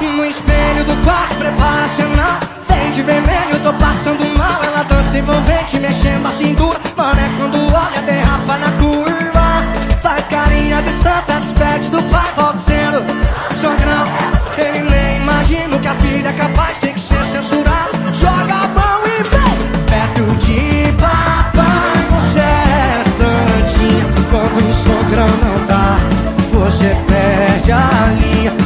No 0.00 0.26
espelho 0.26 0.84
do 0.84 1.04
quarto, 1.04 1.36
prepara 1.36 1.88
sinal. 1.88 2.40
Vem 2.68 2.90
de 2.90 3.02
vermelho, 3.02 3.62
tô 3.62 3.72
passando 3.74 4.36
mal. 4.36 4.62
Ela 4.62 4.82
dança 5.08 5.18
envolvente, 5.18 5.78
mexendo 5.78 6.26
a 6.26 6.30
cintura. 6.30 6.80
Mané, 6.96 7.30
quando 7.38 7.74
olha, 7.74 8.02
derrapa 8.02 8.58
na 8.58 8.72
curva. 8.72 9.98
Faz 10.02 10.28
carinha 10.28 10.82
de 10.82 10.90
santa, 10.90 11.40
despede 11.40 11.90
do 11.90 12.02
pai, 12.04 12.32
volta 12.36 12.58
sendo 12.58 13.02
sogrão. 13.60 14.04
Ele 14.58 14.90
nem 14.90 15.16
imagina 15.16 15.76
o 15.76 15.80
que 15.80 15.88
a 15.88 15.94
filha 15.94 16.28
é 16.28 16.32
capaz, 16.32 16.78
tem 16.78 16.92
que 16.92 17.00
ser 17.00 17.24
censurado. 17.24 17.90
Joga 18.12 18.54
a 18.54 18.68
mão 18.68 19.00
e 19.06 19.22
vem 19.22 19.84
perto 19.86 20.36
de 20.36 20.92
papai. 20.92 22.06
Você 22.10 22.40
é 22.40 23.04
santinha, 23.04 24.04
quando 24.30 24.68
o 24.68 24.74
sogrão 24.74 25.28
não 25.42 25.66
dá, 25.66 25.96
você 26.52 26.96
perde 27.06 27.72
a 27.72 28.06
linha. 28.20 28.57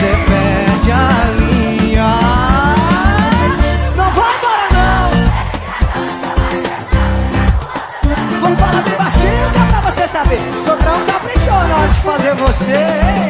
Você 0.00 0.16
perde 0.26 0.90
a 0.92 1.24
linha. 1.36 2.16
Não 3.96 4.10
vai 4.12 4.32
embora 4.34 4.66
não. 4.72 5.10
Vamos 8.40 8.58
falar 8.58 8.82
bem 8.82 8.96
baixinho 8.96 9.28
é 9.28 9.70
pra 9.70 9.80
você 9.90 10.08
saber. 10.08 10.40
Sogrão 10.64 11.04
caprichou 11.04 11.52
na 11.52 11.76
hora 11.76 11.88
de 11.88 12.00
fazer 12.00 12.34
você. 12.36 13.29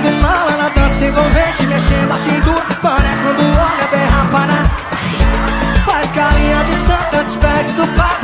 Passando 0.00 0.22
mal. 0.22 0.48
Ela 0.50 0.68
dança 0.70 1.04
envolvente, 1.04 1.66
mexendo 1.66 2.12
a 2.12 2.18
cintura. 2.18 2.66
Mané 2.82 3.18
quando 3.22 3.42
olha, 3.42 3.86
derrapa 3.90 4.46
na. 4.46 4.70
Faz 5.84 6.10
carinha 6.12 6.64
de 6.64 6.74
santa, 6.86 7.24
despede 7.24 7.72
do 7.72 7.86
pai, 7.96 8.19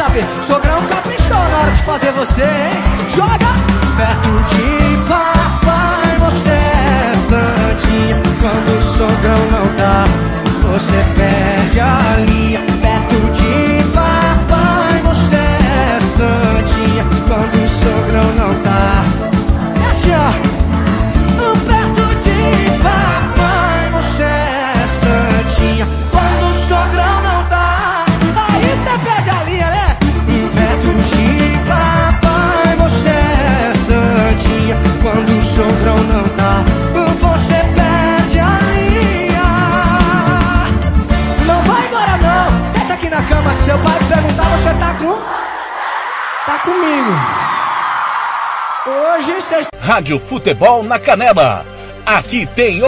saber. 0.00 0.24
Sogrão 0.46 0.82
caprichou 0.86 1.36
na 1.36 1.58
hora 1.58 1.70
de 1.72 1.82
fazer 1.82 2.12
você, 2.12 2.42
hein? 2.42 2.82
Joga 3.14 3.50
perto 3.96 4.30
de 4.50 5.08
papai, 5.08 6.18
você 6.20 6.48
é 6.48 7.12
santinha. 7.28 8.16
Quando 8.40 8.78
o 8.78 8.82
sogrão 8.82 9.40
não 9.50 9.66
dá, 9.76 10.04
você 10.62 11.04
perde 11.16 11.80
a 11.80 12.16
linha. 12.26 12.69
Seu 43.70 43.78
pai 43.78 43.98
perguntar, 44.08 44.56
você 44.56 44.74
tá 44.74 44.94
com? 44.94 45.14
Tá 46.44 46.58
comigo. 46.58 47.10
Hoje 48.86 49.32
você 49.34 49.60
Rádio 49.80 50.18
Futebol 50.18 50.82
na 50.82 50.98
Canela, 50.98 51.64
aqui 52.04 52.46
tem 52.56 52.78